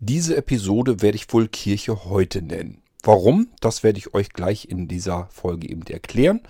Diese 0.00 0.36
Episode 0.36 1.02
werde 1.02 1.16
ich 1.16 1.32
wohl 1.32 1.48
Kirche 1.48 2.04
heute 2.04 2.40
nennen. 2.40 2.82
Warum? 3.02 3.48
Das 3.60 3.82
werde 3.82 3.98
ich 3.98 4.14
euch 4.14 4.32
gleich 4.32 4.66
in 4.66 4.86
dieser 4.86 5.26
Folge 5.32 5.68
eben 5.68 5.82
erklären. 5.86 6.40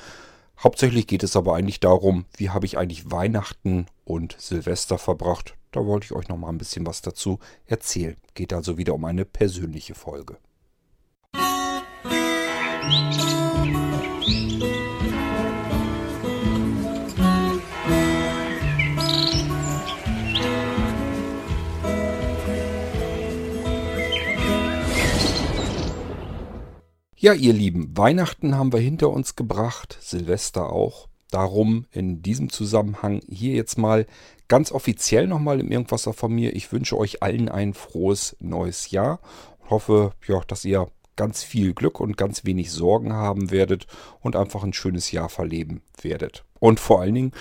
Hauptsächlich 0.63 1.07
geht 1.07 1.23
es 1.23 1.35
aber 1.35 1.55
eigentlich 1.57 1.81
darum, 1.81 2.27
wie 2.37 2.51
habe 2.51 2.67
ich 2.67 2.77
eigentlich 2.77 3.11
Weihnachten 3.11 3.87
und 4.05 4.37
Silvester 4.39 4.99
verbracht. 4.99 5.55
Da 5.73 5.87
wollte 5.87 6.05
ich 6.05 6.13
euch 6.13 6.29
noch 6.29 6.37
mal 6.37 6.51
ein 6.51 6.59
bisschen 6.59 6.85
was 6.85 7.01
dazu 7.01 7.39
erzählen. 7.65 8.17
Geht 8.35 8.53
also 8.53 8.77
wieder 8.77 8.95
um 8.95 9.07
eine 9.07 9.25
persönliche 9.25 9.95
Folge. 9.95 10.37
Musik 12.85 13.28
Ja, 27.21 27.33
ihr 27.33 27.53
Lieben, 27.53 27.97
Weihnachten 27.97 28.57
haben 28.57 28.73
wir 28.73 28.79
hinter 28.79 29.11
uns 29.11 29.35
gebracht, 29.35 29.99
Silvester 30.01 30.71
auch. 30.71 31.09
Darum 31.33 31.87
in 31.91 32.23
diesem 32.23 32.49
Zusammenhang 32.49 33.23
hier 33.29 33.57
jetzt 33.57 33.77
mal 33.77 34.07
ganz 34.47 34.71
offiziell 34.71 35.27
nochmal 35.27 35.59
im 35.59 35.73
Irgendwasser 35.73 36.13
von 36.13 36.33
mir. 36.33 36.55
Ich 36.55 36.71
wünsche 36.71 36.97
euch 36.97 37.21
allen 37.21 37.49
ein 37.49 37.75
frohes 37.75 38.37
neues 38.39 38.93
Jahr. 38.93 39.19
Hoffe, 39.69 40.13
ja, 40.29 40.43
dass 40.47 40.65
ihr 40.65 40.93
ganz 41.17 41.43
viel 41.43 41.75
Glück 41.75 41.99
und 41.99 42.17
ganz 42.17 42.45
wenig 42.45 42.71
Sorgen 42.71 43.13
haben 43.13 43.51
werdet 43.51 43.89
und 44.21 44.37
einfach 44.37 44.63
ein 44.63 44.73
schönes 44.73 45.11
Jahr 45.11 45.29
verleben 45.29 45.83
werdet. 46.01 46.45
Und 46.61 46.79
vor 46.79 47.01
allen 47.01 47.15
Dingen, 47.15 47.33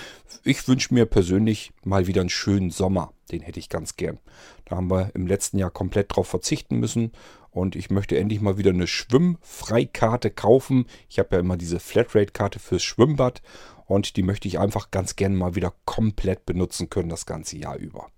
ich 0.43 0.67
wünsche 0.67 0.91
mir 0.91 1.05
persönlich 1.05 1.71
mal 1.83 2.07
wieder 2.07 2.21
einen 2.21 2.31
schönen 2.31 2.71
Sommer. 2.71 3.13
Den 3.31 3.41
hätte 3.41 3.59
ich 3.59 3.69
ganz 3.69 3.95
gern. 3.95 4.17
Da 4.65 4.75
haben 4.75 4.89
wir 4.89 5.11
im 5.13 5.27
letzten 5.27 5.59
Jahr 5.59 5.69
komplett 5.69 6.15
drauf 6.15 6.27
verzichten 6.27 6.79
müssen. 6.79 7.11
Und 7.57 7.75
ich 7.75 7.89
möchte 7.89 8.17
endlich 8.19 8.39
mal 8.39 8.59
wieder 8.59 8.69
eine 8.69 8.85
Schwimmfreikarte 8.85 10.29
kaufen. 10.29 10.85
Ich 11.09 11.17
habe 11.17 11.35
ja 11.35 11.39
immer 11.39 11.57
diese 11.57 11.79
Flatrate-Karte 11.79 12.59
fürs 12.59 12.83
Schwimmbad. 12.83 13.41
Und 13.87 14.15
die 14.15 14.21
möchte 14.21 14.47
ich 14.47 14.59
einfach 14.59 14.91
ganz 14.91 15.15
gerne 15.15 15.35
mal 15.35 15.55
wieder 15.55 15.73
komplett 15.85 16.45
benutzen 16.45 16.91
können, 16.91 17.09
das 17.09 17.25
ganze 17.25 17.57
Jahr 17.57 17.77
über. 17.77 18.11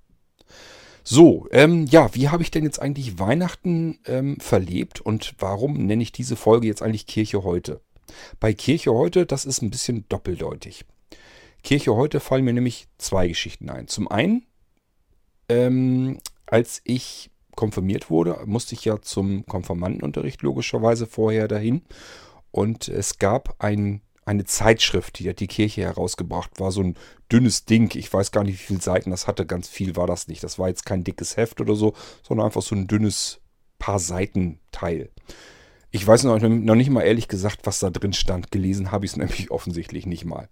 So, 1.06 1.48
ähm, 1.52 1.86
ja, 1.86 2.14
wie 2.16 2.28
habe 2.28 2.44
ich 2.44 2.52
denn 2.52 2.66
jetzt 2.66 2.81
eigentlich 2.81 3.18
Weihnachten 3.18 4.00
ähm, 4.06 4.38
verlebt 4.42 5.00
und 5.00 5.34
warum 5.40 5.86
nenne 5.86 6.03
ich 6.03 6.12
diese 6.12 6.36
Folge 6.36 6.68
jetzt 6.68 6.81
eigentlich 6.81 7.08
Kirche 7.08 7.44
heute? 7.44 7.80
Bei 8.42 8.53
Kirche 8.53 8.94
heute, 8.94 9.26
das 9.26 9.46
ist 9.46 9.62
ein 9.62 9.70
bisschen 9.70 10.03
doppeldeutig. 10.09 10.84
Kirche 11.64 11.96
heute 11.96 12.20
fallen 12.20 12.44
mir 12.44 12.53
nämlich 12.53 12.88
zwei 12.98 13.30
Geschichten 13.30 13.70
ein. 13.70 13.88
Zum 13.88 14.09
einen 14.09 14.46
ähm, 15.50 16.20
als 16.46 16.81
ich 16.84 17.31
konfirmiert 17.60 18.10
wurde, 18.10 18.40
musste 18.46 18.74
ich 18.74 18.86
ja 18.86 19.02
zum 19.02 19.46
Konfirmandenunterricht 19.46 20.42
logischerweise 20.44 21.08
vorher 21.08 21.50
dahin. 21.50 21.82
Und 22.52 22.88
es 22.88 23.20
gab 23.20 23.56
ein, 23.60 24.00
eine 24.24 24.46
Zeitschrift, 24.46 25.20
die 25.20 25.28
hat 25.28 25.42
die 25.42 25.48
Kirche 25.48 25.82
herausgebracht, 25.82 26.62
war 26.62 26.72
so 26.72 26.82
ein 26.82 26.96
dünnes 27.30 27.66
Ding. 27.66 27.94
Ich 27.96 28.14
weiß 28.14 28.32
gar 28.32 28.46
nicht, 28.46 28.54
wie 28.54 28.66
viele 28.68 28.80
Seiten 28.80 29.12
das 29.12 29.28
hatte. 29.28 29.46
Ganz 29.46 29.68
viel 29.68 29.98
war 29.98 30.08
das 30.08 30.30
nicht. 30.30 30.42
Das 30.42 30.58
war 30.58 30.70
jetzt 30.70 30.86
kein 30.86 31.04
dickes 31.04 31.36
Heft 31.36 31.60
oder 31.60 31.76
so, 31.76 31.96
sondern 32.26 32.46
einfach 32.46 32.62
so 32.62 32.76
ein 32.76 32.88
dünnes 32.88 33.42
paar 33.78 34.00
Seiten 34.00 34.62
Teil. 34.72 35.10
Ich 35.92 36.08
weiß 36.08 36.24
noch, 36.24 36.40
noch 36.40 36.76
nicht 36.76 36.90
mal 36.90 37.02
ehrlich 37.02 37.28
gesagt, 37.28 37.60
was 37.66 37.80
da 37.80 37.90
drin 37.90 38.14
stand. 38.14 38.52
Gelesen 38.52 38.94
habe 38.94 39.04
ich 39.04 39.12
es 39.12 39.18
nämlich 39.18 39.52
offensichtlich 39.52 40.06
nicht 40.06 40.24
mal. 40.24 40.48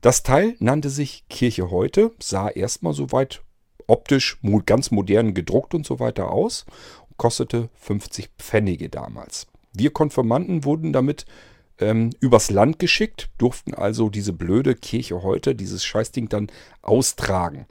Das 0.00 0.22
Teil 0.22 0.56
nannte 0.60 0.88
sich 0.88 1.28
Kirche 1.28 1.70
heute, 1.70 2.12
sah 2.20 2.48
erstmal 2.48 2.94
soweit 2.94 3.42
optisch 3.88 4.38
ganz 4.66 4.92
modern 4.92 5.34
gedruckt 5.34 5.74
und 5.74 5.84
so 5.84 5.98
weiter 5.98 6.30
aus. 6.30 6.64
Kostete 7.16 7.68
50 7.74 8.30
Pfennige 8.38 8.88
damals. 8.88 9.48
Wir 9.72 9.92
Konfirmanden 9.92 10.64
wurden 10.64 10.92
damit 10.92 11.26
ähm, 11.80 12.10
übers 12.20 12.50
Land 12.50 12.78
geschickt, 12.78 13.28
durften 13.38 13.74
also 13.74 14.08
diese 14.08 14.32
blöde 14.32 14.74
Kirche 14.74 15.22
heute, 15.22 15.54
dieses 15.54 15.84
Scheißding 15.84 16.28
dann 16.28 16.48
austragen. 16.82 17.66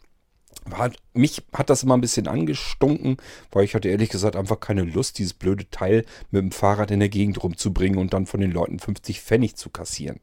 War, 0.66 0.92
mich 1.14 1.44
hat 1.54 1.70
das 1.70 1.84
immer 1.84 1.96
ein 1.96 2.02
bisschen 2.02 2.28
angestunken, 2.28 3.18
weil 3.52 3.64
ich 3.64 3.74
hatte 3.74 3.88
ehrlich 3.88 4.10
gesagt 4.10 4.36
einfach 4.36 4.60
keine 4.60 4.84
Lust, 4.84 5.18
dieses 5.18 5.34
blöde 5.34 5.70
Teil 5.70 6.06
mit 6.30 6.42
dem 6.42 6.52
Fahrrad 6.52 6.92
in 6.92 7.00
der 7.00 7.10
Gegend 7.10 7.42
rumzubringen 7.42 8.00
und 8.00 8.14
dann 8.14 8.26
von 8.26 8.42
den 8.42 8.52
Leuten 8.52 8.80
50 8.80 9.22
Pfennig 9.22 9.56
zu 9.56 9.70
kassieren. 9.70 10.20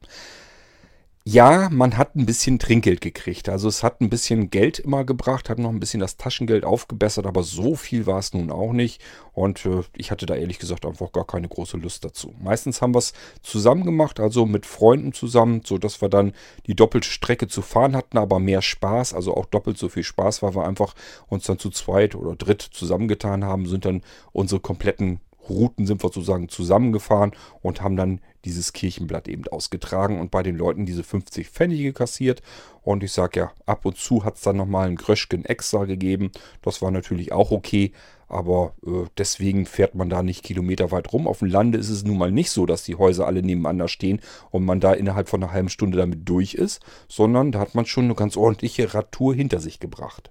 Ja, 1.26 1.70
man 1.70 1.96
hat 1.96 2.16
ein 2.16 2.26
bisschen 2.26 2.58
Trinkgeld 2.58 3.00
gekriegt. 3.00 3.48
Also 3.48 3.66
es 3.66 3.82
hat 3.82 4.02
ein 4.02 4.10
bisschen 4.10 4.50
Geld 4.50 4.78
immer 4.78 5.04
gebracht, 5.04 5.48
hat 5.48 5.58
noch 5.58 5.70
ein 5.70 5.80
bisschen 5.80 6.00
das 6.00 6.18
Taschengeld 6.18 6.66
aufgebessert, 6.66 7.24
aber 7.24 7.42
so 7.42 7.76
viel 7.76 8.04
war 8.04 8.18
es 8.18 8.34
nun 8.34 8.50
auch 8.50 8.72
nicht. 8.74 9.00
Und 9.32 9.64
äh, 9.64 9.84
ich 9.96 10.10
hatte 10.10 10.26
da 10.26 10.34
ehrlich 10.34 10.58
gesagt 10.58 10.84
einfach 10.84 11.12
gar 11.12 11.26
keine 11.26 11.48
große 11.48 11.78
Lust 11.78 12.04
dazu. 12.04 12.34
Meistens 12.42 12.82
haben 12.82 12.94
wir 12.94 12.98
es 12.98 13.14
zusammen 13.40 13.84
gemacht, 13.84 14.20
also 14.20 14.44
mit 14.44 14.66
Freunden 14.66 15.14
zusammen, 15.14 15.62
sodass 15.64 16.02
wir 16.02 16.10
dann 16.10 16.34
die 16.66 16.76
doppelte 16.76 17.08
Strecke 17.08 17.48
zu 17.48 17.62
fahren 17.62 17.96
hatten, 17.96 18.18
aber 18.18 18.38
mehr 18.38 18.60
Spaß, 18.60 19.14
also 19.14 19.34
auch 19.34 19.46
doppelt 19.46 19.78
so 19.78 19.88
viel 19.88 20.04
Spaß, 20.04 20.42
weil 20.42 20.54
wir 20.54 20.66
einfach 20.66 20.94
uns 21.28 21.44
dann 21.46 21.58
zu 21.58 21.70
zweit 21.70 22.14
oder 22.16 22.36
dritt 22.36 22.60
zusammengetan 22.60 23.44
haben, 23.44 23.64
sind 23.64 23.86
dann 23.86 24.02
unsere 24.32 24.60
kompletten 24.60 25.20
Routen 25.48 25.86
sind 25.86 26.02
wir 26.02 26.08
sozusagen 26.08 26.48
zusammengefahren 26.48 27.32
und 27.62 27.82
haben 27.82 27.96
dann 27.96 28.20
dieses 28.44 28.72
Kirchenblatt 28.72 29.28
eben 29.28 29.46
ausgetragen 29.48 30.20
und 30.20 30.30
bei 30.30 30.42
den 30.42 30.56
Leuten 30.56 30.86
diese 30.86 31.04
50 31.04 31.48
Pfennige 31.48 31.92
kassiert. 31.92 32.42
Und 32.82 33.02
ich 33.02 33.12
sage 33.12 33.40
ja, 33.40 33.52
ab 33.66 33.84
und 33.86 33.96
zu 33.96 34.24
hat 34.24 34.36
es 34.36 34.42
dann 34.42 34.56
nochmal 34.56 34.88
ein 34.88 34.96
Gröschken 34.96 35.44
extra 35.44 35.84
gegeben. 35.84 36.30
Das 36.62 36.82
war 36.82 36.90
natürlich 36.90 37.32
auch 37.32 37.50
okay, 37.50 37.92
aber 38.28 38.74
äh, 38.86 39.04
deswegen 39.16 39.66
fährt 39.66 39.94
man 39.94 40.10
da 40.10 40.22
nicht 40.22 40.42
kilometerweit 40.42 41.12
rum. 41.12 41.26
Auf 41.26 41.38
dem 41.38 41.48
Lande 41.48 41.78
ist 41.78 41.90
es 41.90 42.04
nun 42.04 42.18
mal 42.18 42.30
nicht 42.30 42.50
so, 42.50 42.66
dass 42.66 42.84
die 42.84 42.96
Häuser 42.96 43.26
alle 43.26 43.42
nebeneinander 43.42 43.88
stehen 43.88 44.20
und 44.50 44.64
man 44.64 44.80
da 44.80 44.92
innerhalb 44.92 45.28
von 45.28 45.42
einer 45.42 45.52
halben 45.52 45.68
Stunde 45.68 45.98
damit 45.98 46.28
durch 46.28 46.54
ist, 46.54 46.80
sondern 47.08 47.52
da 47.52 47.60
hat 47.60 47.74
man 47.74 47.86
schon 47.86 48.04
eine 48.04 48.14
ganz 48.14 48.36
ordentliche 48.36 48.92
Radtour 48.92 49.34
hinter 49.34 49.60
sich 49.60 49.80
gebracht. 49.80 50.30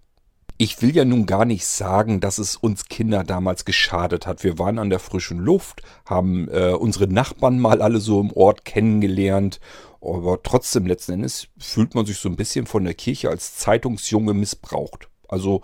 Ich 0.63 0.81
will 0.81 0.95
ja 0.95 1.03
nun 1.03 1.25
gar 1.25 1.43
nicht 1.43 1.67
sagen, 1.67 2.21
dass 2.21 2.37
es 2.37 2.55
uns 2.55 2.85
Kinder 2.85 3.25
damals 3.25 3.65
geschadet 3.65 4.25
hat. 4.25 4.45
Wir 4.45 4.57
waren 4.59 4.79
an 4.79 4.89
der 4.89 4.99
frischen 4.99 5.39
Luft, 5.39 5.81
haben 6.05 6.47
äh, 6.47 6.71
unsere 6.71 7.09
Nachbarn 7.09 7.59
mal 7.59 7.81
alle 7.81 7.99
so 7.99 8.21
im 8.21 8.31
Ort 8.31 8.63
kennengelernt. 8.63 9.59
Aber 9.99 10.41
trotzdem 10.41 10.85
letzten 10.85 11.15
Endes 11.15 11.49
fühlt 11.57 11.95
man 11.95 12.05
sich 12.05 12.17
so 12.17 12.29
ein 12.29 12.37
bisschen 12.37 12.65
von 12.65 12.85
der 12.85 12.93
Kirche 12.93 13.29
als 13.29 13.57
Zeitungsjunge 13.57 14.33
missbraucht. 14.33 15.09
Also 15.27 15.63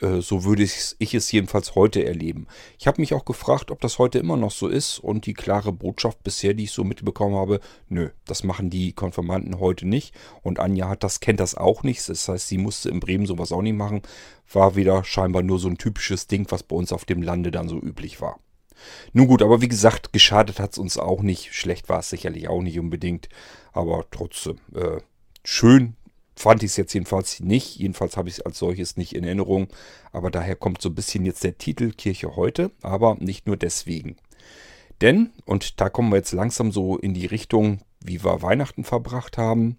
so 0.00 0.44
würde 0.44 0.62
ich, 0.62 1.14
es 1.14 1.32
jedenfalls 1.32 1.74
heute 1.74 2.04
erleben. 2.04 2.46
Ich 2.78 2.86
habe 2.86 3.00
mich 3.00 3.12
auch 3.14 3.24
gefragt, 3.24 3.70
ob 3.70 3.80
das 3.80 3.98
heute 3.98 4.18
immer 4.18 4.36
noch 4.36 4.50
so 4.50 4.68
ist 4.68 4.98
und 4.98 5.26
die 5.26 5.34
klare 5.34 5.72
Botschaft 5.72 6.22
bisher, 6.22 6.54
die 6.54 6.64
ich 6.64 6.72
so 6.72 6.84
mitbekommen 6.84 7.36
habe, 7.36 7.60
nö, 7.88 8.10
das 8.24 8.42
machen 8.42 8.70
die 8.70 8.92
Konfirmanden 8.92 9.60
heute 9.60 9.86
nicht 9.86 10.14
und 10.42 10.58
Anja 10.58 10.88
hat 10.88 11.04
das, 11.04 11.20
kennt 11.20 11.40
das 11.40 11.54
auch 11.54 11.82
nicht. 11.82 12.08
Das 12.08 12.28
heißt, 12.28 12.48
sie 12.48 12.58
musste 12.58 12.88
in 12.88 13.00
Bremen 13.00 13.26
sowas 13.26 13.52
auch 13.52 13.62
nicht 13.62 13.76
machen. 13.76 14.02
War 14.52 14.74
wieder 14.74 15.04
scheinbar 15.04 15.42
nur 15.42 15.58
so 15.58 15.68
ein 15.68 15.78
typisches 15.78 16.26
Ding, 16.26 16.46
was 16.50 16.62
bei 16.62 16.76
uns 16.76 16.92
auf 16.92 17.04
dem 17.04 17.22
Lande 17.22 17.50
dann 17.50 17.68
so 17.68 17.78
üblich 17.78 18.20
war. 18.20 18.40
Nun 19.12 19.26
gut, 19.26 19.42
aber 19.42 19.60
wie 19.60 19.68
gesagt, 19.68 20.12
geschadet 20.12 20.58
hat 20.58 20.72
es 20.72 20.78
uns 20.78 20.98
auch 20.98 21.22
nicht. 21.22 21.54
Schlecht 21.54 21.88
war 21.88 22.00
es 22.00 22.10
sicherlich 22.10 22.48
auch 22.48 22.62
nicht 22.62 22.78
unbedingt. 22.78 23.28
Aber 23.72 24.06
trotzdem, 24.10 24.58
äh, 24.74 25.00
schön, 25.44 25.96
fand 26.40 26.62
ich 26.62 26.70
es 26.70 26.76
jetzt 26.76 26.94
jedenfalls 26.94 27.40
nicht. 27.40 27.76
Jedenfalls 27.76 28.16
habe 28.16 28.28
ich 28.28 28.36
es 28.36 28.40
als 28.40 28.58
solches 28.58 28.96
nicht 28.96 29.14
in 29.14 29.24
Erinnerung. 29.24 29.68
Aber 30.12 30.30
daher 30.30 30.56
kommt 30.56 30.80
so 30.80 30.88
ein 30.88 30.94
bisschen 30.94 31.26
jetzt 31.26 31.44
der 31.44 31.58
Titel 31.58 31.92
Kirche 31.92 32.34
heute. 32.34 32.70
Aber 32.82 33.16
nicht 33.20 33.46
nur 33.46 33.56
deswegen. 33.56 34.16
Denn, 35.02 35.30
und 35.44 35.80
da 35.80 35.88
kommen 35.88 36.10
wir 36.10 36.16
jetzt 36.16 36.32
langsam 36.32 36.72
so 36.72 36.96
in 36.96 37.14
die 37.14 37.26
Richtung, 37.26 37.80
wie 38.02 38.24
wir 38.24 38.42
Weihnachten 38.42 38.84
verbracht 38.84 39.38
haben. 39.38 39.78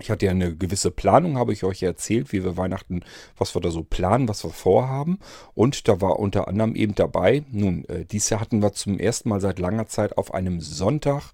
Ich 0.00 0.10
hatte 0.10 0.26
ja 0.26 0.32
eine 0.32 0.56
gewisse 0.56 0.90
Planung, 0.90 1.38
habe 1.38 1.52
ich 1.52 1.64
euch 1.64 1.82
erzählt, 1.82 2.32
wie 2.32 2.42
wir 2.42 2.56
Weihnachten, 2.56 3.04
was 3.36 3.54
wir 3.54 3.60
da 3.60 3.70
so 3.70 3.84
planen, 3.84 4.28
was 4.28 4.42
wir 4.42 4.50
vorhaben. 4.50 5.18
Und 5.54 5.86
da 5.86 6.00
war 6.00 6.18
unter 6.18 6.48
anderem 6.48 6.74
eben 6.74 6.94
dabei, 6.94 7.44
nun, 7.50 7.84
äh, 7.84 8.04
dieses 8.04 8.30
Jahr 8.30 8.40
hatten 8.40 8.62
wir 8.62 8.72
zum 8.72 8.98
ersten 8.98 9.28
Mal 9.28 9.40
seit 9.40 9.58
langer 9.58 9.86
Zeit 9.86 10.18
auf 10.18 10.34
einem 10.34 10.60
Sonntag 10.60 11.32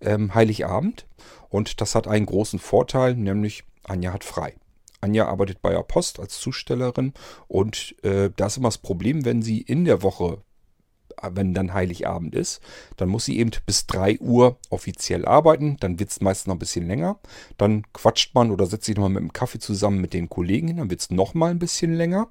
ähm, 0.00 0.34
Heiligabend. 0.34 1.06
Und 1.50 1.80
das 1.80 1.94
hat 1.94 2.08
einen 2.08 2.26
großen 2.26 2.58
Vorteil, 2.58 3.14
nämlich 3.14 3.64
Anja 3.84 4.12
hat 4.12 4.24
frei. 4.24 4.54
Anja 5.00 5.26
arbeitet 5.26 5.62
bei 5.62 5.70
der 5.70 5.82
Post 5.82 6.20
als 6.20 6.38
Zustellerin 6.38 7.14
und 7.48 7.96
äh, 8.02 8.30
da 8.36 8.46
ist 8.46 8.58
immer 8.58 8.68
das 8.68 8.78
Problem, 8.78 9.24
wenn 9.24 9.42
sie 9.42 9.60
in 9.60 9.84
der 9.84 10.02
Woche, 10.02 10.42
äh, 11.22 11.30
wenn 11.32 11.54
dann 11.54 11.72
Heiligabend 11.72 12.34
ist, 12.34 12.60
dann 12.96 13.08
muss 13.08 13.24
sie 13.24 13.38
eben 13.38 13.50
bis 13.64 13.86
3 13.86 14.18
Uhr 14.18 14.58
offiziell 14.68 15.24
arbeiten, 15.24 15.78
dann 15.80 15.98
wird 15.98 16.10
es 16.10 16.20
meistens 16.20 16.48
noch 16.48 16.56
ein 16.56 16.60
bisschen 16.60 16.86
länger, 16.86 17.18
dann 17.56 17.84
quatscht 17.92 18.34
man 18.34 18.50
oder 18.50 18.66
setzt 18.66 18.84
sich 18.84 18.96
nochmal 18.96 19.10
mit 19.10 19.22
dem 19.22 19.32
Kaffee 19.32 19.58
zusammen 19.58 20.00
mit 20.00 20.12
den 20.12 20.28
Kollegen 20.28 20.68
hin, 20.68 20.76
dann 20.76 20.90
wird 20.90 21.00
es 21.00 21.10
nochmal 21.10 21.50
ein 21.50 21.58
bisschen 21.58 21.94
länger. 21.94 22.28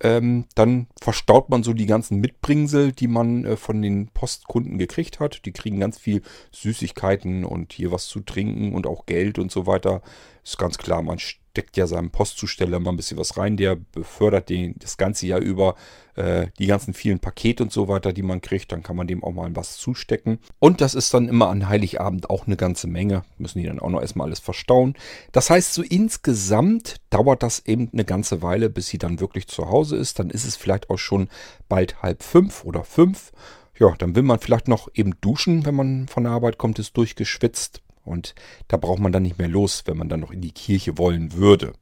Ähm, 0.00 0.44
dann 0.54 0.88
verstaut 1.00 1.48
man 1.48 1.62
so 1.62 1.72
die 1.72 1.86
ganzen 1.86 2.20
Mitbringsel, 2.20 2.92
die 2.92 3.08
man 3.08 3.44
äh, 3.44 3.56
von 3.56 3.80
den 3.80 4.08
Postkunden 4.08 4.78
gekriegt 4.78 5.20
hat. 5.20 5.46
Die 5.46 5.52
kriegen 5.52 5.80
ganz 5.80 5.98
viel 5.98 6.22
Süßigkeiten 6.52 7.44
und 7.44 7.72
hier 7.72 7.92
was 7.92 8.06
zu 8.06 8.20
trinken 8.20 8.74
und 8.74 8.86
auch 8.86 9.06
Geld 9.06 9.38
und 9.38 9.50
so 9.50 9.66
weiter. 9.66 10.02
Ist 10.44 10.58
ganz 10.58 10.76
klar, 10.76 11.02
man 11.02 11.18
steckt 11.56 11.78
ja 11.78 11.86
seinem 11.86 12.10
Postzusteller 12.10 12.78
mal 12.80 12.90
ein 12.90 12.98
bisschen 12.98 13.16
was 13.16 13.38
rein. 13.38 13.56
Der 13.56 13.76
befördert 13.76 14.50
den 14.50 14.74
das 14.78 14.98
ganze 14.98 15.26
Jahr 15.26 15.40
über 15.40 15.74
äh, 16.14 16.48
die 16.58 16.66
ganzen 16.66 16.92
vielen 16.92 17.18
Pakete 17.18 17.62
und 17.62 17.72
so 17.72 17.88
weiter, 17.88 18.12
die 18.12 18.22
man 18.22 18.42
kriegt. 18.42 18.72
Dann 18.72 18.82
kann 18.82 18.94
man 18.94 19.06
dem 19.06 19.24
auch 19.24 19.32
mal 19.32 19.56
was 19.56 19.78
zustecken. 19.78 20.38
Und 20.58 20.82
das 20.82 20.94
ist 20.94 21.14
dann 21.14 21.28
immer 21.28 21.48
an 21.48 21.66
Heiligabend 21.66 22.28
auch 22.28 22.46
eine 22.46 22.58
ganze 22.58 22.88
Menge. 22.88 23.24
Müssen 23.38 23.60
die 23.60 23.66
dann 23.66 23.78
auch 23.78 23.88
noch 23.88 24.02
erstmal 24.02 24.26
alles 24.26 24.40
verstauen. 24.40 24.96
Das 25.32 25.48
heißt, 25.48 25.72
so 25.72 25.82
insgesamt 25.82 26.96
dauert 27.08 27.42
das 27.42 27.64
eben 27.64 27.88
eine 27.90 28.04
ganze 28.04 28.42
Weile, 28.42 28.68
bis 28.68 28.88
sie 28.88 28.98
dann 28.98 29.18
wirklich 29.18 29.48
zu 29.48 29.70
Hause 29.70 29.96
ist. 29.96 30.18
Dann 30.18 30.28
ist 30.28 30.44
es 30.44 30.56
vielleicht 30.56 30.90
auch 30.90 30.98
schon 30.98 31.28
bald 31.70 32.02
halb 32.02 32.22
fünf 32.22 32.66
oder 32.66 32.84
fünf. 32.84 33.32
Ja, 33.78 33.94
dann 33.96 34.14
will 34.14 34.24
man 34.24 34.40
vielleicht 34.40 34.68
noch 34.68 34.88
eben 34.92 35.14
duschen, 35.22 35.64
wenn 35.64 35.74
man 35.74 36.06
von 36.08 36.24
der 36.24 36.32
Arbeit 36.32 36.58
kommt, 36.58 36.78
ist 36.78 36.98
durchgeschwitzt. 36.98 37.80
Und 38.06 38.34
da 38.68 38.76
braucht 38.76 39.00
man 39.00 39.12
dann 39.12 39.22
nicht 39.22 39.38
mehr 39.38 39.48
los, 39.48 39.82
wenn 39.86 39.96
man 39.96 40.08
dann 40.08 40.20
noch 40.20 40.30
in 40.30 40.40
die 40.40 40.52
Kirche 40.52 40.96
wollen 40.96 41.34
würde. 41.34 41.72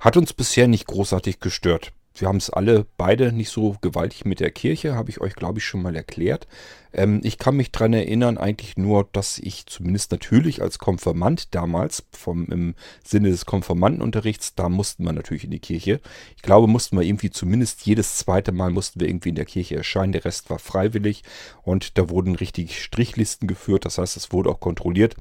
Hat 0.00 0.16
uns 0.16 0.32
bisher 0.32 0.66
nicht 0.66 0.86
großartig 0.86 1.40
gestört. 1.40 1.92
Wir 2.18 2.28
haben 2.28 2.38
es 2.38 2.48
alle 2.48 2.86
beide 2.96 3.30
nicht 3.30 3.50
so 3.50 3.76
gewaltig 3.82 4.24
mit 4.24 4.40
der 4.40 4.50
Kirche, 4.50 4.94
habe 4.94 5.10
ich 5.10 5.20
euch, 5.20 5.34
glaube 5.34 5.58
ich, 5.58 5.66
schon 5.66 5.82
mal 5.82 5.94
erklärt. 5.94 6.48
Ähm, 6.94 7.20
ich 7.22 7.36
kann 7.36 7.56
mich 7.56 7.72
daran 7.72 7.92
erinnern, 7.92 8.38
eigentlich 8.38 8.78
nur, 8.78 9.06
dass 9.12 9.38
ich 9.38 9.66
zumindest 9.66 10.12
natürlich 10.12 10.62
als 10.62 10.78
Konfirmand 10.78 11.54
damals, 11.54 12.06
vom, 12.12 12.46
im 12.46 12.74
Sinne 13.04 13.28
des 13.28 13.44
Konfirmandenunterrichts, 13.44 14.54
da 14.54 14.70
mussten 14.70 15.04
wir 15.04 15.12
natürlich 15.12 15.44
in 15.44 15.50
die 15.50 15.58
Kirche. 15.58 16.00
Ich 16.36 16.42
glaube, 16.42 16.66
mussten 16.66 16.96
wir 16.96 17.04
irgendwie 17.04 17.30
zumindest 17.30 17.84
jedes 17.84 18.16
zweite 18.16 18.50
Mal 18.50 18.70
mussten 18.70 19.00
wir 19.00 19.08
irgendwie 19.08 19.28
in 19.28 19.34
der 19.34 19.44
Kirche 19.44 19.76
erscheinen. 19.76 20.12
Der 20.12 20.24
Rest 20.24 20.48
war 20.48 20.58
freiwillig 20.58 21.22
und 21.64 21.98
da 21.98 22.08
wurden 22.08 22.34
richtig 22.34 22.82
Strichlisten 22.82 23.46
geführt. 23.46 23.84
Das 23.84 23.98
heißt, 23.98 24.16
es 24.16 24.32
wurde 24.32 24.48
auch 24.48 24.60
kontrolliert, 24.60 25.16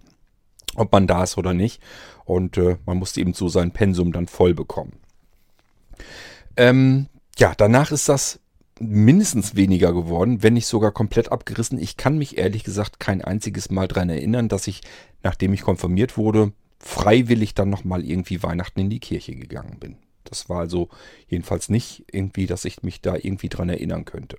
ob 0.76 0.94
man 0.94 1.08
da 1.08 1.24
ist 1.24 1.38
oder 1.38 1.54
nicht. 1.54 1.82
Und 2.24 2.58
äh, 2.58 2.78
man 2.86 2.98
musste 2.98 3.20
eben 3.20 3.34
so 3.34 3.50
sein 3.50 3.72
Pensum 3.72 4.14
dann 4.14 4.28
voll 4.28 4.54
bekommen. 4.54 4.94
Ähm, 6.58 7.08
ja, 7.38 7.54
danach 7.56 7.92
ist 7.92 8.10
das 8.10 8.40
mindestens 8.80 9.56
weniger 9.56 9.94
geworden, 9.94 10.44
wenn 10.44 10.54
nicht 10.54 10.68
sogar 10.68 10.92
komplett 10.92 11.32
abgerissen. 11.32 11.80
Ich 11.80 11.98
kann 11.98 12.18
mich 12.18 12.38
ehrlich 12.38 12.64
gesagt 12.64 13.00
kein 13.00 13.22
einziges 13.22 13.70
Mal 13.70 13.88
daran 13.88 14.10
erinnern, 14.10 14.50
dass 14.50 14.68
ich, 14.68 14.82
nachdem 15.24 15.54
ich 15.54 15.62
konfirmiert 15.62 16.18
wurde, 16.18 16.52
freiwillig 16.80 17.56
dann 17.56 17.70
nochmal 17.70 18.04
irgendwie 18.04 18.44
Weihnachten 18.44 18.82
in 18.82 18.90
die 18.90 19.00
Kirche 19.00 19.36
gegangen 19.36 19.78
bin. 19.80 19.98
Das 20.24 20.50
war 20.50 20.60
also 20.60 20.90
jedenfalls 21.28 21.70
nicht 21.70 22.06
irgendwie, 22.12 22.48
dass 22.48 22.66
ich 22.66 22.84
mich 22.84 23.02
da 23.02 23.16
irgendwie 23.16 23.50
dran 23.50 23.70
erinnern 23.70 24.06
könnte. 24.06 24.38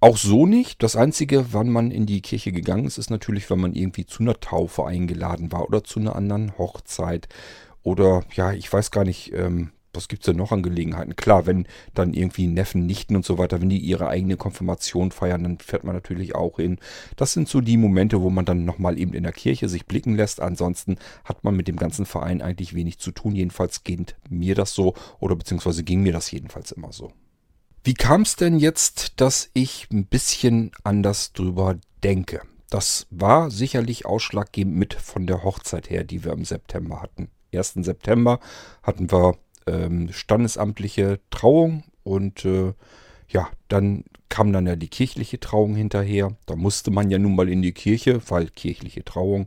Auch 0.00 0.18
so 0.18 0.46
nicht. 0.46 0.82
Das 0.82 0.94
Einzige, 0.94 1.52
wann 1.52 1.70
man 1.70 1.90
in 1.90 2.04
die 2.06 2.20
Kirche 2.20 2.52
gegangen 2.52 2.84
ist, 2.84 2.98
ist 2.98 3.10
natürlich, 3.10 3.48
wenn 3.48 3.60
man 3.60 3.72
irgendwie 3.72 4.04
zu 4.04 4.22
einer 4.22 4.38
Taufe 4.38 4.84
eingeladen 4.84 5.52
war 5.52 5.66
oder 5.66 5.82
zu 5.82 6.00
einer 6.00 6.14
anderen 6.14 6.58
Hochzeit. 6.58 7.28
Oder 7.82 8.24
ja, 8.34 8.52
ich 8.52 8.70
weiß 8.70 8.90
gar 8.90 9.04
nicht, 9.04 9.32
ähm, 9.32 9.70
was 9.96 10.08
gibt 10.08 10.22
es 10.22 10.26
denn 10.26 10.36
noch 10.36 10.52
an 10.52 10.62
Gelegenheiten? 10.62 11.16
Klar, 11.16 11.46
wenn 11.46 11.66
dann 11.94 12.14
irgendwie 12.14 12.46
Neffen, 12.46 12.86
Nichten 12.86 13.16
und 13.16 13.24
so 13.24 13.38
weiter, 13.38 13.60
wenn 13.60 13.68
die 13.68 13.78
ihre 13.78 14.08
eigene 14.08 14.36
Konfirmation 14.36 15.10
feiern, 15.10 15.42
dann 15.42 15.58
fährt 15.58 15.84
man 15.84 15.94
natürlich 15.94 16.34
auch 16.34 16.56
hin. 16.56 16.78
Das 17.16 17.32
sind 17.32 17.48
so 17.48 17.60
die 17.60 17.76
Momente, 17.76 18.22
wo 18.22 18.30
man 18.30 18.44
dann 18.44 18.64
nochmal 18.64 18.98
eben 18.98 19.14
in 19.14 19.24
der 19.24 19.32
Kirche 19.32 19.68
sich 19.68 19.86
blicken 19.86 20.14
lässt. 20.14 20.40
Ansonsten 20.40 20.96
hat 21.24 21.42
man 21.44 21.56
mit 21.56 21.68
dem 21.68 21.76
ganzen 21.76 22.06
Verein 22.06 22.42
eigentlich 22.42 22.74
wenig 22.74 22.98
zu 22.98 23.10
tun. 23.10 23.34
Jedenfalls 23.34 23.82
geht 23.84 24.16
mir 24.28 24.54
das 24.54 24.72
so 24.72 24.94
oder 25.18 25.36
beziehungsweise 25.36 25.82
ging 25.82 26.02
mir 26.02 26.12
das 26.12 26.30
jedenfalls 26.30 26.72
immer 26.72 26.92
so. 26.92 27.12
Wie 27.84 27.94
kam 27.94 28.22
es 28.22 28.36
denn 28.36 28.58
jetzt, 28.58 29.20
dass 29.20 29.48
ich 29.54 29.88
ein 29.92 30.06
bisschen 30.06 30.72
anders 30.82 31.32
drüber 31.32 31.76
denke? 32.02 32.42
Das 32.68 33.06
war 33.10 33.50
sicherlich 33.50 34.06
ausschlaggebend 34.06 34.76
mit 34.76 34.94
von 34.94 35.26
der 35.26 35.44
Hochzeit 35.44 35.88
her, 35.88 36.02
die 36.02 36.24
wir 36.24 36.32
im 36.32 36.44
September 36.44 37.00
hatten. 37.00 37.30
1. 37.54 37.74
September 37.74 38.40
hatten 38.82 39.10
wir 39.10 39.36
ähm, 39.66 40.12
standesamtliche 40.12 41.20
Trauung 41.30 41.84
und 42.04 42.44
äh, 42.44 42.72
ja, 43.28 43.48
dann 43.68 44.04
kam 44.28 44.52
dann 44.52 44.66
ja 44.66 44.76
die 44.76 44.88
kirchliche 44.88 45.40
Trauung 45.40 45.74
hinterher. 45.74 46.36
Da 46.46 46.56
musste 46.56 46.90
man 46.90 47.10
ja 47.10 47.18
nun 47.18 47.34
mal 47.34 47.48
in 47.48 47.62
die 47.62 47.72
Kirche, 47.72 48.20
weil 48.28 48.48
kirchliche 48.48 49.04
Trauung. 49.04 49.46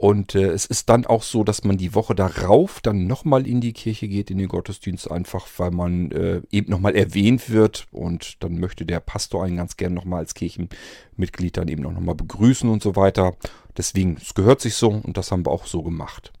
Und 0.00 0.34
äh, 0.34 0.46
es 0.46 0.64
ist 0.64 0.88
dann 0.88 1.04
auch 1.04 1.22
so, 1.22 1.44
dass 1.44 1.62
man 1.62 1.76
die 1.76 1.94
Woche 1.94 2.14
darauf 2.14 2.80
dann 2.80 3.06
nochmal 3.06 3.46
in 3.46 3.60
die 3.60 3.74
Kirche 3.74 4.08
geht, 4.08 4.30
in 4.30 4.38
den 4.38 4.48
Gottesdienst, 4.48 5.10
einfach 5.10 5.46
weil 5.58 5.72
man 5.72 6.10
äh, 6.12 6.40
eben 6.50 6.70
nochmal 6.70 6.96
erwähnt 6.96 7.50
wird. 7.50 7.86
Und 7.92 8.42
dann 8.42 8.58
möchte 8.58 8.86
der 8.86 9.00
Pastor 9.00 9.44
einen 9.44 9.58
ganz 9.58 9.76
gern 9.76 9.92
nochmal 9.92 10.20
als 10.20 10.32
Kirchenmitglied 10.32 11.58
dann 11.58 11.68
eben 11.68 11.84
auch 11.84 11.92
nochmal 11.92 12.14
begrüßen 12.14 12.70
und 12.70 12.82
so 12.82 12.96
weiter. 12.96 13.36
Deswegen, 13.76 14.16
es 14.16 14.32
gehört 14.32 14.62
sich 14.62 14.74
so 14.74 14.88
und 14.88 15.18
das 15.18 15.30
haben 15.32 15.44
wir 15.44 15.50
auch 15.50 15.66
so 15.66 15.82
gemacht. 15.82 16.32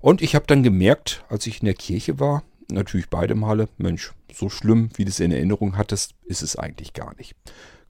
Und 0.00 0.22
ich 0.22 0.34
habe 0.34 0.46
dann 0.46 0.62
gemerkt, 0.62 1.24
als 1.28 1.46
ich 1.46 1.60
in 1.60 1.66
der 1.66 1.74
Kirche 1.74 2.20
war, 2.20 2.42
natürlich 2.70 3.08
beide 3.08 3.34
Male, 3.34 3.68
Mensch, 3.78 4.12
so 4.32 4.48
schlimm, 4.48 4.90
wie 4.94 5.04
du 5.04 5.10
es 5.10 5.20
in 5.20 5.32
Erinnerung 5.32 5.76
hattest, 5.76 6.14
ist 6.24 6.42
es 6.42 6.56
eigentlich 6.56 6.92
gar 6.92 7.14
nicht. 7.16 7.34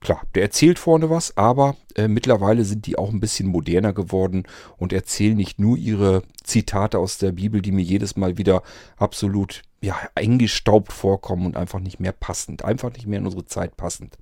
Klar, 0.01 0.23
der 0.35 0.43
erzählt 0.43 0.79
vorne 0.79 1.11
was, 1.11 1.37
aber 1.37 1.77
äh, 1.97 2.07
mittlerweile 2.07 2.65
sind 2.65 2.87
die 2.87 2.99
auch 2.99 3.11
ein 3.11 3.21
bisschen 3.21 3.49
moderner 3.49 3.93
geworden 3.93 4.45
und 4.77 4.93
erzählen 4.93 5.37
nicht 5.37 5.59
nur 5.59 5.77
ihre 5.77 6.23
Zitate 6.45 6.99
aus 6.99 7.19
der 7.19 7.33
Bibel, 7.33 7.63
die 7.63 7.73
mir 7.73 7.83
jedes 7.83 8.17
Mal 8.17 8.37
wieder 8.37 8.63
absolut 8.97 9.63
ja, 9.83 9.97
eingestaubt 10.15 10.93
vorkommen 10.93 11.47
und 11.47 11.57
einfach 11.57 11.81
nicht 11.81 12.01
mehr 12.01 12.13
passend, 12.13 12.65
einfach 12.65 12.93
nicht 12.93 13.07
mehr 13.07 13.19
in 13.19 13.27
unsere 13.27 13.47
Zeit 13.47 13.77
passend. 13.77 14.19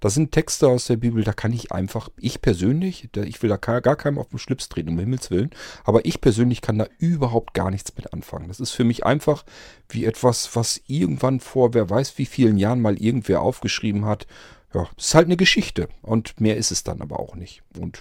Das 0.00 0.14
sind 0.14 0.32
Texte 0.32 0.68
aus 0.68 0.86
der 0.86 0.96
Bibel, 0.96 1.22
da 1.24 1.32
kann 1.32 1.52
ich 1.52 1.72
einfach, 1.72 2.08
ich 2.18 2.42
persönlich, 2.42 3.08
ich 3.14 3.42
will 3.42 3.48
da 3.48 3.56
gar 3.56 3.96
keinem 3.96 4.18
auf 4.18 4.28
den 4.28 4.38
Schlips 4.38 4.68
treten, 4.68 4.90
um 4.90 4.98
Himmels 4.98 5.30
Willen, 5.30 5.50
aber 5.84 6.04
ich 6.04 6.20
persönlich 6.20 6.60
kann 6.60 6.78
da 6.78 6.86
überhaupt 6.98 7.54
gar 7.54 7.70
nichts 7.70 7.94
mit 7.96 8.12
anfangen. 8.12 8.48
Das 8.48 8.60
ist 8.60 8.72
für 8.72 8.84
mich 8.84 9.06
einfach 9.06 9.44
wie 9.88 10.04
etwas, 10.04 10.54
was 10.54 10.80
irgendwann 10.86 11.40
vor, 11.40 11.72
wer 11.72 11.88
weiß 11.88 12.18
wie 12.18 12.26
vielen 12.26 12.58
Jahren 12.58 12.80
mal 12.80 13.00
irgendwer 13.00 13.40
aufgeschrieben 13.40 14.04
hat. 14.04 14.26
Ja, 14.74 14.88
ist 14.96 15.14
halt 15.14 15.26
eine 15.26 15.36
Geschichte 15.36 15.88
und 16.02 16.40
mehr 16.40 16.56
ist 16.56 16.70
es 16.70 16.82
dann 16.82 17.00
aber 17.00 17.20
auch 17.20 17.34
nicht. 17.34 17.62
Und 17.78 18.00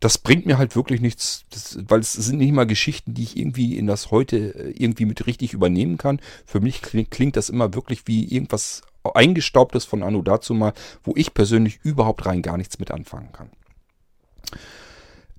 das 0.00 0.18
bringt 0.18 0.46
mir 0.46 0.58
halt 0.58 0.76
wirklich 0.76 1.00
nichts, 1.00 1.44
das, 1.50 1.78
weil 1.88 2.00
es 2.00 2.12
sind 2.12 2.38
nicht 2.38 2.52
mal 2.52 2.66
Geschichten, 2.66 3.14
die 3.14 3.22
ich 3.22 3.36
irgendwie 3.36 3.76
in 3.76 3.86
das 3.86 4.10
heute 4.10 4.36
äh, 4.54 4.70
irgendwie 4.70 5.06
mit 5.06 5.26
richtig 5.26 5.52
übernehmen 5.52 5.96
kann. 5.96 6.20
Für 6.46 6.60
mich 6.60 6.82
klingt, 6.82 7.10
klingt 7.10 7.36
das 7.36 7.48
immer 7.48 7.74
wirklich 7.74 8.06
wie 8.06 8.24
irgendwas 8.24 8.82
eingestaubtes 9.02 9.84
von 9.84 10.02
Anno 10.02 10.22
dazu 10.22 10.54
mal, 10.54 10.72
wo 11.02 11.12
ich 11.16 11.34
persönlich 11.34 11.80
überhaupt 11.82 12.26
rein 12.26 12.42
gar 12.42 12.56
nichts 12.56 12.78
mit 12.78 12.90
anfangen 12.90 13.32
kann. 13.32 13.50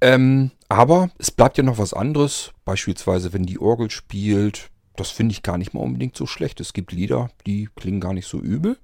Ähm, 0.02 0.52
aber 0.68 1.10
es 1.18 1.32
bleibt 1.32 1.58
ja 1.58 1.64
noch 1.64 1.78
was 1.78 1.94
anderes, 1.94 2.52
beispielsweise 2.64 3.34
wenn 3.34 3.46
die 3.46 3.60
Orgel 3.60 3.90
spielt, 3.90 4.70
das 4.96 5.12
finde 5.12 5.34
ich 5.34 5.44
gar 5.44 5.58
nicht 5.58 5.74
mal 5.74 5.82
unbedingt 5.82 6.16
so 6.16 6.26
schlecht. 6.26 6.60
Es 6.60 6.74
gibt 6.74 6.92
Lieder, 6.92 7.30
die 7.46 7.70
klingen 7.76 8.00
gar 8.00 8.14
nicht 8.14 8.28
so 8.28 8.40
übel. 8.40 8.78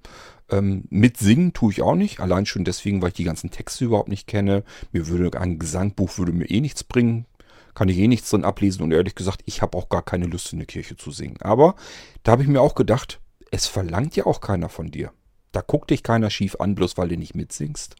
Ähm, 0.52 0.84
mit 0.90 1.16
singen 1.16 1.52
tue 1.54 1.72
ich 1.72 1.82
auch 1.82 1.94
nicht, 1.94 2.20
allein 2.20 2.46
schon 2.46 2.64
deswegen, 2.64 3.00
weil 3.00 3.08
ich 3.08 3.14
die 3.14 3.24
ganzen 3.24 3.50
Texte 3.50 3.86
überhaupt 3.86 4.08
nicht 4.08 4.28
kenne. 4.28 4.62
Mir 4.92 5.08
würde 5.08 5.40
ein 5.40 5.58
Gesangbuch 5.58 6.18
würde 6.18 6.32
mir 6.32 6.48
eh 6.50 6.60
nichts 6.60 6.84
bringen. 6.84 7.26
Kann 7.74 7.88
ich 7.88 7.98
eh 7.98 8.06
nichts 8.06 8.28
drin 8.28 8.44
ablesen 8.44 8.82
und 8.82 8.92
ehrlich 8.92 9.14
gesagt, 9.14 9.40
ich 9.46 9.62
habe 9.62 9.78
auch 9.78 9.88
gar 9.88 10.02
keine 10.02 10.26
Lust 10.26 10.52
in 10.52 10.58
der 10.58 10.66
Kirche 10.66 10.96
zu 10.96 11.10
singen. 11.10 11.38
Aber 11.40 11.74
da 12.22 12.32
habe 12.32 12.42
ich 12.42 12.48
mir 12.48 12.60
auch 12.60 12.74
gedacht, 12.74 13.18
es 13.50 13.66
verlangt 13.66 14.14
ja 14.14 14.26
auch 14.26 14.42
keiner 14.42 14.68
von 14.68 14.90
dir. 14.90 15.10
Da 15.52 15.62
guckt 15.62 15.90
dich 15.90 16.02
keiner 16.02 16.28
schief 16.28 16.56
an, 16.60 16.74
bloß 16.74 16.98
weil 16.98 17.08
du 17.08 17.16
nicht 17.16 17.34
mitsingst. 17.34 17.96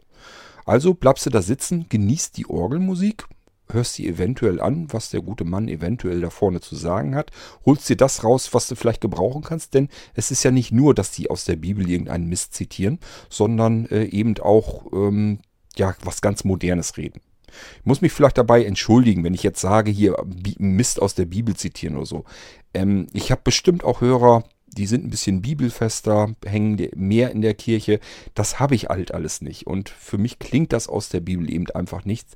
Also 0.67 0.95
bleibst 0.95 1.25
du 1.27 1.31
da 1.31 1.41
sitzen, 1.41 1.87
genießt 1.89 2.37
die 2.37 2.47
Orgelmusik 2.47 3.27
hörst 3.73 3.99
dir 3.99 4.11
eventuell 4.11 4.61
an, 4.61 4.87
was 4.91 5.11
der 5.11 5.21
gute 5.21 5.45
Mann 5.45 5.69
eventuell 5.69 6.21
da 6.21 6.31
vorne 6.31 6.61
zu 6.61 6.77
sagen 6.77 7.15
hat, 7.15 7.31
holst 7.65 7.89
dir 7.89 7.97
das 7.97 8.25
raus, 8.25 8.53
was 8.53 8.69
du 8.69 8.75
vielleicht 8.75 9.01
gebrauchen 9.01 9.43
kannst, 9.43 9.75
denn 9.75 9.89
es 10.15 10.31
ist 10.31 10.43
ja 10.43 10.51
nicht 10.51 10.73
nur, 10.73 10.95
dass 10.95 11.11
die 11.11 11.31
aus 11.31 11.45
der 11.45 11.57
Bibel 11.57 11.89
irgendeinen 11.89 12.29
Mist 12.29 12.55
zitieren, 12.55 12.99
sondern 13.29 13.87
äh, 13.87 14.05
eben 14.05 14.39
auch 14.39 14.93
ähm, 14.93 15.39
ja 15.77 15.95
was 16.05 16.21
ganz 16.21 16.45
Modernes 16.45 16.97
reden. 16.97 17.21
Ich 17.81 17.87
muss 17.87 18.01
mich 18.01 18.13
vielleicht 18.13 18.39
dabei 18.39 18.65
entschuldigen, 18.65 19.25
wenn 19.25 19.35
ich 19.35 19.43
jetzt 19.43 19.61
sage, 19.61 19.91
hier 19.91 20.17
Mist 20.59 21.01
aus 21.01 21.15
der 21.15 21.27
Bibel 21.27 21.55
zitieren 21.55 21.97
oder 21.97 22.07
so. 22.07 22.25
Ähm, 22.75 23.07
ich 23.13 23.31
habe 23.31 23.43
bestimmt 23.45 23.85
auch 23.85 24.01
Hörer, 24.01 24.45
die 24.73 24.87
sind 24.87 25.05
ein 25.05 25.11
bisschen 25.11 25.43
bibelfester, 25.43 26.35
hängen 26.45 26.89
mehr 26.95 27.31
in 27.31 27.43
der 27.43 27.55
Kirche. 27.55 28.01
Das 28.35 28.59
habe 28.59 28.75
ich 28.75 28.87
halt 28.87 29.13
alles 29.13 29.41
nicht. 29.41 29.67
Und 29.67 29.89
für 29.89 30.19
mich 30.19 30.39
klingt 30.39 30.73
das 30.73 30.89
aus 30.89 31.09
der 31.09 31.21
Bibel 31.21 31.53
eben 31.53 31.69
einfach 31.71 32.05
nicht 32.05 32.27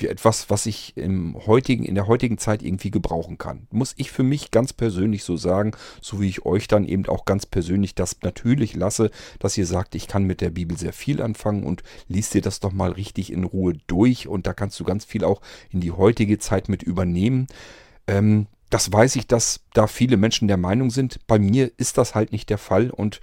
wie 0.00 0.06
etwas, 0.06 0.48
was 0.50 0.66
ich 0.66 0.96
im 0.96 1.36
heutigen, 1.46 1.84
in 1.84 1.94
der 1.94 2.06
heutigen 2.06 2.38
Zeit 2.38 2.62
irgendwie 2.62 2.90
gebrauchen 2.90 3.38
kann. 3.38 3.66
Muss 3.70 3.94
ich 3.96 4.10
für 4.10 4.22
mich 4.22 4.50
ganz 4.50 4.72
persönlich 4.72 5.24
so 5.24 5.36
sagen, 5.36 5.72
so 6.00 6.20
wie 6.20 6.28
ich 6.28 6.46
euch 6.46 6.68
dann 6.68 6.84
eben 6.84 7.06
auch 7.06 7.24
ganz 7.24 7.46
persönlich 7.46 7.94
das 7.94 8.18
natürlich 8.22 8.74
lasse, 8.74 9.10
dass 9.38 9.58
ihr 9.58 9.66
sagt, 9.66 9.94
ich 9.94 10.06
kann 10.06 10.24
mit 10.24 10.40
der 10.40 10.50
Bibel 10.50 10.78
sehr 10.78 10.92
viel 10.92 11.20
anfangen 11.20 11.64
und 11.64 11.82
liest 12.06 12.34
dir 12.34 12.42
das 12.42 12.60
doch 12.60 12.72
mal 12.72 12.92
richtig 12.92 13.32
in 13.32 13.44
Ruhe 13.44 13.74
durch 13.86 14.28
und 14.28 14.46
da 14.46 14.52
kannst 14.52 14.78
du 14.78 14.84
ganz 14.84 15.04
viel 15.04 15.24
auch 15.24 15.40
in 15.70 15.80
die 15.80 15.92
heutige 15.92 16.38
Zeit 16.38 16.68
mit 16.68 16.82
übernehmen. 16.82 17.46
Ähm, 18.06 18.46
das 18.70 18.92
weiß 18.92 19.16
ich, 19.16 19.26
dass 19.26 19.60
da 19.72 19.86
viele 19.86 20.16
Menschen 20.16 20.48
der 20.48 20.56
Meinung 20.56 20.90
sind. 20.90 21.26
Bei 21.26 21.38
mir 21.38 21.70
ist 21.78 21.98
das 21.98 22.14
halt 22.14 22.32
nicht 22.32 22.50
der 22.50 22.58
Fall 22.58 22.90
und 22.90 23.20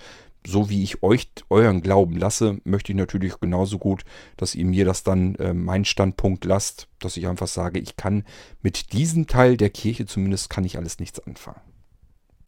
so 0.48 0.70
wie 0.70 0.84
ich 0.84 1.04
euch 1.04 1.28
euren 1.50 1.82
Glauben 1.82 2.18
lasse, 2.18 2.60
möchte 2.64 2.92
ich 2.92 2.98
natürlich 2.98 3.40
genauso 3.40 3.80
gut, 3.80 4.04
dass 4.38 4.56
ihr 4.56 4.66
mir 4.66 4.86
das 4.86 5.04
dann 5.04 5.36
äh, 5.36 5.54
meinen 5.54 5.86
Standpunkt 5.86 6.46
lasst, 6.46 6.88
dass 7.00 7.18
ich 7.18 7.28
einfach 7.28 7.48
sage, 7.48 7.80
ich 7.80 7.98
kann 7.98 8.24
mit 8.62 8.94
diesem 8.94 9.28
Teil 9.28 9.58
der 9.58 9.70
Kirche 9.70 10.06
zumindest 10.06 10.50
kann 10.50 10.64
ich 10.64 10.78
alles 10.78 11.00
nichts 11.00 11.20
anfangen. 11.20 11.62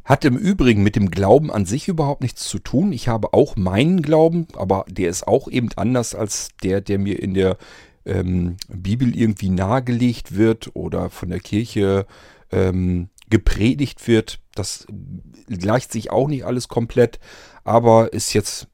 Hat 0.06 0.24
im 0.24 0.38
Übrigen 0.38 0.84
mit 0.84 0.96
dem 0.96 1.12
Glauben 1.12 1.52
an 1.52 1.66
sich 1.66 1.90
überhaupt 1.90 2.22
nichts 2.22 2.48
zu 2.48 2.60
tun. 2.60 2.94
Ich 2.94 3.10
habe 3.10 3.34
auch 3.34 3.58
meinen 3.58 4.02
Glauben, 4.02 4.48
aber 4.56 4.86
der 4.88 5.10
ist 5.10 5.28
auch 5.28 5.50
eben 5.50 5.70
anders 5.76 6.16
als 6.16 6.50
der, 6.64 6.80
der 6.80 6.98
mir 6.98 7.22
in 7.22 7.34
der 7.34 7.58
ähm, 8.06 8.56
Bibel 8.70 9.18
irgendwie 9.18 9.50
nahegelegt 9.50 10.36
wird 10.36 10.72
oder 10.76 11.10
von 11.10 11.30
der 11.30 11.42
Kirche 11.42 12.06
ähm, 12.52 13.10
gepredigt 13.30 14.08
wird. 14.08 14.40
Das 14.56 14.86
gleicht 15.48 15.92
sich 15.92 16.12
auch 16.12 16.28
nicht 16.28 16.46
alles 16.46 16.68
komplett, 16.68 17.20
aber 17.64 18.14
ist 18.14 18.34
jetzt 18.34 18.68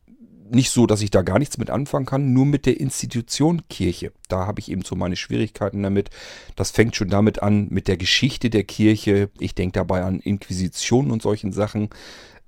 nicht 0.53 0.69
so, 0.69 0.85
dass 0.85 1.01
ich 1.01 1.11
da 1.11 1.21
gar 1.21 1.39
nichts 1.39 1.57
mit 1.57 1.69
anfangen 1.69 2.05
kann, 2.05 2.33
nur 2.33 2.45
mit 2.45 2.65
der 2.65 2.79
Institution 2.79 3.63
Kirche. 3.69 4.11
Da 4.27 4.45
habe 4.45 4.59
ich 4.59 4.69
eben 4.69 4.83
so 4.83 4.95
meine 4.95 5.15
Schwierigkeiten 5.15 5.83
damit. 5.83 6.09
Das 6.55 6.71
fängt 6.71 6.95
schon 6.95 7.09
damit 7.09 7.41
an, 7.41 7.67
mit 7.69 7.87
der 7.87 7.97
Geschichte 7.97 8.49
der 8.49 8.63
Kirche. 8.63 9.29
Ich 9.39 9.55
denke 9.55 9.73
dabei 9.73 10.03
an 10.03 10.19
Inquisitionen 10.19 11.11
und 11.11 11.21
solchen 11.21 11.51
Sachen. 11.51 11.89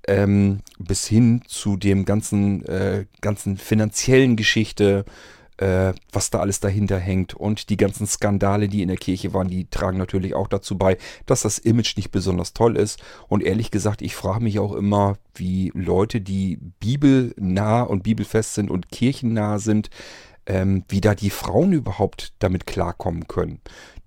Ähm, 0.08 0.60
bis 0.78 1.06
hin 1.06 1.42
zu 1.48 1.76
dem 1.76 2.04
ganzen, 2.04 2.64
äh, 2.66 3.06
ganzen 3.20 3.56
finanziellen 3.56 4.36
Geschichte, 4.36 5.04
äh, 5.58 5.92
was 6.12 6.30
da 6.30 6.40
alles 6.40 6.60
dahinter 6.60 6.98
hängt. 6.98 7.34
Und 7.34 7.70
die 7.70 7.76
ganzen 7.76 8.06
Skandale, 8.06 8.68
die 8.68 8.82
in 8.82 8.88
der 8.88 8.96
Kirche 8.96 9.32
waren, 9.34 9.48
die 9.48 9.68
tragen 9.68 9.98
natürlich 9.98 10.34
auch 10.34 10.48
dazu 10.48 10.76
bei, 10.76 10.98
dass 11.26 11.42
das 11.42 11.58
Image 11.58 11.96
nicht 11.96 12.10
besonders 12.10 12.52
toll 12.52 12.76
ist. 12.76 13.02
Und 13.28 13.42
ehrlich 13.42 13.70
gesagt, 13.70 14.02
ich 14.02 14.14
frage 14.14 14.42
mich 14.42 14.58
auch 14.58 14.72
immer, 14.72 15.16
wie 15.34 15.72
Leute, 15.74 16.20
die 16.20 16.58
bibelnah 16.80 17.82
und 17.82 18.02
bibelfest 18.02 18.54
sind 18.54 18.70
und 18.70 18.90
kirchennah 18.90 19.58
sind, 19.58 19.90
ähm, 20.46 20.84
wie 20.88 21.00
da 21.00 21.14
die 21.14 21.30
Frauen 21.30 21.72
überhaupt 21.72 22.32
damit 22.38 22.66
klarkommen 22.66 23.26
können. 23.26 23.60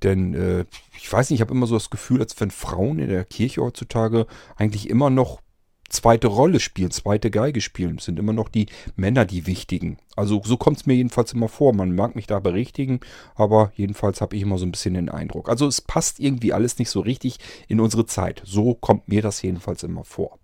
Denn 0.03 0.33
äh, 0.33 0.65
ich 0.97 1.11
weiß 1.11 1.29
nicht, 1.29 1.39
ich 1.39 1.41
habe 1.41 1.53
immer 1.53 1.67
so 1.67 1.75
das 1.75 1.89
Gefühl, 1.89 2.21
als 2.21 2.39
wenn 2.39 2.51
Frauen 2.51 2.99
in 2.99 3.09
der 3.09 3.25
Kirche 3.25 3.61
heutzutage 3.61 4.25
eigentlich 4.55 4.89
immer 4.89 5.09
noch 5.09 5.41
zweite 5.89 6.27
Rolle 6.27 6.59
spielen, 6.59 6.91
zweite 6.91 7.31
Geige 7.31 7.61
spielen. 7.61 7.99
Sind 7.99 8.19
immer 8.19 8.33
noch 8.33 8.49
die 8.49 8.67
Männer 8.95 9.25
die 9.25 9.47
wichtigen. 9.47 9.97
Also 10.15 10.41
so 10.43 10.57
kommt 10.57 10.77
es 10.77 10.85
mir 10.85 10.95
jedenfalls 10.95 11.33
immer 11.33 11.49
vor. 11.49 11.73
Man 11.73 11.95
mag 11.95 12.15
mich 12.15 12.27
da 12.27 12.39
berichtigen, 12.39 12.99
aber 13.35 13.71
jedenfalls 13.75 14.21
habe 14.21 14.35
ich 14.35 14.41
immer 14.41 14.57
so 14.57 14.65
ein 14.65 14.71
bisschen 14.71 14.93
den 14.93 15.09
Eindruck. 15.09 15.49
Also 15.49 15.67
es 15.67 15.81
passt 15.81 16.19
irgendwie 16.19 16.53
alles 16.53 16.79
nicht 16.79 16.89
so 16.89 16.99
richtig 17.01 17.39
in 17.67 17.79
unsere 17.79 18.05
Zeit. 18.05 18.41
So 18.45 18.73
kommt 18.73 19.07
mir 19.07 19.21
das 19.21 19.41
jedenfalls 19.41 19.83
immer 19.83 20.03
vor. 20.03 20.39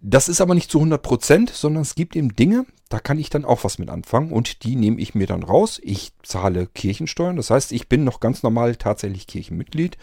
Das 0.00 0.28
ist 0.28 0.40
aber 0.40 0.54
nicht 0.54 0.70
zu 0.70 0.78
100 0.78 1.00
Prozent, 1.00 1.50
sondern 1.50 1.82
es 1.82 1.94
gibt 1.94 2.16
eben 2.16 2.34
Dinge, 2.34 2.66
da 2.88 2.98
kann 2.98 3.20
ich 3.20 3.30
dann 3.30 3.44
auch 3.44 3.62
was 3.62 3.78
mit 3.78 3.88
anfangen 3.88 4.32
und 4.32 4.64
die 4.64 4.74
nehme 4.74 5.00
ich 5.00 5.14
mir 5.14 5.28
dann 5.28 5.44
raus. 5.44 5.80
Ich 5.82 6.12
zahle 6.24 6.66
Kirchensteuern, 6.66 7.36
das 7.36 7.50
heißt, 7.50 7.70
ich 7.70 7.88
bin 7.88 8.02
noch 8.02 8.18
ganz 8.18 8.42
normal 8.42 8.74
tatsächlich 8.74 9.28
Kirchenmitglied. 9.28 9.96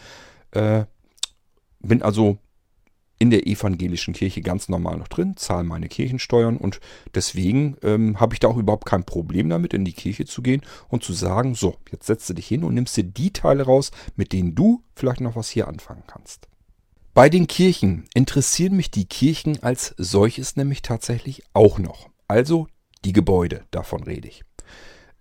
Äh, 0.52 0.86
bin 1.82 2.02
also 2.02 2.38
in 3.20 3.30
der 3.30 3.46
evangelischen 3.46 4.14
Kirche 4.14 4.42
ganz 4.42 4.70
normal 4.70 4.98
noch 4.98 5.10
drin, 5.10 5.36
zahle 5.36 5.66
meine 5.66 5.90
Kirchensteuern 5.90 6.58
und 6.58 6.80
deswegen 7.14 7.78
ähm, 7.84 8.20
habe 8.20 8.34
ich 8.34 8.40
da 8.40 8.48
auch 8.48 8.58
überhaupt 8.58 8.86
kein 8.86 9.04
Problem 9.04 9.50
damit, 9.50 9.74
in 9.74 9.86
die 9.86 9.94
Kirche 9.94 10.26
zu 10.26 10.42
gehen 10.42 10.62
und 10.88 11.04
zu 11.04 11.14
sagen, 11.14 11.54
so, 11.54 11.76
jetzt 11.92 12.08
setzt 12.08 12.30
du 12.30 12.34
dich 12.34 12.48
hin 12.48 12.64
und 12.64 12.74
nimmst 12.74 12.96
dir 12.96 13.04
die 13.04 13.32
Teile 13.32 13.64
raus, 13.64 13.92
mit 14.16 14.32
denen 14.32 14.56
du 14.56 14.84
vielleicht 14.96 15.22
noch 15.22 15.36
was 15.36 15.50
hier 15.50 15.68
anfangen 15.68 16.04
kannst. 16.08 16.48
Bei 17.14 17.30
den 17.30 17.48
Kirchen 17.48 18.06
interessieren 18.14 18.78
mich 18.78 18.92
die 18.92 19.06
Kirchen 19.06 19.62
als 19.62 19.94
solches 19.98 20.56
nämlich 20.56 20.82
tatsächlich 20.82 21.44
auch 21.54 21.78
noch. 21.78 22.10
Also 22.28 22.68
die 23.04 23.14
Gebäude, 23.14 23.66
davon 23.72 24.04
rede 24.04 24.30
ich. 24.30 24.44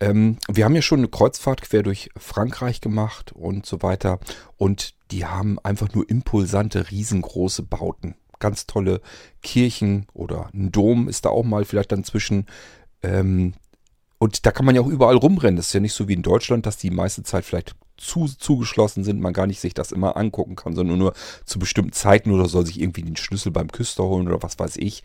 Ähm, 0.01 0.39
wir 0.49 0.65
haben 0.65 0.75
ja 0.75 0.83
schon 0.83 1.01
eine 1.01 1.09
Kreuzfahrt 1.09 1.63
quer 1.63 1.83
durch 1.83 2.11
Frankreich 2.17 2.81
gemacht 2.81 3.33
und 3.33 3.67
so 3.67 3.83
weiter. 3.83 4.21
Und 4.57 4.95
die 5.11 5.27
haben 5.27 5.59
einfach 5.61 5.93
nur 5.95 6.09
impulsante, 6.09 6.91
riesengroße 6.91 7.63
Bauten. 7.63 8.15
Ganz 8.39 8.67
tolle 8.67 9.01
Kirchen 9.43 10.07
oder 10.13 10.51
ein 10.55 10.71
Dom 10.71 11.09
ist 11.09 11.25
da 11.25 11.31
auch 11.31 11.45
mal 11.45 11.65
vielleicht 11.65 11.93
dann 11.93 12.05
zwischen. 12.05 12.47
Ähm, 13.03 13.55
und 14.19 14.47
da 14.47 14.53
kann 14.53 14.67
man 14.67 14.75
ja 14.75 14.81
auch 14.81 14.87
überall 14.87 15.17
rumrennen. 15.17 15.57
Das 15.57 15.69
ist 15.69 15.73
ja 15.73 15.81
nicht 15.81 15.93
so 15.93 16.09
wie 16.09 16.15
in 16.15 16.23
Deutschland, 16.23 16.67
dass 16.67 16.77
die 16.77 16.91
meiste 16.91 17.23
Zeit 17.23 17.45
vielleicht 17.45 17.75
zu, 17.97 18.27
zugeschlossen 18.27 19.05
sind, 19.05 19.21
man 19.21 19.33
gar 19.33 19.47
nicht 19.47 19.61
sich 19.61 19.75
das 19.75 19.93
immer 19.93 20.17
angucken 20.17 20.57
kann, 20.57 20.75
sondern 20.75 20.99
nur 20.99 21.15
zu 21.45 21.59
bestimmten 21.59 21.93
Zeiten 21.93 22.31
oder 22.31 22.47
soll 22.47 22.65
sich 22.65 22.81
irgendwie 22.81 23.03
den 23.03 23.17
Schlüssel 23.17 23.51
beim 23.53 23.71
Küster 23.71 24.05
holen 24.05 24.29
oder 24.29 24.43
was 24.43 24.59
weiß 24.59 24.77
ich. 24.77 25.03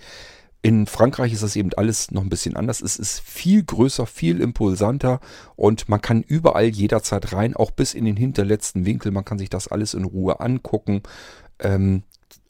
In 0.66 0.88
Frankreich 0.88 1.34
ist 1.34 1.44
das 1.44 1.58
eben 1.58 1.72
alles 1.76 2.12
noch 2.12 2.22
ein 2.22 2.30
bisschen 2.30 2.56
anders. 2.56 2.80
Es 2.82 2.96
ist 2.96 3.20
viel 3.20 3.64
größer, 3.64 4.06
viel 4.06 4.40
impulsanter 4.40 5.20
und 5.58 5.90
man 5.90 6.02
kann 6.02 6.24
überall 6.24 6.68
jederzeit 6.68 7.34
rein, 7.34 7.54
auch 7.54 7.70
bis 7.70 7.94
in 7.94 8.06
den 8.06 8.16
hinterletzten 8.16 8.86
Winkel. 8.86 9.12
Man 9.12 9.26
kann 9.26 9.38
sich 9.38 9.50
das 9.50 9.68
alles 9.68 9.94
in 9.94 10.06
Ruhe 10.06 10.40
angucken. 10.40 11.04
Ähm, 11.60 12.04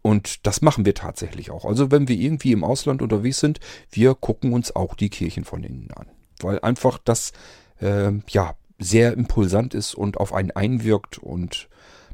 und 0.03 0.45
das 0.45 0.61
machen 0.61 0.85
wir 0.85 0.93
tatsächlich 0.93 1.49
auch. 1.49 1.65
Also 1.65 1.89
wenn 1.89 2.07
wir 2.07 2.15
irgendwie 2.15 2.51
im 2.51 2.63
Ausland 2.63 3.01
unterwegs 3.01 3.39
sind, 3.39 3.59
wir 3.89 4.13
gucken 4.13 4.53
uns 4.53 4.75
auch 4.75 4.93
die 4.93 5.09
Kirchen 5.09 5.43
von 5.43 5.63
innen 5.63 5.89
an. 5.95 6.05
Weil 6.39 6.59
einfach 6.59 6.99
das 7.03 7.31
äh, 7.81 8.11
ja 8.27 8.55
sehr 8.77 9.13
impulsant 9.13 9.73
ist 9.73 9.95
und 9.95 10.17
auf 10.17 10.33
einen 10.33 10.51
einwirkt 10.51 11.17
und 11.17 11.67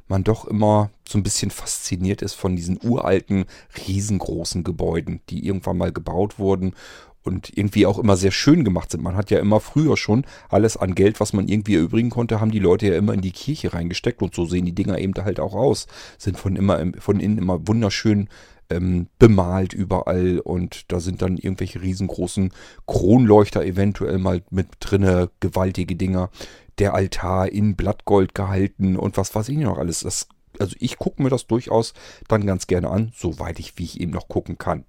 man 0.10 0.24
doch 0.24 0.46
immer 0.46 0.90
so 1.08 1.18
ein 1.18 1.24
bisschen 1.24 1.52
fasziniert 1.52 2.22
ist 2.22 2.34
von 2.34 2.56
diesen 2.56 2.80
uralten, 2.84 3.46
riesengroßen 3.88 4.64
Gebäuden, 4.64 5.22
die 5.30 5.46
irgendwann 5.46 5.78
mal 5.78 5.92
gebaut 5.92 6.40
wurden 6.40 6.74
und 7.24 7.56
irgendwie 7.56 7.86
auch 7.86 8.00
immer 8.00 8.18
sehr 8.18 8.32
schön 8.32 8.64
gemacht 8.64 8.92
sind. 8.92 9.04
Man 9.04 9.16
hat 9.16 9.30
ja 9.30 9.40
immer 9.40 9.60
früher 9.60 9.98
schon 9.98 10.26
alles 10.50 10.78
an 10.78 10.96
Geld, 10.96 11.20
was 11.20 11.34
man 11.34 11.48
irgendwie 11.48 11.76
erübrigen 11.76 12.10
konnte, 12.10 12.40
haben 12.40 12.52
die 12.52 12.60
Leute 12.60 12.88
ja 12.88 12.96
immer 12.96 13.14
in 13.14 13.22
die 13.22 13.32
Kirche 13.32 13.74
reingesteckt 13.74 14.22
und 14.22 14.34
so 14.34 14.46
sehen 14.46 14.66
die 14.66 14.76
Dinger 14.76 14.98
eben 14.98 15.14
halt 15.16 15.40
auch 15.40 15.54
aus. 15.54 15.88
Sind 16.18 16.38
von 16.38 16.56
immer 16.56 16.84
von 17.00 17.20
innen 17.20 17.38
immer 17.38 17.68
wunderschön 17.68 18.30
ähm, 18.70 19.08
bemalt 19.18 19.74
überall 19.74 20.40
und 20.40 20.92
da 20.92 21.00
sind 21.00 21.22
dann 21.22 21.38
irgendwelche 21.38 21.82
riesengroßen 21.82 22.52
Kronleuchter 22.86 23.66
eventuell 23.66 24.20
mal 24.20 24.42
mit 24.50 24.68
drinne, 24.80 25.30
gewaltige 25.40 25.96
Dinger 25.96 26.30
der 26.80 26.94
Altar 26.94 27.52
in 27.52 27.76
Blattgold 27.76 28.34
gehalten 28.34 28.98
und 28.98 29.18
was 29.18 29.36
weiß 29.36 29.50
ich 29.50 29.58
noch 29.58 29.78
alles. 29.78 30.02
Das, 30.02 30.28
also 30.60 30.76
ich 30.80 30.98
gucke 30.98 31.22
mir 31.22 31.30
das 31.30 31.48
durchaus 31.48 31.94
dann 32.28 32.46
ganz 32.46 32.68
gerne 32.68 32.90
an, 32.90 33.12
soweit 33.16 33.60
ich, 33.60 33.78
wie 33.78 33.84
ich 33.84 34.02
eben 34.02 34.12
noch 34.12 34.28
gucken 34.28 34.58
kann. 34.58 34.86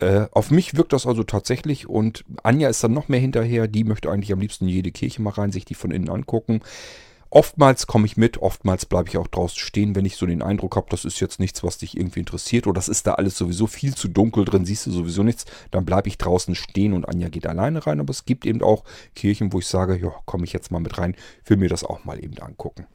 Äh, 0.00 0.26
auf 0.32 0.50
mich 0.50 0.76
wirkt 0.76 0.92
das 0.92 1.06
also 1.06 1.24
tatsächlich 1.24 1.88
und 1.88 2.24
Anja 2.42 2.68
ist 2.68 2.82
dann 2.82 2.92
noch 2.92 3.08
mehr 3.08 3.20
hinterher. 3.20 3.68
Die 3.68 3.84
möchte 3.84 4.10
eigentlich 4.10 4.32
am 4.32 4.40
liebsten 4.40 4.66
jede 4.66 4.92
Kirche 4.92 5.22
mal 5.22 5.30
rein, 5.30 5.52
sich 5.52 5.64
die 5.64 5.74
von 5.74 5.90
innen 5.90 6.08
angucken. 6.08 6.60
Oftmals 7.32 7.86
komme 7.86 8.06
ich 8.06 8.16
mit, 8.16 8.38
oftmals 8.38 8.86
bleibe 8.86 9.08
ich 9.08 9.16
auch 9.16 9.28
draußen 9.28 9.58
stehen, 9.58 9.94
wenn 9.94 10.04
ich 10.04 10.16
so 10.16 10.26
den 10.26 10.42
Eindruck 10.42 10.74
habe, 10.74 10.88
das 10.90 11.04
ist 11.04 11.20
jetzt 11.20 11.38
nichts, 11.38 11.62
was 11.62 11.78
dich 11.78 11.96
irgendwie 11.96 12.18
interessiert 12.18 12.66
oder 12.66 12.74
das 12.74 12.88
ist 12.88 13.06
da 13.06 13.14
alles 13.14 13.38
sowieso 13.38 13.68
viel 13.68 13.94
zu 13.94 14.08
dunkel 14.08 14.44
drin, 14.44 14.64
siehst 14.64 14.86
du 14.86 14.90
sowieso 14.90 15.22
nichts, 15.22 15.44
dann 15.70 15.84
bleibe 15.84 16.08
ich 16.08 16.18
draußen 16.18 16.56
stehen 16.56 16.92
und 16.92 17.08
Anja 17.08 17.28
geht 17.28 17.46
alleine 17.46 17.86
rein. 17.86 18.00
Aber 18.00 18.10
es 18.10 18.24
gibt 18.24 18.44
eben 18.44 18.62
auch 18.62 18.82
Kirchen, 19.14 19.52
wo 19.52 19.60
ich 19.60 19.68
sage, 19.68 19.96
ja, 19.96 20.12
komme 20.24 20.44
ich 20.44 20.52
jetzt 20.52 20.72
mal 20.72 20.80
mit 20.80 20.98
rein, 20.98 21.14
will 21.44 21.56
mir 21.56 21.68
das 21.68 21.84
auch 21.84 22.04
mal 22.04 22.22
eben 22.22 22.36
angucken. 22.38 22.86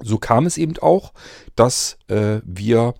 So 0.00 0.18
kam 0.18 0.46
es 0.46 0.58
eben 0.58 0.76
auch, 0.78 1.12
dass 1.54 1.96
äh, 2.08 2.40
wir 2.44 2.94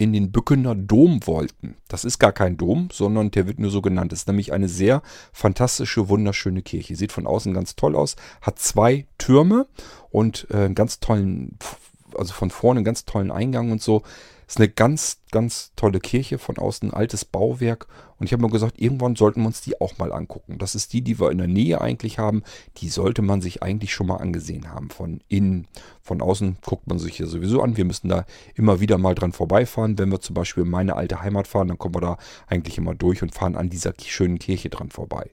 in 0.00 0.14
den 0.14 0.32
Bückener 0.32 0.74
Dom 0.74 1.26
wollten. 1.26 1.76
Das 1.86 2.06
ist 2.06 2.18
gar 2.18 2.32
kein 2.32 2.56
Dom, 2.56 2.88
sondern 2.90 3.30
der 3.30 3.46
wird 3.46 3.58
nur 3.58 3.70
so 3.70 3.82
genannt. 3.82 4.12
Das 4.12 4.20
ist 4.20 4.28
nämlich 4.28 4.50
eine 4.50 4.66
sehr 4.66 5.02
fantastische, 5.30 6.08
wunderschöne 6.08 6.62
Kirche. 6.62 6.96
Sieht 6.96 7.12
von 7.12 7.26
außen 7.26 7.52
ganz 7.52 7.76
toll 7.76 7.94
aus, 7.94 8.16
hat 8.40 8.58
zwei 8.58 9.06
Türme 9.18 9.66
und 10.08 10.46
äh, 10.50 10.56
einen 10.56 10.74
ganz 10.74 11.00
tollen, 11.00 11.58
also 12.16 12.32
von 12.32 12.48
vorne 12.48 12.78
einen 12.78 12.86
ganz 12.86 13.04
tollen 13.04 13.30
Eingang 13.30 13.72
und 13.72 13.82
so. 13.82 14.02
Ist 14.50 14.56
eine 14.56 14.68
ganz, 14.68 15.20
ganz 15.30 15.70
tolle 15.76 16.00
Kirche, 16.00 16.36
von 16.36 16.58
außen 16.58 16.90
ein 16.90 16.92
altes 16.92 17.24
Bauwerk. 17.24 17.86
Und 18.18 18.26
ich 18.26 18.32
habe 18.32 18.42
mir 18.42 18.50
gesagt, 18.50 18.80
irgendwann 18.80 19.14
sollten 19.14 19.42
wir 19.42 19.46
uns 19.46 19.60
die 19.60 19.80
auch 19.80 19.96
mal 19.98 20.12
angucken. 20.12 20.58
Das 20.58 20.74
ist 20.74 20.92
die, 20.92 21.02
die 21.02 21.20
wir 21.20 21.30
in 21.30 21.38
der 21.38 21.46
Nähe 21.46 21.80
eigentlich 21.80 22.18
haben. 22.18 22.42
Die 22.78 22.88
sollte 22.88 23.22
man 23.22 23.42
sich 23.42 23.62
eigentlich 23.62 23.94
schon 23.94 24.08
mal 24.08 24.16
angesehen 24.16 24.68
haben. 24.72 24.90
Von 24.90 25.20
innen, 25.28 25.68
von 26.02 26.20
außen 26.20 26.56
guckt 26.66 26.88
man 26.88 26.98
sich 26.98 27.16
ja 27.20 27.26
sowieso 27.26 27.62
an. 27.62 27.76
Wir 27.76 27.84
müssen 27.84 28.08
da 28.08 28.24
immer 28.56 28.80
wieder 28.80 28.98
mal 28.98 29.14
dran 29.14 29.30
vorbeifahren. 29.30 29.96
Wenn 29.96 30.10
wir 30.10 30.20
zum 30.20 30.34
Beispiel 30.34 30.64
in 30.64 30.70
meine 30.70 30.96
alte 30.96 31.22
Heimat 31.22 31.46
fahren, 31.46 31.68
dann 31.68 31.78
kommen 31.78 31.94
wir 31.94 32.00
da 32.00 32.18
eigentlich 32.48 32.76
immer 32.76 32.96
durch 32.96 33.22
und 33.22 33.32
fahren 33.32 33.54
an 33.54 33.70
dieser 33.70 33.94
schönen 34.04 34.40
Kirche 34.40 34.68
dran 34.68 34.90
vorbei. 34.90 35.30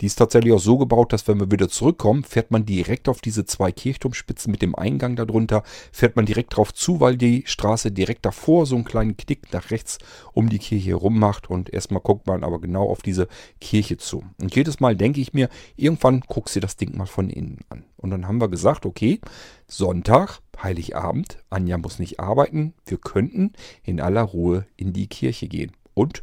Die 0.00 0.06
ist 0.06 0.16
tatsächlich 0.16 0.52
auch 0.52 0.60
so 0.60 0.78
gebaut, 0.78 1.12
dass 1.12 1.26
wenn 1.28 1.40
wir 1.40 1.50
wieder 1.50 1.68
zurückkommen, 1.68 2.24
fährt 2.24 2.50
man 2.50 2.64
direkt 2.64 3.08
auf 3.08 3.20
diese 3.20 3.44
zwei 3.44 3.72
Kirchturmspitzen 3.72 4.50
mit 4.50 4.62
dem 4.62 4.74
Eingang 4.74 5.16
darunter, 5.16 5.62
fährt 5.92 6.16
man 6.16 6.26
direkt 6.26 6.56
drauf 6.56 6.72
zu, 6.74 7.00
weil 7.00 7.16
die 7.16 7.44
Straße 7.46 7.92
direkt 7.92 8.24
davor 8.26 8.66
so 8.66 8.74
einen 8.74 8.84
kleinen 8.84 9.16
Knick 9.16 9.52
nach 9.52 9.70
rechts 9.70 9.98
um 10.32 10.48
die 10.48 10.58
Kirche 10.58 10.90
herum 10.90 11.18
macht 11.18 11.50
und 11.50 11.72
erstmal 11.72 12.00
guckt 12.00 12.26
man 12.26 12.44
aber 12.44 12.60
genau 12.60 12.88
auf 12.88 13.02
diese 13.02 13.28
Kirche 13.60 13.96
zu. 13.96 14.24
Und 14.40 14.54
jedes 14.54 14.80
Mal 14.80 14.96
denke 14.96 15.20
ich 15.20 15.32
mir, 15.32 15.48
irgendwann 15.76 16.20
guckst 16.20 16.56
du 16.56 16.60
das 16.60 16.76
Ding 16.76 16.96
mal 16.96 17.06
von 17.06 17.30
innen 17.30 17.60
an. 17.68 17.84
Und 17.96 18.10
dann 18.10 18.26
haben 18.26 18.40
wir 18.40 18.48
gesagt, 18.48 18.84
okay, 18.84 19.20
Sonntag, 19.68 20.40
Heiligabend, 20.62 21.38
Anja 21.50 21.78
muss 21.78 21.98
nicht 21.98 22.20
arbeiten, 22.20 22.74
wir 22.84 22.98
könnten 22.98 23.52
in 23.84 24.00
aller 24.00 24.22
Ruhe 24.22 24.66
in 24.76 24.92
die 24.92 25.06
Kirche 25.06 25.48
gehen. 25.48 25.72
Und 25.94 26.22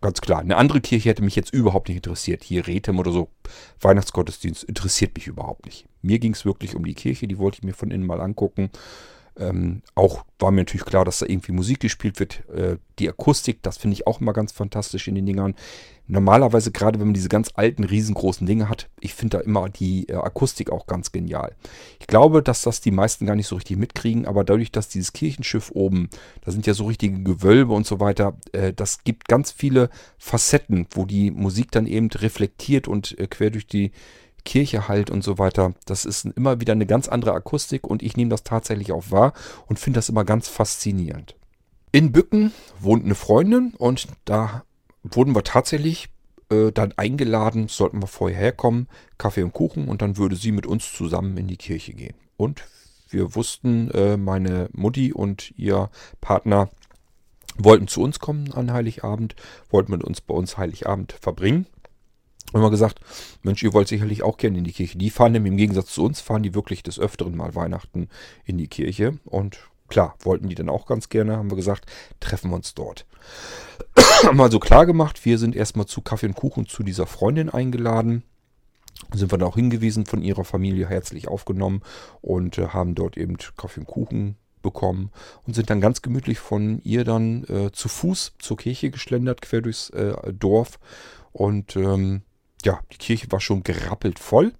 ganz 0.00 0.20
klar. 0.20 0.40
Eine 0.40 0.56
andere 0.56 0.80
Kirche 0.80 1.08
hätte 1.08 1.22
mich 1.22 1.36
jetzt 1.36 1.52
überhaupt 1.52 1.88
nicht 1.88 1.96
interessiert. 1.96 2.42
Hier 2.42 2.66
Rethem 2.66 2.98
oder 2.98 3.12
so, 3.12 3.28
Weihnachtsgottesdienst 3.80 4.64
interessiert 4.64 5.14
mich 5.14 5.26
überhaupt 5.26 5.66
nicht. 5.66 5.86
Mir 6.02 6.18
ging 6.18 6.32
es 6.32 6.44
wirklich 6.44 6.74
um 6.74 6.84
die 6.84 6.94
Kirche, 6.94 7.28
die 7.28 7.38
wollte 7.38 7.58
ich 7.58 7.64
mir 7.64 7.74
von 7.74 7.90
innen 7.90 8.06
mal 8.06 8.20
angucken. 8.20 8.70
Ähm, 9.40 9.82
auch 9.94 10.24
war 10.38 10.50
mir 10.50 10.60
natürlich 10.60 10.84
klar, 10.84 11.04
dass 11.04 11.20
da 11.20 11.26
irgendwie 11.26 11.52
Musik 11.52 11.80
gespielt 11.80 12.20
wird. 12.20 12.46
Äh, 12.50 12.76
die 12.98 13.08
Akustik, 13.08 13.62
das 13.62 13.78
finde 13.78 13.94
ich 13.94 14.06
auch 14.06 14.20
immer 14.20 14.32
ganz 14.32 14.52
fantastisch 14.52 15.08
in 15.08 15.14
den 15.14 15.26
Dingern. 15.26 15.54
Normalerweise, 16.06 16.72
gerade 16.72 16.98
wenn 16.98 17.06
man 17.06 17.14
diese 17.14 17.28
ganz 17.28 17.50
alten, 17.54 17.84
riesengroßen 17.84 18.46
Dinge 18.46 18.68
hat, 18.68 18.88
ich 19.00 19.14
finde 19.14 19.38
da 19.38 19.44
immer 19.44 19.68
die 19.68 20.08
äh, 20.08 20.14
Akustik 20.14 20.70
auch 20.70 20.86
ganz 20.86 21.12
genial. 21.12 21.54
Ich 22.00 22.06
glaube, 22.06 22.42
dass 22.42 22.62
das 22.62 22.80
die 22.80 22.90
meisten 22.90 23.26
gar 23.26 23.36
nicht 23.36 23.46
so 23.46 23.54
richtig 23.54 23.78
mitkriegen, 23.78 24.26
aber 24.26 24.44
dadurch, 24.44 24.72
dass 24.72 24.88
dieses 24.88 25.12
Kirchenschiff 25.12 25.70
oben, 25.72 26.10
da 26.44 26.50
sind 26.50 26.66
ja 26.66 26.74
so 26.74 26.86
richtige 26.86 27.22
Gewölbe 27.22 27.72
und 27.72 27.86
so 27.86 28.00
weiter, 28.00 28.36
äh, 28.52 28.72
das 28.72 29.04
gibt 29.04 29.28
ganz 29.28 29.52
viele 29.52 29.88
Facetten, 30.18 30.86
wo 30.90 31.06
die 31.06 31.30
Musik 31.30 31.70
dann 31.70 31.86
eben 31.86 32.08
reflektiert 32.08 32.88
und 32.88 33.18
äh, 33.18 33.26
quer 33.26 33.50
durch 33.50 33.66
die 33.66 33.92
Kirche 34.50 34.88
halt 34.88 35.10
und 35.10 35.22
so 35.22 35.38
weiter. 35.38 35.74
Das 35.86 36.04
ist 36.04 36.24
immer 36.24 36.60
wieder 36.60 36.72
eine 36.72 36.86
ganz 36.86 37.06
andere 37.06 37.34
Akustik 37.34 37.86
und 37.86 38.02
ich 38.02 38.16
nehme 38.16 38.30
das 38.30 38.42
tatsächlich 38.42 38.90
auch 38.90 39.12
wahr 39.12 39.32
und 39.68 39.78
finde 39.78 39.98
das 39.98 40.08
immer 40.08 40.24
ganz 40.24 40.48
faszinierend. 40.48 41.36
In 41.92 42.10
Bücken 42.10 42.52
wohnt 42.80 43.04
eine 43.04 43.14
Freundin 43.14 43.74
und 43.78 44.08
da 44.24 44.64
wurden 45.04 45.36
wir 45.36 45.44
tatsächlich 45.44 46.08
äh, 46.50 46.72
dann 46.72 46.92
eingeladen, 46.96 47.68
sollten 47.68 48.02
wir 48.02 48.08
vorher 48.08 48.38
herkommen, 48.40 48.88
Kaffee 49.18 49.44
und 49.44 49.52
Kuchen 49.52 49.86
und 49.86 50.02
dann 50.02 50.16
würde 50.16 50.34
sie 50.34 50.50
mit 50.50 50.66
uns 50.66 50.92
zusammen 50.92 51.36
in 51.36 51.46
die 51.46 51.56
Kirche 51.56 51.92
gehen. 51.92 52.16
Und 52.36 52.64
wir 53.08 53.36
wussten, 53.36 53.88
äh, 53.92 54.16
meine 54.16 54.68
Mutti 54.72 55.12
und 55.12 55.56
ihr 55.56 55.90
Partner 56.20 56.70
wollten 57.56 57.86
zu 57.86 58.02
uns 58.02 58.18
kommen 58.18 58.52
an 58.52 58.72
Heiligabend, 58.72 59.36
wollten 59.70 59.92
mit 59.92 60.02
uns 60.02 60.20
bei 60.20 60.34
uns 60.34 60.58
Heiligabend 60.58 61.12
verbringen 61.12 61.66
haben 62.52 62.62
wir 62.62 62.70
gesagt, 62.70 63.00
Mensch, 63.42 63.62
ihr 63.62 63.72
wollt 63.72 63.88
sicherlich 63.88 64.22
auch 64.22 64.36
gerne 64.36 64.58
in 64.58 64.64
die 64.64 64.72
Kirche. 64.72 64.98
Die 64.98 65.10
fahren 65.10 65.32
nämlich 65.32 65.52
im 65.52 65.56
Gegensatz 65.56 65.94
zu 65.94 66.04
uns, 66.04 66.20
fahren 66.20 66.42
die 66.42 66.54
wirklich 66.54 66.82
des 66.82 66.98
Öfteren 66.98 67.36
mal 67.36 67.54
Weihnachten 67.54 68.08
in 68.44 68.58
die 68.58 68.68
Kirche. 68.68 69.18
Und 69.24 69.70
klar, 69.88 70.16
wollten 70.20 70.48
die 70.48 70.54
dann 70.54 70.68
auch 70.68 70.86
ganz 70.86 71.08
gerne, 71.08 71.36
haben 71.36 71.50
wir 71.50 71.56
gesagt, 71.56 71.86
treffen 72.18 72.50
wir 72.50 72.56
uns 72.56 72.74
dort. 72.74 73.06
haben 74.24 74.36
wir 74.36 74.44
also 74.44 74.58
klar 74.58 74.86
gemacht, 74.86 75.24
wir 75.24 75.38
sind 75.38 75.54
erstmal 75.54 75.86
zu 75.86 76.00
Kaffee 76.00 76.26
und 76.26 76.34
Kuchen 76.34 76.66
zu 76.66 76.82
dieser 76.82 77.06
Freundin 77.06 77.50
eingeladen. 77.50 78.22
Sind 79.14 79.32
wir 79.32 79.38
dann 79.38 79.48
auch 79.48 79.56
hingewiesen, 79.56 80.06
von 80.06 80.22
ihrer 80.22 80.44
Familie 80.44 80.88
herzlich 80.88 81.28
aufgenommen 81.28 81.82
und 82.20 82.58
äh, 82.58 82.68
haben 82.68 82.94
dort 82.94 83.16
eben 83.16 83.36
Kaffee 83.56 83.80
und 83.80 83.86
Kuchen 83.86 84.36
bekommen 84.62 85.10
und 85.46 85.54
sind 85.54 85.70
dann 85.70 85.80
ganz 85.80 86.02
gemütlich 86.02 86.38
von 86.38 86.80
ihr 86.82 87.04
dann 87.04 87.44
äh, 87.44 87.72
zu 87.72 87.88
Fuß 87.88 88.34
zur 88.38 88.56
Kirche 88.58 88.90
geschlendert, 88.90 89.40
quer 89.40 89.62
durchs 89.62 89.90
äh, 89.90 90.14
Dorf. 90.32 90.78
Und 91.32 91.76
ähm, 91.76 92.22
ja, 92.66 92.80
die 92.92 92.98
Kirche 92.98 93.30
war 93.30 93.40
schon 93.40 93.62
gerappelt 93.62 94.18
voll. 94.18 94.52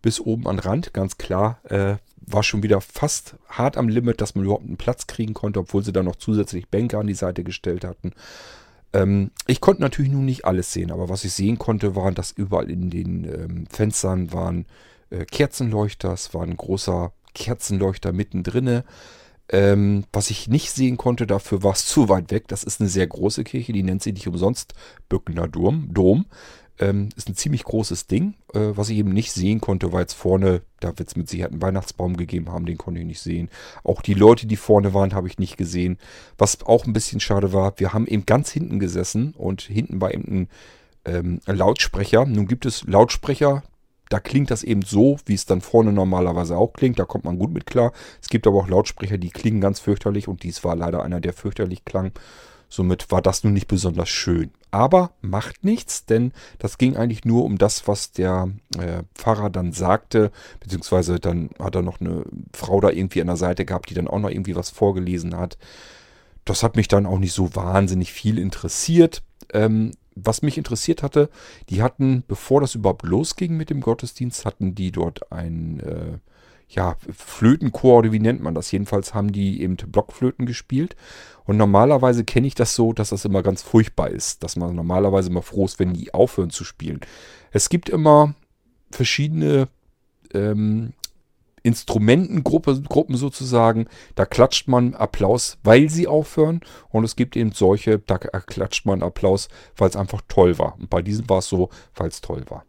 Bis 0.00 0.20
oben 0.20 0.46
an 0.46 0.58
Rand, 0.58 0.92
ganz 0.92 1.18
klar. 1.18 1.60
Äh, 1.64 1.96
war 2.20 2.42
schon 2.42 2.62
wieder 2.62 2.80
fast 2.80 3.36
hart 3.48 3.76
am 3.76 3.88
Limit, 3.88 4.20
dass 4.20 4.34
man 4.34 4.44
überhaupt 4.44 4.64
einen 4.64 4.76
Platz 4.76 5.06
kriegen 5.06 5.34
konnte, 5.34 5.60
obwohl 5.60 5.82
sie 5.82 5.92
da 5.92 6.02
noch 6.02 6.16
zusätzlich 6.16 6.68
Bänke 6.68 6.98
an 6.98 7.06
die 7.06 7.14
Seite 7.14 7.42
gestellt 7.42 7.84
hatten. 7.84 8.12
Ähm, 8.92 9.30
ich 9.46 9.60
konnte 9.60 9.82
natürlich 9.82 10.12
nun 10.12 10.24
nicht 10.24 10.44
alles 10.44 10.72
sehen, 10.72 10.90
aber 10.90 11.08
was 11.08 11.24
ich 11.24 11.32
sehen 11.32 11.58
konnte, 11.58 11.96
waren, 11.96 12.14
dass 12.14 12.32
überall 12.32 12.70
in 12.70 12.90
den 12.90 13.24
ähm, 13.24 13.66
Fenstern 13.70 14.32
waren 14.32 14.66
äh, 15.10 15.24
Kerzenleuchter, 15.24 16.12
es 16.12 16.34
war 16.34 16.42
ein 16.42 16.56
großer 16.56 17.12
Kerzenleuchter 17.34 18.12
mittendrin. 18.12 18.82
Ähm, 19.50 20.04
was 20.12 20.30
ich 20.30 20.48
nicht 20.48 20.72
sehen 20.72 20.98
konnte, 20.98 21.26
dafür 21.26 21.62
war 21.62 21.72
es 21.72 21.86
zu 21.86 22.08
weit 22.10 22.30
weg. 22.30 22.48
Das 22.48 22.64
ist 22.64 22.80
eine 22.80 22.90
sehr 22.90 23.06
große 23.06 23.44
Kirche, 23.44 23.72
die 23.72 23.82
nennt 23.82 24.02
sie 24.02 24.12
nicht 24.12 24.28
umsonst 24.28 24.74
Bückener 25.08 25.48
Dom. 25.48 25.88
Dom. 25.92 26.26
Ähm, 26.80 27.08
ist 27.16 27.28
ein 27.28 27.34
ziemlich 27.34 27.64
großes 27.64 28.06
Ding. 28.06 28.34
Äh, 28.54 28.70
was 28.74 28.88
ich 28.88 28.98
eben 28.98 29.12
nicht 29.12 29.32
sehen 29.32 29.60
konnte, 29.60 29.92
war 29.92 30.00
jetzt 30.00 30.14
vorne, 30.14 30.62
da 30.80 30.96
wird 30.96 31.08
es 31.08 31.16
mit 31.16 31.28
Sicherheit 31.28 31.52
einen 31.52 31.62
Weihnachtsbaum 31.62 32.16
gegeben 32.16 32.50
haben, 32.50 32.66
den 32.66 32.78
konnte 32.78 33.00
ich 33.00 33.06
nicht 33.06 33.20
sehen. 33.20 33.48
Auch 33.82 34.00
die 34.00 34.14
Leute, 34.14 34.46
die 34.46 34.56
vorne 34.56 34.94
waren, 34.94 35.14
habe 35.14 35.26
ich 35.28 35.38
nicht 35.38 35.56
gesehen. 35.56 35.98
Was 36.36 36.62
auch 36.64 36.86
ein 36.86 36.92
bisschen 36.92 37.20
schade 37.20 37.52
war, 37.52 37.74
wir 37.78 37.92
haben 37.92 38.06
eben 38.06 38.26
ganz 38.26 38.50
hinten 38.50 38.78
gesessen 38.78 39.34
und 39.36 39.62
hinten 39.62 40.00
war 40.00 40.14
eben 40.14 40.24
ein 40.24 40.48
ähm, 41.04 41.40
Lautsprecher. 41.46 42.26
Nun 42.26 42.46
gibt 42.46 42.64
es 42.64 42.84
Lautsprecher, 42.84 43.64
da 44.08 44.20
klingt 44.20 44.50
das 44.50 44.62
eben 44.62 44.82
so, 44.82 45.18
wie 45.26 45.34
es 45.34 45.46
dann 45.46 45.60
vorne 45.60 45.92
normalerweise 45.92 46.56
auch 46.56 46.72
klingt. 46.72 46.98
Da 46.98 47.04
kommt 47.04 47.24
man 47.24 47.38
gut 47.38 47.52
mit 47.52 47.66
klar. 47.66 47.92
Es 48.22 48.28
gibt 48.28 48.46
aber 48.46 48.58
auch 48.58 48.68
Lautsprecher, 48.68 49.18
die 49.18 49.30
klingen 49.30 49.60
ganz 49.60 49.80
fürchterlich 49.80 50.28
und 50.28 50.42
dies 50.42 50.64
war 50.64 50.76
leider 50.76 51.02
einer, 51.02 51.20
der 51.20 51.32
fürchterlich 51.32 51.84
klang. 51.84 52.12
Somit 52.68 53.10
war 53.10 53.22
das 53.22 53.44
nun 53.44 53.54
nicht 53.54 53.68
besonders 53.68 54.08
schön. 54.08 54.50
Aber 54.70 55.12
macht 55.22 55.64
nichts, 55.64 56.04
denn 56.04 56.32
das 56.58 56.76
ging 56.76 56.96
eigentlich 56.96 57.24
nur 57.24 57.44
um 57.44 57.56
das, 57.56 57.88
was 57.88 58.12
der 58.12 58.50
äh, 58.78 59.02
Pfarrer 59.14 59.48
dann 59.48 59.72
sagte, 59.72 60.30
beziehungsweise 60.60 61.18
dann 61.18 61.50
hat 61.58 61.74
er 61.74 61.82
noch 61.82 62.00
eine 62.00 62.24
Frau 62.52 62.80
da 62.80 62.90
irgendwie 62.90 63.22
an 63.22 63.28
der 63.28 63.36
Seite 63.36 63.64
gehabt, 63.64 63.88
die 63.88 63.94
dann 63.94 64.08
auch 64.08 64.18
noch 64.18 64.30
irgendwie 64.30 64.56
was 64.56 64.68
vorgelesen 64.70 65.36
hat. 65.36 65.56
Das 66.44 66.62
hat 66.62 66.76
mich 66.76 66.88
dann 66.88 67.06
auch 67.06 67.18
nicht 67.18 67.32
so 67.32 67.54
wahnsinnig 67.54 68.12
viel 68.12 68.38
interessiert. 68.38 69.22
Ähm, 69.52 69.92
was 70.14 70.42
mich 70.42 70.58
interessiert 70.58 71.02
hatte, 71.02 71.30
die 71.70 71.82
hatten, 71.82 72.24
bevor 72.26 72.60
das 72.60 72.74
überhaupt 72.74 73.04
losging 73.04 73.56
mit 73.56 73.70
dem 73.70 73.80
Gottesdienst, 73.80 74.44
hatten 74.44 74.74
die 74.74 74.90
dort 74.90 75.32
ein 75.32 75.80
äh, 75.80 76.18
ja, 76.68 76.96
Flötenchor 77.10 77.98
oder 77.98 78.12
wie 78.12 78.18
nennt 78.18 78.42
man 78.42 78.54
das? 78.54 78.70
Jedenfalls 78.70 79.14
haben 79.14 79.32
die 79.32 79.62
eben 79.62 79.76
Blockflöten 79.76 80.46
gespielt. 80.46 80.96
Und 81.44 81.56
normalerweise 81.56 82.24
kenne 82.24 82.46
ich 82.46 82.54
das 82.54 82.74
so, 82.74 82.92
dass 82.92 83.08
das 83.08 83.24
immer 83.24 83.42
ganz 83.42 83.62
furchtbar 83.62 84.10
ist, 84.10 84.42
dass 84.44 84.56
man 84.56 84.74
normalerweise 84.74 85.30
immer 85.30 85.42
froh 85.42 85.64
ist, 85.64 85.78
wenn 85.78 85.94
die 85.94 86.12
aufhören 86.12 86.50
zu 86.50 86.64
spielen. 86.64 87.00
Es 87.52 87.70
gibt 87.70 87.88
immer 87.88 88.34
verschiedene 88.90 89.68
ähm, 90.34 90.92
Instrumentengruppen 91.62 93.16
sozusagen. 93.16 93.88
Da 94.14 94.26
klatscht 94.26 94.68
man 94.68 94.94
Applaus, 94.94 95.58
weil 95.62 95.88
sie 95.88 96.06
aufhören. 96.06 96.60
Und 96.90 97.04
es 97.04 97.16
gibt 97.16 97.36
eben 97.36 97.52
solche, 97.52 97.98
da 97.98 98.18
klatscht 98.18 98.84
man 98.84 99.02
Applaus, 99.02 99.48
weil 99.76 99.88
es 99.88 99.96
einfach 99.96 100.20
toll 100.28 100.58
war. 100.58 100.76
Und 100.78 100.90
bei 100.90 101.00
diesem 101.00 101.28
war 101.30 101.38
es 101.38 101.48
so, 101.48 101.70
weil 101.94 102.08
es 102.08 102.20
toll 102.20 102.44
war. 102.48 102.64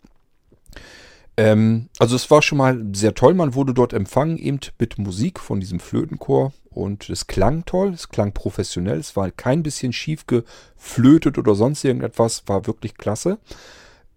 Ähm, 1.40 1.88
also 2.00 2.18
es 2.18 2.30
war 2.30 2.42
schon 2.42 2.58
mal 2.58 2.86
sehr 2.92 3.16
toll. 3.16 3.34
Man 3.34 3.56
wurde 3.56 3.74
dort 3.74 3.94
empfangen, 3.94 4.38
eben 4.38 4.60
mit 4.78 4.98
Musik 4.98 5.40
von 5.40 5.62
diesem 5.62 5.80
Flötenchor. 5.80 6.52
Und 6.70 7.10
es 7.10 7.28
klang 7.28 7.64
toll, 7.66 7.94
es 7.94 8.10
klang 8.10 8.34
professionell. 8.34 9.00
Es 9.00 9.16
war 9.16 9.32
kein 9.32 9.64
bisschen 9.64 9.94
schief 9.94 10.28
geflötet 10.28 11.38
oder 11.38 11.56
sonst 11.56 11.86
irgendetwas. 11.86 12.44
War 12.48 12.68
wirklich 12.68 12.96
klasse. 12.98 13.38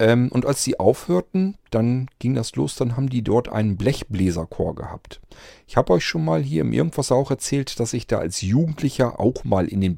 Ähm, 0.00 0.30
und 0.32 0.46
als 0.46 0.64
sie 0.64 0.80
aufhörten, 0.80 1.58
dann 1.70 2.08
ging 2.18 2.34
das 2.34 2.56
los, 2.56 2.74
dann 2.74 2.96
haben 2.96 3.08
die 3.08 3.22
dort 3.22 3.48
einen 3.48 3.76
Blechbläserchor 3.76 4.74
gehabt. 4.74 5.20
Ich 5.68 5.76
habe 5.76 5.92
euch 5.92 6.04
schon 6.04 6.24
mal 6.24 6.42
hier 6.42 6.62
im 6.62 6.72
Irgendwas 6.72 7.12
auch 7.12 7.30
erzählt, 7.30 7.78
dass 7.78 7.92
ich 7.92 8.08
da 8.08 8.18
als 8.18 8.40
Jugendlicher 8.40 9.20
auch 9.20 9.44
mal 9.44 9.68
in 9.68 9.80
den 9.80 9.94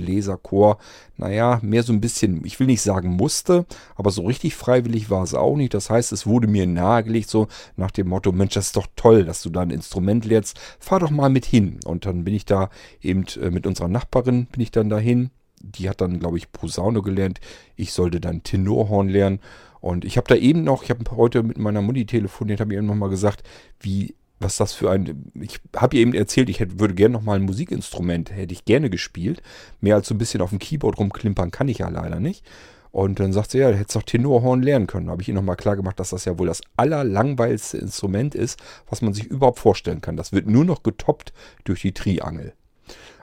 Blechbläserchor, 0.00 0.78
naja, 1.16 1.60
mehr 1.62 1.82
so 1.82 1.92
ein 1.92 2.00
bisschen, 2.00 2.44
ich 2.44 2.58
will 2.58 2.66
nicht 2.66 2.82
sagen 2.82 3.10
musste, 3.10 3.66
aber 3.96 4.10
so 4.10 4.22
richtig 4.22 4.54
freiwillig 4.54 5.10
war 5.10 5.22
es 5.22 5.34
auch 5.34 5.56
nicht. 5.56 5.74
Das 5.74 5.90
heißt, 5.90 6.12
es 6.12 6.26
wurde 6.26 6.46
mir 6.46 6.66
nahegelegt, 6.66 7.28
so 7.28 7.48
nach 7.76 7.90
dem 7.90 8.08
Motto, 8.08 8.32
Mensch, 8.32 8.54
das 8.54 8.66
ist 8.66 8.76
doch 8.76 8.86
toll, 8.96 9.24
dass 9.24 9.42
du 9.42 9.50
da 9.50 9.60
ein 9.60 9.70
Instrument 9.70 10.24
lernst, 10.24 10.58
fahr 10.78 11.00
doch 11.00 11.10
mal 11.10 11.30
mit 11.30 11.44
hin. 11.44 11.80
Und 11.84 12.06
dann 12.06 12.24
bin 12.24 12.34
ich 12.34 12.44
da 12.44 12.70
eben 13.02 13.24
äh, 13.40 13.50
mit 13.50 13.66
unserer 13.66 13.88
Nachbarin, 13.88 14.46
bin 14.46 14.62
ich 14.62 14.70
dann 14.70 14.88
dahin 14.88 15.30
die 15.62 15.90
hat 15.90 16.00
dann, 16.00 16.18
glaube 16.18 16.38
ich, 16.38 16.52
Posaune 16.52 17.02
gelernt. 17.02 17.38
Ich 17.76 17.92
sollte 17.92 18.18
dann 18.18 18.42
Tenorhorn 18.42 19.10
lernen. 19.10 19.40
Und 19.80 20.06
ich 20.06 20.16
habe 20.16 20.26
da 20.26 20.34
eben 20.34 20.64
noch, 20.64 20.82
ich 20.82 20.88
habe 20.88 21.04
heute 21.14 21.42
mit 21.42 21.58
meiner 21.58 21.82
Mutti 21.82 22.06
telefoniert, 22.06 22.60
habe 22.60 22.72
ihr 22.72 22.80
noch 22.80 22.94
mal 22.94 23.10
gesagt, 23.10 23.42
wie, 23.78 24.14
was 24.40 24.56
das 24.56 24.72
für 24.72 24.90
ein, 24.90 25.30
ich 25.34 25.60
habe 25.76 25.96
ihr 25.96 26.02
eben 26.02 26.14
erzählt, 26.14 26.48
ich 26.48 26.60
hätte, 26.60 26.80
würde 26.80 26.94
gerne 26.94 27.12
noch 27.12 27.22
mal 27.22 27.36
ein 27.36 27.44
Musikinstrument, 27.44 28.34
hätte 28.34 28.52
ich 28.52 28.64
gerne 28.64 28.90
gespielt. 28.90 29.42
Mehr 29.80 29.94
als 29.94 30.08
so 30.08 30.14
ein 30.14 30.18
bisschen 30.18 30.40
auf 30.40 30.50
dem 30.50 30.58
Keyboard 30.58 30.98
rumklimpern 30.98 31.50
kann 31.50 31.68
ich 31.68 31.78
ja 31.78 31.88
leider 31.88 32.18
nicht. 32.18 32.44
Und 32.90 33.20
dann 33.20 33.32
sagt 33.32 33.52
sie, 33.52 33.58
ja, 33.58 33.70
du 33.70 33.76
hättest 33.76 33.94
doch 33.94 34.02
Tenorhorn 34.02 34.62
lernen 34.62 34.86
können. 34.86 35.06
Da 35.06 35.12
habe 35.12 35.22
ich 35.22 35.28
ihr 35.28 35.34
nochmal 35.34 35.56
klar 35.56 35.76
gemacht, 35.76 36.00
dass 36.00 36.10
das 36.10 36.24
ja 36.24 36.38
wohl 36.38 36.48
das 36.48 36.62
allerlangweiligste 36.76 37.78
Instrument 37.78 38.34
ist, 38.34 38.58
was 38.88 39.02
man 39.02 39.12
sich 39.12 39.26
überhaupt 39.26 39.60
vorstellen 39.60 40.00
kann. 40.00 40.16
Das 40.16 40.32
wird 40.32 40.48
nur 40.48 40.64
noch 40.64 40.82
getoppt 40.82 41.32
durch 41.64 41.82
die 41.82 41.92
Triangel. 41.92 42.54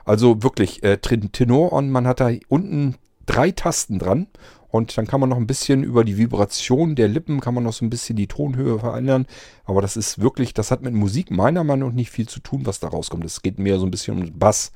Also 0.04 0.42
wirklich 0.42 0.82
äh, 0.84 0.96
Tenor 0.96 1.72
und 1.72 1.90
man 1.90 2.06
hat 2.06 2.20
da 2.20 2.30
unten 2.48 2.94
drei 3.26 3.50
Tasten 3.50 3.98
dran 3.98 4.28
und 4.70 4.96
dann 4.98 5.06
kann 5.06 5.20
man 5.20 5.30
noch 5.30 5.38
ein 5.38 5.46
bisschen 5.46 5.82
über 5.82 6.04
die 6.04 6.18
Vibration 6.18 6.94
der 6.94 7.08
Lippen, 7.08 7.40
kann 7.40 7.54
man 7.54 7.64
noch 7.64 7.72
so 7.72 7.84
ein 7.84 7.90
bisschen 7.90 8.16
die 8.16 8.26
Tonhöhe 8.26 8.78
verändern. 8.78 9.26
Aber 9.64 9.80
das 9.80 9.96
ist 9.96 10.20
wirklich, 10.20 10.52
das 10.52 10.70
hat 10.70 10.82
mit 10.82 10.92
Musik 10.92 11.30
meiner 11.30 11.64
Meinung 11.64 11.88
nach 11.90 11.94
nicht 11.94 12.10
viel 12.10 12.28
zu 12.28 12.40
tun, 12.40 12.66
was 12.66 12.78
da 12.78 12.88
rauskommt. 12.88 13.24
Es 13.24 13.40
geht 13.40 13.58
mehr 13.58 13.78
so 13.78 13.86
ein 13.86 13.90
bisschen 13.90 14.18
um 14.18 14.38
Bass. 14.38 14.72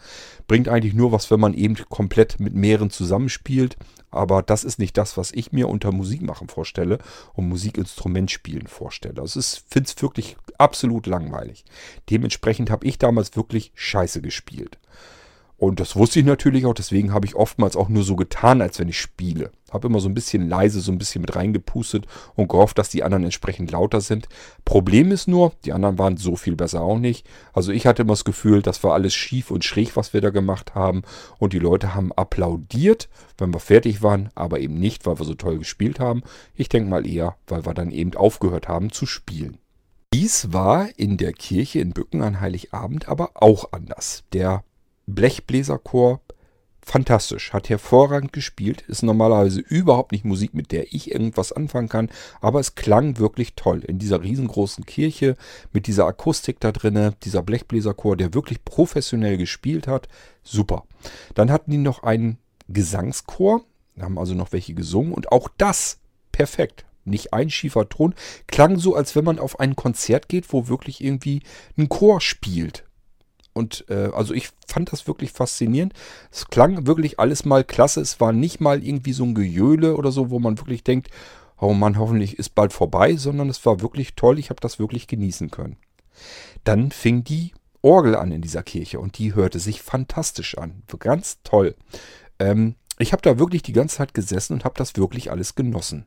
Bringt 0.49 0.69
eigentlich 0.69 0.95
nur 0.95 1.13
was, 1.13 1.31
wenn 1.31 1.41
man 1.41 1.53
eben 1.53 1.77
komplett 1.91 2.41
mit 2.41 2.55
mehreren 2.55 2.91
zusammenspielt. 2.91 3.77
Aber 4.11 4.43
das 4.43 4.65
ist 4.65 4.79
nicht 4.79 4.97
das, 4.97 5.17
was 5.17 5.33
ich 5.33 5.53
mir 5.53 5.69
unter 5.69 5.93
Musik 5.93 6.23
machen 6.23 6.49
vorstelle 6.49 6.99
und 7.35 7.49
Musikinstrument 7.49 8.31
spielen 8.31 8.67
vorstelle. 8.67 9.21
Also 9.21 9.41
ich 9.41 9.63
finde 9.69 9.91
es 9.95 10.03
wirklich 10.03 10.37
absolut 10.57 11.07
langweilig. 11.07 11.65
Dementsprechend 12.09 12.71
habe 12.71 12.87
ich 12.87 12.99
damals 12.99 13.37
wirklich 13.37 13.73
scheiße 13.75 14.23
gespielt. 14.23 14.79
Und 15.63 15.79
das 15.79 15.95
wusste 15.95 16.19
ich 16.19 16.27
natürlich 16.27 16.67
auch, 16.67 16.75
deswegen 16.75 17.13
habe 17.13 17.25
ich 17.25 17.37
oftmals 17.37 17.77
auch 17.77 17.89
nur 17.89 18.03
so 18.03 18.17
getan, 18.17 18.61
als 18.61 18.81
wenn 18.81 18.89
ich 18.89 18.99
spiele. 18.99 19.53
Habe 19.71 19.87
immer 19.87 20.01
so 20.01 20.09
ein 20.09 20.15
bisschen 20.15 20.49
leise, 20.49 20.81
so 20.81 20.91
ein 20.91 20.99
bisschen 20.99 21.21
mit 21.21 21.37
reingepustet 21.37 22.05
und 22.35 22.49
gehofft, 22.49 22.79
dass 22.79 22.89
die 22.89 23.05
anderen 23.05 23.23
entsprechend 23.23 23.71
lauter 23.71 24.01
sind. 24.01 24.27
Problem 24.65 25.13
ist 25.13 25.29
nur, 25.29 25.53
die 25.65 25.73
anderen 25.73 26.01
waren 26.01 26.17
so 26.17 26.35
viel 26.35 26.57
besser 26.57 26.81
auch 26.81 26.99
nicht. 26.99 27.29
Also 27.53 27.71
ich 27.71 27.87
hatte 27.87 28.03
immer 28.03 28.15
das 28.15 28.25
Gefühl, 28.25 28.61
das 28.61 28.83
war 28.83 28.95
alles 28.95 29.15
schief 29.15 29.53
und 29.53 29.65
schräg, 29.65 29.95
was 29.95 30.13
wir 30.13 30.21
da 30.21 30.31
gemacht 30.31 30.75
haben. 30.75 31.03
Und 31.39 31.53
die 31.53 31.61
Leute 31.61 31.95
haben 31.95 32.11
applaudiert, 32.11 33.09
wenn 33.39 33.55
wir 33.55 33.61
fertig 33.61 34.03
waren, 34.03 34.31
aber 34.35 34.59
eben 34.59 34.75
nicht, 34.75 35.07
weil 35.07 35.21
wir 35.21 35.27
so 35.27 35.35
toll 35.35 35.59
gespielt 35.59 36.01
haben. 36.01 36.25
Ich 36.57 36.71
denke 36.71 36.91
mal 36.91 37.07
eher, 37.07 37.37
weil 37.47 37.65
wir 37.65 37.75
dann 37.75 37.93
eben 37.93 38.17
aufgehört 38.17 38.67
haben 38.67 38.91
zu 38.91 39.07
spielen. 39.07 39.59
Dies 40.13 40.53
war 40.53 40.89
in 40.97 41.19
der 41.19 41.33
Kirche 41.33 41.79
in 41.79 41.93
Bücken 41.93 42.21
an 42.21 42.41
Heiligabend 42.41 43.09
aber 43.09 43.31
auch 43.35 43.71
anders. 43.71 44.25
Der 44.33 44.65
Blechbläserchor 45.07 46.21
fantastisch, 46.85 47.53
hat 47.53 47.69
hervorragend 47.69 48.33
gespielt, 48.33 48.83
ist 48.83 49.03
normalerweise 49.03 49.61
überhaupt 49.61 50.13
nicht 50.13 50.25
Musik, 50.25 50.53
mit 50.53 50.73
der 50.73 50.93
ich 50.93 51.13
irgendwas 51.13 51.53
anfangen 51.53 51.89
kann, 51.89 52.11
aber 52.41 52.61
es 52.61 52.75
klang 52.75 53.19
wirklich 53.19 53.55
toll 53.55 53.81
in 53.87 53.99
dieser 53.99 54.23
riesengroßen 54.23 54.85
Kirche 54.85 55.37
mit 55.73 55.87
dieser 55.87 56.07
Akustik 56.07 56.61
da 56.61 56.73
drinne, 56.73 57.15
dieser 57.23 57.43
Blechbläserchor, 57.43 58.17
der 58.17 58.35
wirklich 58.35 58.65
professionell 58.65 59.37
gespielt 59.37 59.87
hat, 59.87 60.09
super. 60.43 60.85
Dann 61.35 61.51
hatten 61.51 61.71
die 61.71 61.79
noch 61.79 62.03
einen 62.03 62.39
Gesangschor, 62.69 63.63
haben 64.01 64.19
also 64.19 64.35
noch 64.35 64.53
welche 64.53 64.75
gesungen 64.75 65.15
und 65.15 65.31
auch 65.31 65.49
das 65.57 66.01
perfekt. 66.33 66.85
Nicht 67.05 67.33
ein 67.33 67.51
schiefer 67.51 67.89
Ton, 67.89 68.15
klang 68.47 68.79
so, 68.79 68.95
als 68.95 69.17
wenn 69.17 69.25
man 69.25 69.41
auf 69.41 69.59
ein 69.59 69.75
Konzert 69.75 70.29
geht, 70.29 70.53
wo 70.53 70.69
wirklich 70.69 71.03
irgendwie 71.03 71.43
ein 71.77 71.89
Chor 71.89 72.21
spielt. 72.21 72.85
Und 73.53 73.85
äh, 73.89 74.11
also 74.15 74.35
ich 74.35 74.51
fand 74.67 74.93
das 74.93 75.07
wirklich 75.07 75.33
faszinierend. 75.33 75.93
Es 76.31 76.47
klang 76.47 76.87
wirklich 76.87 77.21
alles 77.21 77.45
mal 77.45 77.65
klasse. 77.65 78.01
Es 78.01 78.21
war 78.21 78.33
nicht 78.33 78.61
mal 78.61 78.83
irgendwie 78.83 79.13
so 79.13 79.25
ein 79.25 79.35
Gejöhle 79.35 79.97
oder 79.97 80.11
so, 80.13 80.31
wo 80.31 80.39
man 80.39 80.59
wirklich 80.59 80.85
denkt, 80.85 81.11
oh 81.61 81.75
Mann, 81.75 81.99
hoffentlich 81.99 82.39
ist 82.39 82.55
bald 82.55 82.73
vorbei, 82.73 83.17
sondern 83.17 83.49
es 83.49 83.65
war 83.67 83.81
wirklich 83.81 84.15
toll. 84.15 84.39
Ich 84.39 84.51
habe 84.51 84.61
das 84.61 84.79
wirklich 84.79 85.07
genießen 85.07 85.51
können. 85.51 85.77
Dann 86.65 86.91
fing 86.91 87.25
die 87.25 87.53
Orgel 87.83 88.17
an 88.17 88.33
in 88.33 88.43
dieser 88.43 88.63
Kirche 88.63 89.01
und 89.01 89.19
die 89.19 89.35
hörte 89.35 89.59
sich 89.59 89.83
fantastisch 89.83 90.57
an. 90.57 90.83
Ganz 90.99 91.39
toll. 91.43 91.75
Ähm, 92.39 92.77
ich 92.99 93.13
habe 93.13 93.23
da 93.23 93.39
wirklich 93.39 93.63
die 93.63 93.73
ganze 93.73 93.97
Zeit 93.97 94.15
gesessen 94.15 94.55
und 94.55 94.65
habe 94.65 94.77
das 94.77 94.97
wirklich 94.97 95.31
alles 95.31 95.55
genossen. 95.55 96.07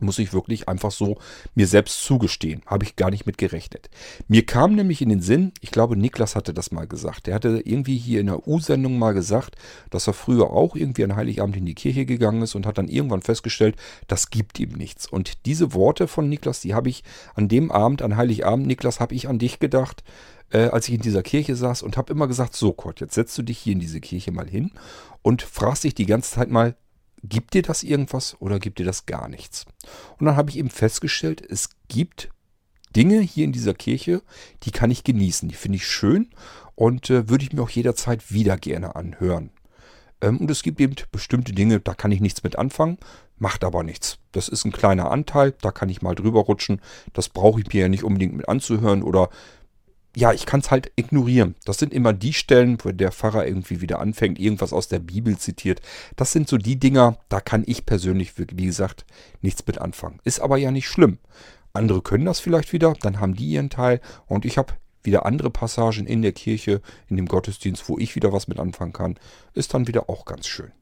Muss 0.00 0.18
ich 0.18 0.32
wirklich 0.32 0.68
einfach 0.68 0.90
so 0.90 1.18
mir 1.54 1.66
selbst 1.66 2.02
zugestehen. 2.02 2.62
Habe 2.66 2.84
ich 2.84 2.96
gar 2.96 3.10
nicht 3.10 3.26
mit 3.26 3.38
gerechnet. 3.38 3.90
Mir 4.26 4.44
kam 4.44 4.74
nämlich 4.74 5.02
in 5.02 5.08
den 5.08 5.20
Sinn, 5.20 5.52
ich 5.60 5.70
glaube, 5.70 5.96
Niklas 5.96 6.34
hatte 6.34 6.54
das 6.54 6.72
mal 6.72 6.86
gesagt. 6.86 7.26
Der 7.26 7.34
hatte 7.34 7.60
irgendwie 7.64 7.98
hier 7.98 8.20
in 8.20 8.26
der 8.26 8.48
U-Sendung 8.48 8.98
mal 8.98 9.12
gesagt, 9.12 9.56
dass 9.90 10.06
er 10.06 10.12
früher 10.12 10.50
auch 10.50 10.74
irgendwie 10.74 11.04
an 11.04 11.16
Heiligabend 11.16 11.56
in 11.56 11.66
die 11.66 11.74
Kirche 11.74 12.06
gegangen 12.06 12.42
ist 12.42 12.54
und 12.54 12.66
hat 12.66 12.78
dann 12.78 12.88
irgendwann 12.88 13.22
festgestellt, 13.22 13.76
das 14.08 14.30
gibt 14.30 14.58
ihm 14.58 14.72
nichts. 14.72 15.06
Und 15.06 15.46
diese 15.46 15.74
Worte 15.74 16.08
von 16.08 16.28
Niklas, 16.28 16.60
die 16.60 16.74
habe 16.74 16.88
ich 16.88 17.04
an 17.34 17.48
dem 17.48 17.70
Abend, 17.70 18.02
an 18.02 18.16
Heiligabend, 18.16 18.66
Niklas, 18.66 19.00
habe 19.00 19.14
ich 19.14 19.28
an 19.28 19.38
dich 19.38 19.58
gedacht, 19.58 20.02
äh, 20.52 20.68
als 20.68 20.88
ich 20.88 20.94
in 20.94 21.00
dieser 21.00 21.22
Kirche 21.22 21.56
saß 21.56 21.82
und 21.82 21.96
habe 21.96 22.12
immer 22.12 22.28
gesagt, 22.28 22.54
so 22.54 22.72
Gott, 22.72 23.00
jetzt 23.00 23.14
setzt 23.14 23.36
du 23.38 23.42
dich 23.42 23.58
hier 23.58 23.72
in 23.72 23.80
diese 23.80 24.00
Kirche 24.00 24.32
mal 24.32 24.48
hin 24.48 24.70
und 25.22 25.42
fragst 25.42 25.84
dich 25.84 25.94
die 25.94 26.06
ganze 26.06 26.32
Zeit 26.32 26.50
mal, 26.50 26.76
gibt 27.22 27.54
dir 27.54 27.62
das 27.62 27.82
irgendwas 27.82 28.36
oder 28.40 28.58
gibt 28.58 28.78
dir 28.78 28.86
das 28.86 29.06
gar 29.06 29.28
nichts? 29.28 29.66
Und 30.18 30.26
dann 30.26 30.36
habe 30.36 30.50
ich 30.50 30.58
eben 30.58 30.70
festgestellt, 30.70 31.42
es 31.48 31.70
gibt 31.88 32.30
Dinge 32.94 33.20
hier 33.20 33.44
in 33.44 33.52
dieser 33.52 33.74
Kirche, 33.74 34.22
die 34.64 34.70
kann 34.70 34.90
ich 34.90 35.04
genießen, 35.04 35.48
die 35.48 35.54
finde 35.54 35.76
ich 35.76 35.86
schön 35.86 36.28
und 36.74 37.10
äh, 37.10 37.28
würde 37.28 37.44
ich 37.44 37.52
mir 37.52 37.62
auch 37.62 37.70
jederzeit 37.70 38.32
wieder 38.32 38.56
gerne 38.56 38.96
anhören. 38.96 39.50
Ähm, 40.20 40.38
und 40.38 40.50
es 40.50 40.62
gibt 40.62 40.80
eben 40.80 40.94
bestimmte 41.10 41.52
Dinge, 41.52 41.80
da 41.80 41.94
kann 41.94 42.12
ich 42.12 42.20
nichts 42.20 42.42
mit 42.42 42.58
anfangen, 42.58 42.98
macht 43.38 43.64
aber 43.64 43.82
nichts. 43.82 44.18
Das 44.32 44.48
ist 44.48 44.64
ein 44.64 44.72
kleiner 44.72 45.10
Anteil, 45.10 45.54
da 45.60 45.70
kann 45.70 45.88
ich 45.88 46.02
mal 46.02 46.14
drüber 46.14 46.40
rutschen, 46.40 46.80
das 47.12 47.28
brauche 47.28 47.60
ich 47.60 47.72
mir 47.72 47.82
ja 47.82 47.88
nicht 47.88 48.04
unbedingt 48.04 48.34
mit 48.34 48.48
anzuhören 48.48 49.02
oder 49.02 49.30
ja, 50.14 50.32
ich 50.32 50.46
kann 50.46 50.60
es 50.60 50.70
halt 50.70 50.92
ignorieren. 50.96 51.54
Das 51.64 51.78
sind 51.78 51.94
immer 51.94 52.12
die 52.12 52.32
Stellen, 52.32 52.78
wo 52.82 52.90
der 52.90 53.12
Pfarrer 53.12 53.46
irgendwie 53.46 53.80
wieder 53.80 54.00
anfängt, 54.00 54.38
irgendwas 54.38 54.72
aus 54.72 54.88
der 54.88 54.98
Bibel 54.98 55.38
zitiert. 55.38 55.80
Das 56.16 56.32
sind 56.32 56.48
so 56.48 56.58
die 56.58 56.78
Dinger, 56.78 57.18
da 57.28 57.40
kann 57.40 57.64
ich 57.66 57.86
persönlich, 57.86 58.32
wie 58.36 58.66
gesagt, 58.66 59.06
nichts 59.40 59.66
mit 59.66 59.78
anfangen. 59.78 60.20
Ist 60.24 60.40
aber 60.40 60.58
ja 60.58 60.70
nicht 60.70 60.88
schlimm. 60.88 61.18
Andere 61.72 62.02
können 62.02 62.26
das 62.26 62.40
vielleicht 62.40 62.72
wieder, 62.72 62.92
dann 63.00 63.20
haben 63.20 63.34
die 63.34 63.46
ihren 63.46 63.70
Teil 63.70 64.00
und 64.26 64.44
ich 64.44 64.58
habe 64.58 64.74
wieder 65.02 65.24
andere 65.26 65.50
Passagen 65.50 66.06
in 66.06 66.22
der 66.22 66.32
Kirche, 66.32 66.82
in 67.08 67.16
dem 67.16 67.26
Gottesdienst, 67.26 67.88
wo 67.88 67.98
ich 67.98 68.14
wieder 68.14 68.32
was 68.32 68.48
mit 68.48 68.58
anfangen 68.58 68.92
kann. 68.92 69.18
Ist 69.54 69.72
dann 69.74 69.86
wieder 69.86 70.08
auch 70.08 70.24
ganz 70.26 70.46
schön. 70.46 70.72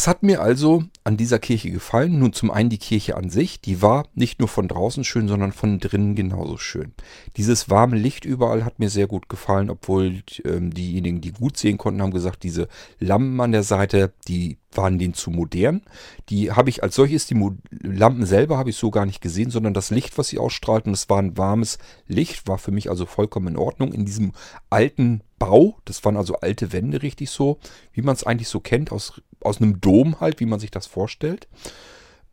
Es 0.00 0.06
hat 0.06 0.22
mir 0.22 0.40
also 0.40 0.84
an 1.04 1.18
dieser 1.18 1.38
Kirche 1.38 1.70
gefallen. 1.70 2.20
Nun 2.20 2.32
zum 2.32 2.50
einen 2.50 2.70
die 2.70 2.78
Kirche 2.78 3.18
an 3.18 3.28
sich, 3.28 3.60
die 3.60 3.82
war 3.82 4.06
nicht 4.14 4.38
nur 4.38 4.48
von 4.48 4.66
draußen 4.66 5.04
schön, 5.04 5.28
sondern 5.28 5.52
von 5.52 5.78
drinnen 5.78 6.14
genauso 6.14 6.56
schön. 6.56 6.94
Dieses 7.36 7.68
warme 7.68 7.98
Licht 7.98 8.24
überall 8.24 8.64
hat 8.64 8.78
mir 8.78 8.88
sehr 8.88 9.06
gut 9.06 9.28
gefallen, 9.28 9.68
obwohl 9.68 10.22
ähm, 10.46 10.72
diejenigen, 10.72 11.20
die 11.20 11.32
gut 11.32 11.58
sehen 11.58 11.76
konnten, 11.76 12.00
haben 12.00 12.12
gesagt, 12.12 12.44
diese 12.44 12.68
Lampen 12.98 13.38
an 13.42 13.52
der 13.52 13.62
Seite, 13.62 14.14
die 14.26 14.56
waren 14.72 14.98
denen 14.98 15.12
zu 15.12 15.30
modern. 15.30 15.82
Die 16.30 16.50
habe 16.50 16.70
ich 16.70 16.82
als 16.82 16.94
solches, 16.94 17.26
die 17.26 17.38
Lampen 17.82 18.24
selber 18.24 18.56
habe 18.56 18.70
ich 18.70 18.76
so 18.76 18.90
gar 18.90 19.04
nicht 19.04 19.20
gesehen, 19.20 19.50
sondern 19.50 19.74
das 19.74 19.90
Licht, 19.90 20.16
was 20.16 20.28
sie 20.28 20.38
ausstrahlten, 20.38 20.92
das 20.92 21.10
war 21.10 21.18
ein 21.18 21.36
warmes 21.36 21.76
Licht, 22.06 22.48
war 22.48 22.56
für 22.56 22.70
mich 22.70 22.88
also 22.88 23.04
vollkommen 23.04 23.48
in 23.48 23.56
Ordnung. 23.58 23.92
In 23.92 24.06
diesem 24.06 24.32
alten 24.70 25.20
Bau, 25.38 25.76
das 25.84 26.04
waren 26.04 26.16
also 26.16 26.36
alte 26.36 26.72
Wände 26.72 27.02
richtig 27.02 27.30
so, 27.30 27.58
wie 27.92 28.02
man 28.02 28.14
es 28.14 28.24
eigentlich 28.24 28.48
so 28.48 28.60
kennt, 28.60 28.92
aus, 28.92 29.20
aus 29.42 29.58
einem 29.60 29.80
Dom 29.80 30.20
halt, 30.20 30.40
wie 30.40 30.46
man 30.46 30.60
sich 30.60 30.70
das 30.70 30.86
vorstellt. 30.86 31.48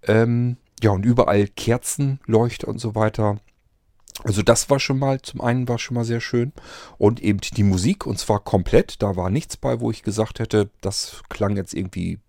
Ähm, 0.04 0.58
ja, 0.82 0.92
und 0.92 1.06
überall 1.06 1.48
Kerzenleuchter 1.48 2.68
und 2.68 2.80
so 2.80 2.96
weiter. 2.96 3.40
Also 4.24 4.42
das 4.42 4.70
war 4.70 4.80
schon 4.80 5.00
mal, 5.00 5.22
zum 5.22 5.42
einen 5.42 5.68
war 5.68 5.80
schon 5.80 5.96
mal 5.96 6.06
sehr 6.06 6.22
schön. 6.22 6.54
Und 6.98 7.22
eben 7.22 7.40
die 7.40 7.64
Musik, 7.64 8.06
und 8.06 8.18
zwar 8.18 8.40
komplett. 8.40 9.02
Da 9.02 9.16
war 9.16 9.30
nichts 9.30 9.58
bei, 9.58 9.80
wo 9.80 9.92
ich 9.92 10.04
gesagt 10.04 10.40
hätte, 10.40 10.70
das 10.82 11.22
klang 11.30 11.56
jetzt 11.56 11.74
irgendwie 11.74 12.20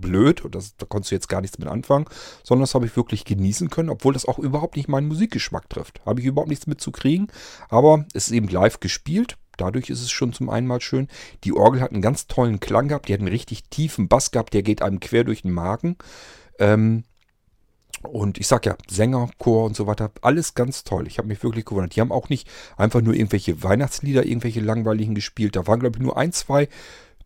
blöd 0.00 0.44
und 0.44 0.54
das, 0.54 0.76
da 0.76 0.86
konntest 0.86 1.12
du 1.12 1.14
jetzt 1.14 1.28
gar 1.28 1.40
nichts 1.40 1.58
mit 1.58 1.68
anfangen, 1.68 2.06
sondern 2.42 2.64
das 2.64 2.74
habe 2.74 2.86
ich 2.86 2.96
wirklich 2.96 3.24
genießen 3.24 3.70
können, 3.70 3.90
obwohl 3.90 4.12
das 4.12 4.26
auch 4.26 4.38
überhaupt 4.38 4.76
nicht 4.76 4.88
meinen 4.88 5.08
Musikgeschmack 5.08 5.68
trifft. 5.70 6.04
Habe 6.04 6.20
ich 6.20 6.26
überhaupt 6.26 6.48
nichts 6.48 6.66
mitzukriegen, 6.66 7.28
aber 7.68 8.04
es 8.12 8.26
ist 8.26 8.32
eben 8.32 8.48
live 8.48 8.80
gespielt. 8.80 9.36
Dadurch 9.56 9.90
ist 9.90 10.02
es 10.02 10.10
schon 10.10 10.32
zum 10.32 10.50
einen 10.50 10.66
mal 10.66 10.80
schön. 10.80 11.08
Die 11.44 11.52
Orgel 11.52 11.80
hat 11.80 11.92
einen 11.92 12.02
ganz 12.02 12.26
tollen 12.26 12.60
Klang 12.60 12.88
gehabt, 12.88 13.08
die 13.08 13.12
hat 13.12 13.20
einen 13.20 13.28
richtig 13.28 13.64
tiefen 13.64 14.08
Bass 14.08 14.30
gehabt, 14.30 14.54
der 14.54 14.62
geht 14.62 14.82
einem 14.82 15.00
quer 15.00 15.24
durch 15.24 15.42
den 15.42 15.52
Magen. 15.52 15.96
Ähm, 16.58 17.04
und 18.02 18.38
ich 18.38 18.46
sag 18.46 18.66
ja, 18.66 18.76
Sänger, 18.88 19.30
Chor 19.38 19.64
und 19.64 19.76
so 19.76 19.86
weiter, 19.86 20.10
alles 20.20 20.54
ganz 20.54 20.84
toll. 20.84 21.06
Ich 21.06 21.18
habe 21.18 21.28
mich 21.28 21.42
wirklich 21.42 21.64
gewundert. 21.64 21.96
Die 21.96 22.00
haben 22.00 22.12
auch 22.12 22.28
nicht 22.28 22.48
einfach 22.76 23.00
nur 23.00 23.14
irgendwelche 23.14 23.62
Weihnachtslieder, 23.62 24.26
irgendwelche 24.26 24.60
langweiligen 24.60 25.14
gespielt. 25.14 25.56
Da 25.56 25.66
waren, 25.66 25.80
glaube 25.80 25.96
ich, 25.96 26.02
nur 26.02 26.16
ein, 26.16 26.32
zwei 26.32 26.68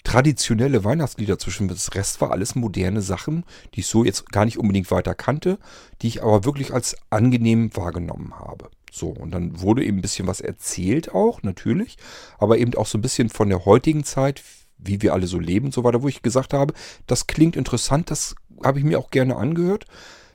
traditionelle 0.04 0.84
Weihnachtslieder 0.84 1.38
zwischen. 1.38 1.68
Das 1.68 1.94
Rest 1.94 2.20
war 2.20 2.30
alles 2.30 2.54
moderne 2.54 3.02
Sachen, 3.02 3.44
die 3.74 3.80
ich 3.80 3.86
so 3.86 4.04
jetzt 4.04 4.30
gar 4.30 4.44
nicht 4.44 4.58
unbedingt 4.58 4.90
weiter 4.90 5.14
kannte, 5.14 5.58
die 6.00 6.08
ich 6.08 6.22
aber 6.22 6.44
wirklich 6.44 6.72
als 6.72 6.96
angenehm 7.10 7.74
wahrgenommen 7.76 8.38
habe. 8.38 8.70
So, 8.90 9.08
und 9.08 9.32
dann 9.32 9.60
wurde 9.60 9.84
eben 9.84 9.98
ein 9.98 10.02
bisschen 10.02 10.26
was 10.26 10.40
erzählt 10.40 11.14
auch, 11.14 11.42
natürlich, 11.42 11.96
aber 12.38 12.58
eben 12.58 12.74
auch 12.74 12.86
so 12.86 12.98
ein 12.98 13.02
bisschen 13.02 13.28
von 13.28 13.48
der 13.48 13.64
heutigen 13.64 14.04
Zeit, 14.04 14.42
wie 14.78 15.02
wir 15.02 15.12
alle 15.12 15.26
so 15.26 15.38
leben 15.38 15.66
und 15.66 15.74
so 15.74 15.84
weiter, 15.84 16.02
wo 16.02 16.08
ich 16.08 16.22
gesagt 16.22 16.54
habe, 16.54 16.74
das 17.06 17.26
klingt 17.26 17.56
interessant, 17.56 18.10
das 18.10 18.34
habe 18.62 18.78
ich 18.78 18.84
mir 18.84 18.98
auch 18.98 19.10
gerne 19.10 19.36
angehört. 19.36 19.84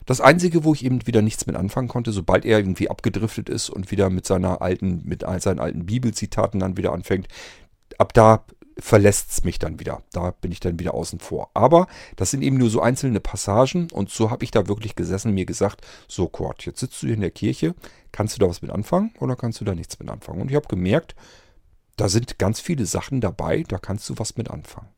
Das 0.06 0.20
Einzige, 0.20 0.64
wo 0.64 0.74
ich 0.74 0.84
eben 0.84 1.06
wieder 1.06 1.22
nichts 1.22 1.46
mit 1.46 1.56
anfangen 1.56 1.88
konnte, 1.88 2.12
sobald 2.12 2.44
er 2.44 2.58
irgendwie 2.58 2.90
abgedriftet 2.90 3.48
ist 3.48 3.70
und 3.70 3.90
wieder 3.90 4.10
mit 4.10 4.26
seiner 4.26 4.60
alten, 4.60 5.02
mit 5.04 5.24
seinen 5.38 5.60
alten 5.60 5.86
Bibelzitaten 5.86 6.60
dann 6.60 6.76
wieder 6.76 6.92
anfängt, 6.92 7.28
ab 7.98 8.12
da 8.12 8.44
verlässt 8.78 9.30
es 9.30 9.44
mich 9.44 9.58
dann 9.58 9.78
wieder. 9.78 10.02
Da 10.12 10.32
bin 10.32 10.52
ich 10.52 10.60
dann 10.60 10.78
wieder 10.78 10.94
außen 10.94 11.20
vor. 11.20 11.50
Aber 11.54 11.86
das 12.16 12.30
sind 12.30 12.42
eben 12.42 12.58
nur 12.58 12.70
so 12.70 12.80
einzelne 12.80 13.20
Passagen 13.20 13.90
und 13.92 14.10
so 14.10 14.30
habe 14.30 14.44
ich 14.44 14.50
da 14.50 14.66
wirklich 14.68 14.96
gesessen 14.96 15.28
und 15.28 15.34
mir 15.34 15.46
gesagt, 15.46 15.86
so 16.08 16.28
Kurt, 16.28 16.66
jetzt 16.66 16.80
sitzt 16.80 17.02
du 17.02 17.06
hier 17.06 17.14
in 17.14 17.20
der 17.20 17.30
Kirche, 17.30 17.74
kannst 18.12 18.36
du 18.36 18.40
da 18.40 18.48
was 18.48 18.62
mit 18.62 18.70
anfangen 18.70 19.12
oder 19.20 19.36
kannst 19.36 19.60
du 19.60 19.64
da 19.64 19.74
nichts 19.74 19.98
mit 19.98 20.08
anfangen? 20.08 20.40
Und 20.40 20.50
ich 20.50 20.56
habe 20.56 20.68
gemerkt, 20.68 21.14
da 21.96 22.08
sind 22.08 22.38
ganz 22.38 22.60
viele 22.60 22.86
Sachen 22.86 23.20
dabei, 23.20 23.64
da 23.66 23.78
kannst 23.78 24.08
du 24.08 24.18
was 24.18 24.36
mit 24.36 24.50
anfangen. 24.50 24.88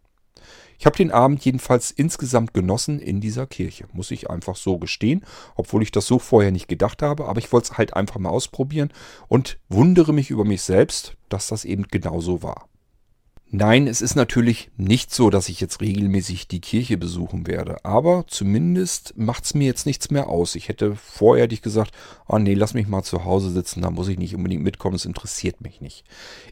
Ich 0.79 0.85
habe 0.85 0.97
den 0.97 1.11
Abend 1.11 1.45
jedenfalls 1.45 1.91
insgesamt 1.91 2.53
genossen 2.53 3.01
in 3.01 3.21
dieser 3.21 3.47
Kirche, 3.47 3.87
muss 3.93 4.11
ich 4.11 4.29
einfach 4.29 4.57
so 4.57 4.79
gestehen, 4.79 5.25
obwohl 5.55 5.83
ich 5.83 5.91
das 5.91 6.07
so 6.07 6.19
vorher 6.19 6.53
nicht 6.53 6.69
gedacht 6.69 7.03
habe, 7.03 7.27
aber 7.27 7.39
ich 7.39 7.51
wollte 7.53 7.73
es 7.73 7.79
halt 7.79 7.95
einfach 7.95 8.19
mal 8.19 8.29
ausprobieren 8.31 8.93
und 9.29 9.59
wundere 9.69 10.13
mich 10.13 10.31
über 10.31 10.45
mich 10.45 10.63
selbst, 10.63 11.17
dass 11.29 11.47
das 11.47 11.65
eben 11.65 11.85
genauso 11.89 12.43
war. 12.43 12.69
Nein, 13.53 13.87
es 13.87 14.03
ist 14.03 14.17
natürlich 14.17 14.71
nicht 14.77 15.15
so, 15.15 15.31
dass 15.31 15.49
ich 15.49 15.61
jetzt 15.61 15.81
regelmäßig 15.81 16.49
die 16.49 16.61
Kirche 16.61 16.99
besuchen 16.99 17.47
werde. 17.47 17.85
Aber 17.85 18.25
zumindest 18.27 19.17
macht 19.17 19.45
es 19.45 19.55
mir 19.55 19.67
jetzt 19.67 19.87
nichts 19.87 20.11
mehr 20.11 20.29
aus. 20.29 20.57
Ich 20.57 20.69
hätte 20.69 20.97
vorher 20.97 21.45
hätte 21.45 21.55
ich 21.55 21.63
gesagt, 21.63 21.93
oh 22.27 22.39
nee, 22.39 22.55
lass 22.55 22.75
mich 22.75 22.89
mal 22.89 23.05
zu 23.05 23.25
Hause 23.25 23.51
sitzen, 23.51 23.83
da 23.83 23.91
muss 23.93 24.09
ich 24.09 24.19
nicht 24.19 24.35
unbedingt 24.35 24.65
mitkommen, 24.65 24.97
es 24.97 25.05
interessiert 25.05 25.61
mich 25.61 25.81
nicht. 25.81 26.05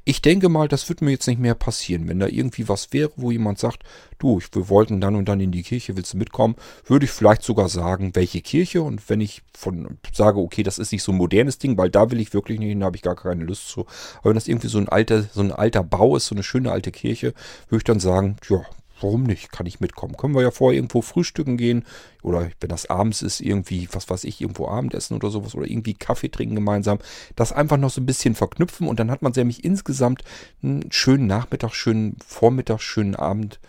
Ich 0.04 0.22
denke 0.22 0.48
mal, 0.48 0.68
das 0.68 0.88
wird 0.88 1.02
mir 1.02 1.10
jetzt 1.10 1.26
nicht 1.26 1.40
mehr 1.40 1.56
passieren. 1.56 2.06
Wenn 2.06 2.20
da 2.20 2.28
irgendwie 2.28 2.68
was 2.68 2.92
wäre, 2.92 3.10
wo 3.16 3.32
jemand 3.32 3.58
sagt, 3.58 3.82
du, 4.18 4.40
wir 4.52 4.68
wollten 4.68 5.00
dann 5.00 5.16
und 5.16 5.28
dann 5.28 5.40
in 5.40 5.50
die 5.50 5.62
Kirche, 5.62 5.96
willst 5.96 6.14
du 6.14 6.18
mitkommen, 6.18 6.56
würde 6.86 7.04
ich 7.04 7.10
vielleicht 7.10 7.42
sogar 7.42 7.68
sagen, 7.68 8.14
welche 8.14 8.40
Kirche. 8.40 8.82
Und 8.82 9.08
wenn 9.08 9.20
ich 9.20 9.42
von 9.56 9.98
sage, 10.12 10.38
okay, 10.38 10.62
das 10.62 10.78
ist 10.78 10.92
nicht 10.92 11.02
so 11.02 11.12
ein 11.12 11.18
modernes 11.18 11.58
Ding, 11.58 11.76
weil 11.76 11.90
da 11.90 12.10
will 12.10 12.20
ich 12.20 12.34
wirklich 12.34 12.58
nicht 12.58 12.68
hin, 12.68 12.80
da 12.80 12.86
habe 12.86 12.96
ich 12.96 13.02
gar 13.02 13.16
keine 13.16 13.44
Lust 13.44 13.68
zu. 13.68 13.86
Aber 14.18 14.30
wenn 14.30 14.34
das 14.34 14.48
irgendwie 14.48 14.68
so 14.68 14.78
ein 14.78 14.88
alter, 14.88 15.22
so 15.22 15.40
ein 15.40 15.52
alter 15.52 15.82
Bau 15.82 16.16
ist, 16.16 16.26
so 16.26 16.34
eine 16.34 16.42
schöne 16.42 16.72
alte 16.72 16.92
Kirche, 16.92 17.34
würde 17.68 17.78
ich 17.78 17.84
dann 17.84 18.00
sagen, 18.00 18.36
ja, 18.48 18.64
warum 19.00 19.24
nicht? 19.24 19.52
Kann 19.52 19.66
ich 19.66 19.80
mitkommen? 19.80 20.16
Können 20.16 20.34
wir 20.34 20.42
ja 20.42 20.50
vorher 20.50 20.76
irgendwo 20.76 21.02
frühstücken 21.02 21.56
gehen 21.56 21.84
oder 22.22 22.50
wenn 22.60 22.68
das 22.68 22.86
abends 22.86 23.22
ist, 23.22 23.40
irgendwie, 23.40 23.88
was 23.92 24.08
weiß 24.08 24.24
ich, 24.24 24.40
irgendwo 24.40 24.68
Abendessen 24.68 25.16
oder 25.16 25.30
sowas 25.30 25.54
oder 25.54 25.66
irgendwie 25.66 25.94
Kaffee 25.94 26.28
trinken 26.30 26.54
gemeinsam. 26.54 26.98
Das 27.36 27.52
einfach 27.52 27.76
noch 27.76 27.90
so 27.90 28.00
ein 28.00 28.06
bisschen 28.06 28.34
verknüpfen 28.34 28.88
und 28.88 28.98
dann 29.00 29.10
hat 29.10 29.22
man 29.22 29.32
nämlich 29.36 29.64
insgesamt 29.64 30.22
einen 30.62 30.90
schönen 30.90 31.26
Nachmittag, 31.26 31.74
schönen 31.74 32.16
Vormittag, 32.26 32.80
schönen 32.80 33.14
Abend 33.14 33.60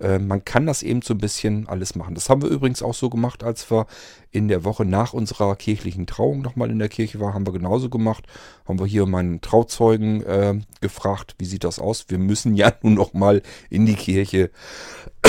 äh, 0.00 0.18
man 0.18 0.44
kann 0.44 0.66
das 0.66 0.82
eben 0.82 1.02
so 1.02 1.14
ein 1.14 1.18
bisschen 1.18 1.68
alles 1.68 1.94
machen. 1.94 2.14
Das 2.14 2.28
haben 2.28 2.42
wir 2.42 2.48
übrigens 2.48 2.82
auch 2.82 2.94
so 2.94 3.10
gemacht, 3.10 3.44
als 3.44 3.70
wir 3.70 3.86
in 4.30 4.48
der 4.48 4.64
Woche 4.64 4.84
nach 4.84 5.12
unserer 5.12 5.54
kirchlichen 5.56 6.06
Trauung 6.06 6.42
nochmal 6.42 6.70
in 6.70 6.78
der 6.78 6.88
Kirche 6.88 7.20
waren, 7.20 7.34
haben 7.34 7.46
wir 7.46 7.52
genauso 7.52 7.88
gemacht. 7.88 8.26
Haben 8.66 8.78
wir 8.78 8.86
hier 8.86 9.06
meinen 9.06 9.40
Trauzeugen 9.40 10.22
äh, 10.24 10.58
gefragt, 10.80 11.34
wie 11.38 11.44
sieht 11.44 11.64
das 11.64 11.78
aus? 11.78 12.06
Wir 12.08 12.18
müssen 12.18 12.54
ja 12.54 12.72
nun 12.82 12.94
nochmal 12.94 13.42
in 13.70 13.86
die 13.86 13.94
Kirche. 13.94 14.50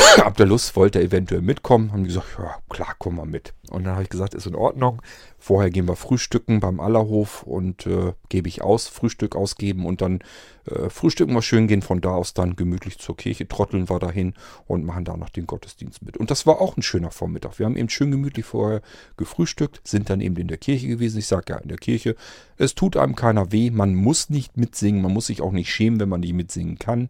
Ab 0.23 0.37
der 0.37 0.45
Lust 0.45 0.75
wollte 0.75 1.01
eventuell 1.01 1.41
mitkommen. 1.41 1.91
Haben 1.91 2.03
die 2.03 2.09
gesagt, 2.09 2.37
ja 2.37 2.57
klar, 2.69 2.95
komm 2.99 3.15
mal 3.15 3.25
mit. 3.25 3.53
Und 3.69 3.83
dann 3.83 3.93
habe 3.93 4.03
ich 4.03 4.09
gesagt, 4.09 4.33
ist 4.33 4.45
in 4.45 4.55
Ordnung. 4.55 5.01
Vorher 5.37 5.69
gehen 5.69 5.87
wir 5.87 5.95
frühstücken 5.95 6.59
beim 6.59 6.79
Allerhof 6.79 7.43
und 7.43 7.85
äh, 7.85 8.13
gebe 8.29 8.47
ich 8.47 8.61
aus, 8.61 8.87
Frühstück 8.87 9.35
ausgeben 9.35 9.85
und 9.85 10.01
dann 10.01 10.21
äh, 10.65 10.89
frühstücken 10.89 11.33
wir 11.33 11.41
schön, 11.41 11.67
gehen 11.67 11.81
von 11.81 12.01
da 12.01 12.11
aus 12.11 12.33
dann 12.33 12.55
gemütlich 12.55 12.97
zur 12.97 13.15
Kirche, 13.15 13.47
trotteln 13.47 13.89
wir 13.89 13.99
dahin 13.99 14.33
und 14.67 14.85
machen 14.85 15.05
da 15.05 15.17
noch 15.17 15.29
den 15.29 15.47
Gottesdienst 15.47 16.03
mit. 16.03 16.17
Und 16.17 16.31
das 16.31 16.45
war 16.45 16.61
auch 16.61 16.77
ein 16.77 16.81
schöner 16.81 17.11
Vormittag. 17.11 17.59
Wir 17.59 17.65
haben 17.65 17.77
eben 17.77 17.89
schön 17.89 18.11
gemütlich 18.11 18.45
vorher 18.45 18.81
gefrühstückt, 19.17 19.81
sind 19.83 20.09
dann 20.09 20.21
eben 20.21 20.35
in 20.37 20.47
der 20.47 20.57
Kirche 20.57 20.87
gewesen. 20.87 21.19
Ich 21.19 21.27
sage 21.27 21.53
ja, 21.53 21.57
in 21.57 21.69
der 21.69 21.77
Kirche, 21.77 22.15
es 22.57 22.75
tut 22.75 22.97
einem 22.97 23.15
keiner 23.15 23.51
weh, 23.51 23.69
man 23.69 23.95
muss 23.95 24.29
nicht 24.29 24.57
mitsingen, 24.57 25.01
man 25.01 25.13
muss 25.13 25.27
sich 25.27 25.41
auch 25.41 25.51
nicht 25.51 25.71
schämen, 25.71 25.99
wenn 25.99 26.09
man 26.09 26.21
nicht 26.21 26.33
mitsingen 26.33 26.79
kann. 26.79 27.09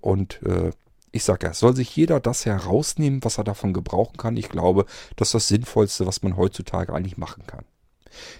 Und 0.00 0.42
äh, 0.42 0.70
ich 1.12 1.24
sage 1.24 1.46
ja, 1.46 1.54
soll 1.54 1.74
sich 1.74 1.94
jeder 1.96 2.20
das 2.20 2.46
herausnehmen, 2.46 3.24
was 3.24 3.38
er 3.38 3.44
davon 3.44 3.72
gebrauchen 3.72 4.16
kann. 4.16 4.36
Ich 4.36 4.48
glaube, 4.48 4.86
das 5.16 5.28
ist 5.28 5.34
das 5.34 5.48
Sinnvollste, 5.48 6.06
was 6.06 6.22
man 6.22 6.36
heutzutage 6.36 6.92
eigentlich 6.92 7.16
machen 7.16 7.44
kann. 7.46 7.64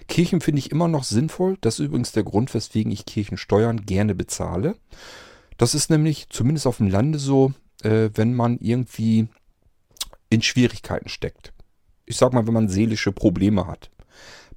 Kirchen 0.08 0.40
finde 0.40 0.60
ich 0.60 0.70
immer 0.70 0.88
noch 0.88 1.04
sinnvoll. 1.04 1.56
Das 1.60 1.78
ist 1.78 1.86
übrigens 1.86 2.12
der 2.12 2.24
Grund, 2.24 2.52
weswegen 2.54 2.92
ich 2.92 3.06
Kirchensteuern 3.06 3.86
gerne 3.86 4.14
bezahle. 4.14 4.76
Das 5.56 5.74
ist 5.74 5.90
nämlich 5.90 6.28
zumindest 6.30 6.66
auf 6.66 6.78
dem 6.78 6.88
Lande 6.88 7.18
so, 7.18 7.52
äh, 7.82 8.10
wenn 8.14 8.34
man 8.34 8.58
irgendwie 8.58 9.28
in 10.28 10.42
Schwierigkeiten 10.42 11.08
steckt. 11.08 11.52
Ich 12.06 12.16
sag 12.16 12.32
mal, 12.32 12.46
wenn 12.46 12.54
man 12.54 12.68
seelische 12.68 13.12
Probleme 13.12 13.66
hat. 13.66 13.90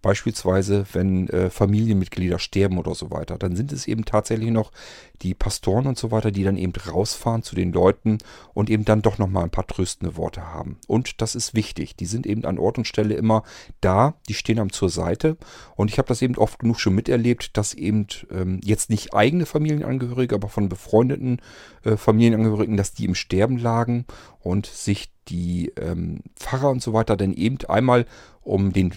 Beispielsweise, 0.04 0.86
wenn 0.92 1.30
äh, 1.30 1.50
Familienmitglieder 1.50 2.38
sterben 2.38 2.78
oder 2.78 2.94
so 2.94 3.10
weiter, 3.10 3.38
dann 3.38 3.56
sind 3.56 3.72
es 3.72 3.88
eben 3.88 4.04
tatsächlich 4.04 4.52
noch 4.52 4.74
die 5.22 5.34
Pastoren 5.34 5.88
und 5.88 5.98
so 5.98 6.12
weiter, 6.12 6.30
die 6.30 6.44
dann 6.44 6.58
eben 6.58 6.74
rausfahren 6.74 7.42
zu 7.42 7.56
den 7.56 7.72
Leuten 7.72 8.18
und 8.54 8.70
eben 8.70 8.84
dann 8.84 9.02
doch 9.02 9.18
nochmal 9.18 9.46
ein 9.46 9.50
paar 9.50 9.66
tröstende 9.66 10.18
Worte 10.18 10.46
haben. 10.46 10.78
Und 10.88 11.22
das 11.22 11.36
ist 11.36 11.54
wichtig. 11.54 11.96
Die 11.96 12.06
sind 12.06 12.28
eben 12.28 12.44
an 12.44 12.60
Ort 12.60 12.78
und 12.78 12.86
Stelle 12.86 13.16
immer 13.16 13.44
da, 13.80 14.16
die 14.28 14.34
stehen 14.34 14.60
am 14.60 14.74
zur 14.74 14.90
Seite. 14.90 15.38
Und 15.78 15.90
ich 15.90 15.98
habe 15.98 16.10
das 16.10 16.22
eben 16.22 16.38
oft 16.38 16.60
genug 16.60 16.82
schon 16.82 16.96
miterlebt, 16.96 17.56
dass 17.56 17.74
eben 17.74 18.08
ähm, 18.30 18.60
jetzt 18.62 18.90
nicht 18.90 19.14
eigene 19.14 19.46
Familienangehörige, 19.46 20.36
aber 20.36 20.50
von 20.50 20.68
befreundeten 20.68 21.42
äh, 21.86 21.96
Familienangehörigen, 21.96 22.76
dass 22.76 22.94
die 22.94 23.06
im 23.06 23.16
Sterben 23.16 23.58
lagen 23.58 24.06
und 24.42 24.66
sich 24.66 25.14
die 25.30 25.72
ähm, 25.80 26.20
Pfarrer 26.36 26.72
und 26.72 26.82
so 26.82 26.92
weiter 26.92 27.16
dann 27.16 27.32
eben 27.32 27.60
einmal 27.70 28.06
um 28.42 28.74
den 28.74 28.94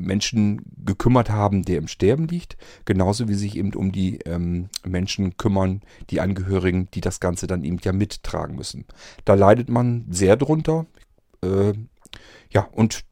Menschen 0.00 0.62
gekümmert 0.84 1.30
haben, 1.30 1.62
der 1.62 1.78
im 1.78 1.88
Sterben 1.88 2.26
liegt, 2.26 2.56
genauso 2.84 3.28
wie 3.28 3.34
sich 3.34 3.56
eben 3.56 3.74
um 3.74 3.92
die 3.92 4.18
ähm, 4.20 4.68
Menschen 4.84 5.36
kümmern, 5.36 5.82
die 6.10 6.20
Angehörigen, 6.20 6.88
die 6.94 7.00
das 7.00 7.20
Ganze 7.20 7.46
dann 7.46 7.64
eben 7.64 7.78
ja 7.82 7.92
mittragen 7.92 8.56
müssen. 8.56 8.86
Da 9.24 9.34
leidet 9.34 9.68
man 9.68 10.06
sehr 10.10 10.36
drunter. 10.36 10.86
Äh, 11.42 11.74
ja, 12.50 12.68
und 12.72 13.04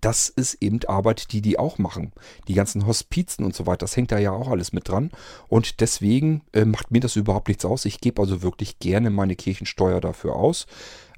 das 0.00 0.28
ist 0.28 0.54
eben 0.60 0.80
Arbeit, 0.86 1.32
die 1.32 1.40
die 1.40 1.58
auch 1.58 1.78
machen. 1.78 2.12
Die 2.48 2.54
ganzen 2.54 2.86
Hospizen 2.86 3.44
und 3.44 3.54
so 3.54 3.66
weiter, 3.66 3.78
das 3.78 3.96
hängt 3.96 4.12
da 4.12 4.18
ja 4.18 4.32
auch 4.32 4.48
alles 4.48 4.72
mit 4.72 4.88
dran. 4.88 5.10
Und 5.48 5.80
deswegen 5.80 6.42
äh, 6.52 6.64
macht 6.64 6.90
mir 6.90 7.00
das 7.00 7.16
überhaupt 7.16 7.48
nichts 7.48 7.64
aus. 7.64 7.84
Ich 7.84 8.00
gebe 8.00 8.20
also 8.20 8.42
wirklich 8.42 8.78
gerne 8.78 9.10
meine 9.10 9.36
Kirchensteuer 9.36 10.00
dafür 10.00 10.36
aus. 10.36 10.66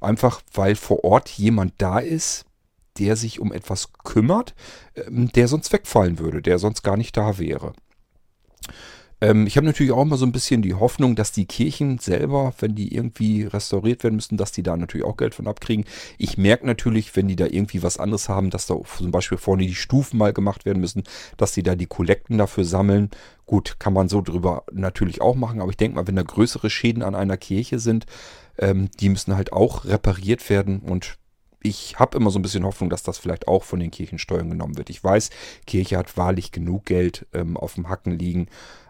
Einfach 0.01 0.41
weil 0.53 0.77
vor 0.77 1.05
Ort 1.05 1.31
jemand 1.31 1.75
da 1.79 1.99
ist, 1.99 2.46
der 2.99 3.17
sich 3.17 3.41
um 3.41 3.53
etwas 3.53 3.93
kümmert, 4.05 4.55
ähm, 4.95 5.31
der 5.33 5.49
sonst 5.49 5.73
wegfallen 5.73 6.19
würde, 6.19 6.43
der 6.43 6.59
sonst 6.59 6.83
gar 6.83 6.97
nicht 6.97 7.17
da 7.17 7.39
wäre. 7.39 7.73
Ähm, 9.21 9.47
ich 9.47 9.57
habe 9.57 9.67
natürlich 9.67 9.93
auch 9.93 10.03
immer 10.03 10.17
so 10.17 10.27
ein 10.27 10.33
bisschen 10.33 10.63
die 10.63 10.75
Hoffnung, 10.75 11.17
dass 11.17 11.33
die 11.33 11.47
Kirchen 11.47 11.99
selber, 11.99 12.53
wenn 12.59 12.75
die 12.75 12.95
irgendwie 12.95 13.45
restauriert 13.45 14.05
werden 14.05 14.17
müssen, 14.17 14.37
dass 14.37 14.53
die 14.53 14.63
da 14.63 14.77
natürlich 14.77 15.07
auch 15.07 15.17
Geld 15.17 15.35
von 15.35 15.47
abkriegen. 15.47 15.87
Ich 16.19 16.37
merke 16.37 16.67
natürlich, 16.67 17.17
wenn 17.17 17.29
die 17.29 17.37
da 17.37 17.47
irgendwie 17.47 17.83
was 17.83 17.99
anderes 17.99 18.29
haben, 18.29 18.51
dass 18.51 18.67
da 18.67 18.77
zum 18.85 19.11
Beispiel 19.11 19.39
vorne 19.39 19.67
die 19.67 19.75
Stufen 19.75 20.19
mal 20.19 20.33
gemacht 20.33 20.67
werden 20.67 20.81
müssen, 20.81 21.05
dass 21.39 21.53
die 21.53 21.63
da 21.63 21.75
die 21.77 21.87
Kollekten 21.87 22.39
dafür 22.39 22.65
sammeln. 22.65 23.11
Gut, 23.47 23.77
kann 23.79 23.93
man 23.93 24.09
so 24.09 24.21
drüber 24.21 24.65
natürlich 24.73 25.21
auch 25.21 25.35
machen, 25.35 25.61
aber 25.61 25.71
ich 25.71 25.77
denke 25.77 25.97
mal, 25.97 26.07
wenn 26.07 26.17
da 26.17 26.23
größere 26.23 26.69
Schäden 26.69 27.03
an 27.03 27.15
einer 27.15 27.37
Kirche 27.37 27.79
sind, 27.79 28.07
ähm, 28.59 28.91
die 29.01 29.09
müssen 29.09 29.37
halt 29.37 29.53
auch 29.53 29.85
repariert 29.85 30.49
werden 30.51 30.81
und 30.81 31.19
ich 31.67 31.99
habe 31.99 32.17
immer 32.17 32.31
so 32.31 32.39
ein 32.39 32.43
bisschen 32.43 32.65
Hoffnung, 32.65 32.91
dass 32.91 33.03
das 33.03 33.19
vielleicht 33.19 33.49
auch 33.49 33.65
von 33.65 33.81
den 33.81 33.91
Kirchensteuern 33.91 34.49
genommen 34.49 34.77
wird. 34.77 34.91
Ich 34.91 35.03
weiß, 35.03 35.31
Kirche 35.67 35.99
hat 35.99 36.17
wahrlich 36.17 36.53
genug 36.53 36.87
Geld 36.87 37.27
ähm, 37.33 37.57
auf 37.57 37.75
dem 37.75 37.89
Hacken 37.89 38.13
liegen. 38.13 38.47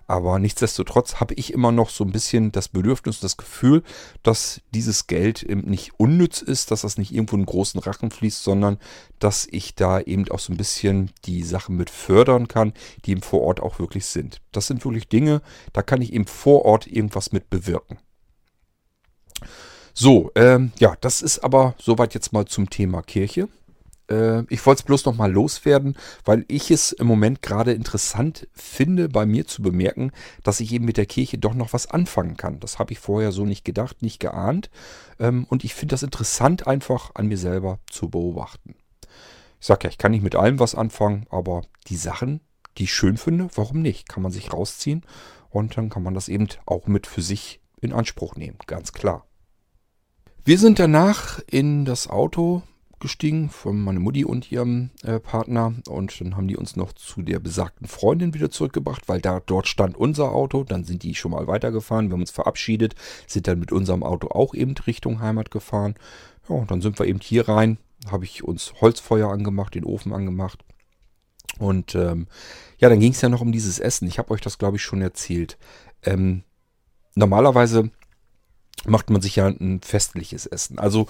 Aber 0.08 0.38
nichtsdestotrotz 0.38 1.16
habe 1.16 1.34
ich 1.34 1.52
immer 1.52 1.72
noch 1.72 1.90
so 1.90 2.04
ein 2.04 2.12
bisschen 2.12 2.52
das 2.52 2.68
Bedürfnis 2.68 3.16
und 3.16 3.24
das 3.24 3.36
Gefühl, 3.36 3.82
dass 4.22 4.60
dieses 4.72 5.08
Geld 5.08 5.42
eben 5.42 5.62
nicht 5.62 5.98
unnütz 5.98 6.42
ist, 6.42 6.70
dass 6.70 6.82
das 6.82 6.96
nicht 6.96 7.12
irgendwo 7.12 7.34
in 7.34 7.44
großen 7.44 7.80
Rachen 7.80 8.12
fließt, 8.12 8.44
sondern 8.44 8.78
dass 9.18 9.48
ich 9.50 9.74
da 9.74 9.98
eben 9.98 10.28
auch 10.30 10.38
so 10.38 10.52
ein 10.52 10.58
bisschen 10.58 11.10
die 11.24 11.42
Sachen 11.42 11.76
mit 11.76 11.90
fördern 11.90 12.46
kann, 12.46 12.72
die 13.04 13.12
eben 13.12 13.22
vor 13.22 13.40
Ort 13.40 13.58
auch 13.58 13.80
wirklich 13.80 14.06
sind. 14.06 14.40
Das 14.52 14.68
sind 14.68 14.84
wirklich 14.84 15.08
Dinge, 15.08 15.42
da 15.72 15.82
kann 15.82 16.02
ich 16.02 16.12
eben 16.12 16.26
vor 16.26 16.64
Ort 16.64 16.86
irgendwas 16.86 17.32
mit 17.32 17.50
bewirken. 17.50 17.98
So, 19.98 20.30
ähm, 20.34 20.72
ja, 20.78 20.94
das 21.00 21.22
ist 21.22 21.38
aber 21.38 21.74
soweit 21.78 22.12
jetzt 22.12 22.34
mal 22.34 22.44
zum 22.44 22.68
Thema 22.68 23.00
Kirche. 23.00 23.48
Äh, 24.10 24.42
ich 24.52 24.66
wollte 24.66 24.80
es 24.80 24.84
bloß 24.84 25.06
noch 25.06 25.16
mal 25.16 25.32
loswerden, 25.32 25.96
weil 26.26 26.44
ich 26.48 26.70
es 26.70 26.92
im 26.92 27.06
Moment 27.06 27.40
gerade 27.40 27.72
interessant 27.72 28.46
finde, 28.52 29.08
bei 29.08 29.24
mir 29.24 29.46
zu 29.46 29.62
bemerken, 29.62 30.12
dass 30.42 30.60
ich 30.60 30.70
eben 30.74 30.84
mit 30.84 30.98
der 30.98 31.06
Kirche 31.06 31.38
doch 31.38 31.54
noch 31.54 31.72
was 31.72 31.86
anfangen 31.86 32.36
kann. 32.36 32.60
Das 32.60 32.78
habe 32.78 32.92
ich 32.92 32.98
vorher 32.98 33.32
so 33.32 33.46
nicht 33.46 33.64
gedacht, 33.64 34.02
nicht 34.02 34.20
geahnt. 34.20 34.68
Ähm, 35.18 35.46
und 35.48 35.64
ich 35.64 35.74
finde 35.74 35.94
das 35.94 36.02
interessant, 36.02 36.66
einfach 36.66 37.12
an 37.14 37.28
mir 37.28 37.38
selber 37.38 37.78
zu 37.90 38.10
beobachten. 38.10 38.74
Ich 39.60 39.66
sage 39.66 39.84
ja, 39.84 39.88
ich 39.88 39.96
kann 39.96 40.10
nicht 40.10 40.22
mit 40.22 40.34
allem 40.34 40.58
was 40.58 40.74
anfangen, 40.74 41.24
aber 41.30 41.62
die 41.86 41.96
Sachen, 41.96 42.42
die 42.76 42.84
ich 42.84 42.92
schön 42.92 43.16
finde, 43.16 43.48
warum 43.54 43.80
nicht? 43.80 44.10
Kann 44.10 44.22
man 44.22 44.30
sich 44.30 44.52
rausziehen 44.52 45.06
und 45.48 45.78
dann 45.78 45.88
kann 45.88 46.02
man 46.02 46.12
das 46.12 46.28
eben 46.28 46.48
auch 46.66 46.86
mit 46.86 47.06
für 47.06 47.22
sich 47.22 47.62
in 47.80 47.94
Anspruch 47.94 48.36
nehmen, 48.36 48.58
ganz 48.66 48.92
klar. 48.92 49.26
Wir 50.46 50.60
sind 50.60 50.78
danach 50.78 51.40
in 51.50 51.84
das 51.84 52.08
Auto 52.08 52.62
gestiegen 53.00 53.50
von 53.50 53.82
meiner 53.82 53.98
Mutti 53.98 54.24
und 54.24 54.52
ihrem 54.52 54.90
äh, 55.02 55.18
Partner 55.18 55.74
und 55.88 56.20
dann 56.20 56.36
haben 56.36 56.46
die 56.46 56.56
uns 56.56 56.76
noch 56.76 56.92
zu 56.92 57.22
der 57.22 57.40
besagten 57.40 57.88
Freundin 57.88 58.32
wieder 58.32 58.48
zurückgebracht, 58.48 59.08
weil 59.08 59.20
da 59.20 59.40
dort 59.44 59.66
stand 59.66 59.96
unser 59.96 60.30
Auto. 60.30 60.62
Dann 60.62 60.84
sind 60.84 61.02
die 61.02 61.16
schon 61.16 61.32
mal 61.32 61.48
weitergefahren, 61.48 62.10
wir 62.10 62.12
haben 62.12 62.20
uns 62.20 62.30
verabschiedet, 62.30 62.94
sind 63.26 63.48
dann 63.48 63.58
mit 63.58 63.72
unserem 63.72 64.04
Auto 64.04 64.28
auch 64.28 64.54
eben 64.54 64.76
Richtung 64.86 65.18
Heimat 65.18 65.50
gefahren. 65.50 65.96
Ja, 66.48 66.54
und 66.54 66.70
dann 66.70 66.80
sind 66.80 66.96
wir 67.00 67.06
eben 67.06 67.18
hier 67.20 67.48
rein, 67.48 67.78
habe 68.08 68.24
ich 68.24 68.44
uns 68.44 68.72
Holzfeuer 68.80 69.28
angemacht, 69.28 69.74
den 69.74 69.84
Ofen 69.84 70.12
angemacht. 70.12 70.64
Und 71.58 71.96
ähm, 71.96 72.28
ja, 72.78 72.88
dann 72.88 73.00
ging 73.00 73.10
es 73.10 73.20
ja 73.20 73.28
noch 73.28 73.40
um 73.40 73.50
dieses 73.50 73.80
Essen. 73.80 74.06
Ich 74.06 74.20
habe 74.20 74.30
euch 74.30 74.42
das, 74.42 74.58
glaube 74.58 74.76
ich, 74.76 74.84
schon 74.84 75.02
erzählt. 75.02 75.58
Ähm, 76.04 76.44
normalerweise 77.16 77.90
macht 78.84 79.10
man 79.10 79.22
sich 79.22 79.36
ja 79.36 79.46
ein 79.46 79.80
festliches 79.82 80.46
Essen. 80.46 80.78
Also 80.78 81.06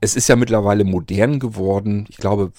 es 0.00 0.14
ist 0.14 0.28
ja 0.28 0.36
mittlerweile 0.36 0.84
modern 0.84 1.40
geworden. 1.40 2.06
Ich 2.08 2.18
glaube, 2.18 2.52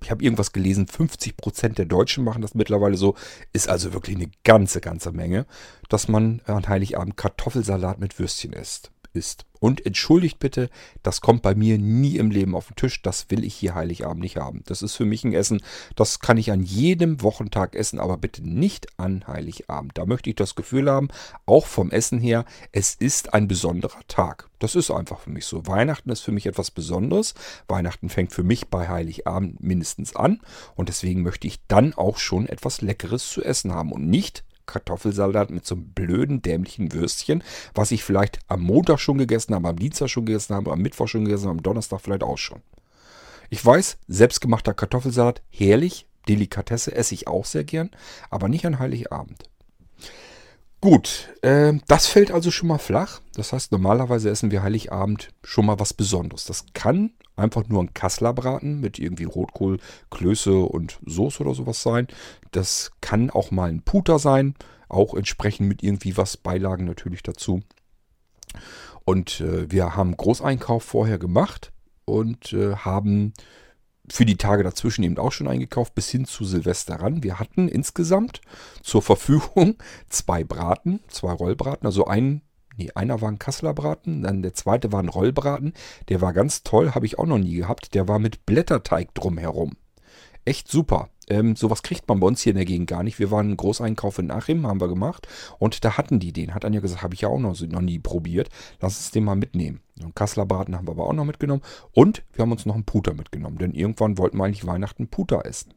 ich 0.00 0.10
habe 0.10 0.24
irgendwas 0.24 0.52
gelesen, 0.52 0.86
50 0.86 1.36
Prozent 1.36 1.78
der 1.78 1.86
Deutschen 1.86 2.24
machen 2.24 2.42
das 2.42 2.54
mittlerweile 2.54 2.96
so. 2.96 3.14
Ist 3.52 3.68
also 3.68 3.92
wirklich 3.92 4.16
eine 4.16 4.30
ganze, 4.44 4.80
ganze 4.80 5.12
Menge, 5.12 5.46
dass 5.88 6.08
man 6.08 6.40
an 6.46 6.68
Heiligabend 6.68 7.16
Kartoffelsalat 7.16 7.98
mit 7.98 8.18
Würstchen 8.18 8.52
isst 8.52 8.90
ist. 9.16 9.46
Und 9.58 9.84
entschuldigt 9.86 10.38
bitte, 10.38 10.68
das 11.02 11.20
kommt 11.20 11.42
bei 11.42 11.54
mir 11.54 11.78
nie 11.78 12.18
im 12.18 12.30
Leben 12.30 12.54
auf 12.54 12.68
den 12.68 12.76
Tisch. 12.76 13.02
Das 13.02 13.30
will 13.30 13.44
ich 13.44 13.54
hier 13.54 13.74
Heiligabend 13.74 14.20
nicht 14.20 14.36
haben. 14.36 14.62
Das 14.66 14.82
ist 14.82 14.94
für 14.94 15.06
mich 15.06 15.24
ein 15.24 15.32
Essen, 15.32 15.62
das 15.96 16.20
kann 16.20 16.36
ich 16.36 16.52
an 16.52 16.62
jedem 16.62 17.22
Wochentag 17.22 17.74
essen, 17.74 17.98
aber 17.98 18.18
bitte 18.18 18.46
nicht 18.46 18.86
an 18.98 19.26
Heiligabend. 19.26 19.96
Da 19.96 20.06
möchte 20.06 20.30
ich 20.30 20.36
das 20.36 20.54
Gefühl 20.54 20.90
haben, 20.90 21.08
auch 21.46 21.66
vom 21.66 21.90
Essen 21.90 22.18
her, 22.18 22.44
es 22.72 22.94
ist 22.94 23.34
ein 23.34 23.48
besonderer 23.48 24.06
Tag. 24.08 24.48
Das 24.58 24.74
ist 24.74 24.90
einfach 24.90 25.20
für 25.20 25.30
mich 25.30 25.44
so. 25.44 25.66
Weihnachten 25.66 26.10
ist 26.10 26.20
für 26.20 26.32
mich 26.32 26.46
etwas 26.46 26.70
Besonderes. 26.70 27.34
Weihnachten 27.68 28.08
fängt 28.08 28.32
für 28.32 28.42
mich 28.42 28.68
bei 28.68 28.88
Heiligabend 28.88 29.62
mindestens 29.62 30.16
an. 30.16 30.40
Und 30.74 30.88
deswegen 30.88 31.22
möchte 31.22 31.46
ich 31.46 31.60
dann 31.68 31.92
auch 31.92 32.18
schon 32.18 32.46
etwas 32.48 32.80
Leckeres 32.80 33.28
zu 33.28 33.42
essen 33.42 33.72
haben 33.72 33.92
und 33.92 34.08
nicht 34.08 34.44
Kartoffelsalat 34.66 35.50
mit 35.50 35.64
so 35.64 35.74
einem 35.74 35.88
blöden, 35.88 36.42
dämlichen 36.42 36.92
Würstchen, 36.92 37.42
was 37.74 37.90
ich 37.90 38.04
vielleicht 38.04 38.38
am 38.48 38.62
Montag 38.62 38.98
schon 38.98 39.18
gegessen 39.18 39.54
habe, 39.54 39.68
am 39.68 39.78
Dienstag 39.78 40.08
schon 40.08 40.26
gegessen 40.26 40.54
habe, 40.54 40.72
am 40.72 40.80
Mittwoch 40.80 41.08
schon 41.08 41.24
gegessen 41.24 41.44
habe, 41.44 41.58
am 41.58 41.62
Donnerstag 41.62 42.00
vielleicht 42.00 42.22
auch 42.22 42.38
schon. 42.38 42.62
Ich 43.48 43.64
weiß, 43.64 43.98
selbstgemachter 44.08 44.74
Kartoffelsalat, 44.74 45.42
herrlich, 45.50 46.06
Delikatesse 46.28 46.94
esse 46.94 47.14
ich 47.14 47.28
auch 47.28 47.44
sehr 47.44 47.64
gern, 47.64 47.90
aber 48.30 48.48
nicht 48.48 48.66
an 48.66 48.78
Heiligabend. 48.78 49.48
Gut, 50.80 51.34
äh, 51.42 51.72
das 51.88 52.06
fällt 52.06 52.30
also 52.30 52.50
schon 52.50 52.68
mal 52.68 52.78
flach. 52.78 53.20
Das 53.34 53.52
heißt, 53.52 53.72
normalerweise 53.72 54.30
essen 54.30 54.50
wir 54.50 54.62
Heiligabend 54.62 55.30
schon 55.42 55.66
mal 55.66 55.78
was 55.80 55.94
Besonderes. 55.94 56.44
Das 56.44 56.66
kann 56.74 57.12
einfach 57.34 57.66
nur 57.68 57.82
ein 57.82 57.94
Kasslerbraten 57.94 58.80
mit 58.80 58.98
irgendwie 58.98 59.24
Rotkohl, 59.24 59.78
Klöße 60.10 60.58
und 60.60 60.98
Soße 61.06 61.42
oder 61.42 61.54
sowas 61.54 61.82
sein. 61.82 62.08
Das 62.52 62.90
kann 63.00 63.30
auch 63.30 63.50
mal 63.50 63.70
ein 63.70 63.82
Puter 63.82 64.18
sein, 64.18 64.54
auch 64.88 65.14
entsprechend 65.14 65.68
mit 65.68 65.82
irgendwie 65.82 66.16
was 66.16 66.36
Beilagen 66.36 66.84
natürlich 66.84 67.22
dazu. 67.22 67.62
Und 69.04 69.40
äh, 69.40 69.70
wir 69.70 69.96
haben 69.96 70.16
Großeinkauf 70.16 70.82
vorher 70.82 71.18
gemacht 71.18 71.72
und 72.04 72.52
äh, 72.52 72.76
haben 72.76 73.32
für 74.10 74.24
die 74.24 74.36
Tage 74.36 74.62
dazwischen 74.62 75.02
eben 75.04 75.18
auch 75.18 75.32
schon 75.32 75.48
eingekauft, 75.48 75.94
bis 75.94 76.08
hin 76.08 76.24
zu 76.24 76.44
Silvester 76.44 76.96
ran. 76.96 77.22
Wir 77.22 77.38
hatten 77.38 77.68
insgesamt 77.68 78.40
zur 78.82 79.02
Verfügung 79.02 79.76
zwei 80.08 80.44
Braten, 80.44 81.00
zwei 81.08 81.32
Rollbraten, 81.32 81.86
also 81.86 82.06
ein, 82.06 82.42
nee, 82.76 82.90
einer 82.94 83.20
war 83.20 83.30
ein 83.30 83.38
Kasseler 83.38 83.74
Braten, 83.74 84.22
dann 84.22 84.42
der 84.42 84.54
zweite 84.54 84.92
war 84.92 85.02
ein 85.02 85.08
Rollbraten. 85.08 85.72
Der 86.08 86.20
war 86.20 86.32
ganz 86.32 86.62
toll, 86.62 86.94
habe 86.94 87.06
ich 87.06 87.18
auch 87.18 87.26
noch 87.26 87.38
nie 87.38 87.54
gehabt. 87.54 87.94
Der 87.94 88.08
war 88.08 88.18
mit 88.18 88.46
Blätterteig 88.46 89.14
drumherum. 89.14 89.76
Echt 90.46 90.68
super. 90.68 91.10
Ähm, 91.28 91.56
sowas 91.56 91.82
kriegt 91.82 92.08
man 92.08 92.20
bei 92.20 92.26
uns 92.28 92.40
hier 92.40 92.52
in 92.52 92.56
der 92.56 92.64
Gegend 92.64 92.88
gar 92.88 93.02
nicht. 93.02 93.18
Wir 93.18 93.32
waren 93.32 93.46
einen 93.46 93.56
Großeinkauf 93.56 94.20
in 94.20 94.30
Achim, 94.30 94.64
haben 94.64 94.80
wir 94.80 94.86
gemacht. 94.86 95.26
Und 95.58 95.84
da 95.84 95.98
hatten 95.98 96.20
die 96.20 96.32
den. 96.32 96.54
Hat 96.54 96.64
Anja 96.64 96.78
gesagt, 96.78 97.02
habe 97.02 97.14
ich 97.14 97.22
ja 97.22 97.28
auch 97.28 97.40
noch, 97.40 97.60
noch 97.60 97.80
nie 97.80 97.98
probiert. 97.98 98.48
Lass 98.80 98.96
uns 98.96 99.10
den 99.10 99.24
mal 99.24 99.34
mitnehmen. 99.34 99.80
Einen 100.00 100.14
Kasseler 100.14 100.46
Braten 100.46 100.76
haben 100.76 100.86
wir 100.86 100.92
aber 100.92 101.08
auch 101.08 101.12
noch 101.12 101.24
mitgenommen. 101.24 101.62
Und 101.90 102.22
wir 102.32 102.42
haben 102.42 102.52
uns 102.52 102.64
noch 102.64 102.76
einen 102.76 102.84
Puter 102.84 103.12
mitgenommen. 103.12 103.58
Denn 103.58 103.74
irgendwann 103.74 104.18
wollten 104.18 104.38
wir 104.38 104.44
eigentlich 104.44 104.66
Weihnachten 104.66 105.08
Puter 105.08 105.44
essen. 105.44 105.74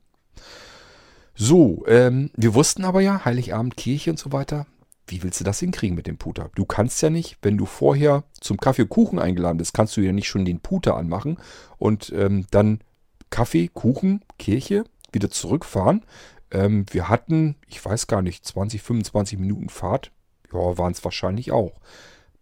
So, 1.34 1.84
ähm, 1.88 2.30
wir 2.36 2.54
wussten 2.54 2.86
aber 2.86 3.02
ja, 3.02 3.26
Heiligabend, 3.26 3.76
Kirche 3.76 4.12
und 4.12 4.20
so 4.20 4.32
weiter. 4.32 4.68
Wie 5.08 5.24
willst 5.24 5.40
du 5.40 5.44
das 5.44 5.60
hinkriegen 5.60 5.96
mit 5.96 6.06
dem 6.06 6.18
Puter? 6.18 6.52
Du 6.54 6.66
kannst 6.66 7.02
ja 7.02 7.10
nicht, 7.10 7.40
wenn 7.42 7.58
du 7.58 7.66
vorher 7.66 8.24
zum 8.40 8.58
Kaffee 8.58 8.86
Kuchen 8.86 9.18
eingeladen 9.18 9.58
bist, 9.58 9.74
kannst 9.74 9.98
du 9.98 10.02
ja 10.02 10.12
nicht 10.12 10.28
schon 10.28 10.46
den 10.46 10.60
Puter 10.60 10.96
anmachen 10.96 11.38
und 11.80 12.14
ähm, 12.16 12.46
dann 12.52 12.82
Kaffee, 13.30 13.68
Kuchen, 13.68 14.24
Kirche 14.38 14.84
wieder 15.12 15.30
zurückfahren. 15.30 16.06
Ähm, 16.52 16.86
wir 16.92 17.10
hatten, 17.10 17.56
ich 17.68 17.84
weiß 17.84 18.08
gar 18.08 18.22
nicht, 18.22 18.46
20, 18.46 18.82
25 18.82 19.40
Minuten 19.40 19.70
Fahrt. 19.70 20.12
Ja, 20.52 20.78
waren 20.78 20.94
es 20.94 21.04
wahrscheinlich 21.04 21.52
auch. 21.52 21.80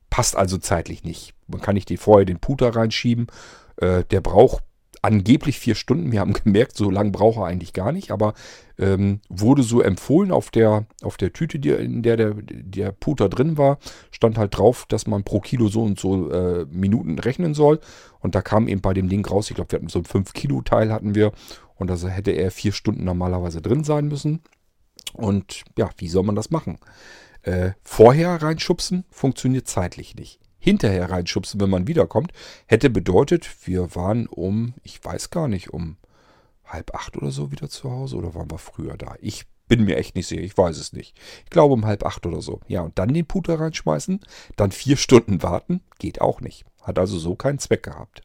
Passt 0.09 0.35
also 0.35 0.57
zeitlich 0.57 1.03
nicht. 1.03 1.33
Man 1.47 1.61
kann 1.61 1.75
nicht 1.75 1.97
vorher 1.97 2.25
den 2.25 2.39
Puter 2.39 2.75
reinschieben. 2.75 3.27
Äh, 3.77 4.05
der 4.05 4.21
braucht 4.21 4.63
angeblich 5.01 5.59
vier 5.59 5.75
Stunden. 5.75 6.11
Wir 6.11 6.19
haben 6.19 6.33
gemerkt, 6.43 6.75
so 6.75 6.89
lange 6.89 7.11
braucht 7.11 7.37
er 7.37 7.45
eigentlich 7.45 7.73
gar 7.73 7.91
nicht, 7.91 8.11
aber 8.11 8.33
ähm, 8.77 9.21
wurde 9.29 9.63
so 9.63 9.81
empfohlen 9.81 10.31
auf 10.31 10.51
der, 10.51 10.85
auf 11.01 11.17
der 11.17 11.33
Tüte, 11.33 11.59
die, 11.59 11.69
in 11.69 12.03
der, 12.03 12.17
der 12.17 12.33
der 12.33 12.91
Puter 12.91 13.29
drin 13.29 13.57
war, 13.57 13.79
stand 14.11 14.37
halt 14.37 14.57
drauf, 14.57 14.85
dass 14.87 15.07
man 15.07 15.23
pro 15.23 15.39
Kilo 15.39 15.67
so 15.67 15.83
und 15.83 15.99
so 15.99 16.31
äh, 16.31 16.65
Minuten 16.69 17.19
rechnen 17.19 17.53
soll. 17.53 17.79
Und 18.19 18.35
da 18.35 18.41
kam 18.41 18.67
eben 18.67 18.81
bei 18.81 18.93
dem 18.93 19.09
Ding 19.09 19.25
raus, 19.25 19.49
ich 19.49 19.55
glaube, 19.55 19.71
wir 19.71 19.79
hatten 19.79 19.89
so 19.89 19.99
ein 19.99 20.05
5-Kilo-Teil 20.05 20.91
hatten 20.91 21.15
wir 21.15 21.31
und 21.75 21.89
also 21.91 22.07
hätte 22.07 22.31
er 22.31 22.51
vier 22.51 22.71
Stunden 22.71 23.03
normalerweise 23.03 23.61
drin 23.61 23.83
sein 23.83 24.07
müssen. 24.07 24.41
Und 25.13 25.63
ja, 25.77 25.89
wie 25.97 26.07
soll 26.07 26.23
man 26.23 26.35
das 26.35 26.51
machen? 26.51 26.77
Äh, 27.43 27.71
vorher 27.83 28.41
reinschubsen 28.41 29.05
funktioniert 29.09 29.67
zeitlich 29.67 30.15
nicht. 30.15 30.39
Hinterher 30.59 31.09
reinschubsen, 31.09 31.59
wenn 31.61 31.69
man 31.69 31.87
wiederkommt, 31.87 32.31
hätte 32.65 32.89
bedeutet, 32.89 33.49
wir 33.65 33.95
waren 33.95 34.27
um, 34.27 34.73
ich 34.83 35.03
weiß 35.03 35.29
gar 35.29 35.47
nicht, 35.47 35.71
um 35.71 35.97
halb 36.65 36.93
acht 36.93 37.15
oder 37.17 37.31
so 37.31 37.51
wieder 37.51 37.69
zu 37.69 37.89
Hause 37.89 38.17
oder 38.17 38.33
waren 38.35 38.51
wir 38.51 38.57
früher 38.57 38.97
da? 38.97 39.15
Ich 39.21 39.45
bin 39.67 39.85
mir 39.85 39.97
echt 39.97 40.15
nicht 40.15 40.27
sicher, 40.27 40.41
ich 40.41 40.57
weiß 40.57 40.77
es 40.77 40.93
nicht. 40.93 41.17
Ich 41.43 41.49
glaube 41.49 41.73
um 41.73 41.85
halb 41.85 42.05
acht 42.05 42.25
oder 42.25 42.41
so. 42.41 42.61
Ja, 42.67 42.81
und 42.81 42.97
dann 42.99 43.13
den 43.13 43.25
Puter 43.25 43.59
reinschmeißen, 43.59 44.21
dann 44.55 44.71
vier 44.71 44.97
Stunden 44.97 45.43
warten, 45.43 45.81
geht 45.99 46.21
auch 46.21 46.41
nicht. 46.41 46.65
Hat 46.81 46.99
also 46.99 47.17
so 47.19 47.35
keinen 47.35 47.59
Zweck 47.59 47.83
gehabt 47.83 48.21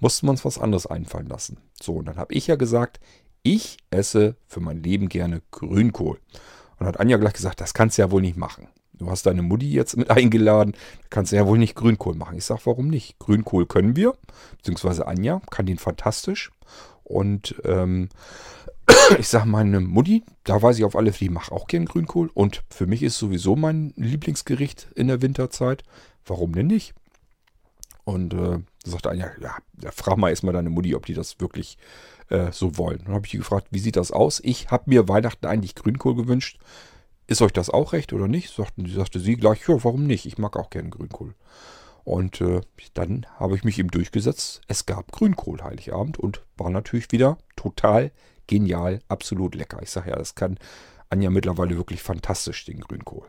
mussten 0.00 0.26
wir 0.26 0.30
uns 0.30 0.44
was 0.44 0.58
anderes 0.58 0.86
einfallen 0.86 1.28
lassen. 1.28 1.58
So, 1.80 1.94
und 1.94 2.06
dann 2.06 2.16
habe 2.16 2.34
ich 2.34 2.46
ja 2.46 2.56
gesagt, 2.56 3.00
ich 3.42 3.78
esse 3.90 4.36
für 4.46 4.60
mein 4.60 4.82
Leben 4.82 5.08
gerne 5.08 5.42
Grünkohl. 5.50 6.18
Und 6.78 6.86
hat 6.86 6.98
Anja 6.98 7.18
gleich 7.18 7.34
gesagt, 7.34 7.60
das 7.60 7.74
kannst 7.74 7.98
du 7.98 8.02
ja 8.02 8.10
wohl 8.10 8.22
nicht 8.22 8.36
machen. 8.36 8.68
Du 8.98 9.10
hast 9.10 9.26
deine 9.26 9.42
Mutti 9.42 9.70
jetzt 9.70 9.96
mit 9.96 10.10
eingeladen, 10.10 10.74
kannst 11.10 11.32
du 11.32 11.36
ja 11.36 11.46
wohl 11.46 11.58
nicht 11.58 11.74
Grünkohl 11.74 12.14
machen. 12.14 12.36
Ich 12.36 12.44
sage, 12.44 12.62
warum 12.64 12.88
nicht? 12.88 13.18
Grünkohl 13.18 13.66
können 13.66 13.96
wir, 13.96 14.14
beziehungsweise 14.56 15.06
Anja 15.06 15.40
kann 15.50 15.66
den 15.66 15.78
fantastisch. 15.78 16.50
Und 17.02 17.54
ähm, 17.64 18.08
ich 19.18 19.28
sage, 19.28 19.48
meine 19.48 19.80
Mutti, 19.80 20.24
da 20.44 20.60
weiß 20.60 20.78
ich 20.78 20.84
auf 20.84 20.96
alle 20.96 21.12
Fälle, 21.12 21.28
die 21.28 21.34
macht 21.34 21.52
auch 21.52 21.66
gern 21.66 21.86
Grünkohl. 21.86 22.30
Und 22.34 22.62
für 22.70 22.86
mich 22.86 23.02
ist 23.02 23.18
sowieso 23.18 23.56
mein 23.56 23.92
Lieblingsgericht 23.96 24.88
in 24.94 25.08
der 25.08 25.22
Winterzeit. 25.22 25.82
Warum 26.26 26.54
denn 26.54 26.66
nicht? 26.66 26.94
Und 28.04 28.34
äh, 28.34 28.58
sagte 28.84 29.10
einer, 29.10 29.30
ja, 29.40 29.56
ja, 29.82 29.90
frag 29.90 30.16
mal 30.16 30.30
erstmal 30.30 30.52
deine 30.52 30.70
Mutti, 30.70 30.94
ob 30.94 31.06
die 31.06 31.14
das 31.14 31.40
wirklich 31.40 31.78
äh, 32.28 32.52
so 32.52 32.76
wollen. 32.76 33.00
Dann 33.04 33.14
habe 33.14 33.26
ich 33.26 33.32
gefragt, 33.32 33.68
wie 33.70 33.78
sieht 33.78 33.96
das 33.96 34.10
aus? 34.10 34.40
Ich 34.44 34.70
habe 34.70 34.84
mir 34.86 35.08
Weihnachten 35.08 35.46
eigentlich 35.46 35.74
Grünkohl 35.74 36.14
gewünscht. 36.14 36.58
Ist 37.26 37.42
euch 37.42 37.52
das 37.52 37.70
auch 37.70 37.92
recht 37.92 38.12
oder 38.12 38.28
nicht? 38.28 38.54
Sagten, 38.54 38.86
sagte 38.86 39.18
sie 39.18 39.36
gleich, 39.36 39.66
ja, 39.66 39.82
warum 39.82 40.06
nicht? 40.06 40.26
Ich 40.26 40.38
mag 40.38 40.56
auch 40.56 40.70
gerne 40.70 40.90
Grünkohl. 40.90 41.34
Und 42.04 42.42
äh, 42.42 42.60
dann 42.92 43.26
habe 43.38 43.56
ich 43.56 43.64
mich 43.64 43.78
eben 43.78 43.90
durchgesetzt. 43.90 44.60
Es 44.68 44.84
gab 44.84 45.10
Grünkohl 45.10 45.62
Heiligabend 45.62 46.18
und 46.18 46.42
war 46.56 46.68
natürlich 46.68 47.10
wieder 47.12 47.38
total 47.56 48.12
genial, 48.46 49.00
absolut 49.08 49.54
lecker. 49.54 49.80
Ich 49.82 49.90
sage 49.90 50.10
ja, 50.10 50.16
das 50.16 50.34
kann 50.34 50.58
Anja 51.08 51.30
mittlerweile 51.30 51.76
wirklich 51.76 52.02
fantastisch, 52.02 52.66
den 52.66 52.80
Grünkohl. 52.80 53.26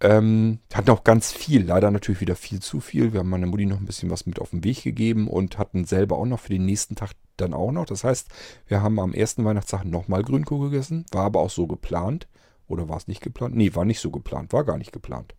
Ähm, 0.00 0.58
hatten 0.74 0.90
auch 0.90 1.04
ganz 1.04 1.32
viel, 1.32 1.64
leider 1.64 1.90
natürlich 1.90 2.20
wieder 2.20 2.36
viel 2.36 2.60
zu 2.60 2.80
viel. 2.80 3.14
Wir 3.14 3.20
haben 3.20 3.30
meiner 3.30 3.46
Mutti 3.46 3.64
noch 3.64 3.78
ein 3.78 3.86
bisschen 3.86 4.10
was 4.10 4.26
mit 4.26 4.38
auf 4.38 4.50
den 4.50 4.62
Weg 4.62 4.82
gegeben 4.82 5.26
und 5.26 5.56
hatten 5.56 5.86
selber 5.86 6.18
auch 6.18 6.26
noch 6.26 6.40
für 6.40 6.50
den 6.50 6.66
nächsten 6.66 6.96
Tag 6.96 7.12
dann 7.38 7.54
auch 7.54 7.72
noch. 7.72 7.86
Das 7.86 8.04
heißt, 8.04 8.28
wir 8.66 8.82
haben 8.82 9.00
am 9.00 9.14
ersten 9.14 9.44
Weihnachtstag 9.46 9.84
nochmal 9.84 10.22
Grünkohl 10.22 10.68
gegessen, 10.68 11.06
war 11.12 11.24
aber 11.24 11.40
auch 11.40 11.50
so 11.50 11.66
geplant. 11.66 12.28
Oder 12.68 12.88
war 12.88 12.96
es 12.96 13.08
nicht 13.08 13.22
geplant? 13.22 13.54
Nee, 13.54 13.74
war 13.74 13.84
nicht 13.84 14.00
so 14.00 14.10
geplant, 14.10 14.52
war 14.52 14.64
gar 14.64 14.78
nicht 14.78 14.92
geplant. 14.92 15.34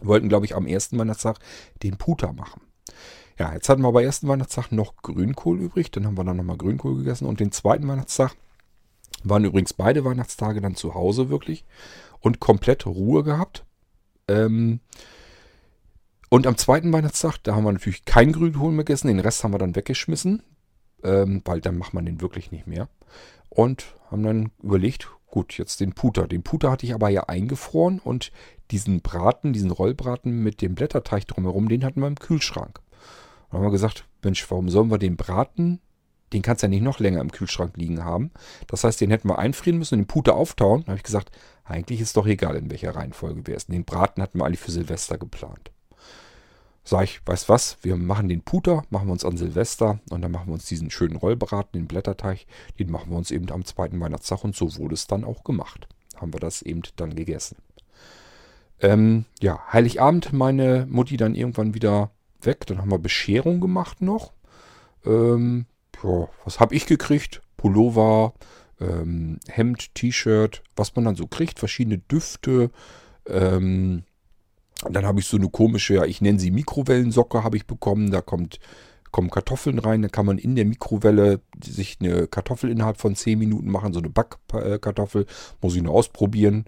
Wir 0.00 0.08
wollten, 0.08 0.28
glaube 0.28 0.46
ich, 0.46 0.54
am 0.54 0.66
ersten 0.66 0.98
Weihnachtstag 0.98 1.38
den 1.82 1.96
Puter 1.96 2.32
machen. 2.32 2.62
Ja, 3.38 3.52
jetzt 3.52 3.68
hatten 3.68 3.82
wir 3.82 3.88
aber 3.88 4.02
ersten 4.02 4.28
Weihnachtstag 4.28 4.72
noch 4.72 4.96
Grünkohl 4.96 5.60
übrig. 5.60 5.90
Dann 5.90 6.06
haben 6.06 6.16
wir 6.16 6.24
dann 6.24 6.36
nochmal 6.36 6.56
Grünkohl 6.56 6.96
gegessen. 6.96 7.26
Und 7.26 7.40
den 7.40 7.52
zweiten 7.52 7.86
Weihnachtstag 7.86 8.34
waren 9.22 9.44
übrigens 9.44 9.72
beide 9.72 10.04
Weihnachtstage 10.04 10.60
dann 10.60 10.74
zu 10.74 10.94
Hause 10.94 11.28
wirklich 11.28 11.64
und 12.20 12.40
komplett 12.40 12.86
Ruhe 12.86 13.22
gehabt. 13.22 13.64
Ähm, 14.28 14.80
und 16.28 16.46
am 16.46 16.56
zweiten 16.56 16.92
Weihnachtstag, 16.92 17.38
da 17.42 17.54
haben 17.54 17.64
wir 17.64 17.72
natürlich 17.72 18.04
kein 18.04 18.32
Grünkohl 18.32 18.72
mehr 18.72 18.84
gegessen, 18.84 19.08
den 19.08 19.20
Rest 19.20 19.44
haben 19.44 19.52
wir 19.52 19.58
dann 19.58 19.76
weggeschmissen, 19.76 20.42
ähm, 21.04 21.42
weil 21.44 21.60
dann 21.60 21.78
macht 21.78 21.94
man 21.94 22.04
den 22.04 22.20
wirklich 22.20 22.50
nicht 22.50 22.66
mehr. 22.66 22.88
Und 23.48 23.94
haben 24.10 24.22
dann 24.22 24.50
überlegt, 24.62 25.08
gut, 25.26 25.58
jetzt 25.58 25.80
den 25.80 25.92
Puter. 25.92 26.26
Den 26.26 26.42
Puter 26.42 26.70
hatte 26.70 26.86
ich 26.86 26.94
aber 26.94 27.08
ja 27.08 27.24
eingefroren 27.24 27.98
und 27.98 28.32
diesen 28.70 29.00
Braten, 29.00 29.52
diesen 29.52 29.70
Rollbraten 29.70 30.42
mit 30.42 30.62
dem 30.62 30.74
Blätterteig 30.74 31.26
drumherum, 31.26 31.68
den 31.68 31.84
hatten 31.84 32.00
wir 32.00 32.08
im 32.08 32.16
Kühlschrank. 32.16 32.80
Dann 33.50 33.58
haben 33.58 33.66
wir 33.66 33.70
gesagt, 33.70 34.06
Mensch, 34.22 34.50
warum 34.50 34.68
sollen 34.68 34.90
wir 34.90 34.98
den 34.98 35.16
Braten 35.16 35.80
den 36.32 36.42
kannst 36.42 36.62
du 36.62 36.66
ja 36.66 36.70
nicht 36.70 36.82
noch 36.82 36.98
länger 36.98 37.20
im 37.20 37.30
Kühlschrank 37.30 37.76
liegen 37.76 38.04
haben. 38.04 38.30
Das 38.66 38.84
heißt, 38.84 39.00
den 39.00 39.10
hätten 39.10 39.28
wir 39.28 39.38
einfrieren 39.38 39.78
müssen 39.78 39.94
und 39.94 40.00
den 40.02 40.06
Puter 40.06 40.34
auftauen. 40.34 40.82
Da 40.82 40.88
habe 40.88 40.98
ich 40.98 41.04
gesagt, 41.04 41.30
eigentlich 41.64 42.00
ist 42.00 42.16
doch 42.16 42.26
egal, 42.26 42.56
in 42.56 42.70
welcher 42.70 42.94
Reihenfolge 42.94 43.46
wir 43.46 43.54
essen. 43.54 43.72
Den 43.72 43.84
Braten 43.84 44.22
hatten 44.22 44.38
wir 44.38 44.44
eigentlich 44.44 44.60
für 44.60 44.72
Silvester 44.72 45.18
geplant. 45.18 45.70
Sage 46.86 47.04
ich, 47.04 47.20
weißt 47.26 47.48
was, 47.48 47.78
wir 47.82 47.96
machen 47.96 48.28
den 48.28 48.42
Puter, 48.42 48.84
machen 48.90 49.08
wir 49.08 49.12
uns 49.12 49.24
an 49.24 49.36
Silvester 49.36 49.98
und 50.10 50.22
dann 50.22 50.30
machen 50.30 50.46
wir 50.46 50.54
uns 50.54 50.66
diesen 50.66 50.90
schönen 50.90 51.16
Rollbraten, 51.16 51.72
den 51.72 51.88
Blätterteig, 51.88 52.46
den 52.78 52.90
machen 52.90 53.10
wir 53.10 53.18
uns 53.18 53.30
eben 53.30 53.50
am 53.50 53.64
zweiten 53.64 54.00
Weihnachtstag 54.00 54.44
und 54.44 54.54
so 54.54 54.76
wurde 54.76 54.94
es 54.94 55.06
dann 55.06 55.24
auch 55.24 55.44
gemacht. 55.44 55.88
Haben 56.16 56.32
wir 56.32 56.40
das 56.40 56.62
eben 56.62 56.82
dann 56.96 57.14
gegessen. 57.14 57.56
Ähm, 58.80 59.24
ja, 59.40 59.60
Heiligabend 59.72 60.32
meine 60.32 60.86
Mutti 60.88 61.16
dann 61.16 61.34
irgendwann 61.34 61.74
wieder 61.74 62.10
weg. 62.42 62.66
Dann 62.66 62.78
haben 62.78 62.90
wir 62.90 62.98
Bescherung 62.98 63.60
gemacht 63.60 64.00
noch. 64.00 64.32
Ähm, 65.04 65.66
ja, 66.02 66.28
was 66.44 66.60
habe 66.60 66.74
ich 66.74 66.86
gekriegt? 66.86 67.42
Pullover, 67.56 68.34
ähm, 68.80 69.38
Hemd, 69.48 69.94
T-Shirt, 69.94 70.62
was 70.76 70.94
man 70.94 71.06
dann 71.06 71.16
so 71.16 71.26
kriegt, 71.26 71.58
verschiedene 71.58 71.98
Düfte. 71.98 72.70
Ähm, 73.26 74.04
dann 74.84 75.06
habe 75.06 75.20
ich 75.20 75.26
so 75.26 75.36
eine 75.36 75.48
komische, 75.48 75.94
ja, 75.94 76.04
ich 76.04 76.20
nenne 76.20 76.38
sie 76.38 76.50
Mikrowellensocke, 76.50 77.42
habe 77.42 77.56
ich 77.56 77.66
bekommen. 77.66 78.10
Da 78.10 78.20
kommt, 78.20 78.60
kommen 79.10 79.30
Kartoffeln 79.30 79.78
rein. 79.78 80.02
Da 80.02 80.08
kann 80.08 80.26
man 80.26 80.38
in 80.38 80.54
der 80.54 80.66
Mikrowelle 80.66 81.40
sich 81.62 81.98
eine 82.00 82.26
Kartoffel 82.26 82.70
innerhalb 82.70 82.98
von 82.98 83.14
10 83.14 83.38
Minuten 83.38 83.70
machen, 83.70 83.92
so 83.92 84.00
eine 84.00 84.10
Backkartoffel. 84.10 85.26
Muss 85.62 85.76
ich 85.76 85.82
nur 85.82 85.94
ausprobieren. 85.94 86.66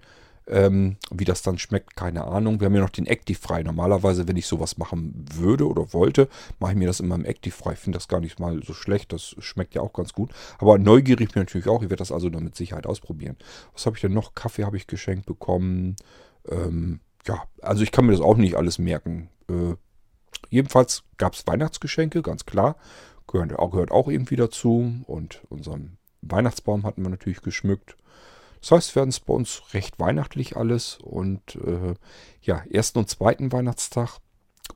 Ähm, 0.51 0.97
wie 1.11 1.27
das 1.27 1.43
dann 1.43 1.59
schmeckt, 1.59 1.95
keine 1.95 2.25
Ahnung. 2.25 2.59
Wir 2.59 2.67
haben 2.67 2.75
ja 2.75 2.81
noch 2.81 2.89
den 2.89 3.05
Active-Frei. 3.05 3.65
Normalerweise, 3.65 4.27
wenn 4.27 4.37
ich 4.39 4.47
sowas 4.47 4.79
machen 4.79 5.27
würde 5.35 5.69
oder 5.69 5.93
wollte, 5.93 6.27
mache 6.59 6.73
ich 6.73 6.79
mir 6.79 6.87
das 6.87 7.01
immer 7.01 7.17
im 7.17 7.27
Active-Frei. 7.27 7.75
Ich 7.75 7.79
finde 7.79 7.99
das 7.99 8.09
gar 8.09 8.21
nicht 8.21 8.41
mal 8.41 8.63
so 8.65 8.73
schlecht. 8.73 9.13
Das 9.13 9.37
schmeckt 9.41 9.75
ja 9.75 9.83
auch 9.83 9.93
ganz 9.93 10.15
gut. 10.15 10.33
Aber 10.59 10.79
neugierig 10.79 11.33
bin 11.35 11.43
ich 11.43 11.49
natürlich 11.49 11.69
auch. 11.69 11.83
Ich 11.83 11.91
werde 11.91 11.97
das 11.97 12.13
also 12.13 12.31
dann 12.31 12.45
mit 12.45 12.57
Sicherheit 12.57 12.87
ausprobieren. 12.87 13.37
Was 13.75 13.85
habe 13.85 13.97
ich 13.97 14.01
denn 14.01 14.15
noch? 14.15 14.35
Kaffee 14.35 14.65
habe 14.65 14.79
ich 14.79 14.87
geschenkt 14.87 15.27
bekommen. 15.27 15.97
Ähm, 16.49 17.01
ja, 17.27 17.43
also 17.63 17.83
ich 17.83 17.93
kann 17.93 18.07
mir 18.07 18.13
das 18.13 18.21
auch 18.21 18.37
nicht 18.37 18.57
alles 18.57 18.79
merken. 18.79 19.29
Äh, 19.49 19.75
jedenfalls 20.51 21.05
gab 21.17 21.35
es 21.35 21.47
Weihnachtsgeschenke, 21.47 22.23
ganz 22.23 22.47
klar. 22.47 22.77
Gehört 23.27 23.59
auch, 23.59 23.71
gehört 23.71 23.91
auch 23.91 24.09
irgendwie 24.09 24.37
dazu. 24.37 24.93
Und 25.07 25.43
unseren 25.49 25.99
Weihnachtsbaum 26.23 26.85
hatten 26.85 27.03
wir 27.03 27.11
natürlich 27.11 27.43
geschmückt. 27.43 27.97
Das 28.61 28.73
heißt, 28.73 28.97
werden 28.97 29.11
es 29.11 29.21
bei 29.21 29.35
uns 29.35 29.63
recht 29.75 30.01
weihnachtlich 30.01 30.57
alles. 30.57 30.99
Und 31.03 31.57
äh, 31.57 31.95
ja, 32.43 32.63
ersten 32.71 32.99
und 32.99 33.09
zweiten 33.09 33.53
Weihnachtstag 33.53 34.19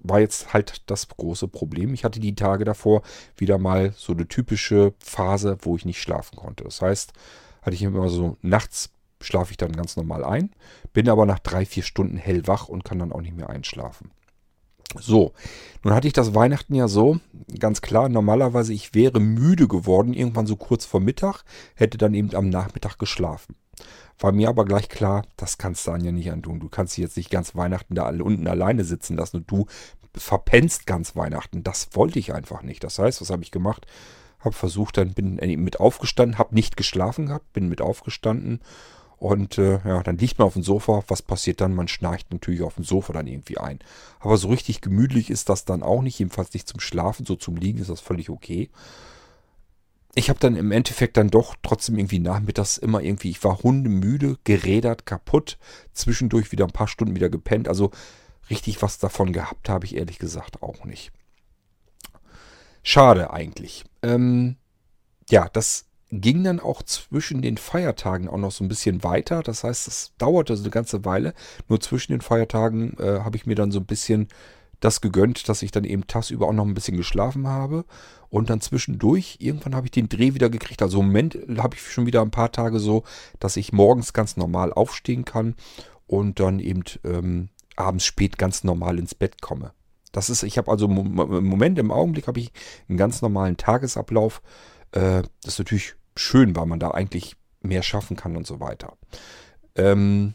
war 0.00 0.20
jetzt 0.20 0.52
halt 0.52 0.82
das 0.90 1.08
große 1.08 1.48
Problem. 1.48 1.94
Ich 1.94 2.04
hatte 2.04 2.20
die 2.20 2.34
Tage 2.34 2.64
davor 2.64 3.02
wieder 3.36 3.58
mal 3.58 3.92
so 3.96 4.12
eine 4.12 4.26
typische 4.28 4.94
Phase, 4.98 5.58
wo 5.62 5.76
ich 5.76 5.84
nicht 5.84 6.00
schlafen 6.00 6.36
konnte. 6.36 6.64
Das 6.64 6.80
heißt, 6.80 7.12
hatte 7.62 7.74
ich 7.74 7.82
immer 7.82 8.08
so 8.08 8.36
nachts 8.42 8.90
schlafe 9.22 9.52
ich 9.52 9.56
dann 9.56 9.72
ganz 9.72 9.96
normal 9.96 10.24
ein, 10.24 10.50
bin 10.92 11.08
aber 11.08 11.26
nach 11.26 11.38
drei, 11.38 11.64
vier 11.64 11.82
Stunden 11.82 12.16
hellwach 12.16 12.68
und 12.68 12.84
kann 12.84 12.98
dann 12.98 13.12
auch 13.12 13.20
nicht 13.20 13.36
mehr 13.36 13.50
einschlafen. 13.50 14.10
So, 15.00 15.32
nun 15.82 15.94
hatte 15.94 16.06
ich 16.06 16.12
das 16.12 16.34
Weihnachten 16.34 16.74
ja 16.74 16.86
so, 16.86 17.18
ganz 17.58 17.80
klar, 17.80 18.08
normalerweise 18.08 18.74
ich 18.74 18.94
wäre 18.94 19.20
müde 19.20 19.66
geworden, 19.66 20.12
irgendwann 20.12 20.46
so 20.46 20.56
kurz 20.56 20.84
vor 20.84 21.00
Mittag, 21.00 21.44
hätte 21.74 21.96
dann 21.96 22.14
eben 22.14 22.34
am 22.34 22.50
Nachmittag 22.50 22.98
geschlafen. 22.98 23.56
War 24.18 24.32
mir 24.32 24.48
aber 24.48 24.64
gleich 24.64 24.88
klar, 24.88 25.24
das 25.36 25.56
kannst 25.58 25.86
du 25.86 25.92
Anja 25.92 26.12
nicht 26.12 26.30
antun. 26.30 26.60
Du 26.60 26.68
kannst 26.68 26.96
dich 26.96 27.02
jetzt 27.02 27.16
nicht 27.16 27.30
ganz 27.30 27.56
Weihnachten 27.56 27.94
da 27.94 28.08
unten 28.08 28.46
alleine 28.46 28.84
sitzen 28.84 29.16
lassen 29.16 29.38
und 29.38 29.50
du 29.50 29.66
verpennst 30.14 30.86
ganz 30.86 31.16
Weihnachten. 31.16 31.62
Das 31.62 31.88
wollte 31.94 32.18
ich 32.18 32.34
einfach 32.34 32.62
nicht. 32.62 32.84
Das 32.84 32.98
heißt, 32.98 33.20
was 33.20 33.30
habe 33.30 33.42
ich 33.42 33.50
gemacht? 33.50 33.86
Habe 34.40 34.54
versucht, 34.54 34.98
dann 34.98 35.14
bin 35.14 35.36
mit 35.62 35.80
aufgestanden, 35.80 36.38
habe 36.38 36.54
nicht 36.54 36.76
geschlafen 36.76 37.26
gehabt, 37.26 37.52
bin 37.52 37.68
mit 37.68 37.80
aufgestanden 37.80 38.60
und 39.22 39.56
äh, 39.56 39.78
ja, 39.84 40.02
dann 40.02 40.18
liegt 40.18 40.40
man 40.40 40.46
auf 40.46 40.54
dem 40.54 40.64
Sofa. 40.64 41.04
Was 41.06 41.22
passiert 41.22 41.60
dann? 41.60 41.76
Man 41.76 41.86
schnarcht 41.86 42.32
natürlich 42.32 42.62
auf 42.62 42.74
dem 42.74 42.82
Sofa 42.82 43.12
dann 43.12 43.28
irgendwie 43.28 43.56
ein. 43.56 43.78
Aber 44.18 44.36
so 44.36 44.48
richtig 44.48 44.80
gemütlich 44.80 45.30
ist 45.30 45.48
das 45.48 45.64
dann 45.64 45.84
auch 45.84 46.02
nicht. 46.02 46.18
Jedenfalls 46.18 46.52
nicht 46.52 46.66
zum 46.66 46.80
Schlafen. 46.80 47.24
So 47.24 47.36
zum 47.36 47.54
Liegen 47.54 47.78
ist 47.78 47.88
das 47.88 48.00
völlig 48.00 48.30
okay. 48.30 48.68
Ich 50.16 50.28
habe 50.28 50.40
dann 50.40 50.56
im 50.56 50.72
Endeffekt 50.72 51.16
dann 51.16 51.30
doch 51.30 51.54
trotzdem 51.62 51.98
irgendwie 51.98 52.18
nachmittags 52.18 52.78
immer 52.78 53.00
irgendwie, 53.00 53.30
ich 53.30 53.44
war 53.44 53.62
hundemüde, 53.62 54.38
gerädert, 54.42 55.06
kaputt. 55.06 55.56
Zwischendurch 55.92 56.50
wieder 56.50 56.64
ein 56.64 56.72
paar 56.72 56.88
Stunden 56.88 57.14
wieder 57.14 57.30
gepennt. 57.30 57.68
Also 57.68 57.92
richtig 58.50 58.82
was 58.82 58.98
davon 58.98 59.32
gehabt 59.32 59.68
habe 59.68 59.86
ich 59.86 59.94
ehrlich 59.94 60.18
gesagt 60.18 60.64
auch 60.64 60.84
nicht. 60.84 61.12
Schade 62.82 63.30
eigentlich. 63.30 63.84
Ähm, 64.02 64.56
ja, 65.30 65.48
das 65.48 65.84
ging 66.12 66.44
dann 66.44 66.60
auch 66.60 66.82
zwischen 66.82 67.40
den 67.40 67.56
Feiertagen 67.56 68.28
auch 68.28 68.36
noch 68.36 68.52
so 68.52 68.62
ein 68.62 68.68
bisschen 68.68 69.02
weiter. 69.02 69.42
Das 69.42 69.64
heißt, 69.64 69.88
es 69.88 70.12
dauerte 70.18 70.56
so 70.56 70.62
eine 70.62 70.70
ganze 70.70 71.04
Weile. 71.06 71.32
Nur 71.68 71.80
zwischen 71.80 72.12
den 72.12 72.20
Feiertagen 72.20 72.98
äh, 72.98 73.20
habe 73.20 73.36
ich 73.36 73.46
mir 73.46 73.54
dann 73.54 73.72
so 73.72 73.80
ein 73.80 73.86
bisschen 73.86 74.28
das 74.80 75.00
gegönnt, 75.00 75.48
dass 75.48 75.62
ich 75.62 75.70
dann 75.70 75.84
eben 75.84 76.06
tagsüber 76.06 76.48
auch 76.48 76.52
noch 76.52 76.66
ein 76.66 76.74
bisschen 76.74 76.98
geschlafen 76.98 77.46
habe. 77.46 77.86
Und 78.28 78.50
dann 78.50 78.60
zwischendurch, 78.60 79.38
irgendwann 79.40 79.74
habe 79.74 79.86
ich 79.86 79.90
den 79.90 80.08
Dreh 80.08 80.34
wieder 80.34 80.50
gekriegt. 80.50 80.82
Also 80.82 81.00
im 81.00 81.06
Moment 81.06 81.38
habe 81.56 81.76
ich 81.76 81.82
schon 81.82 82.06
wieder 82.06 82.20
ein 82.20 82.30
paar 82.30 82.52
Tage 82.52 82.78
so, 82.78 83.04
dass 83.38 83.56
ich 83.56 83.72
morgens 83.72 84.12
ganz 84.12 84.36
normal 84.36 84.72
aufstehen 84.72 85.24
kann 85.24 85.54
und 86.06 86.40
dann 86.40 86.58
eben 86.58 86.82
ähm, 87.04 87.48
abends 87.76 88.04
spät 88.04 88.36
ganz 88.36 88.64
normal 88.64 88.98
ins 88.98 89.14
Bett 89.14 89.40
komme. 89.40 89.72
Das 90.12 90.28
ist, 90.28 90.42
ich 90.42 90.58
habe 90.58 90.70
also 90.70 90.86
im 90.86 91.14
Moment, 91.14 91.78
im 91.78 91.90
Augenblick 91.90 92.26
habe 92.26 92.40
ich 92.40 92.52
einen 92.88 92.98
ganz 92.98 93.22
normalen 93.22 93.56
Tagesablauf. 93.56 94.42
Äh, 94.90 95.22
das 95.42 95.54
ist 95.54 95.58
natürlich 95.58 95.94
schön, 96.16 96.56
weil 96.56 96.66
man 96.66 96.80
da 96.80 96.90
eigentlich 96.90 97.36
mehr 97.60 97.82
schaffen 97.82 98.16
kann 98.16 98.36
und 98.36 98.46
so 98.46 98.60
weiter. 98.60 98.96
Ähm, 99.76 100.34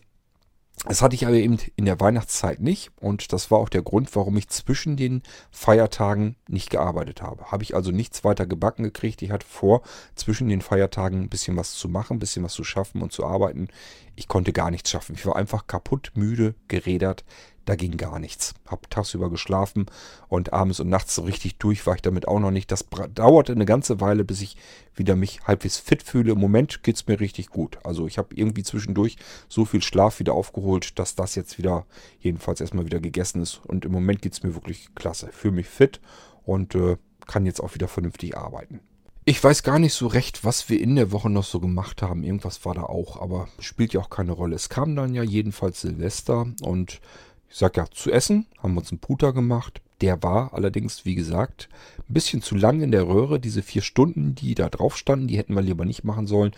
das 0.86 1.02
hatte 1.02 1.16
ich 1.16 1.26
aber 1.26 1.36
eben 1.36 1.58
in 1.76 1.86
der 1.86 2.00
Weihnachtszeit 2.00 2.60
nicht 2.60 2.92
und 3.02 3.34
das 3.34 3.50
war 3.50 3.58
auch 3.58 3.70
der 3.70 3.82
Grund, 3.82 4.16
warum 4.16 4.38
ich 4.38 4.48
zwischen 4.50 4.96
den 4.96 5.24
Feiertagen 5.50 6.36
nicht 6.48 6.70
gearbeitet 6.70 7.24
habe. 7.24 7.46
Habe 7.46 7.64
ich 7.64 7.76
also 7.76 7.92
nichts 7.92 8.24
weiter 8.24 8.46
gebacken 8.46 8.84
gekriegt. 8.84 9.24
Ich 9.24 9.32
hatte 9.32 9.48
vor, 9.48 9.82
zwischen 10.14 10.48
den 10.50 10.62
Feiertagen 10.62 11.22
ein 11.22 11.30
bisschen 11.30 11.58
was 11.58 11.74
zu 11.74 11.90
machen, 11.90 12.18
ein 12.18 12.20
bisschen 12.20 12.44
was 12.44 12.54
zu 12.54 12.64
schaffen 12.64 13.02
und 13.02 13.12
zu 13.12 13.26
arbeiten. 13.26 13.70
Ich 14.16 14.28
konnte 14.28 14.54
gar 14.54 14.70
nichts 14.70 14.92
schaffen. 14.92 15.16
Ich 15.16 15.26
war 15.26 15.36
einfach 15.36 15.66
kaputt, 15.66 16.12
müde, 16.14 16.54
gerädert 16.68 17.26
da 17.68 17.76
ging 17.76 17.98
gar 17.98 18.18
nichts. 18.20 18.54
Hab 18.66 18.90
tagsüber 18.90 19.30
geschlafen 19.30 19.88
und 20.30 20.54
abends 20.54 20.80
und 20.80 20.90
nachts 20.90 21.16
so 21.16 21.24
richtig 21.24 21.58
durch 21.58 21.86
war 21.86 21.96
ich 21.96 22.02
damit 22.02 22.28
auch 22.28 22.40
noch 22.40 22.52
nicht. 22.52 22.72
Das 22.72 22.86
dauerte 23.14 23.52
eine 23.52 23.66
ganze 23.66 24.00
Weile, 24.00 24.24
bis 24.24 24.42
ich 24.42 24.56
wieder 24.96 25.16
mich 25.16 25.42
halbwegs 25.46 25.78
fit 25.78 26.02
fühle. 26.02 26.32
Im 26.32 26.40
Moment 26.40 26.82
geht 26.84 26.96
es 26.96 27.08
mir 27.08 27.20
richtig 27.20 27.50
gut. 27.50 27.78
Also 27.84 28.08
ich 28.08 28.18
habe 28.18 28.34
irgendwie 28.36 28.64
zwischendurch 28.64 29.18
so 29.50 29.66
viel 29.66 29.82
Schlaf 29.82 30.20
wieder 30.20 30.34
aufgeholt, 30.34 30.98
dass 30.98 31.16
das 31.16 31.36
jetzt 31.36 31.58
wieder 31.58 31.86
jedenfalls 32.20 32.62
erstmal 32.62 32.86
wieder 32.86 33.02
gegessen 33.02 33.42
ist. 33.42 33.60
Und 33.66 33.84
im 33.84 33.92
Moment 33.92 34.22
geht 34.22 34.34
es 34.34 34.44
mir 34.44 34.56
wirklich 34.56 34.96
klasse. 34.96 35.30
Fühle 35.34 35.56
mich 35.56 35.68
fit 35.68 36.00
und 36.46 36.74
äh, 36.74 36.98
kann 37.28 37.46
jetzt 37.46 37.62
auch 37.62 37.76
wieder 37.76 37.90
vernünftig 37.90 38.38
arbeiten. 38.38 38.80
Ich 39.30 39.44
weiß 39.44 39.64
gar 39.64 39.78
nicht 39.78 39.94
so 39.94 40.08
recht, 40.08 40.46
was 40.46 40.70
wir 40.70 40.80
in 40.80 40.96
der 40.96 41.12
Woche 41.12 41.30
noch 41.30 41.44
so 41.44 41.60
gemacht 41.60 42.02
haben. 42.02 42.24
Irgendwas 42.24 42.64
war 42.64 42.74
da 42.74 42.84
auch, 42.84 43.22
aber 43.22 43.50
spielt 43.60 43.92
ja 43.92 44.00
auch 44.00 44.10
keine 44.10 44.32
Rolle. 44.32 44.56
Es 44.56 44.70
kam 44.70 44.96
dann 44.96 45.14
ja 45.14 45.22
jedenfalls 45.22 45.82
Silvester 45.82 46.48
und 46.62 47.02
ich 47.50 47.58
sag 47.58 47.78
ja, 47.78 47.86
zu 47.92 48.12
essen, 48.12 48.46
haben 48.60 48.74
wir 48.74 48.82
uns 48.82 48.92
einen 48.92 49.00
Puter 49.00 49.34
gemacht. 49.34 49.82
Der 50.02 50.22
war 50.22 50.54
allerdings, 50.54 51.06
wie 51.06 51.16
gesagt, 51.16 51.70
ein 51.98 52.14
bisschen 52.14 52.42
zu 52.42 52.56
lang 52.56 52.82
in 52.82 52.92
der 52.92 53.08
Röhre. 53.08 53.40
Diese 53.40 53.64
vier 53.64 53.82
Stunden, 53.82 54.36
die 54.36 54.54
da 54.54 54.70
drauf 54.70 54.96
standen, 54.96 55.28
die 55.28 55.38
hätten 55.38 55.56
wir 55.56 55.64
lieber 55.64 55.86
nicht 55.86 56.04
machen 56.04 56.28
sollen. 56.28 56.52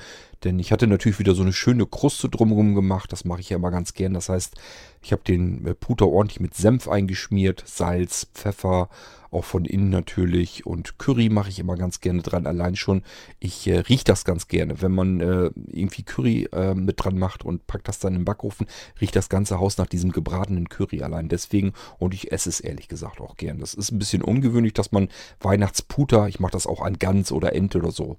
Denn 0.43 0.57
ich 0.59 0.71
hatte 0.71 0.87
natürlich 0.87 1.19
wieder 1.19 1.35
so 1.35 1.41
eine 1.41 1.53
schöne 1.53 1.85
Kruste 1.85 2.29
drumherum 2.29 2.75
gemacht. 2.75 3.11
Das 3.11 3.25
mache 3.25 3.41
ich 3.41 3.49
ja 3.49 3.57
immer 3.57 3.71
ganz 3.71 3.93
gern. 3.93 4.13
Das 4.13 4.29
heißt, 4.29 4.55
ich 5.01 5.11
habe 5.11 5.21
den 5.23 5.65
äh, 5.65 5.73
Puter 5.73 6.07
ordentlich 6.07 6.39
mit 6.39 6.55
Senf 6.55 6.87
eingeschmiert, 6.87 7.63
Salz, 7.65 8.27
Pfeffer, 8.33 8.89
auch 9.31 9.45
von 9.45 9.65
innen 9.65 9.89
natürlich. 9.89 10.65
Und 10.65 10.97
Curry 10.97 11.29
mache 11.29 11.49
ich 11.49 11.59
immer 11.59 11.75
ganz 11.75 11.99
gerne 11.99 12.21
dran. 12.21 12.47
Allein 12.47 12.75
schon, 12.75 13.03
ich 13.39 13.67
äh, 13.67 13.79
rieche 13.79 14.05
das 14.05 14.25
ganz 14.25 14.47
gerne. 14.47 14.81
Wenn 14.81 14.93
man 14.93 15.19
äh, 15.19 15.51
irgendwie 15.71 16.03
Curry 16.03 16.49
äh, 16.51 16.73
mit 16.73 17.03
dran 17.03 17.17
macht 17.17 17.43
und 17.43 17.67
packt 17.67 17.87
das 17.87 17.99
dann 17.99 18.15
im 18.15 18.25
Backofen, 18.25 18.67
riecht 18.99 19.15
das 19.15 19.29
ganze 19.29 19.59
Haus 19.59 19.77
nach 19.77 19.87
diesem 19.87 20.11
gebratenen 20.11 20.69
Curry 20.69 21.03
allein. 21.03 21.29
Deswegen, 21.29 21.73
und 21.97 22.13
ich 22.13 22.31
esse 22.31 22.49
es 22.49 22.59
ehrlich 22.59 22.87
gesagt 22.87 23.21
auch 23.21 23.35
gern. 23.35 23.59
Das 23.59 23.73
ist 23.73 23.91
ein 23.91 23.99
bisschen 23.99 24.21
ungewöhnlich, 24.21 24.73
dass 24.73 24.91
man 24.91 25.09
Weihnachtsputer, 25.41 26.27
ich 26.27 26.39
mache 26.39 26.53
das 26.53 26.65
auch 26.67 26.81
an 26.81 26.97
Gans 26.97 27.31
oder 27.31 27.53
Ente 27.53 27.79
oder 27.79 27.91
so, 27.91 28.17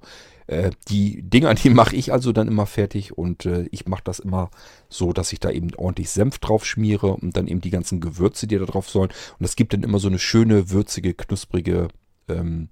äh, 0.50 0.72
die 0.88 1.22
Dinger, 1.22 1.54
die 1.54 1.70
mache 1.70 1.94
ich 1.94 2.12
also 2.12 2.32
dann 2.32 2.48
immer 2.48 2.66
fertig 2.66 3.16
und 3.16 3.46
äh, 3.46 3.68
ich 3.70 3.86
mache 3.86 4.02
das 4.02 4.18
immer 4.18 4.50
so, 4.88 5.12
dass 5.12 5.32
ich 5.32 5.38
da 5.38 5.50
eben 5.50 5.72
ordentlich 5.76 6.10
Senf 6.10 6.40
drauf 6.40 6.66
schmiere 6.66 7.14
und 7.14 7.36
dann 7.36 7.46
eben 7.46 7.60
die 7.60 7.70
ganzen 7.70 8.00
Gewürze, 8.00 8.48
die 8.48 8.58
da 8.58 8.64
drauf 8.64 8.90
sollen. 8.90 9.10
Und 9.10 9.42
das 9.42 9.54
gibt 9.54 9.72
dann 9.72 9.84
immer 9.84 10.00
so 10.00 10.08
eine 10.08 10.18
schöne, 10.18 10.70
würzige, 10.70 11.14
knusprige 11.14 11.86
ähm, 12.28 12.68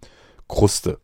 Kruste. 0.49 0.99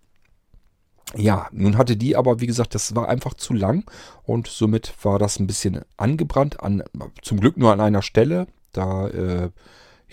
Ja, 1.15 1.49
nun 1.53 1.79
hatte 1.79 1.97
die 1.97 2.17
aber, 2.17 2.41
wie 2.41 2.49
gesagt, 2.49 2.75
das 2.75 2.97
war 2.97 3.09
einfach 3.09 3.35
zu 3.35 3.55
lang 3.55 3.89
und 4.25 4.49
somit 4.49 4.93
war 5.05 5.21
das 5.21 5.39
ein 5.39 5.47
bisschen 5.47 5.83
angebrannt, 5.97 6.61
an, 6.61 6.83
zum 7.23 7.39
Glück 7.39 7.57
nur 7.57 7.73
an 7.73 7.81
einer 7.81 8.03
Stelle, 8.03 8.49
da, 8.73 9.07
äh, 9.11 9.51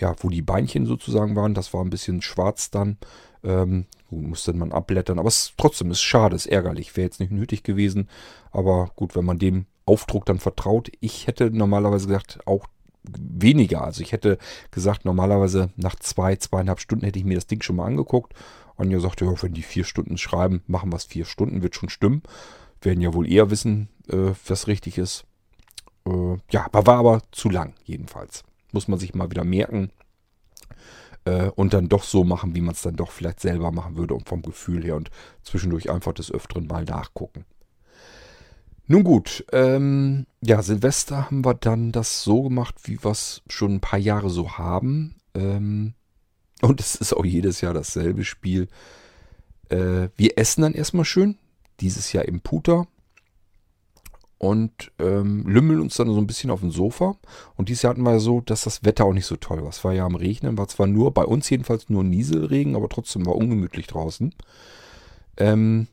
ja, 0.02 0.16
wo 0.18 0.30
die 0.30 0.42
Beinchen 0.42 0.84
sozusagen 0.84 1.36
waren, 1.36 1.54
das 1.54 1.72
war 1.72 1.84
ein 1.84 1.90
bisschen 1.90 2.22
schwarz 2.22 2.72
dann. 2.72 2.98
Ähm, 3.44 3.86
musste 4.10 4.52
man 4.52 4.72
abblättern. 4.72 5.20
Aber 5.20 5.28
es 5.28 5.52
trotzdem 5.56 5.92
ist 5.92 6.02
schade, 6.02 6.34
ist 6.34 6.46
ärgerlich. 6.46 6.96
Wäre 6.96 7.06
jetzt 7.06 7.20
nicht 7.20 7.30
nötig 7.30 7.62
gewesen. 7.62 8.08
Aber 8.50 8.90
gut, 8.96 9.14
wenn 9.14 9.24
man 9.24 9.38
dem 9.38 9.66
Aufdruck 9.86 10.26
dann 10.26 10.40
vertraut. 10.40 10.90
Ich 10.98 11.28
hätte 11.28 11.50
normalerweise 11.52 12.08
gesagt, 12.08 12.40
auch 12.46 12.66
weniger. 13.04 13.84
Also 13.84 14.02
ich 14.02 14.10
hätte 14.10 14.38
gesagt, 14.72 15.04
normalerweise 15.04 15.70
nach 15.76 15.94
zwei, 15.94 16.34
zweieinhalb 16.34 16.80
Stunden 16.80 17.04
hätte 17.04 17.20
ich 17.20 17.24
mir 17.24 17.36
das 17.36 17.46
Ding 17.46 17.62
schon 17.62 17.76
mal 17.76 17.86
angeguckt. 17.86 18.34
Anja 18.76 18.98
sagte, 18.98 19.24
ja, 19.24 19.34
wenn 19.40 19.54
die 19.54 19.62
vier 19.62 19.84
Stunden 19.84 20.18
schreiben, 20.18 20.62
machen 20.66 20.90
wir 20.90 20.96
es 20.96 21.04
vier 21.04 21.26
Stunden, 21.26 21.62
wird 21.62 21.76
schon 21.76 21.90
stimmen. 21.90 22.22
Werden 22.80 23.00
ja 23.00 23.14
wohl 23.14 23.30
eher 23.30 23.50
wissen, 23.50 23.88
äh, 24.08 24.32
was 24.48 24.66
richtig 24.66 24.98
ist. 24.98 25.26
Äh, 26.06 26.38
ja, 26.50 26.66
war 26.72 26.96
aber 26.96 27.22
zu 27.30 27.50
lang, 27.50 27.74
jedenfalls. 27.84 28.42
Muss 28.72 28.88
man 28.88 28.98
sich 28.98 29.14
mal 29.14 29.30
wieder 29.30 29.44
merken. 29.44 29.90
Äh, 31.24 31.50
und 31.50 31.72
dann 31.72 31.88
doch 31.88 32.02
so 32.02 32.24
machen, 32.24 32.54
wie 32.54 32.60
man 32.60 32.74
es 32.74 32.82
dann 32.82 32.96
doch 32.96 33.10
vielleicht 33.10 33.40
selber 33.40 33.70
machen 33.70 33.96
würde 33.96 34.14
und 34.14 34.28
vom 34.28 34.42
Gefühl 34.42 34.82
her 34.82 34.96
und 34.96 35.10
zwischendurch 35.42 35.90
einfach 35.90 36.12
des 36.12 36.32
Öfteren 36.32 36.66
mal 36.66 36.84
nachgucken. 36.84 37.44
Nun 38.88 39.04
gut, 39.04 39.44
ähm, 39.52 40.26
ja, 40.42 40.60
Silvester 40.60 41.26
haben 41.26 41.44
wir 41.44 41.54
dann 41.54 41.92
das 41.92 42.24
so 42.24 42.42
gemacht, 42.42 42.74
wie 42.84 43.02
wir 43.02 43.12
es 43.12 43.42
schon 43.48 43.76
ein 43.76 43.80
paar 43.80 43.98
Jahre 43.98 44.28
so 44.28 44.58
haben. 44.58 45.14
Ähm, 45.34 45.94
und 46.60 46.80
es 46.80 46.96
ist 46.96 47.12
auch 47.12 47.24
jedes 47.24 47.60
Jahr 47.60 47.74
dasselbe 47.74 48.24
Spiel. 48.24 48.68
Äh, 49.68 50.08
wir 50.16 50.36
essen 50.36 50.62
dann 50.62 50.74
erstmal 50.74 51.04
schön. 51.04 51.38
Dieses 51.80 52.12
Jahr 52.12 52.24
im 52.24 52.40
Puter. 52.40 52.86
Und 54.42 54.90
ähm, 54.98 55.46
lümmeln 55.46 55.80
uns 55.80 55.94
dann 55.94 56.12
so 56.12 56.18
ein 56.18 56.26
bisschen 56.26 56.50
auf 56.50 56.58
dem 56.58 56.72
Sofa. 56.72 57.14
Und 57.54 57.68
dieses 57.68 57.82
Jahr 57.82 57.90
hatten 57.90 58.02
wir 58.02 58.18
so, 58.18 58.40
dass 58.40 58.64
das 58.64 58.84
Wetter 58.84 59.04
auch 59.04 59.12
nicht 59.12 59.26
so 59.26 59.36
toll 59.36 59.62
war. 59.62 59.68
Es 59.68 59.84
war 59.84 59.92
ja 59.92 60.04
am 60.04 60.16
Regnen, 60.16 60.58
war 60.58 60.66
zwar 60.66 60.88
nur, 60.88 61.14
bei 61.14 61.24
uns 61.24 61.48
jedenfalls 61.48 61.88
nur 61.88 62.02
Nieselregen, 62.02 62.74
aber 62.74 62.88
trotzdem 62.88 63.24
war 63.24 63.36
ungemütlich 63.36 63.86
draußen. 63.86 64.34
Ähm, 65.36 65.86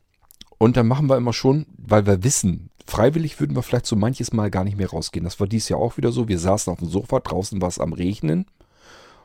und 0.58 0.76
dann 0.76 0.88
machen 0.88 1.08
wir 1.08 1.16
immer 1.16 1.32
schon, 1.32 1.66
weil 1.78 2.06
wir 2.06 2.24
wissen, 2.24 2.70
freiwillig 2.88 3.38
würden 3.38 3.54
wir 3.54 3.62
vielleicht 3.62 3.86
so 3.86 3.94
manches 3.94 4.32
Mal 4.32 4.50
gar 4.50 4.64
nicht 4.64 4.76
mehr 4.76 4.90
rausgehen. 4.90 5.22
Das 5.22 5.38
war 5.38 5.46
dieses 5.46 5.68
Jahr 5.68 5.78
auch 5.78 5.96
wieder 5.96 6.10
so. 6.10 6.26
Wir 6.26 6.40
saßen 6.40 6.72
auf 6.72 6.80
dem 6.80 6.88
Sofa, 6.88 7.20
draußen 7.20 7.62
war 7.62 7.68
es 7.68 7.78
am 7.78 7.92
Regnen. 7.92 8.46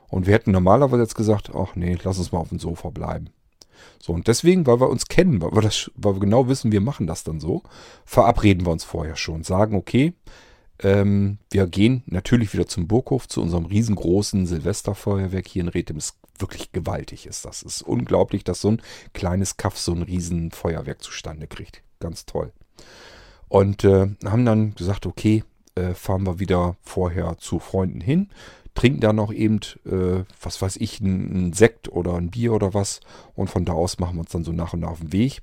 Und 0.07 0.27
wir 0.27 0.35
hätten 0.35 0.51
normalerweise 0.51 1.01
jetzt 1.01 1.15
gesagt, 1.15 1.49
ach 1.55 1.75
nee, 1.75 1.97
lass 2.03 2.19
uns 2.19 2.31
mal 2.31 2.37
auf 2.37 2.49
dem 2.49 2.59
Sofa 2.59 2.91
bleiben. 2.91 3.31
So, 3.99 4.13
und 4.13 4.27
deswegen, 4.27 4.67
weil 4.67 4.79
wir 4.79 4.89
uns 4.89 5.07
kennen, 5.07 5.41
weil 5.41 5.51
wir, 5.51 5.61
das, 5.61 5.91
weil 5.95 6.15
wir 6.15 6.19
genau 6.19 6.47
wissen, 6.47 6.71
wir 6.71 6.81
machen 6.81 7.07
das 7.07 7.23
dann 7.23 7.39
so, 7.39 7.63
verabreden 8.05 8.65
wir 8.65 8.71
uns 8.71 8.83
vorher 8.83 9.15
schon. 9.15 9.43
Sagen, 9.43 9.75
okay, 9.75 10.13
ähm, 10.79 11.37
wir 11.51 11.67
gehen 11.67 12.03
natürlich 12.05 12.53
wieder 12.53 12.67
zum 12.67 12.87
Burghof, 12.87 13.27
zu 13.27 13.41
unserem 13.41 13.65
riesengroßen 13.65 14.45
Silvesterfeuerwerk 14.45 15.47
hier 15.47 15.63
in 15.63 15.69
Rethem. 15.69 15.97
Ist 15.97 16.17
wirklich 16.37 16.71
gewaltig 16.71 17.25
ist 17.25 17.45
das. 17.45 17.63
Ist 17.63 17.81
unglaublich, 17.81 18.43
dass 18.43 18.61
so 18.61 18.71
ein 18.71 18.81
kleines 19.13 19.57
Kaff 19.57 19.77
so 19.77 19.93
ein 19.93 20.01
Riesenfeuerwerk 20.01 21.01
zustande 21.01 21.47
kriegt. 21.47 21.81
Ganz 21.99 22.25
toll. 22.25 22.51
Und 23.47 23.83
äh, 23.83 24.07
haben 24.25 24.45
dann 24.45 24.75
gesagt, 24.75 25.05
okay, 25.05 25.43
äh, 25.75 25.93
fahren 25.93 26.25
wir 26.25 26.39
wieder 26.39 26.75
vorher 26.81 27.37
zu 27.37 27.59
Freunden 27.59 28.01
hin 28.01 28.29
trinken 28.75 28.99
dann 28.99 29.15
noch 29.15 29.33
eben, 29.33 29.59
äh, 29.85 30.23
was 30.41 30.61
weiß 30.61 30.75
ich, 30.77 31.01
einen 31.01 31.53
Sekt 31.53 31.89
oder 31.89 32.15
ein 32.15 32.29
Bier 32.29 32.53
oder 32.53 32.73
was. 32.73 32.99
Und 33.33 33.49
von 33.49 33.65
da 33.65 33.73
aus 33.73 33.97
machen 33.99 34.15
wir 34.15 34.21
uns 34.21 34.31
dann 34.31 34.43
so 34.43 34.51
nach 34.51 34.73
und 34.73 34.81
nach 34.81 34.91
auf 34.91 34.99
den 34.99 35.13
Weg. 35.13 35.41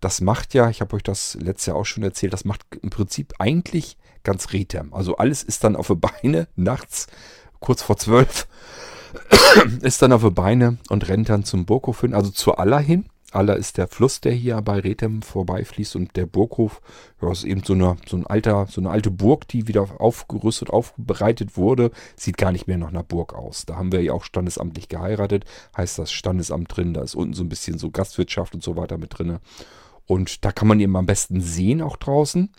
Das 0.00 0.20
macht 0.20 0.54
ja, 0.54 0.70
ich 0.70 0.80
habe 0.80 0.96
euch 0.96 1.02
das 1.02 1.34
letztes 1.34 1.66
Jahr 1.66 1.76
auch 1.76 1.84
schon 1.84 2.04
erzählt, 2.04 2.32
das 2.32 2.44
macht 2.44 2.62
im 2.80 2.90
Prinzip 2.90 3.34
eigentlich 3.38 3.98
ganz 4.22 4.52
Retem. 4.52 4.94
Also 4.94 5.16
alles 5.16 5.42
ist 5.42 5.64
dann 5.64 5.76
auf 5.76 5.88
die 5.88 5.96
Beine 5.96 6.46
nachts, 6.56 7.08
kurz 7.58 7.82
vor 7.82 7.96
zwölf, 7.96 8.46
ist 9.82 10.00
dann 10.00 10.12
auf 10.12 10.22
die 10.22 10.30
Beine 10.30 10.78
und 10.88 11.08
rennt 11.08 11.28
dann 11.28 11.44
zum 11.44 11.66
Burghof 11.66 12.02
hin, 12.02 12.14
also 12.14 12.30
zur 12.30 12.60
Aller 12.60 12.78
hin. 12.78 13.06
Aller 13.30 13.56
ist 13.56 13.76
der 13.76 13.88
Fluss, 13.88 14.20
der 14.20 14.32
hier 14.32 14.60
bei 14.62 14.78
Rethem 14.78 15.20
vorbeifließt 15.20 15.96
und 15.96 16.16
der 16.16 16.26
Burghof 16.26 16.80
ja, 17.20 17.30
ist 17.30 17.44
eben 17.44 17.62
so 17.62 17.74
eine, 17.74 17.96
so, 18.06 18.16
ein 18.16 18.26
alter, 18.26 18.66
so 18.70 18.80
eine 18.80 18.90
alte 18.90 19.10
Burg, 19.10 19.46
die 19.48 19.68
wieder 19.68 20.00
aufgerüstet, 20.00 20.70
aufbereitet 20.70 21.56
wurde. 21.56 21.90
Sieht 22.16 22.38
gar 22.38 22.52
nicht 22.52 22.66
mehr 22.66 22.78
nach 22.78 22.88
einer 22.88 23.02
Burg 23.02 23.34
aus. 23.34 23.66
Da 23.66 23.76
haben 23.76 23.92
wir 23.92 24.02
ja 24.02 24.14
auch 24.14 24.24
standesamtlich 24.24 24.88
geheiratet, 24.88 25.44
heißt 25.76 25.98
das 25.98 26.10
Standesamt 26.10 26.74
drin. 26.74 26.94
Da 26.94 27.02
ist 27.02 27.14
unten 27.14 27.34
so 27.34 27.42
ein 27.42 27.50
bisschen 27.50 27.78
so 27.78 27.90
Gastwirtschaft 27.90 28.54
und 28.54 28.62
so 28.62 28.76
weiter 28.76 28.96
mit 28.96 29.18
drin. 29.18 29.38
Und 30.06 30.44
da 30.44 30.52
kann 30.52 30.68
man 30.68 30.80
eben 30.80 30.96
am 30.96 31.06
besten 31.06 31.40
sehen 31.42 31.82
auch 31.82 31.96
draußen. 31.96 32.50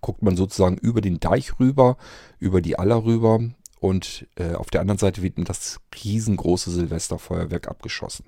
Guckt 0.00 0.22
man 0.22 0.36
sozusagen 0.36 0.78
über 0.78 1.02
den 1.02 1.20
Deich 1.20 1.60
rüber, 1.60 1.98
über 2.38 2.62
die 2.62 2.78
Aller 2.78 3.04
rüber 3.04 3.40
und 3.80 4.26
äh, 4.36 4.54
auf 4.54 4.70
der 4.70 4.80
anderen 4.80 4.96
Seite 4.96 5.20
wird 5.20 5.34
das 5.46 5.78
riesengroße 6.02 6.70
Silvesterfeuerwerk 6.70 7.68
abgeschossen. 7.68 8.24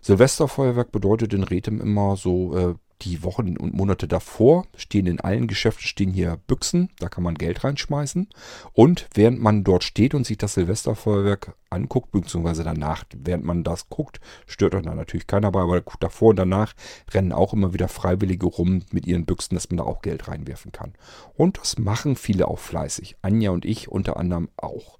Silvesterfeuerwerk 0.00 0.92
bedeutet 0.92 1.34
in 1.34 1.42
Rethem 1.42 1.80
immer 1.80 2.16
so 2.16 2.56
äh, 2.56 2.74
die 3.02 3.22
Wochen 3.22 3.56
und 3.56 3.74
Monate 3.74 4.08
davor 4.08 4.66
stehen 4.76 5.06
in 5.06 5.20
allen 5.20 5.46
Geschäften 5.46 5.86
stehen 5.86 6.12
hier 6.12 6.38
Büchsen, 6.46 6.90
da 6.98 7.08
kann 7.08 7.22
man 7.22 7.36
Geld 7.36 7.62
reinschmeißen. 7.62 8.28
Und 8.72 9.08
während 9.14 9.40
man 9.40 9.64
dort 9.64 9.84
steht 9.84 10.14
und 10.14 10.26
sich 10.26 10.38
das 10.38 10.54
Silvesterfeuerwerk 10.54 11.54
anguckt, 11.70 12.10
beziehungsweise 12.10 12.64
danach, 12.64 13.04
während 13.14 13.44
man 13.44 13.62
das 13.62 13.88
guckt, 13.88 14.20
stört 14.46 14.74
euch 14.74 14.82
da 14.82 14.94
natürlich 14.94 15.26
keiner 15.26 15.52
bei, 15.52 15.60
aber 15.60 15.82
davor 16.00 16.30
und 16.30 16.36
danach 16.36 16.74
rennen 17.12 17.32
auch 17.32 17.52
immer 17.52 17.72
wieder 17.72 17.88
Freiwillige 17.88 18.46
rum 18.46 18.82
mit 18.90 19.06
ihren 19.06 19.26
Büchsen, 19.26 19.54
dass 19.54 19.70
man 19.70 19.78
da 19.78 19.84
auch 19.84 20.02
Geld 20.02 20.28
reinwerfen 20.28 20.72
kann. 20.72 20.94
Und 21.34 21.58
das 21.58 21.78
machen 21.78 22.16
viele 22.16 22.48
auch 22.48 22.58
fleißig. 22.58 23.16
Anja 23.22 23.50
und 23.50 23.64
ich 23.64 23.88
unter 23.88 24.16
anderem 24.16 24.48
auch. 24.56 24.97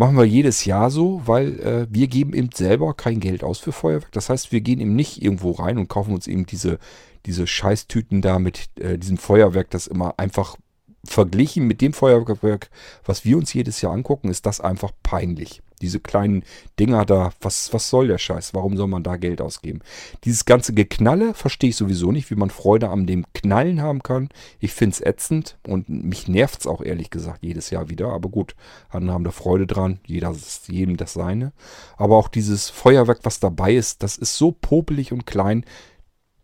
Machen 0.00 0.16
wir 0.16 0.24
jedes 0.24 0.64
Jahr 0.64 0.92
so, 0.92 1.22
weil 1.26 1.58
äh, 1.58 1.86
wir 1.90 2.06
geben 2.06 2.32
eben 2.32 2.50
selber 2.54 2.94
kein 2.94 3.18
Geld 3.18 3.42
aus 3.42 3.58
für 3.58 3.72
Feuerwerk. 3.72 4.12
Das 4.12 4.30
heißt, 4.30 4.52
wir 4.52 4.60
gehen 4.60 4.78
eben 4.78 4.94
nicht 4.94 5.20
irgendwo 5.20 5.50
rein 5.50 5.76
und 5.76 5.88
kaufen 5.88 6.14
uns 6.14 6.28
eben 6.28 6.46
diese, 6.46 6.78
diese 7.26 7.48
Scheißtüten 7.48 8.22
da 8.22 8.38
mit 8.38 8.70
äh, 8.78 8.96
diesem 8.96 9.18
Feuerwerk, 9.18 9.70
das 9.70 9.88
immer 9.88 10.14
einfach 10.16 10.56
verglichen 11.04 11.66
mit 11.66 11.80
dem 11.80 11.92
Feuerwerk, 11.92 12.70
was 13.04 13.24
wir 13.24 13.36
uns 13.36 13.52
jedes 13.52 13.80
Jahr 13.80 13.92
angucken, 13.92 14.28
ist 14.28 14.46
das 14.46 14.60
einfach 14.60 14.92
peinlich. 15.02 15.62
Diese 15.78 16.00
kleinen 16.00 16.42
Dinger 16.78 17.04
da, 17.04 17.32
was, 17.40 17.72
was 17.72 17.90
soll 17.90 18.08
der 18.08 18.18
Scheiß? 18.18 18.54
Warum 18.54 18.76
soll 18.76 18.88
man 18.88 19.02
da 19.02 19.16
Geld 19.16 19.40
ausgeben? 19.40 19.80
Dieses 20.24 20.44
ganze 20.44 20.74
Geknalle 20.74 21.34
verstehe 21.34 21.70
ich 21.70 21.76
sowieso 21.76 22.12
nicht, 22.12 22.30
wie 22.30 22.36
man 22.36 22.50
Freude 22.50 22.88
an 22.88 23.06
dem 23.06 23.24
Knallen 23.34 23.80
haben 23.80 24.02
kann. 24.02 24.28
Ich 24.60 24.72
finde 24.72 24.94
es 24.94 25.00
ätzend 25.00 25.58
und 25.66 25.88
mich 25.88 26.28
nervt 26.28 26.60
es 26.60 26.66
auch 26.66 26.82
ehrlich 26.82 27.10
gesagt 27.10 27.42
jedes 27.42 27.70
Jahr 27.70 27.88
wieder. 27.88 28.08
Aber 28.08 28.28
gut, 28.28 28.54
andere 28.88 29.14
haben 29.14 29.24
da 29.24 29.30
Freude 29.30 29.66
dran, 29.66 30.00
jeder 30.06 30.30
ist 30.30 30.68
jedem 30.68 30.96
das 30.96 31.12
seine. 31.12 31.52
Aber 31.96 32.16
auch 32.16 32.28
dieses 32.28 32.70
Feuerwerk, 32.70 33.20
was 33.22 33.40
dabei 33.40 33.74
ist, 33.74 34.02
das 34.02 34.16
ist 34.16 34.36
so 34.36 34.52
popelig 34.52 35.12
und 35.12 35.26
klein. 35.26 35.64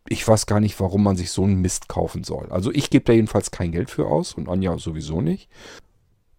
Ich 0.09 0.27
weiß 0.27 0.47
gar 0.47 0.61
nicht, 0.61 0.79
warum 0.81 1.03
man 1.03 1.17
sich 1.17 1.31
so 1.31 1.45
einen 1.45 1.63
Mist 1.63 1.89
kaufen 1.89 2.25
soll. 2.25 2.49
Also 2.51 2.71
ich 2.73 2.91
gebe 2.91 3.05
da 3.07 3.13
jedenfalls 3.15 3.51
kein 3.51 3.73
Geld 3.73 3.91
für 3.91 4.07
aus 4.07 4.35
und 4.35 4.49
Anja 4.49 4.77
sowieso 4.79 5.21
nicht. 5.23 5.49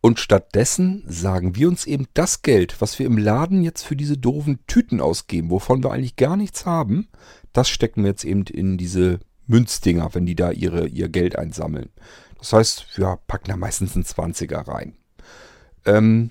Und 0.05 0.19
stattdessen 0.19 1.03
sagen 1.07 1.55
wir 1.55 1.67
uns 1.67 1.87
eben 1.87 2.05
das 2.13 2.43
Geld, 2.43 2.79
was 2.79 2.99
wir 2.99 3.07
im 3.07 3.17
Laden 3.17 3.63
jetzt 3.63 3.81
für 3.81 3.95
diese 3.95 4.19
doofen 4.19 4.59
Tüten 4.67 5.01
ausgeben, 5.01 5.49
wovon 5.49 5.83
wir 5.83 5.91
eigentlich 5.91 6.15
gar 6.15 6.37
nichts 6.37 6.67
haben, 6.67 7.07
das 7.53 7.69
stecken 7.69 8.03
wir 8.03 8.11
jetzt 8.11 8.23
eben 8.23 8.43
in 8.43 8.77
diese 8.77 9.19
Münzdinger, 9.47 10.13
wenn 10.13 10.27
die 10.27 10.35
da 10.35 10.51
ihre, 10.51 10.87
ihr 10.87 11.09
Geld 11.09 11.35
einsammeln. 11.35 11.89
Das 12.37 12.53
heißt, 12.53 12.99
wir 12.99 13.17
packen 13.25 13.49
da 13.49 13.57
meistens 13.57 13.95
einen 13.95 14.05
20er 14.05 14.67
rein. 14.67 14.93
Ähm, 15.85 16.29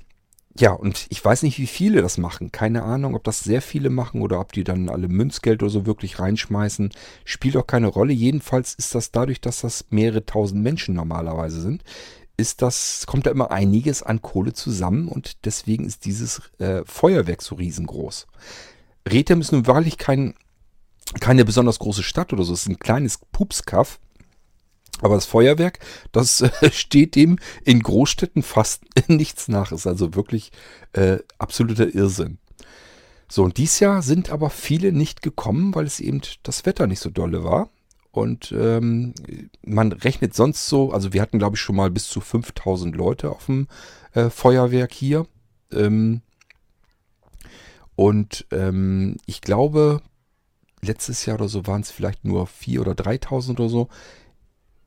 ja, 0.57 0.71
und 0.71 1.07
ich 1.09 1.25
weiß 1.25 1.43
nicht, 1.43 1.59
wie 1.59 1.67
viele 1.67 2.01
das 2.01 2.17
machen. 2.17 2.53
Keine 2.53 2.85
Ahnung, 2.85 3.17
ob 3.17 3.25
das 3.25 3.41
sehr 3.41 3.61
viele 3.61 3.91
machen 3.91 4.23
oder 4.23 4.39
ob 4.39 4.53
die 4.53 4.63
dann 4.63 4.89
alle 4.89 5.09
Münzgeld 5.09 5.65
oder 5.65 5.71
so 5.73 5.85
wirklich 5.85 6.21
reinschmeißen. 6.21 6.91
Spielt 7.25 7.57
auch 7.57 7.67
keine 7.67 7.89
Rolle. 7.89 8.13
Jedenfalls 8.13 8.75
ist 8.75 8.95
das 8.95 9.11
dadurch, 9.11 9.41
dass 9.41 9.63
das 9.63 9.87
mehrere 9.91 10.25
tausend 10.25 10.63
Menschen 10.63 10.95
normalerweise 10.95 11.61
sind, 11.61 11.83
ist 12.37 12.63
das, 12.63 13.05
kommt 13.07 13.27
da 13.27 13.31
immer 13.31 13.51
einiges 13.51 14.03
an 14.03 14.23
Kohle 14.23 14.53
zusammen 14.53 15.09
und 15.09 15.45
deswegen 15.45 15.85
ist 15.85 16.05
dieses 16.05 16.43
äh, 16.59 16.83
Feuerwerk 16.85 17.43
so 17.43 17.55
riesengroß. 17.55 18.27
Rethem 19.09 19.41
ist 19.41 19.53
nun 19.53 19.67
wahrlich 19.67 19.99
kein, 19.99 20.35
keine 21.21 21.45
besonders 21.45 21.79
große 21.79 22.03
Stadt 22.03 22.33
oder 22.33 22.45
so, 22.45 22.53
es 22.53 22.63
ist 22.63 22.69
ein 22.69 22.79
kleines 22.79 23.19
Pupskaff. 23.33 24.01
Aber 25.01 25.17
das 25.17 25.27
Feuerwerk, 25.27 25.81
das 26.13 26.41
äh, 26.41 26.51
steht 26.73 27.17
dem 27.17 27.39
in 27.65 27.83
Großstädten 27.83 28.43
fast 28.43 28.85
nichts 29.09 29.49
nach. 29.49 29.73
Ist 29.73 29.87
also 29.87 30.15
wirklich 30.15 30.51
äh, 30.93 31.19
absoluter 31.39 31.93
Irrsinn. 31.95 32.39
So, 33.29 33.43
und 33.43 33.57
dieses 33.57 33.81
Jahr 33.81 34.03
sind 34.03 34.31
aber 34.31 34.51
viele 34.51 34.93
nicht 34.93 35.23
gekommen, 35.23 35.75
weil 35.75 35.87
es 35.87 35.99
eben 35.99 36.21
das 36.43 36.67
Wetter 36.67 36.87
nicht 36.87 37.01
so 37.01 37.11
dolle 37.11 37.43
war. 37.43 37.71
Und 38.17 38.53
ähm, 38.57 39.13
man 39.65 39.91
rechnet 39.91 40.35
sonst 40.35 40.67
so, 40.67 40.93
also 40.93 41.13
wir 41.13 41.21
hatten 41.21 41.39
glaube 41.39 41.57
ich 41.57 41.61
schon 41.61 41.77
mal 41.77 41.91
bis 41.91 42.09
zu 42.09 42.21
5000 42.21 42.95
Leute 42.95 43.31
auf 43.31 43.47
dem 43.47 43.67
äh, 44.13 44.31
Feuerwerk 44.31 44.93
hier. 44.93 45.27
Ähm, 45.73 46.23
und 47.97 48.47
ähm, 48.53 49.17
ich 49.27 49.41
glaube, 49.41 50.01
letztes 50.81 51.27
Jahr 51.27 51.37
oder 51.37 51.49
so 51.49 51.67
waren 51.67 51.81
es 51.81 51.91
vielleicht 51.91 52.25
nur 52.25 52.47
4.000 52.47 52.81
oder 52.81 52.93
3.000 52.93 53.51
oder 53.51 53.69
so. 53.69 53.89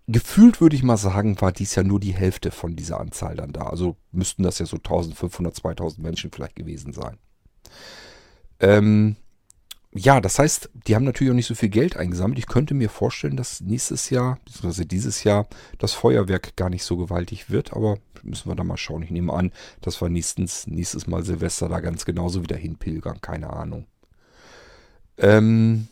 Gefühlt 0.08 0.62
würde 0.62 0.78
ich 0.78 0.84
mal 0.84 0.96
sagen, 0.96 1.42
war 1.42 1.52
dies 1.52 1.76
ja 1.76 1.84
nur 1.84 2.00
die 2.00 2.14
Hälfte 2.14 2.52
von 2.52 2.78
dieser 2.78 3.00
Anzahl 3.02 3.36
dann 3.36 3.52
da. 3.52 3.64
Also 3.64 3.98
müssten 4.14 4.44
das 4.44 4.60
ja 4.60 4.66
so 4.66 4.78
1500, 4.78 5.54
2000 5.54 6.02
Menschen 6.02 6.32
vielleicht 6.32 6.56
gewesen 6.56 6.94
sein. 6.94 7.18
Ähm, 8.62 9.18
ja, 9.98 10.22
das 10.22 10.40
heißt, 10.40 10.70
die 10.88 10.96
haben 10.96 11.04
natürlich 11.04 11.32
auch 11.32 11.36
nicht 11.36 11.48
so 11.48 11.56
viel 11.56 11.70
Geld 11.70 11.98
eingesammelt. 11.98 12.40
Ich 12.40 12.48
könnte 12.48 12.74
mir 12.74 12.90
vorstellen, 12.90 13.38
dass 13.38 13.62
nächstes 13.62 14.10
Jahr, 14.10 14.40
beziehungsweise 14.46 14.86
dieses 14.86 15.24
Jahr, 15.24 15.48
das 15.78 15.94
Feuerwerk 15.94 16.56
gar 16.56 16.70
nicht 16.70 16.84
so 16.84 16.98
gewaltig 16.98 17.50
wird. 17.50 17.74
Aber 17.74 17.98
müssen 18.24 18.50
wir 18.50 18.56
da 18.56 18.64
mal 18.64 18.78
schauen. 18.78 19.04
Ich 19.04 19.12
nehme 19.12 19.34
an, 19.34 19.52
dass 19.82 20.02
wir 20.02 20.10
nächstens, 20.10 20.68
nächstes 20.68 21.08
Mal 21.08 21.24
Silvester 21.24 21.70
da 21.70 21.80
ganz 21.80 22.06
genauso 22.06 22.44
wieder 22.44 22.56
hinpilgern. 22.56 23.22
Keine 23.22 23.52
Ahnung. 23.52 23.86
Ähm, 25.18 25.88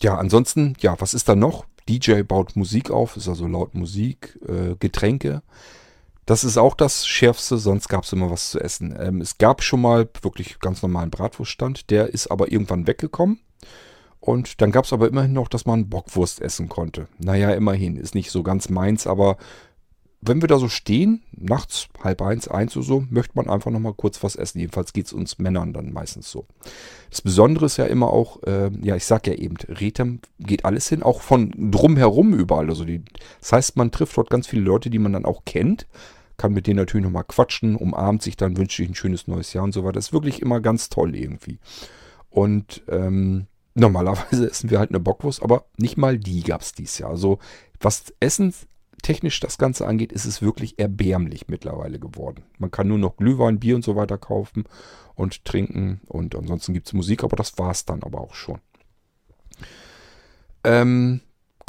ja, 0.00 0.16
ansonsten, 0.16 0.74
ja, 0.80 1.00
was 1.00 1.14
ist 1.14 1.28
da 1.28 1.36
noch? 1.36 1.66
DJ 1.88 2.22
baut 2.22 2.56
Musik 2.56 2.90
auf, 2.90 3.16
ist 3.16 3.28
also 3.28 3.46
laut 3.46 3.74
Musik, 3.74 4.38
äh, 4.46 4.76
Getränke. 4.78 5.42
Das 6.26 6.44
ist 6.44 6.56
auch 6.56 6.74
das 6.74 7.06
Schärfste, 7.06 7.58
sonst 7.58 7.88
gab 7.88 8.04
es 8.04 8.12
immer 8.12 8.30
was 8.30 8.50
zu 8.50 8.60
essen. 8.60 8.96
Ähm, 8.98 9.20
es 9.20 9.38
gab 9.38 9.62
schon 9.62 9.80
mal 9.80 10.08
wirklich 10.22 10.60
ganz 10.60 10.82
normalen 10.82 11.10
Bratwurststand, 11.10 11.90
der 11.90 12.08
ist 12.08 12.30
aber 12.30 12.52
irgendwann 12.52 12.86
weggekommen. 12.86 13.40
Und 14.20 14.60
dann 14.60 14.70
gab 14.70 14.84
es 14.84 14.92
aber 14.92 15.08
immerhin 15.08 15.32
noch, 15.32 15.48
dass 15.48 15.64
man 15.64 15.88
Bockwurst 15.88 16.42
essen 16.42 16.68
konnte. 16.68 17.08
Naja, 17.18 17.50
immerhin, 17.52 17.96
ist 17.96 18.14
nicht 18.14 18.30
so 18.30 18.42
ganz 18.42 18.68
meins, 18.68 19.06
aber 19.06 19.38
wenn 20.22 20.42
wir 20.42 20.48
da 20.48 20.58
so 20.58 20.68
stehen, 20.68 21.22
nachts 21.32 21.88
halb 22.04 22.20
eins, 22.20 22.46
eins 22.46 22.76
oder 22.76 22.84
so, 22.84 23.04
möchte 23.08 23.32
man 23.36 23.48
einfach 23.48 23.70
nochmal 23.70 23.94
kurz 23.94 24.22
was 24.22 24.36
essen. 24.36 24.58
Jedenfalls 24.58 24.92
geht 24.92 25.06
es 25.06 25.14
uns 25.14 25.38
Männern 25.38 25.72
dann 25.72 25.92
meistens 25.92 26.30
so. 26.30 26.46
Das 27.08 27.22
Besondere 27.22 27.64
ist 27.66 27.78
ja 27.78 27.86
immer 27.86 28.08
auch, 28.10 28.42
äh, 28.42 28.70
ja, 28.82 28.96
ich 28.96 29.06
sag 29.06 29.26
ja 29.26 29.32
eben, 29.32 29.56
Retem 29.68 30.20
geht 30.38 30.66
alles 30.66 30.88
hin, 30.88 31.02
auch 31.02 31.22
von 31.22 31.52
drumherum 31.70 32.34
überall. 32.34 32.68
Also 32.68 32.84
die, 32.84 33.02
das 33.40 33.52
heißt, 33.52 33.76
man 33.78 33.90
trifft 33.90 34.16
dort 34.18 34.28
ganz 34.28 34.46
viele 34.46 34.62
Leute, 34.62 34.90
die 34.90 34.98
man 34.98 35.14
dann 35.14 35.24
auch 35.24 35.46
kennt, 35.46 35.86
kann 36.36 36.52
mit 36.52 36.66
denen 36.66 36.76
natürlich 36.76 37.04
nochmal 37.04 37.24
quatschen, 37.24 37.76
umarmt 37.76 38.22
sich 38.22 38.36
dann, 38.36 38.58
wünscht 38.58 38.76
sich 38.76 38.88
ein 38.88 38.94
schönes 38.94 39.26
neues 39.26 39.54
Jahr 39.54 39.64
und 39.64 39.72
so 39.72 39.84
weiter. 39.84 39.94
Das 39.94 40.08
ist 40.08 40.12
wirklich 40.12 40.42
immer 40.42 40.60
ganz 40.60 40.90
toll 40.90 41.16
irgendwie. 41.16 41.58
Und 42.28 42.82
ähm, 42.88 43.46
normalerweise 43.74 44.46
essen 44.50 44.70
wir 44.70 44.78
halt 44.78 44.90
eine 44.90 45.00
Bockwurst, 45.00 45.42
aber 45.42 45.66
nicht 45.76 45.96
mal 45.96 46.18
die 46.18 46.42
gab 46.42 46.60
es 46.60 46.72
dieses 46.72 46.98
Jahr. 46.98 47.10
Also 47.10 47.38
was 47.80 48.12
Essen 48.20 48.54
technisch 49.02 49.40
das 49.40 49.58
Ganze 49.58 49.86
angeht, 49.86 50.12
ist 50.12 50.26
es 50.26 50.42
wirklich 50.42 50.78
erbärmlich 50.78 51.48
mittlerweile 51.48 51.98
geworden. 51.98 52.44
Man 52.58 52.70
kann 52.70 52.88
nur 52.88 52.98
noch 52.98 53.16
Glühwein, 53.16 53.58
Bier 53.58 53.76
und 53.76 53.84
so 53.84 53.96
weiter 53.96 54.18
kaufen 54.18 54.64
und 55.14 55.44
trinken 55.44 56.00
und 56.06 56.34
ansonsten 56.34 56.74
gibt 56.74 56.86
es 56.86 56.92
Musik, 56.92 57.24
aber 57.24 57.36
das 57.36 57.58
war 57.58 57.70
es 57.70 57.84
dann 57.84 58.02
aber 58.02 58.20
auch 58.20 58.34
schon. 58.34 58.60
Ähm, 60.64 61.20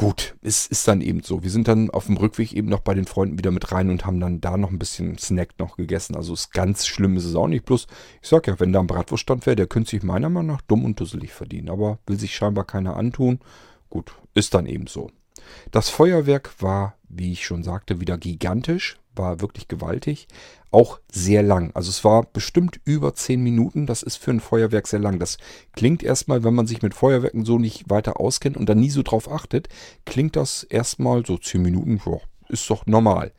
gut, 0.01 0.35
es 0.41 0.65
ist 0.65 0.87
dann 0.87 0.99
eben 0.99 1.21
so. 1.21 1.43
Wir 1.43 1.51
sind 1.51 1.67
dann 1.67 1.91
auf 1.91 2.07
dem 2.07 2.17
Rückweg 2.17 2.53
eben 2.53 2.69
noch 2.69 2.79
bei 2.79 2.95
den 2.95 3.05
Freunden 3.05 3.37
wieder 3.37 3.51
mit 3.51 3.71
rein 3.71 3.91
und 3.91 4.03
haben 4.03 4.19
dann 4.19 4.41
da 4.41 4.57
noch 4.57 4.71
ein 4.71 4.79
bisschen 4.79 5.19
Snack 5.19 5.59
noch 5.59 5.77
gegessen. 5.77 6.15
Also 6.15 6.33
ist 6.33 6.51
ganz 6.53 6.87
schlimm 6.87 7.17
ist 7.17 7.25
es 7.25 7.35
auch 7.35 7.47
nicht. 7.47 7.65
Bloß, 7.65 7.85
ich 8.19 8.27
sag 8.27 8.47
ja, 8.47 8.59
wenn 8.59 8.73
da 8.73 8.79
ein 8.79 8.87
Bratwurststand 8.87 9.45
wäre, 9.45 9.55
der 9.55 9.67
könnte 9.67 9.91
sich 9.91 10.01
meiner 10.01 10.29
Meinung 10.29 10.55
nach 10.55 10.61
dumm 10.61 10.85
und 10.85 10.99
dusselig 10.99 11.31
verdienen. 11.31 11.69
Aber 11.69 11.99
will 12.07 12.17
sich 12.17 12.33
scheinbar 12.33 12.65
keiner 12.65 12.97
antun. 12.97 13.41
Gut, 13.91 14.11
ist 14.33 14.55
dann 14.55 14.65
eben 14.65 14.87
so. 14.87 15.11
Das 15.69 15.89
Feuerwerk 15.89 16.49
war, 16.59 16.95
wie 17.07 17.33
ich 17.33 17.45
schon 17.45 17.61
sagte, 17.61 18.01
wieder 18.01 18.17
gigantisch, 18.17 18.97
war 19.15 19.41
wirklich 19.41 19.67
gewaltig, 19.67 20.27
auch 20.71 20.99
sehr 21.11 21.43
lang. 21.43 21.71
Also 21.73 21.89
es 21.89 22.03
war 22.03 22.23
bestimmt 22.23 22.79
über 22.85 23.13
10 23.13 23.41
Minuten, 23.41 23.85
das 23.85 24.03
ist 24.03 24.17
für 24.17 24.31
ein 24.31 24.39
Feuerwerk 24.39 24.87
sehr 24.87 24.99
lang. 24.99 25.19
Das 25.19 25.37
klingt 25.73 26.03
erstmal, 26.03 26.43
wenn 26.43 26.53
man 26.53 26.67
sich 26.67 26.81
mit 26.81 26.93
Feuerwerken 26.93 27.45
so 27.45 27.59
nicht 27.59 27.89
weiter 27.89 28.19
auskennt 28.19 28.57
und 28.57 28.69
dann 28.69 28.79
nie 28.79 28.89
so 28.89 29.03
drauf 29.03 29.29
achtet, 29.29 29.67
klingt 30.05 30.35
das 30.35 30.63
erstmal 30.63 31.25
so 31.25 31.37
10 31.37 31.61
Minuten, 31.61 31.99
boah, 32.03 32.21
ist 32.47 32.69
doch 32.69 32.85
normal. 32.85 33.33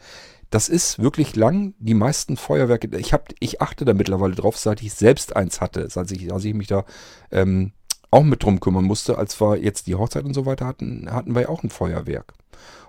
Das 0.51 0.69
ist 0.69 0.99
wirklich 0.99 1.35
lang. 1.35 1.75
Die 1.79 1.95
meisten 1.95 2.37
Feuerwerke, 2.37 2.95
ich, 2.99 3.15
hab, 3.15 3.31
ich 3.41 3.63
achte 3.63 3.87
da 3.87 3.95
mittlerweile 3.95 4.35
drauf, 4.35 4.59
seit 4.59 4.83
ich 4.83 4.93
selbst 4.93 5.35
eins 5.35 5.63
hatte, 5.63 5.89
als 5.95 6.11
ich, 6.11 6.31
als 6.31 6.45
ich 6.45 6.53
mich 6.53 6.67
da 6.67 6.85
ähm, 7.31 7.73
auch 8.11 8.23
mit 8.23 8.43
drum 8.43 8.61
kümmern 8.61 8.85
musste, 8.85 9.17
als 9.17 9.41
wir 9.41 9.57
jetzt 9.57 9.87
die 9.87 9.95
Hochzeit 9.95 10.25
und 10.25 10.35
so 10.35 10.45
weiter 10.45 10.67
hatten, 10.67 11.11
hatten 11.11 11.35
wir 11.35 11.43
ja 11.43 11.49
auch 11.49 11.63
ein 11.63 11.71
Feuerwerk. 11.71 12.35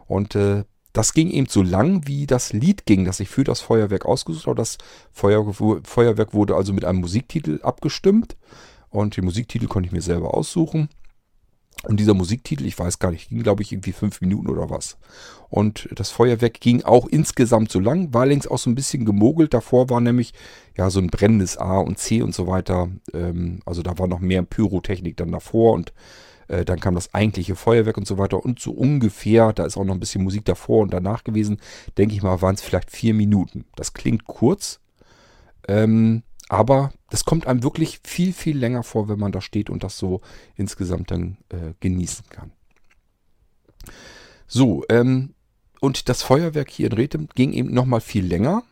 Und 0.06 0.36
äh, 0.36 0.66
das 0.94 1.14
ging 1.14 1.32
eben 1.32 1.48
so 1.48 1.64
lang, 1.64 2.08
wie 2.08 2.28
das 2.28 2.54
Lied 2.54 2.86
ging, 2.86 3.04
das 3.04 3.20
ich 3.20 3.28
für 3.28 3.44
das 3.44 3.62
Feuerwerk 3.62 4.06
ausgesucht 4.06 4.46
habe. 4.46 4.56
Das 4.56 4.78
Feuer, 5.12 5.52
Feuerwerk 5.84 6.34
wurde 6.34 6.56
also 6.56 6.72
mit 6.72 6.86
einem 6.86 7.00
Musiktitel 7.00 7.60
abgestimmt. 7.64 8.38
Und 8.90 9.18
den 9.18 9.26
Musiktitel 9.26 9.68
konnte 9.68 9.88
ich 9.88 9.92
mir 9.92 10.04
selber 10.04 10.36
aussuchen. 10.36 10.90
Und 11.82 12.00
dieser 12.00 12.14
Musiktitel, 12.14 12.66
ich 12.66 12.78
weiß 12.78 13.00
gar 13.00 13.12
nicht, 13.12 13.30
ging 13.30 13.42
glaube 13.42 13.64
ich 13.64 13.74
irgendwie 13.74 13.92
fünf 13.92 14.22
Minuten 14.22 14.48
oder 14.50 14.70
was. 14.70 14.98
Und 15.50 15.90
das 15.96 16.12
Feuerwerk 16.12 16.62
ging 16.62 16.84
auch 16.84 17.08
insgesamt 17.08 17.72
so 17.72 17.80
lang, 17.80 18.14
war 18.14 18.26
längst 18.26 18.50
auch 18.50 18.60
so 18.60 18.70
ein 18.70 18.76
bisschen 18.76 19.04
gemogelt. 19.04 19.54
Davor 19.54 19.90
war 19.90 20.00
nämlich 20.00 20.34
ja 20.78 20.90
so 20.90 21.00
ein 21.00 21.08
brennendes 21.08 21.58
A 21.58 21.80
und 21.80 21.98
C 21.98 22.22
und 22.22 22.34
so 22.34 22.48
weiter. 22.48 22.90
Ähm, 23.14 23.60
also 23.66 23.82
da 23.82 23.98
war 23.98 24.08
noch 24.08 24.20
mehr 24.20 24.44
Pyrotechnik 24.44 25.18
dann 25.18 25.32
davor 25.32 25.74
und 25.74 25.92
äh, 26.48 26.66
dann 26.66 26.80
kam 26.80 26.96
das 26.96 27.14
eigentliche 27.14 27.56
Feuerwerk 27.56 27.98
und 27.98 28.08
so 28.08 28.18
weiter. 28.18 28.44
Und 28.44 28.60
so 28.60 28.72
ungefähr, 28.72 29.54
da 29.54 29.66
ist 29.66 29.78
auch 29.78 29.84
noch 29.84 29.94
ein 29.94 30.00
bisschen 30.00 30.24
Musik 30.24 30.46
davor 30.46 30.82
und 30.82 30.94
danach 30.94 31.24
gewesen, 31.24 31.58
denke 31.98 32.16
ich 32.16 32.24
mal, 32.24 32.42
waren 32.42 32.56
es 32.56 32.62
vielleicht 32.62 32.92
vier 32.92 33.14
Minuten. 33.14 33.66
Das 33.76 33.94
klingt 33.94 34.26
kurz. 34.26 34.80
Ähm, 35.68 36.24
aber 36.50 36.92
das 37.10 37.26
kommt 37.26 37.48
einem 37.48 37.64
wirklich 37.64 38.00
viel, 38.04 38.34
viel 38.34 38.58
länger 38.58 38.84
vor, 38.84 39.08
wenn 39.08 39.20
man 39.20 39.32
da 39.32 39.42
steht 39.42 39.70
und 39.70 39.84
das 39.84 39.98
so 39.98 40.22
insgesamt 40.56 41.12
dann 41.12 41.38
äh, 41.50 41.74
genießen 41.80 42.26
kann. 42.30 42.52
So, 44.48 44.84
ähm, 44.90 45.34
und 45.80 46.10
das 46.10 46.22
Feuerwerk 46.22 46.70
hier 46.70 46.88
in 46.88 46.94
Rethem 46.94 47.28
ging 47.36 47.54
eben 47.54 47.74
nochmal 47.74 48.02
viel 48.02 48.26
länger. 48.26 48.64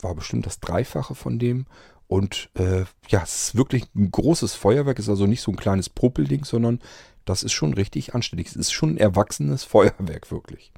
War 0.00 0.14
bestimmt 0.14 0.46
das 0.46 0.60
Dreifache 0.60 1.14
von 1.14 1.38
dem. 1.38 1.66
Und 2.06 2.50
äh, 2.54 2.84
ja, 3.08 3.22
es 3.22 3.48
ist 3.48 3.54
wirklich 3.54 3.84
ein 3.94 4.10
großes 4.10 4.54
Feuerwerk. 4.54 4.98
Ist 4.98 5.08
also 5.08 5.26
nicht 5.26 5.42
so 5.42 5.50
ein 5.50 5.56
kleines 5.56 5.88
Propelding, 5.88 6.44
sondern 6.44 6.80
das 7.24 7.42
ist 7.42 7.52
schon 7.52 7.74
richtig 7.74 8.14
anständig. 8.14 8.48
Es 8.48 8.56
ist 8.56 8.72
schon 8.72 8.90
ein 8.90 8.98
erwachsenes 8.98 9.64
Feuerwerk, 9.64 10.30
wirklich. 10.30 10.72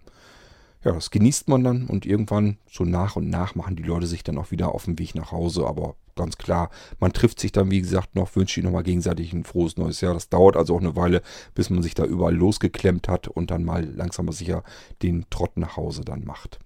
Ja, 0.85 0.93
das 0.93 1.11
genießt 1.11 1.49
man 1.49 1.65
dann 1.65 1.87
und 1.87 2.07
irgendwann 2.07 2.59
so 2.71 2.85
nach 2.85 3.17
und 3.17 3.29
nach 3.29 3.55
machen 3.55 3.75
die 3.75 3.83
Leute 3.83 4.07
sich 4.07 4.23
dann 4.23 4.39
auch 4.39 4.53
wieder 4.53 4.73
auf 4.73 4.85
den 4.85 4.99
Weg 4.99 5.15
nach 5.17 5.33
Hause. 5.33 5.67
Aber 5.67 5.97
ganz 6.17 6.39
klar. 6.39 6.71
Man 6.99 7.13
trifft 7.13 7.39
sich 7.39 7.53
dann, 7.53 7.71
wie 7.71 7.81
gesagt, 7.81 8.15
noch, 8.15 8.35
wünscht 8.35 8.57
ihnen 8.57 8.67
nochmal 8.67 8.83
gegenseitig 8.83 9.33
ein 9.33 9.45
frohes 9.45 9.77
neues 9.77 10.01
Jahr. 10.01 10.15
Das 10.15 10.29
dauert 10.29 10.57
also 10.57 10.75
auch 10.75 10.81
eine 10.81 10.97
Weile, 10.97 11.23
bis 11.55 11.71
man 11.71 11.83
sich 11.83 11.95
da 11.95 12.05
überall 12.05 12.35
losgeklemmt 12.35 13.09
hat 13.09 13.29
und 13.29 13.51
dann 13.51 13.65
mal 13.65 13.85
langsam 13.85 14.27
aber 14.27 14.33
sicher 14.33 14.65
den 15.03 15.27
Trott 15.31 15.57
nach 15.57 15.77
Hause 15.77 16.03
dann 16.03 16.25
macht. 16.25 16.59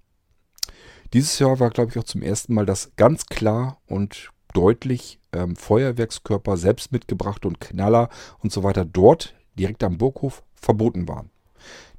Dieses 1.12 1.39
Jahr 1.39 1.59
war, 1.59 1.70
glaube 1.70 1.91
ich, 1.91 1.99
auch 1.99 2.05
zum 2.05 2.22
ersten 2.22 2.55
Mal, 2.55 2.66
dass 2.66 2.93
ganz 2.97 3.26
klar 3.26 3.78
und 3.87 4.31
deutlich 4.55 5.18
ähm, 5.33 5.57
Feuerwerkskörper 5.57 6.57
selbst 6.57 6.93
mitgebracht 6.93 7.45
und 7.45 7.61
Knaller 7.61 8.09
und 8.39 8.53
so 8.53 8.62
weiter 8.62 8.85
dort 8.85 9.35
direkt 9.59 9.83
am 9.85 9.99
Burghof 9.99 10.43
verboten 10.55 11.09
waren. 11.09 11.31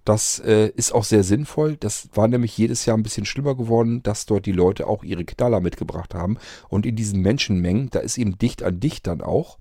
Das 0.04 0.40
äh, 0.40 0.72
ist 0.76 0.94
auch 0.94 1.04
sehr 1.04 1.24
sinnvoll. 1.24 1.78
Das 1.78 2.10
war 2.14 2.28
nämlich 2.28 2.58
jedes 2.58 2.86
Jahr 2.86 2.98
ein 2.98 3.04
bisschen 3.04 3.26
schlimmer 3.26 3.56
geworden, 3.56 4.02
dass 4.02 4.26
dort 4.26 4.48
die 4.48 4.52
Leute 4.52 4.88
auch 4.88 5.04
ihre 5.04 5.26
Knaller 5.26 5.60
mitgebracht 5.60 6.16
haben. 6.16 6.38
Und 6.70 6.86
in 6.86 6.96
diesen 6.96 7.22
Menschenmengen, 7.22 7.90
da 7.92 8.00
ist 8.00 8.18
eben 8.18 8.38
dicht 8.38 8.64
an 8.64 8.80
dicht 8.80 9.06
dann 9.06 9.22
auch, 9.22 9.60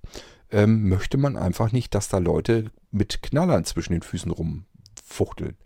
ähm, 0.50 0.88
möchte 0.88 1.18
man 1.18 1.36
einfach 1.36 1.72
nicht, 1.72 1.94
dass 1.94 2.08
da 2.08 2.18
Leute 2.18 2.70
mit 2.90 3.22
Knallern 3.22 3.64
zwischen 3.64 3.92
den 3.92 4.02
Füßen 4.02 4.30
rumfuchteln. 4.30 5.56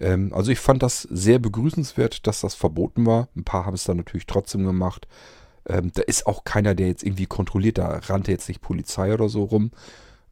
Ähm, 0.00 0.32
also 0.34 0.50
ich 0.50 0.58
fand 0.58 0.82
das 0.82 1.02
sehr 1.02 1.38
begrüßenswert, 1.38 2.26
dass 2.26 2.40
das 2.40 2.54
verboten 2.54 3.06
war. 3.06 3.28
Ein 3.36 3.44
paar 3.44 3.66
haben 3.66 3.74
es 3.74 3.84
dann 3.84 3.98
natürlich 3.98 4.26
trotzdem 4.26 4.64
gemacht. 4.64 5.06
Ähm, 5.66 5.92
da 5.94 6.02
ist 6.02 6.26
auch 6.26 6.42
keiner, 6.44 6.74
der 6.74 6.88
jetzt 6.88 7.04
irgendwie 7.04 7.26
kontrolliert. 7.26 7.78
Da 7.78 8.00
rannte 8.04 8.32
jetzt 8.32 8.48
nicht 8.48 8.60
Polizei 8.60 9.14
oder 9.14 9.28
so 9.28 9.44
rum. 9.44 9.70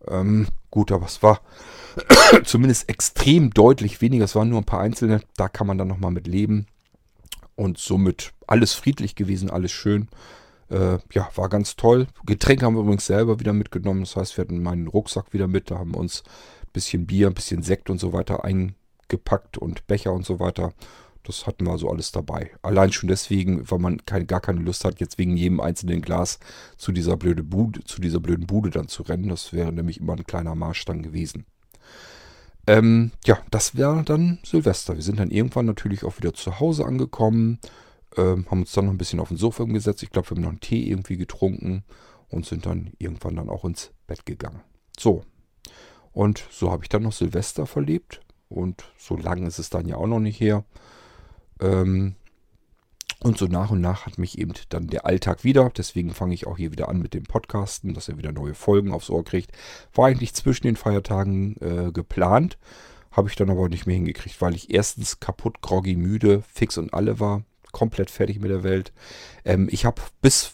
Ähm, 0.06 0.48
gut, 0.70 0.92
aber 0.92 1.06
es 1.06 1.22
war 1.22 1.40
zumindest 2.44 2.88
extrem 2.88 3.50
deutlich 3.50 4.00
weniger. 4.00 4.24
Es 4.24 4.34
waren 4.34 4.48
nur 4.48 4.60
ein 4.60 4.64
paar 4.64 4.80
einzelne. 4.80 5.20
Da 5.36 5.48
kann 5.48 5.66
man 5.66 5.78
dann 5.78 5.88
nochmal 5.88 6.10
mit 6.10 6.26
leben. 6.26 6.66
Und 7.56 7.78
somit 7.78 8.32
alles 8.46 8.74
friedlich 8.74 9.16
gewesen, 9.16 9.50
alles 9.50 9.72
schön. 9.72 10.08
Äh, 10.70 10.98
ja, 11.12 11.28
war 11.34 11.48
ganz 11.48 11.76
toll. 11.76 12.06
Getränke 12.24 12.66
haben 12.66 12.74
wir 12.74 12.82
übrigens 12.82 13.06
selber 13.06 13.40
wieder 13.40 13.52
mitgenommen. 13.52 14.00
Das 14.00 14.16
heißt, 14.16 14.36
wir 14.36 14.42
hatten 14.42 14.62
meinen 14.62 14.86
Rucksack 14.86 15.32
wieder 15.32 15.48
mit. 15.48 15.70
Da 15.70 15.78
haben 15.78 15.92
wir 15.94 15.98
uns 15.98 16.22
ein 16.62 16.72
bisschen 16.72 17.06
Bier, 17.06 17.26
ein 17.28 17.34
bisschen 17.34 17.62
Sekt 17.62 17.90
und 17.90 17.98
so 17.98 18.12
weiter 18.12 18.44
eingepackt 18.44 19.58
und 19.58 19.86
Becher 19.86 20.12
und 20.12 20.24
so 20.24 20.38
weiter. 20.38 20.72
Das 21.28 21.46
hatten 21.46 21.66
wir 21.66 21.72
also 21.72 21.90
alles 21.90 22.10
dabei. 22.10 22.52
Allein 22.62 22.90
schon 22.90 23.08
deswegen, 23.08 23.70
weil 23.70 23.78
man 23.78 24.04
kein, 24.06 24.26
gar 24.26 24.40
keine 24.40 24.60
Lust 24.60 24.86
hat, 24.86 24.98
jetzt 24.98 25.18
wegen 25.18 25.36
jedem 25.36 25.60
einzelnen 25.60 26.00
Glas 26.00 26.38
zu 26.78 26.90
dieser, 26.90 27.18
blöde 27.18 27.42
Bude, 27.42 27.84
zu 27.84 28.00
dieser 28.00 28.18
blöden 28.18 28.46
Bude 28.46 28.70
dann 28.70 28.88
zu 28.88 29.02
rennen. 29.02 29.28
Das 29.28 29.52
wäre 29.52 29.70
nämlich 29.70 30.00
immer 30.00 30.14
ein 30.14 30.24
kleiner 30.24 30.54
Marsch 30.54 30.86
dann 30.86 31.02
gewesen. 31.02 31.44
Ähm, 32.66 33.12
ja, 33.26 33.38
das 33.50 33.76
wäre 33.76 34.04
dann 34.04 34.38
Silvester. 34.42 34.94
Wir 34.94 35.02
sind 35.02 35.20
dann 35.20 35.30
irgendwann 35.30 35.66
natürlich 35.66 36.02
auch 36.02 36.16
wieder 36.16 36.32
zu 36.32 36.60
Hause 36.60 36.86
angekommen, 36.86 37.58
ähm, 38.16 38.46
haben 38.50 38.60
uns 38.60 38.72
dann 38.72 38.86
noch 38.86 38.92
ein 38.92 38.98
bisschen 38.98 39.20
auf 39.20 39.28
den 39.28 39.36
Sofa 39.36 39.64
gesetzt. 39.64 40.02
Ich 40.02 40.10
glaube, 40.10 40.30
wir 40.30 40.36
haben 40.36 40.42
noch 40.42 40.48
einen 40.48 40.60
Tee 40.60 40.88
irgendwie 40.88 41.18
getrunken 41.18 41.84
und 42.30 42.46
sind 42.46 42.64
dann 42.64 42.92
irgendwann 42.98 43.36
dann 43.36 43.50
auch 43.50 43.66
ins 43.66 43.90
Bett 44.06 44.24
gegangen. 44.24 44.62
So. 44.98 45.24
Und 46.12 46.42
so 46.50 46.72
habe 46.72 46.84
ich 46.84 46.88
dann 46.88 47.02
noch 47.02 47.12
Silvester 47.12 47.66
verlebt. 47.66 48.22
Und 48.48 48.84
so 48.96 49.14
lange 49.14 49.46
ist 49.46 49.58
es 49.58 49.68
dann 49.68 49.86
ja 49.86 49.96
auch 49.96 50.06
noch 50.06 50.20
nicht 50.20 50.40
her. 50.40 50.64
Ähm, 51.60 52.14
und 53.20 53.36
so 53.36 53.46
nach 53.46 53.70
und 53.70 53.80
nach 53.80 54.06
hat 54.06 54.16
mich 54.16 54.38
eben 54.38 54.52
dann 54.68 54.86
der 54.86 55.04
Alltag 55.04 55.42
wieder. 55.42 55.70
Deswegen 55.76 56.14
fange 56.14 56.34
ich 56.34 56.46
auch 56.46 56.56
hier 56.56 56.70
wieder 56.70 56.88
an 56.88 57.00
mit 57.00 57.14
dem 57.14 57.24
Podcasten, 57.24 57.92
dass 57.94 58.08
er 58.08 58.16
wieder 58.16 58.30
neue 58.30 58.54
Folgen 58.54 58.92
aufs 58.92 59.10
Ohr 59.10 59.24
kriegt. 59.24 59.50
War 59.92 60.06
eigentlich 60.06 60.34
zwischen 60.34 60.66
den 60.66 60.76
Feiertagen 60.76 61.56
äh, 61.60 61.90
geplant. 61.90 62.58
Habe 63.10 63.28
ich 63.28 63.34
dann 63.34 63.50
aber 63.50 63.68
nicht 63.68 63.86
mehr 63.86 63.96
hingekriegt, 63.96 64.40
weil 64.40 64.54
ich 64.54 64.72
erstens 64.72 65.18
kaputt, 65.18 65.60
groggy, 65.62 65.96
müde, 65.96 66.42
fix 66.52 66.78
und 66.78 66.94
alle 66.94 67.18
war. 67.18 67.42
komplett 67.72 68.10
fertig 68.10 68.40
mit 68.40 68.50
der 68.50 68.62
Welt. 68.62 68.92
Ähm, 69.44 69.68
ich 69.70 69.84
habe 69.84 70.00
bis 70.22 70.52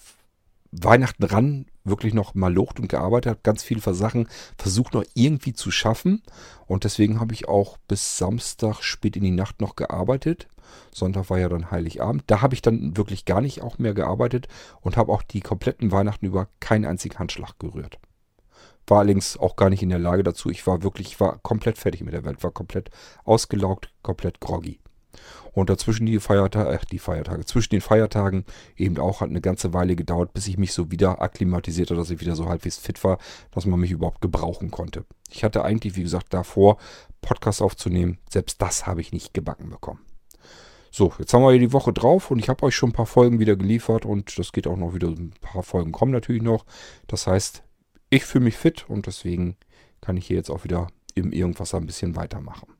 Weihnachten 0.72 1.24
ran 1.24 1.66
wirklich 1.84 2.14
noch 2.14 2.34
mal 2.34 2.52
locht 2.52 2.80
und 2.80 2.88
gearbeitet, 2.88 3.30
habe 3.30 3.40
ganz 3.42 3.62
viele 3.62 3.80
Sachen 3.94 4.28
versucht 4.58 4.94
noch 4.94 5.04
irgendwie 5.14 5.52
zu 5.52 5.70
schaffen. 5.70 6.22
Und 6.66 6.84
deswegen 6.84 7.20
habe 7.20 7.34
ich 7.34 7.48
auch 7.48 7.76
bis 7.88 8.16
Samstag 8.16 8.82
spät 8.82 9.16
in 9.16 9.24
die 9.24 9.30
Nacht 9.30 9.60
noch 9.60 9.76
gearbeitet. 9.76 10.48
Sonntag 10.92 11.30
war 11.30 11.38
ja 11.38 11.48
dann 11.48 11.70
Heiligabend. 11.70 12.24
Da 12.26 12.40
habe 12.40 12.54
ich 12.54 12.62
dann 12.62 12.96
wirklich 12.96 13.24
gar 13.26 13.40
nicht 13.40 13.62
auch 13.62 13.78
mehr 13.78 13.94
gearbeitet 13.94 14.48
und 14.80 14.96
habe 14.96 15.12
auch 15.12 15.22
die 15.22 15.40
kompletten 15.40 15.92
Weihnachten 15.92 16.26
über 16.26 16.48
keinen 16.60 16.86
einzigen 16.86 17.18
Handschlag 17.18 17.58
gerührt. 17.58 17.98
War 18.86 18.98
allerdings 18.98 19.36
auch 19.36 19.56
gar 19.56 19.70
nicht 19.70 19.82
in 19.82 19.88
der 19.88 19.98
Lage 19.98 20.22
dazu. 20.22 20.50
Ich 20.50 20.66
war 20.66 20.82
wirklich, 20.82 21.08
ich 21.08 21.20
war 21.20 21.38
komplett 21.38 21.78
fertig 21.78 22.02
mit 22.02 22.12
der 22.12 22.24
Welt, 22.24 22.42
war 22.42 22.50
komplett 22.50 22.90
ausgelaugt, 23.24 23.90
komplett 24.02 24.40
groggy. 24.40 24.78
Und 25.52 25.70
dazwischen 25.70 26.06
die 26.06 26.18
Feiertage, 26.18 26.70
äh, 26.70 26.78
die 26.90 26.98
Feiertage, 26.98 27.44
zwischen 27.44 27.70
den 27.70 27.80
Feiertagen 27.80 28.44
eben 28.76 28.98
auch 28.98 29.20
hat 29.20 29.30
eine 29.30 29.40
ganze 29.40 29.72
Weile 29.72 29.96
gedauert, 29.96 30.32
bis 30.32 30.48
ich 30.48 30.58
mich 30.58 30.72
so 30.72 30.90
wieder 30.90 31.22
akklimatisierte, 31.22 31.94
dass 31.94 32.10
ich 32.10 32.20
wieder 32.20 32.36
so 32.36 32.48
halbwegs 32.48 32.78
fit 32.78 33.02
war, 33.04 33.18
dass 33.52 33.66
man 33.66 33.80
mich 33.80 33.90
überhaupt 33.90 34.20
gebrauchen 34.20 34.70
konnte. 34.70 35.04
Ich 35.30 35.44
hatte 35.44 35.64
eigentlich, 35.64 35.96
wie 35.96 36.02
gesagt, 36.02 36.32
davor, 36.34 36.78
Podcast 37.20 37.62
aufzunehmen. 37.62 38.18
Selbst 38.30 38.60
das 38.60 38.86
habe 38.86 39.00
ich 39.00 39.12
nicht 39.12 39.34
gebacken 39.34 39.70
bekommen. 39.70 40.00
So, 40.90 41.12
jetzt 41.18 41.34
haben 41.34 41.42
wir 41.42 41.50
hier 41.50 41.58
die 41.58 41.72
Woche 41.72 41.92
drauf 41.92 42.30
und 42.30 42.38
ich 42.38 42.48
habe 42.48 42.62
euch 42.64 42.76
schon 42.76 42.90
ein 42.90 42.92
paar 42.92 43.06
Folgen 43.06 43.40
wieder 43.40 43.56
geliefert 43.56 44.06
und 44.06 44.38
das 44.38 44.52
geht 44.52 44.68
auch 44.68 44.76
noch 44.76 44.94
wieder, 44.94 45.08
ein 45.08 45.34
paar 45.40 45.64
Folgen 45.64 45.90
kommen 45.90 46.12
natürlich 46.12 46.42
noch. 46.42 46.64
Das 47.08 47.26
heißt, 47.26 47.64
ich 48.10 48.24
fühle 48.24 48.44
mich 48.44 48.56
fit 48.56 48.88
und 48.88 49.08
deswegen 49.08 49.56
kann 50.00 50.16
ich 50.16 50.28
hier 50.28 50.36
jetzt 50.36 50.50
auch 50.50 50.62
wieder 50.62 50.86
im 51.16 51.32
Irgendwas 51.32 51.74
ein 51.74 51.86
bisschen 51.86 52.14
weitermachen. 52.14 52.73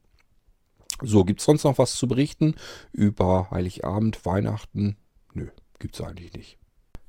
So, 1.03 1.25
gibt 1.25 1.41
es 1.41 1.47
sonst 1.47 1.65
noch 1.65 1.79
was 1.79 1.95
zu 1.95 2.07
berichten 2.07 2.55
über 2.93 3.51
Heiligabend, 3.51 4.25
Weihnachten? 4.25 4.97
Nö, 5.33 5.49
gibt 5.79 5.95
es 5.95 6.01
eigentlich 6.01 6.33
nicht. 6.33 6.59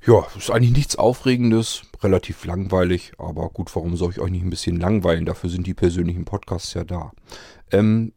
Ja, 0.06 0.26
ist 0.38 0.52
eigentlich 0.52 0.74
nichts 0.74 0.98
Aufregendes, 0.98 1.82
relativ 2.04 2.46
langweilig, 2.46 3.14
aber 3.18 3.50
gut, 3.50 3.76
warum 3.76 3.98
soll 3.98 4.12
ich 4.12 4.20
euch 4.20 4.30
nicht 4.30 4.44
ein 4.44 4.52
bisschen 4.52 4.80
langweilen? 4.80 5.26
Dafür 5.26 5.50
sind 5.50 5.66
die 5.66 5.74
persönlichen 5.74 6.26
Podcasts 6.26 6.76
ja 6.76 6.84
da. 6.84 7.12
Ähm, 7.72 8.14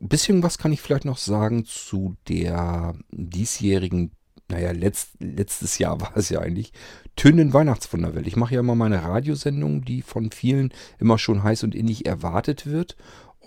ein 0.00 0.08
bisschen 0.08 0.42
was 0.42 0.58
kann 0.58 0.72
ich 0.72 0.80
vielleicht 0.80 1.04
noch 1.04 1.18
sagen 1.18 1.64
zu 1.64 2.16
der 2.28 2.96
diesjährigen, 3.10 4.12
naja, 4.48 4.72
letzt, 4.72 5.12
letztes 5.20 5.78
Jahr 5.78 6.00
war 6.00 6.16
es 6.16 6.28
ja 6.28 6.40
eigentlich, 6.40 6.72
Tönen 7.14 7.52
Weihnachtswunderwelt. 7.52 8.26
Ich 8.26 8.36
mache 8.36 8.54
ja 8.54 8.60
immer 8.60 8.74
meine 8.74 9.02
Radiosendung, 9.02 9.84
die 9.84 10.02
von 10.02 10.30
vielen 10.32 10.72
immer 10.98 11.18
schon 11.18 11.42
heiß 11.42 11.62
und 11.64 11.74
innig 11.74 12.06
erwartet 12.06 12.66
wird. 12.66 12.96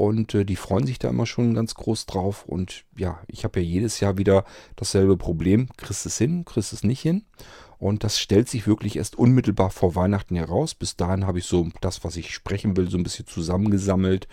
Und 0.02 0.34
äh, 0.34 0.46
die 0.46 0.56
freuen 0.56 0.88
sich 0.88 0.98
da 0.98 1.10
immer 1.10 1.28
schon 1.28 1.54
ganz 1.54 1.76
groß 1.76 2.08
drauf. 2.08 2.46
Und 2.48 2.86
ja, 2.98 3.20
ich 3.28 3.44
habe 3.44 3.60
ja 3.60 3.66
jedes 3.68 4.00
Jahr 4.00 4.18
wieder 4.18 4.46
dasselbe 4.76 5.16
Problem. 5.16 5.68
Kriegst 5.78 6.08
es 6.08 6.18
hin, 6.18 6.44
kriegst 6.44 6.74
es 6.74 6.84
nicht 6.84 7.02
hin. 7.02 7.24
Und 7.78 8.04
das 8.04 8.18
stellt 8.18 8.50
sich 8.50 8.66
wirklich 8.66 8.96
erst 8.96 9.16
unmittelbar 9.16 9.70
vor 9.70 9.94
Weihnachten 9.94 10.36
heraus. 10.36 10.74
Bis 10.74 10.96
dahin 10.96 11.28
habe 11.28 11.38
ich 11.38 11.46
so 11.46 11.70
das, 11.82 12.04
was 12.04 12.16
ich 12.16 12.34
sprechen 12.34 12.76
will, 12.78 12.90
so 12.90 12.98
ein 12.98 13.04
bisschen 13.04 13.28
zusammengesammelt 13.28 14.28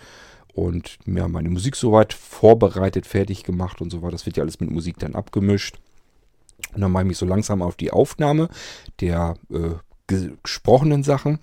und 0.55 0.97
mir 1.05 1.19
ja, 1.19 1.27
meine 1.27 1.49
Musik 1.51 1.75
soweit 1.75 2.13
vorbereitet, 2.13 3.05
fertig 3.05 3.43
gemacht 3.43 3.79
und 3.79 3.91
so 3.91 4.01
weiter. 4.01 4.13
Das 4.13 4.25
wird 4.25 4.37
ja 4.37 4.43
alles 4.43 4.59
mit 4.59 4.71
Musik 4.71 4.97
dann 4.97 5.13
abgemischt. 5.13 5.77
Und 6.73 6.81
dann 6.81 6.91
mache 6.91 7.03
ich 7.03 7.09
mich 7.09 7.17
so 7.19 7.27
langsam 7.27 7.61
auf 7.61 7.75
die 7.75 7.91
Aufnahme 7.91 8.49
der 9.01 9.35
äh, 9.51 9.75
gesprochenen 10.07 11.03
Sachen. 11.03 11.37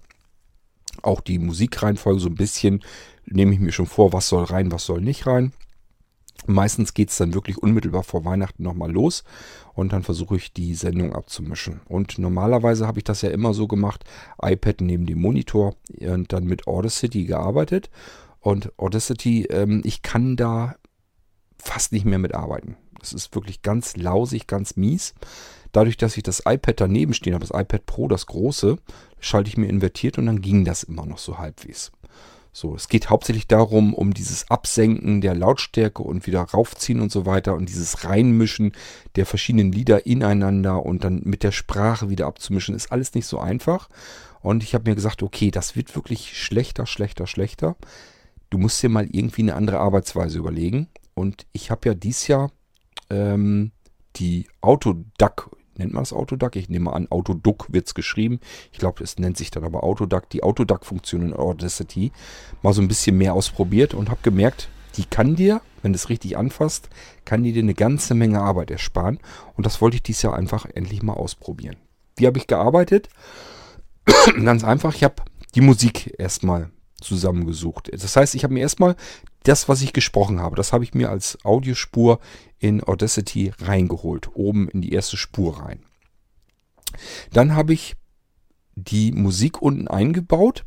Auch 1.03 1.21
die 1.21 1.39
Musikreihenfolge 1.39 2.21
so 2.21 2.29
ein 2.29 2.35
bisschen 2.35 2.83
nehme 3.27 3.53
ich 3.53 3.61
mir 3.61 3.73
schon 3.73 3.87
vor, 3.87 4.13
was 4.13 4.29
soll 4.29 4.45
rein, 4.45 4.73
was 4.73 4.85
soll 4.85 5.01
nicht 5.01 5.27
rein. 5.27 5.53
Meistens 6.47 6.95
geht 6.95 7.11
es 7.11 7.17
dann 7.17 7.35
wirklich 7.35 7.59
unmittelbar 7.59 8.05
vor 8.05 8.25
Weihnachten 8.25 8.63
nochmal 8.63 8.93
los 8.93 9.25
und 9.75 9.93
dann 9.93 10.03
versuche 10.03 10.37
ich 10.37 10.53
die 10.53 10.75
Sendung 10.75 11.13
abzumischen. 11.13 11.81
Und 11.89 12.19
normalerweise 12.19 12.87
habe 12.87 12.99
ich 12.99 13.05
das 13.05 13.23
ja 13.23 13.31
immer 13.31 13.55
so 13.55 13.67
gemacht, 13.67 14.05
iPad 14.41 14.81
neben 14.81 15.07
dem 15.07 15.21
Monitor 15.21 15.75
und 16.01 16.33
dann 16.33 16.45
mit 16.45 16.67
Audacity 16.67 17.25
gearbeitet. 17.25 17.91
Und 18.39 18.73
Audacity, 18.79 19.47
ähm, 19.47 19.81
ich 19.85 20.03
kann 20.03 20.37
da 20.37 20.77
fast 21.59 21.93
nicht 21.93 22.05
mehr 22.05 22.19
mitarbeiten. 22.19 22.77
Das 23.13 23.25
ist 23.25 23.35
wirklich 23.35 23.63
ganz 23.63 23.97
lausig, 23.97 24.47
ganz 24.47 24.77
mies. 24.77 25.15
Dadurch, 25.73 25.97
dass 25.97 26.17
ich 26.17 26.23
das 26.23 26.43
iPad 26.47 26.81
daneben 26.81 27.15
stehen 27.15 27.35
habe, 27.35 27.47
das 27.47 27.57
iPad 27.57 27.87
Pro, 27.87 28.09
das 28.09 28.27
große, 28.27 28.79
schalte 29.21 29.49
ich 29.49 29.57
mir 29.57 29.69
invertiert 29.69 30.19
und 30.19 30.27
dann 30.27 30.41
ging 30.41 30.65
das 30.65 30.83
immer 30.83 31.07
noch 31.07 31.19
so 31.19 31.39
halbwegs. 31.39 31.93
So, 32.53 32.75
es 32.75 32.89
geht 32.89 33.11
hauptsächlich 33.11 33.47
darum, 33.47 33.93
um 33.93 34.15
dieses 34.15 34.51
Absenken 34.51 35.21
der 35.21 35.35
Lautstärke 35.35 36.03
und 36.03 36.27
wieder 36.27 36.41
raufziehen 36.41 37.01
und 37.01 37.13
so 37.13 37.27
weiter 37.27 37.55
und 37.55 37.69
dieses 37.69 38.05
Reinmischen 38.05 38.73
der 39.15 39.27
verschiedenen 39.27 39.71
Lieder 39.71 40.07
ineinander 40.07 40.85
und 40.85 41.05
dann 41.05 41.21
mit 41.25 41.43
der 41.43 41.53
Sprache 41.53 42.09
wieder 42.09 42.27
abzumischen, 42.27 42.75
ist 42.75 42.91
alles 42.91 43.15
nicht 43.15 43.27
so 43.27 43.39
einfach. 43.39 43.89
Und 44.41 44.63
ich 44.63 44.75
habe 44.75 44.89
mir 44.89 44.97
gesagt, 44.97 45.23
okay, 45.23 45.51
das 45.51 45.77
wird 45.77 45.95
wirklich 45.95 46.43
schlechter, 46.43 46.87
schlechter, 46.87 47.27
schlechter. 47.27 47.77
Du 48.49 48.59
musst 48.59 48.83
dir 48.83 48.89
mal 48.89 49.07
irgendwie 49.13 49.43
eine 49.43 49.55
andere 49.55 49.79
Arbeitsweise 49.79 50.39
überlegen. 50.39 50.89
Und 51.13 51.47
ich 51.53 51.71
habe 51.71 51.89
ja 51.89 51.95
dieses 51.95 52.27
Jahr 52.27 52.53
ähm, 53.11 53.73
die 54.17 54.47
Autoduck 54.61 55.51
nennt 55.79 55.93
man 55.93 56.03
das 56.03 56.13
Autoduck? 56.13 56.57
Ich 56.57 56.69
nehme 56.69 56.93
an, 56.93 57.07
Autoduck 57.11 57.67
wird 57.73 57.87
es 57.87 57.95
geschrieben. 57.95 58.41
Ich 58.73 58.79
glaube, 58.79 59.03
es 59.05 59.19
nennt 59.19 59.37
sich 59.37 59.51
dann 59.51 59.65
aber 59.65 59.85
Autoduck. 59.85 60.31
Die 60.31 60.43
Autoduck-Funktion 60.43 61.23
in 61.23 61.35
Audacity 61.35 62.13
mal 62.63 62.73
so 62.73 62.83
ein 62.83 62.89
bisschen 62.89 63.19
mehr 63.19 63.35
ausprobiert 63.35 63.95
und 63.95 64.11
habe 64.11 64.21
gemerkt, 64.23 64.69
die 64.97 65.05
kann 65.05 65.37
dir, 65.37 65.61
wenn 65.83 65.93
du 65.93 65.97
es 65.97 66.09
richtig 66.09 66.37
anfasst, 66.39 66.89
kann 67.25 67.43
die 67.43 67.53
dir 67.53 67.63
eine 67.63 67.75
ganze 67.75 68.15
Menge 68.15 68.41
Arbeit 68.41 68.71
ersparen. 68.71 69.19
Und 69.55 69.67
das 69.67 69.81
wollte 69.81 69.97
ich 69.97 70.03
dieses 70.03 70.23
Jahr 70.23 70.35
einfach 70.35 70.67
endlich 70.75 71.03
mal 71.03 71.15
ausprobieren. 71.15 71.77
Wie 72.17 72.27
habe 72.27 72.39
ich 72.39 72.47
gearbeitet? 72.47 73.09
Ganz 74.45 74.65
einfach, 74.65 74.95
ich 74.95 75.05
habe 75.05 75.17
die 75.55 75.61
Musik 75.61 76.15
erstmal 76.19 76.71
zusammengesucht. 77.01 77.91
Das 77.93 78.17
heißt, 78.17 78.35
ich 78.35 78.45
habe 78.45 78.55
mir 78.55 78.61
erstmal 78.61 78.97
das, 79.49 79.69
was 79.69 79.83
ich 79.83 79.93
gesprochen 79.93 80.41
habe, 80.41 80.57
das 80.57 80.73
habe 80.73 80.85
ich 80.85 80.95
mir 80.95 81.11
als 81.11 81.39
Audiospur 81.45 82.19
in 82.59 82.83
Audacity 82.83 83.53
reingeholt, 83.59 84.31
oben 84.35 84.69
in 84.69 84.81
die 84.83 84.93
erste 84.93 85.17
Spur 85.17 85.61
rein. 85.61 85.85
Dann 87.33 87.55
habe 87.55 87.73
ich 87.73 87.95
die 88.75 89.13
Musik 89.13 89.63
unten 89.63 89.89
eingebaut 89.89 90.65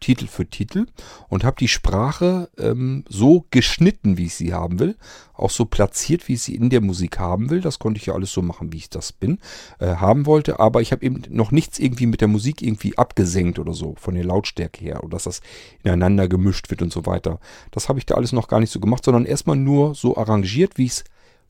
Titel 0.00 0.26
für 0.26 0.46
Titel 0.46 0.86
und 1.28 1.44
habe 1.44 1.56
die 1.58 1.68
Sprache 1.68 2.48
ähm, 2.58 3.04
so 3.08 3.46
geschnitten, 3.50 4.16
wie 4.16 4.26
ich 4.26 4.34
sie 4.34 4.52
haben 4.52 4.78
will, 4.78 4.96
auch 5.34 5.50
so 5.50 5.64
platziert, 5.64 6.28
wie 6.28 6.34
ich 6.34 6.42
sie 6.42 6.54
in 6.54 6.70
der 6.70 6.80
Musik 6.80 7.18
haben 7.18 7.50
will. 7.50 7.60
Das 7.60 7.78
konnte 7.78 7.98
ich 7.98 8.06
ja 8.06 8.14
alles 8.14 8.32
so 8.32 8.42
machen, 8.42 8.72
wie 8.72 8.78
ich 8.78 8.90
das 8.90 9.12
bin, 9.12 9.38
äh, 9.78 9.96
haben 9.96 10.26
wollte, 10.26 10.60
aber 10.60 10.80
ich 10.80 10.92
habe 10.92 11.04
eben 11.04 11.22
noch 11.30 11.50
nichts 11.50 11.78
irgendwie 11.78 12.06
mit 12.06 12.20
der 12.20 12.28
Musik 12.28 12.62
irgendwie 12.62 12.96
abgesenkt 12.98 13.58
oder 13.58 13.72
so, 13.72 13.94
von 13.98 14.14
der 14.14 14.24
Lautstärke 14.24 14.84
her, 14.84 15.02
oder 15.04 15.16
dass 15.16 15.24
das 15.24 15.40
ineinander 15.82 16.28
gemischt 16.28 16.70
wird 16.70 16.82
und 16.82 16.92
so 16.92 17.06
weiter. 17.06 17.40
Das 17.70 17.88
habe 17.88 17.98
ich 17.98 18.06
da 18.06 18.14
alles 18.14 18.32
noch 18.32 18.48
gar 18.48 18.60
nicht 18.60 18.72
so 18.72 18.80
gemacht, 18.80 19.04
sondern 19.04 19.24
erstmal 19.24 19.56
nur 19.56 19.94
so 19.94 20.16
arrangiert, 20.16 20.78
wie 20.78 20.86
ich 20.86 20.92
es 20.92 21.04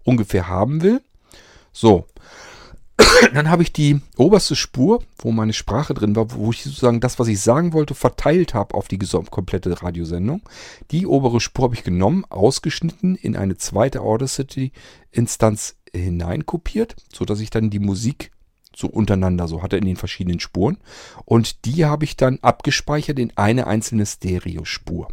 ungefähr 0.05 0.49
haben 0.49 0.83
will. 0.83 1.01
So, 1.73 2.07
dann 3.35 3.49
habe 3.49 3.63
ich 3.63 3.73
die 3.73 4.01
oberste 4.17 4.57
Spur, 4.57 5.03
wo 5.19 5.31
meine 5.31 5.53
Sprache 5.53 5.95
drin 5.95 6.17
war, 6.17 6.33
wo 6.33 6.51
ich 6.51 6.65
sozusagen 6.65 7.01
das, 7.01 7.19
was 7.19 7.29
ich 7.29 7.41
sagen 7.41 7.73
wollte, 7.73 7.95
verteilt 7.95 8.55
habe 8.55 8.75
auf 8.75 8.89
die 8.89 8.99
komplette 8.99 9.83
Radiosendung. 9.83 10.43
Die 10.91 11.07
obere 11.07 11.41
Spur 11.41 11.65
habe 11.65 11.75
ich 11.75 11.85
genommen, 11.85 12.25
ausgeschnitten, 12.29 13.15
in 13.15 13.37
eine 13.37 13.57
zweite 13.57 14.01
Audacity-Instanz 14.01 15.77
hineinkopiert, 15.93 16.97
sodass 17.13 17.41
ich 17.41 17.51
dann 17.51 17.71
die 17.71 17.79
Musik 17.79 18.33
so 18.75 18.89
untereinander 18.89 19.49
so 19.49 19.63
hatte 19.63 19.77
in 19.77 19.85
den 19.85 19.97
verschiedenen 19.97 20.41
Spuren. 20.41 20.79
Und 21.25 21.65
die 21.65 21.85
habe 21.85 22.05
ich 22.05 22.17
dann 22.17 22.39
abgespeichert 22.43 23.19
in 23.19 23.33
eine 23.37 23.67
einzelne 23.67 24.07
Stereospur. 24.07 25.09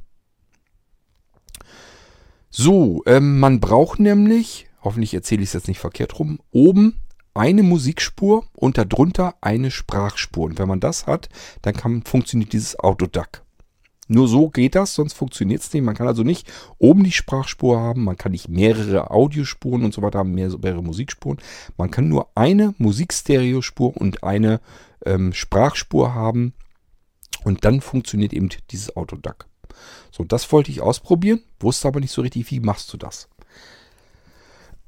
So, 2.50 3.04
ähm, 3.06 3.40
man 3.40 3.60
braucht 3.60 4.00
nämlich, 4.00 4.68
hoffentlich 4.84 5.14
erzähle 5.14 5.44
ich 5.44 5.50
es 5.50 5.54
jetzt 5.54 5.68
nicht 5.68 5.80
verkehrt 5.80 6.20
rum, 6.20 6.40
oben 6.52 7.02
eine 7.36 7.64
Musikspur 7.64 8.46
und 8.54 8.78
darunter 8.78 9.36
eine 9.42 9.70
Sprachspur. 9.70 10.46
Und 10.46 10.58
wenn 10.58 10.68
man 10.68 10.80
das 10.80 11.06
hat, 11.06 11.30
dann 11.62 11.76
kann, 11.76 12.04
funktioniert 12.04 12.54
dieses 12.54 12.80
Autoduck. 12.80 13.44
Nur 14.08 14.28
so 14.28 14.50
geht 14.50 14.76
das, 14.76 14.94
sonst 14.94 15.14
funktioniert 15.14 15.62
es 15.62 15.74
nicht. 15.74 15.84
Man 15.84 15.96
kann 15.96 16.08
also 16.08 16.24
nicht 16.24 16.48
oben 16.78 17.04
die 17.04 17.12
Sprachspur 17.12 17.80
haben, 17.80 18.04
man 18.04 18.18
kann 18.18 18.34
nicht 18.34 18.48
mehrere 18.48 19.10
Audiospuren 19.10 19.84
und 19.84 19.94
so 19.94 20.02
weiter 20.02 20.20
haben, 20.20 20.34
mehrere 20.34 20.84
Musikspuren. 20.84 21.40
Man 21.78 21.90
kann 21.90 22.08
nur 22.08 22.30
eine 22.36 22.76
Musikstereospur 22.78 23.98
und 23.98 24.24
eine 24.24 24.62
ähm, 25.06 25.34
Sprachspur 25.34 26.14
haben 26.14 26.54
und 27.44 27.66
dann 27.66 27.82
funktioniert 27.82 28.34
eben 28.34 28.50
dieses 28.70 28.96
Autoduck. 28.96 29.48
So, 30.12 30.24
das 30.24 30.52
wollte 30.52 30.72
ich 30.72 30.82
ausprobieren, 30.82 31.42
wusste 31.60 31.88
aber 31.88 32.00
nicht 32.00 32.12
so 32.12 32.22
richtig, 32.22 32.50
wie 32.52 32.60
machst 32.60 32.94
du 32.94 32.98
das. 32.98 33.28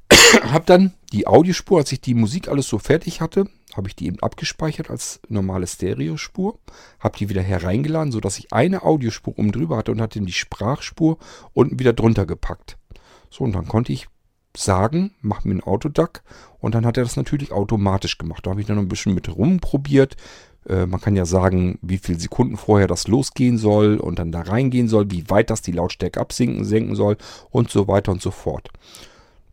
habe 0.44 0.66
dann 0.66 0.94
die 1.14 1.28
Audiospur, 1.28 1.80
als 1.80 1.92
ich 1.92 2.02
die 2.02 2.14
Musik 2.14 2.50
alles 2.50 2.68
so 2.68 2.80
fertig 2.80 3.22
hatte, 3.22 3.48
habe 3.76 3.88
ich 3.88 3.96
die 3.96 4.08
eben 4.08 4.20
abgespeichert 4.20 4.90
als 4.90 5.20
normale 5.30 5.68
Stereospur, 5.68 6.60
habe 7.00 7.18
die 7.18 7.30
wieder 7.30 7.42
hereingeladen, 7.42 8.12
sodass 8.12 8.40
ich 8.40 8.52
eine 8.52 8.84
Audiospur 8.84 9.38
oben 9.38 9.52
drüber 9.52 9.78
hatte 9.78 9.92
und 9.92 10.02
hatte 10.02 10.20
die 10.20 10.32
Sprachspur 10.32 11.18
unten 11.54 11.80
wieder 11.80 11.94
drunter 11.94 12.26
gepackt. 12.26 12.78
So, 13.30 13.44
und 13.44 13.54
dann 13.54 13.68
konnte 13.68 13.94
ich 13.94 14.08
sagen, 14.56 15.12
mach 15.22 15.44
mir 15.44 15.56
ein 15.56 15.64
Autoduck. 15.64 16.24
Und 16.60 16.76
dann 16.76 16.86
hat 16.86 16.98
er 16.98 17.04
das 17.04 17.16
natürlich 17.16 17.52
automatisch 17.52 18.18
gemacht. 18.18 18.46
Da 18.46 18.52
habe 18.52 18.62
ich 18.62 18.68
dann 18.68 18.78
noch 18.78 18.84
ein 18.84 18.90
bisschen 18.90 19.14
mit 19.14 19.30
rumprobiert. 19.30 20.16
Äh, 20.68 20.86
man 20.86 21.00
kann 21.00 21.16
ja 21.16 21.26
sagen, 21.26 21.78
wie 21.82 21.98
viele 21.98 22.20
Sekunden 22.20 22.58
vorher 22.58 22.88
das 22.88 23.08
losgehen 23.08 23.58
soll 23.58 23.98
und 23.98 24.20
dann 24.20 24.32
da 24.32 24.42
reingehen 24.42 24.88
soll, 24.88 25.12
wie 25.12 25.30
weit 25.30 25.50
das 25.50 25.62
die 25.62 25.72
Lautstärke 25.72 26.20
absinken, 26.20 26.66
senken 26.66 26.96
soll 26.96 27.18
und 27.50 27.70
so 27.70 27.88
weiter 27.88 28.12
und 28.12 28.22
so 28.22 28.32
fort. 28.32 28.70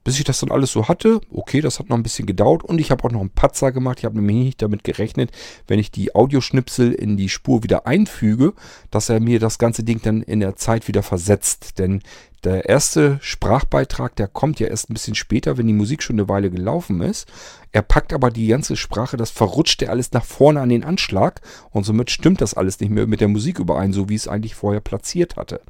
Bis 0.04 0.18
ich 0.18 0.24
das 0.24 0.40
dann 0.40 0.50
alles 0.50 0.70
so 0.70 0.86
hatte, 0.86 1.20
okay, 1.30 1.60
das 1.60 1.78
hat 1.78 1.88
noch 1.88 1.96
ein 1.96 2.02
bisschen 2.02 2.26
gedauert 2.26 2.62
und 2.62 2.78
ich 2.78 2.90
habe 2.90 3.02
auch 3.04 3.10
noch 3.10 3.20
einen 3.20 3.30
Patzer 3.30 3.72
gemacht. 3.72 3.98
Ich 3.98 4.04
habe 4.04 4.16
nämlich 4.16 4.36
nicht 4.36 4.62
damit 4.62 4.84
gerechnet, 4.84 5.30
wenn 5.66 5.78
ich 5.78 5.90
die 5.90 6.14
Audioschnipsel 6.14 6.92
in 6.92 7.16
die 7.16 7.30
Spur 7.30 7.62
wieder 7.62 7.86
einfüge, 7.86 8.52
dass 8.90 9.08
er 9.08 9.20
mir 9.20 9.40
das 9.40 9.58
ganze 9.58 9.82
Ding 9.82 10.00
dann 10.02 10.22
in 10.22 10.40
der 10.40 10.56
Zeit 10.56 10.88
wieder 10.88 11.02
versetzt. 11.02 11.78
Denn 11.78 12.02
der 12.44 12.68
erste 12.68 13.18
Sprachbeitrag, 13.22 14.14
der 14.16 14.28
kommt 14.28 14.60
ja 14.60 14.66
erst 14.66 14.90
ein 14.90 14.94
bisschen 14.94 15.14
später, 15.14 15.56
wenn 15.56 15.66
die 15.66 15.72
Musik 15.72 16.02
schon 16.02 16.16
eine 16.16 16.28
Weile 16.28 16.50
gelaufen 16.50 17.00
ist. 17.00 17.26
Er 17.72 17.80
packt 17.80 18.12
aber 18.12 18.30
die 18.30 18.48
ganze 18.48 18.76
Sprache, 18.76 19.16
das 19.16 19.30
verrutscht 19.30 19.80
er 19.80 19.90
alles 19.90 20.12
nach 20.12 20.24
vorne 20.24 20.60
an 20.60 20.68
den 20.68 20.84
Anschlag 20.84 21.40
und 21.70 21.84
somit 21.84 22.10
stimmt 22.10 22.42
das 22.42 22.52
alles 22.52 22.78
nicht 22.80 22.90
mehr 22.90 23.06
mit 23.06 23.22
der 23.22 23.28
Musik 23.28 23.58
überein, 23.58 23.94
so 23.94 24.10
wie 24.10 24.14
es 24.14 24.28
eigentlich 24.28 24.54
vorher 24.54 24.80
platziert 24.80 25.36
hatte. 25.36 25.62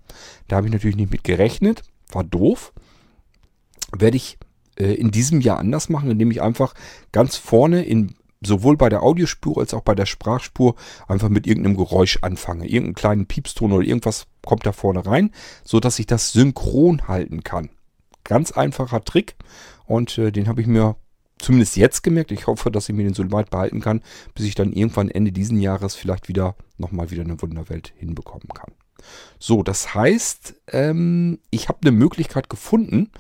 Da 0.48 0.56
habe 0.56 0.66
ich 0.66 0.72
natürlich 0.72 0.96
nicht 0.96 1.12
mit 1.12 1.22
gerechnet, 1.22 1.82
war 2.10 2.24
doof 2.24 2.72
werde 3.98 4.16
ich 4.16 4.38
äh, 4.76 4.94
in 4.94 5.10
diesem 5.10 5.40
Jahr 5.40 5.58
anders 5.58 5.88
machen, 5.88 6.10
indem 6.10 6.30
ich 6.30 6.42
einfach 6.42 6.74
ganz 7.12 7.36
vorne 7.36 7.84
in 7.84 8.14
sowohl 8.46 8.76
bei 8.76 8.88
der 8.88 9.02
Audiospur 9.02 9.58
als 9.58 9.74
auch 9.74 9.82
bei 9.82 9.94
der 9.94 10.06
Sprachspur 10.06 10.74
einfach 11.08 11.28
mit 11.28 11.46
irgendeinem 11.46 11.76
Geräusch 11.76 12.18
anfange. 12.22 12.66
Irgendeinen 12.66 12.94
kleinen 12.94 13.26
Piepston 13.26 13.72
oder 13.72 13.86
irgendwas 13.86 14.26
kommt 14.44 14.66
da 14.66 14.72
vorne 14.72 15.06
rein, 15.06 15.30
so 15.64 15.80
dass 15.80 15.98
ich 15.98 16.06
das 16.06 16.32
synchron 16.32 17.08
halten 17.08 17.42
kann. 17.42 17.70
Ganz 18.22 18.52
einfacher 18.52 19.02
Trick 19.02 19.36
und 19.86 20.18
äh, 20.18 20.30
den 20.30 20.48
habe 20.48 20.60
ich 20.60 20.66
mir 20.66 20.96
zumindest 21.38 21.76
jetzt 21.76 22.02
gemerkt. 22.02 22.32
Ich 22.32 22.46
hoffe, 22.46 22.70
dass 22.70 22.88
ich 22.88 22.94
mir 22.94 23.04
den 23.04 23.14
so 23.14 23.30
weit 23.32 23.50
behalten 23.50 23.80
kann, 23.80 24.02
bis 24.34 24.46
ich 24.46 24.54
dann 24.54 24.72
irgendwann 24.72 25.10
Ende 25.10 25.32
diesen 25.32 25.60
Jahres 25.60 25.94
vielleicht 25.94 26.28
wieder 26.28 26.56
nochmal 26.78 27.10
wieder 27.10 27.22
eine 27.22 27.40
Wunderwelt 27.40 27.92
hinbekommen 27.96 28.48
kann. 28.48 28.72
So, 29.38 29.62
das 29.62 29.94
heißt, 29.94 30.54
ähm, 30.72 31.38
ich 31.50 31.68
habe 31.68 31.80
eine 31.82 31.92
Möglichkeit 31.92 32.48
gefunden, 32.48 33.10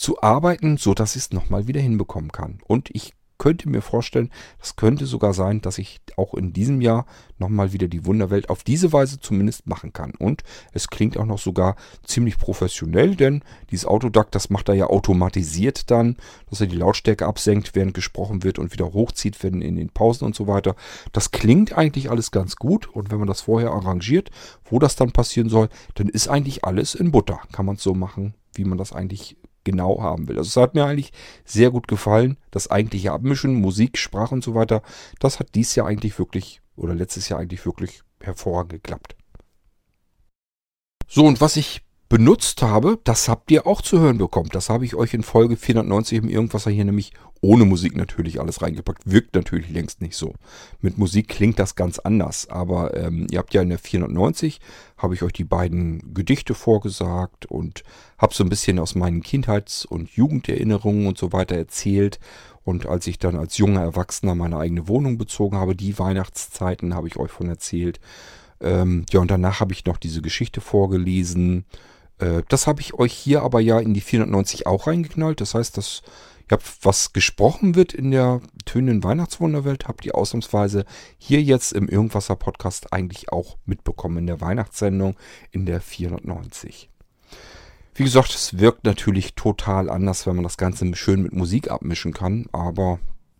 zu 0.00 0.22
arbeiten, 0.22 0.78
so 0.78 0.94
dass 0.94 1.14
ich 1.14 1.24
es 1.24 1.32
nochmal 1.32 1.68
wieder 1.68 1.80
hinbekommen 1.80 2.32
kann. 2.32 2.60
Und 2.66 2.88
ich 2.94 3.12
könnte 3.36 3.68
mir 3.68 3.82
vorstellen, 3.82 4.30
das 4.58 4.76
könnte 4.76 5.04
sogar 5.04 5.34
sein, 5.34 5.60
dass 5.60 5.76
ich 5.78 6.00
auch 6.16 6.32
in 6.34 6.54
diesem 6.54 6.80
Jahr 6.80 7.04
nochmal 7.38 7.72
wieder 7.74 7.86
die 7.86 8.06
Wunderwelt 8.06 8.48
auf 8.48 8.62
diese 8.64 8.94
Weise 8.94 9.20
zumindest 9.20 9.66
machen 9.66 9.92
kann. 9.92 10.12
Und 10.18 10.42
es 10.72 10.88
klingt 10.88 11.18
auch 11.18 11.26
noch 11.26 11.38
sogar 11.38 11.76
ziemlich 12.02 12.38
professionell, 12.38 13.14
denn 13.14 13.42
dieses 13.70 13.84
Autoduck, 13.84 14.30
das 14.30 14.48
macht 14.48 14.70
er 14.70 14.74
ja 14.74 14.86
automatisiert 14.86 15.90
dann, 15.90 16.16
dass 16.48 16.62
er 16.62 16.66
die 16.66 16.76
Lautstärke 16.76 17.26
absenkt, 17.26 17.74
während 17.74 17.92
gesprochen 17.92 18.42
wird 18.42 18.58
und 18.58 18.72
wieder 18.72 18.92
hochzieht, 18.94 19.42
wenn 19.42 19.60
in 19.60 19.76
den 19.76 19.90
Pausen 19.90 20.24
und 20.24 20.34
so 20.34 20.46
weiter. 20.46 20.76
Das 21.12 21.30
klingt 21.30 21.72
eigentlich 21.76 22.10
alles 22.10 22.30
ganz 22.30 22.56
gut 22.56 22.88
und 22.88 23.10
wenn 23.10 23.18
man 23.18 23.28
das 23.28 23.42
vorher 23.42 23.72
arrangiert, 23.72 24.30
wo 24.64 24.78
das 24.78 24.96
dann 24.96 25.12
passieren 25.12 25.50
soll, 25.50 25.68
dann 25.94 26.08
ist 26.08 26.28
eigentlich 26.28 26.64
alles 26.64 26.94
in 26.94 27.10
Butter. 27.10 27.40
Kann 27.52 27.66
man 27.66 27.76
es 27.76 27.82
so 27.82 27.94
machen, 27.94 28.34
wie 28.54 28.64
man 28.64 28.76
das 28.76 28.92
eigentlich 28.92 29.36
genau 29.64 30.02
haben 30.02 30.28
will. 30.28 30.38
Also 30.38 30.48
es 30.48 30.56
hat 30.56 30.74
mir 30.74 30.84
eigentlich 30.84 31.12
sehr 31.44 31.70
gut 31.70 31.88
gefallen. 31.88 32.36
Das 32.50 32.70
eigentliche 32.70 33.12
Abmischen, 33.12 33.54
Musik, 33.54 33.98
Sprache 33.98 34.34
und 34.34 34.44
so 34.44 34.54
weiter, 34.54 34.82
das 35.18 35.40
hat 35.40 35.54
dies 35.54 35.74
Jahr 35.74 35.86
eigentlich 35.86 36.18
wirklich 36.18 36.60
oder 36.76 36.94
letztes 36.94 37.28
Jahr 37.28 37.40
eigentlich 37.40 37.66
wirklich 37.66 38.02
hervorragend 38.20 38.72
geklappt. 38.72 39.16
So, 41.06 41.26
und 41.26 41.40
was 41.40 41.56
ich 41.56 41.82
benutzt 42.10 42.60
habe, 42.60 42.98
das 43.04 43.28
habt 43.28 43.52
ihr 43.52 43.68
auch 43.68 43.80
zu 43.80 44.00
hören 44.00 44.18
bekommen. 44.18 44.50
Das 44.52 44.68
habe 44.68 44.84
ich 44.84 44.96
euch 44.96 45.14
in 45.14 45.22
Folge 45.22 45.56
490 45.56 46.18
im 46.18 46.28
Irgendwasser 46.28 46.70
hier 46.70 46.84
nämlich 46.84 47.12
ohne 47.40 47.64
Musik 47.64 47.96
natürlich 47.96 48.40
alles 48.40 48.60
reingepackt. 48.60 49.10
Wirkt 49.10 49.36
natürlich 49.36 49.70
längst 49.70 50.02
nicht 50.02 50.16
so. 50.16 50.34
Mit 50.80 50.98
Musik 50.98 51.28
klingt 51.28 51.60
das 51.60 51.76
ganz 51.76 52.00
anders. 52.00 52.48
Aber 52.50 52.96
ähm, 52.96 53.28
ihr 53.30 53.38
habt 53.38 53.54
ja 53.54 53.62
in 53.62 53.68
der 53.68 53.78
490, 53.78 54.60
habe 54.98 55.14
ich 55.14 55.22
euch 55.22 55.32
die 55.32 55.44
beiden 55.44 56.12
Gedichte 56.12 56.54
vorgesagt 56.54 57.46
und 57.46 57.84
habe 58.18 58.34
so 58.34 58.42
ein 58.42 58.50
bisschen 58.50 58.80
aus 58.80 58.96
meinen 58.96 59.22
Kindheits- 59.22 59.84
und 59.84 60.10
Jugenderinnerungen 60.10 61.06
und 61.06 61.16
so 61.16 61.32
weiter 61.32 61.54
erzählt. 61.54 62.18
Und 62.64 62.86
als 62.86 63.06
ich 63.06 63.20
dann 63.20 63.36
als 63.36 63.56
junger 63.56 63.82
Erwachsener 63.82 64.34
meine 64.34 64.58
eigene 64.58 64.88
Wohnung 64.88 65.16
bezogen 65.16 65.56
habe, 65.56 65.76
die 65.76 65.96
Weihnachtszeiten 65.96 66.92
habe 66.92 67.06
ich 67.06 67.18
euch 67.18 67.30
von 67.30 67.48
erzählt. 67.48 68.00
Ähm, 68.60 69.06
ja, 69.12 69.20
und 69.20 69.30
danach 69.30 69.60
habe 69.60 69.72
ich 69.72 69.86
noch 69.86 69.96
diese 69.96 70.22
Geschichte 70.22 70.60
vorgelesen 70.60 71.64
das 72.48 72.66
habe 72.66 72.80
ich 72.80 72.94
euch 72.94 73.12
hier 73.12 73.42
aber 73.42 73.60
ja 73.60 73.78
in 73.78 73.94
die 73.94 74.00
490 74.00 74.66
auch 74.66 74.86
reingeknallt. 74.86 75.40
Das 75.40 75.54
heißt, 75.54 75.76
dass 75.76 76.02
ihr 76.48 76.52
habt, 76.52 76.78
was 76.82 77.12
gesprochen 77.12 77.74
wird 77.74 77.94
in 77.94 78.10
der 78.10 78.40
tönenden 78.64 79.04
Weihnachtswunderwelt, 79.04 79.88
habt 79.88 80.04
ihr 80.04 80.14
ausnahmsweise 80.14 80.84
hier 81.18 81.42
jetzt 81.42 81.72
im 81.72 81.88
Irgendwasser 81.88 82.36
Podcast 82.36 82.92
eigentlich 82.92 83.32
auch 83.32 83.56
mitbekommen 83.64 84.18
in 84.18 84.26
der 84.26 84.40
Weihnachtssendung 84.40 85.16
in 85.50 85.66
der 85.66 85.80
490. 85.80 86.90
Wie 87.94 88.04
gesagt, 88.04 88.34
es 88.34 88.58
wirkt 88.58 88.84
natürlich 88.84 89.34
total 89.34 89.90
anders, 89.90 90.26
wenn 90.26 90.34
man 90.34 90.44
das 90.44 90.56
Ganze 90.56 90.94
schön 90.94 91.22
mit 91.22 91.32
Musik 91.32 91.70
abmischen 91.70 92.12
kann, 92.12 92.46
aber 92.52 92.98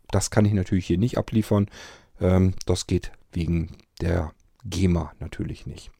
das 0.09 0.29
kann 0.29 0.45
ich 0.45 0.53
natürlich 0.53 0.85
hier 0.85 0.97
nicht 0.97 1.17
abliefern. 1.17 1.67
Ähm, 2.19 2.53
das 2.65 2.85
geht 2.85 3.11
wegen 3.31 3.77
der 4.01 4.31
GEMA 4.65 5.13
natürlich 5.19 5.65
nicht. 5.65 5.91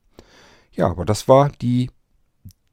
Ja, 0.73 0.87
aber 0.87 1.05
das 1.05 1.27
war 1.27 1.49
die 1.49 1.89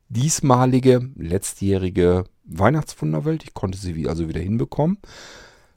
diesmalige, 0.08 1.10
letztjährige 1.16 2.24
Weihnachtswunderwelt. 2.44 3.44
Ich 3.44 3.54
konnte 3.54 3.78
sie 3.78 4.08
also 4.08 4.28
wieder 4.28 4.40
hinbekommen. 4.40 4.98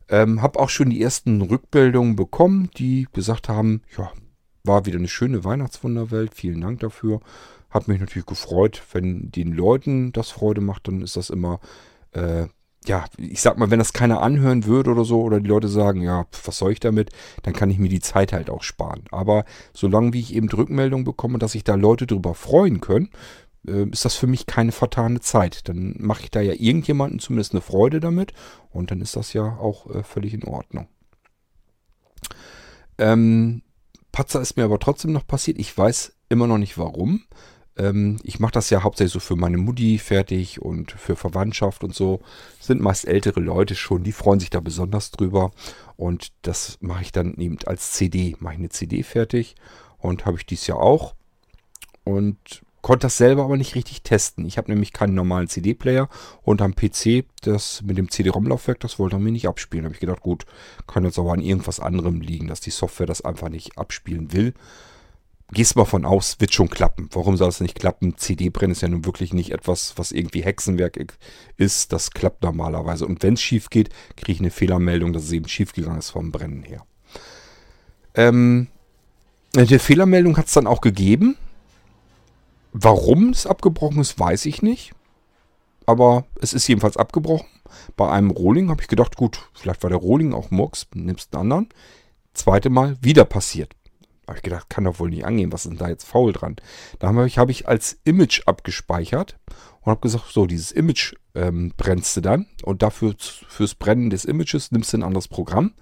Ähm, 0.09 0.41
habe 0.41 0.59
auch 0.59 0.69
schon 0.69 0.89
die 0.89 1.01
ersten 1.01 1.41
Rückmeldungen 1.41 2.15
bekommen, 2.15 2.69
die 2.77 3.07
gesagt 3.13 3.49
haben, 3.49 3.81
ja, 3.97 4.11
war 4.63 4.85
wieder 4.85 4.97
eine 4.97 5.07
schöne 5.07 5.43
Weihnachtswunderwelt. 5.43 6.33
Vielen 6.35 6.61
Dank 6.61 6.79
dafür. 6.81 7.19
Hat 7.69 7.87
mich 7.87 7.99
natürlich 7.99 8.25
gefreut, 8.25 8.83
wenn 8.91 9.31
den 9.31 9.53
Leuten 9.53 10.11
das 10.11 10.29
Freude 10.29 10.61
macht, 10.61 10.87
dann 10.87 11.01
ist 11.01 11.15
das 11.15 11.29
immer, 11.29 11.59
äh, 12.11 12.47
ja, 12.85 13.05
ich 13.17 13.41
sag 13.41 13.57
mal, 13.57 13.71
wenn 13.71 13.79
das 13.79 13.93
keiner 13.93 14.21
anhören 14.21 14.65
würde 14.65 14.89
oder 14.91 15.05
so, 15.05 15.21
oder 15.21 15.39
die 15.39 15.47
Leute 15.47 15.67
sagen, 15.67 16.01
ja, 16.01 16.25
was 16.43 16.57
soll 16.57 16.73
ich 16.73 16.79
damit, 16.79 17.11
dann 17.43 17.53
kann 17.53 17.69
ich 17.69 17.77
mir 17.77 17.89
die 17.89 17.99
Zeit 17.99 18.33
halt 18.33 18.49
auch 18.49 18.63
sparen. 18.63 19.03
Aber 19.11 19.45
solange 19.73 20.13
wie 20.13 20.19
ich 20.19 20.35
eben 20.35 20.49
Rückmeldungen 20.49 21.05
bekomme, 21.05 21.39
dass 21.39 21.53
sich 21.53 21.63
da 21.63 21.75
Leute 21.75 22.07
drüber 22.07 22.33
freuen 22.33 22.81
können, 22.81 23.09
äh, 23.67 23.89
ist 23.89 24.05
das 24.05 24.15
für 24.15 24.27
mich 24.27 24.45
keine 24.45 24.71
vertane 24.71 25.19
Zeit. 25.19 25.67
Dann 25.69 25.95
mache 25.99 26.23
ich 26.23 26.31
da 26.31 26.41
ja 26.41 26.53
irgendjemanden 26.53 27.19
zumindest 27.19 27.53
eine 27.53 27.61
Freude 27.61 27.99
damit 27.99 28.33
und 28.71 28.91
dann 28.91 29.01
ist 29.01 29.15
das 29.15 29.33
ja 29.33 29.57
auch 29.57 29.89
äh, 29.93 30.03
völlig 30.03 30.33
in 30.33 30.43
Ordnung. 30.43 30.87
Ähm, 32.97 33.63
Patzer 34.11 34.41
ist 34.41 34.57
mir 34.57 34.65
aber 34.65 34.79
trotzdem 34.79 35.11
noch 35.11 35.25
passiert. 35.25 35.59
Ich 35.59 35.75
weiß 35.77 36.13
immer 36.29 36.47
noch 36.47 36.57
nicht 36.57 36.77
warum. 36.77 37.23
Ähm, 37.77 38.19
ich 38.23 38.39
mache 38.39 38.51
das 38.51 38.69
ja 38.69 38.83
hauptsächlich 38.83 39.13
so 39.13 39.19
für 39.19 39.35
meine 39.35 39.57
Mutti 39.57 39.97
fertig 39.97 40.61
und 40.61 40.91
für 40.91 41.15
Verwandtschaft 41.15 41.83
und 41.83 41.95
so. 41.95 42.21
Sind 42.59 42.81
meist 42.81 43.07
ältere 43.07 43.39
Leute 43.39 43.75
schon, 43.75 44.03
die 44.03 44.11
freuen 44.11 44.39
sich 44.39 44.49
da 44.49 44.59
besonders 44.59 45.11
drüber. 45.11 45.51
Und 45.95 46.33
das 46.41 46.77
mache 46.81 47.03
ich 47.03 47.11
dann 47.11 47.35
eben 47.35 47.57
als 47.65 47.91
CD. 47.93 48.35
Mache 48.39 48.55
ich 48.55 48.59
eine 48.59 48.69
CD 48.69 49.03
fertig 49.03 49.55
und 49.97 50.25
habe 50.25 50.37
ich 50.37 50.45
dies 50.45 50.67
ja 50.67 50.75
auch. 50.75 51.15
Und 52.03 52.63
Konnte 52.81 53.05
das 53.05 53.17
selber 53.17 53.43
aber 53.43 53.57
nicht 53.57 53.75
richtig 53.75 54.01
testen. 54.01 54.45
Ich 54.45 54.57
habe 54.57 54.71
nämlich 54.71 54.91
keinen 54.91 55.13
normalen 55.13 55.47
CD-Player 55.47 56.09
und 56.41 56.61
am 56.61 56.75
PC 56.75 57.25
das 57.41 57.83
mit 57.83 57.97
dem 57.97 58.09
CD-ROM-Laufwerk, 58.09 58.79
das 58.79 58.97
wollte 58.97 59.17
er 59.17 59.19
mir 59.19 59.31
nicht 59.31 59.47
abspielen. 59.47 59.83
Da 59.83 59.87
habe 59.87 59.95
ich 59.95 59.99
gedacht, 59.99 60.21
gut, 60.21 60.45
kann 60.87 61.05
jetzt 61.05 61.19
aber 61.19 61.33
an 61.33 61.41
irgendwas 61.41 61.79
anderem 61.79 62.21
liegen, 62.21 62.47
dass 62.47 62.59
die 62.59 62.71
Software 62.71 63.05
das 63.05 63.21
einfach 63.21 63.49
nicht 63.49 63.77
abspielen 63.77 64.33
will. 64.33 64.53
Gehst 65.53 65.75
mal 65.75 65.85
von 65.85 66.05
aus, 66.05 66.39
wird 66.39 66.53
schon 66.53 66.69
klappen. 66.69 67.09
Warum 67.11 67.35
soll 67.35 67.49
es 67.49 67.59
nicht 67.59 67.77
klappen? 67.77 68.17
CD-Brennen 68.17 68.71
ist 68.71 68.81
ja 68.81 68.87
nun 68.87 69.05
wirklich 69.05 69.33
nicht 69.33 69.51
etwas, 69.51 69.93
was 69.97 70.13
irgendwie 70.13 70.43
Hexenwerk 70.43 70.97
ist. 71.57 71.91
Das 71.91 72.11
klappt 72.11 72.41
normalerweise. 72.41 73.05
Und 73.05 73.21
wenn 73.21 73.33
es 73.33 73.41
schief 73.41 73.69
geht, 73.69 73.89
kriege 74.15 74.31
ich 74.31 74.39
eine 74.39 74.49
Fehlermeldung, 74.49 75.11
dass 75.11 75.23
es 75.23 75.31
eben 75.33 75.49
schief 75.49 75.73
gegangen 75.73 75.99
ist 75.99 76.11
vom 76.11 76.31
Brennen 76.31 76.63
her. 76.63 76.85
Ähm, 78.15 78.67
die 79.53 79.77
Fehlermeldung 79.77 80.37
hat 80.37 80.47
es 80.47 80.53
dann 80.53 80.67
auch 80.67 80.79
gegeben. 80.79 81.35
Warum 82.73 83.29
es 83.29 83.45
abgebrochen 83.45 83.99
ist, 83.99 84.19
weiß 84.19 84.45
ich 84.45 84.61
nicht. 84.61 84.93
Aber 85.85 86.25
es 86.39 86.53
ist 86.53 86.67
jedenfalls 86.67 86.97
abgebrochen. 86.97 87.47
Bei 87.95 88.09
einem 88.09 88.31
Rohling 88.31 88.69
habe 88.69 88.81
ich 88.81 88.87
gedacht, 88.87 89.15
gut, 89.15 89.49
vielleicht 89.53 89.83
war 89.83 89.89
der 89.89 89.99
Rohling 89.99 90.33
auch 90.33 90.51
Murks, 90.51 90.87
nimmst 90.93 91.33
einen 91.33 91.41
anderen. 91.41 91.69
Zweite 92.33 92.69
Mal 92.69 92.97
wieder 93.01 93.25
passiert. 93.25 93.73
Habe 94.27 94.37
ich 94.37 94.43
gedacht, 94.43 94.69
kann 94.69 94.85
doch 94.85 94.99
wohl 94.99 95.09
nicht 95.09 95.25
angehen, 95.25 95.51
was 95.51 95.65
ist 95.65 95.71
denn 95.71 95.77
da 95.77 95.89
jetzt 95.89 96.05
faul 96.05 96.31
dran? 96.31 96.55
Da 96.99 97.07
habe 97.07 97.27
ich, 97.27 97.37
hab 97.37 97.49
ich 97.49 97.67
als 97.67 97.99
Image 98.05 98.43
abgespeichert 98.45 99.37
und 99.81 99.89
habe 99.89 100.01
gesagt, 100.01 100.31
so, 100.31 100.45
dieses 100.45 100.71
Image 100.71 101.15
ähm, 101.35 101.73
brennst 101.75 102.15
du 102.15 102.21
dann 102.21 102.45
und 102.63 102.81
dafür 102.81 103.15
fürs 103.17 103.75
Brennen 103.75 104.09
des 104.09 104.25
Images 104.25 104.71
nimmst 104.71 104.93
du 104.93 104.97
ein 104.97 105.03
anderes 105.03 105.27
Programm 105.27 105.73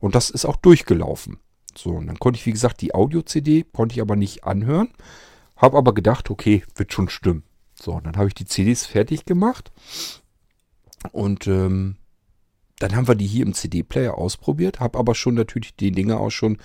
und 0.00 0.14
das 0.14 0.28
ist 0.28 0.44
auch 0.44 0.56
durchgelaufen. 0.56 1.38
So, 1.76 1.90
und 1.90 2.06
dann 2.06 2.18
konnte 2.18 2.38
ich, 2.38 2.46
wie 2.46 2.52
gesagt, 2.52 2.80
die 2.82 2.94
Audio-CD, 2.94 3.64
konnte 3.72 3.94
ich 3.94 4.02
aber 4.02 4.16
nicht 4.16 4.44
anhören. 4.44 4.90
Habe 5.64 5.78
aber 5.78 5.94
gedacht, 5.94 6.28
okay, 6.28 6.62
wird 6.74 6.92
schon 6.92 7.08
stimmen. 7.08 7.42
So, 7.74 7.92
und 7.92 8.04
dann 8.04 8.18
habe 8.18 8.28
ich 8.28 8.34
die 8.34 8.44
CDs 8.44 8.84
fertig 8.84 9.24
gemacht. 9.24 9.72
Und 11.10 11.46
ähm, 11.46 11.96
dann 12.80 12.94
haben 12.94 13.08
wir 13.08 13.14
die 13.14 13.26
hier 13.26 13.46
im 13.46 13.54
CD-Player 13.54 14.18
ausprobiert, 14.18 14.80
habe 14.80 14.98
aber 14.98 15.14
schon 15.14 15.32
natürlich 15.32 15.74
die 15.74 15.90
Dinge 15.90 16.20
auch 16.20 16.28
schon 16.28 16.58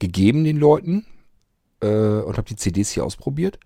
gegeben 0.00 0.42
den 0.42 0.56
Leuten 0.56 1.06
äh, 1.80 1.86
und 1.86 2.38
habe 2.38 2.48
die 2.48 2.56
CDs 2.56 2.90
hier 2.90 3.04
ausprobiert. 3.04 3.60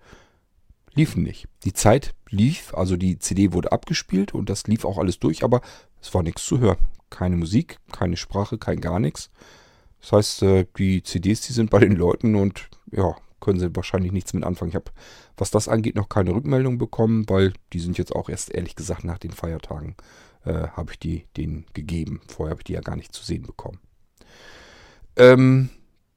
Liefen 0.93 1.23
nicht. 1.23 1.47
Die 1.63 1.73
Zeit 1.73 2.13
lief, 2.29 2.71
also 2.75 2.95
die 2.95 3.17
CD 3.17 3.53
wurde 3.53 3.71
abgespielt 3.71 4.35
und 4.35 4.51
das 4.51 4.67
lief 4.67 4.85
auch 4.85 4.99
alles 4.99 5.17
durch, 5.17 5.43
aber 5.43 5.61
es 5.99 6.13
war 6.13 6.21
nichts 6.21 6.45
zu 6.45 6.59
hören. 6.59 6.77
Keine 7.09 7.37
Musik, 7.37 7.79
keine 7.91 8.17
Sprache, 8.17 8.59
kein 8.59 8.81
gar 8.81 8.99
nichts. 8.99 9.31
Das 9.99 10.11
heißt, 10.11 10.43
äh, 10.43 10.67
die 10.77 11.01
CDs, 11.01 11.41
die 11.41 11.53
sind 11.53 11.71
bei 11.71 11.79
den 11.79 11.93
Leuten 11.93 12.35
und 12.35 12.69
ja, 12.91 13.15
können 13.45 13.59
sie 13.59 13.75
wahrscheinlich 13.75 14.11
nichts 14.11 14.33
mit 14.33 14.43
anfangen. 14.43 14.69
Ich 14.69 14.75
habe, 14.75 14.91
was 15.37 15.51
das 15.51 15.69
angeht, 15.69 15.95
noch 15.95 16.09
keine 16.09 16.33
Rückmeldung 16.33 16.77
bekommen, 16.77 17.29
weil 17.29 17.53
die 17.71 17.79
sind 17.79 17.97
jetzt 17.97 18.13
auch 18.13 18.27
erst 18.27 18.53
ehrlich 18.53 18.75
gesagt 18.75 19.03
nach 19.03 19.19
den 19.19 19.31
Feiertagen 19.31 19.95
äh, 20.43 20.67
habe 20.69 20.91
ich 20.91 20.99
die 20.99 21.25
denen 21.37 21.65
gegeben. 21.73 22.21
Vorher 22.27 22.51
habe 22.51 22.61
ich 22.61 22.65
die 22.65 22.73
ja 22.73 22.81
gar 22.81 22.95
nicht 22.95 23.13
zu 23.13 23.23
sehen 23.23 23.43
bekommen. 23.43 23.79
Ähm, 25.15 25.69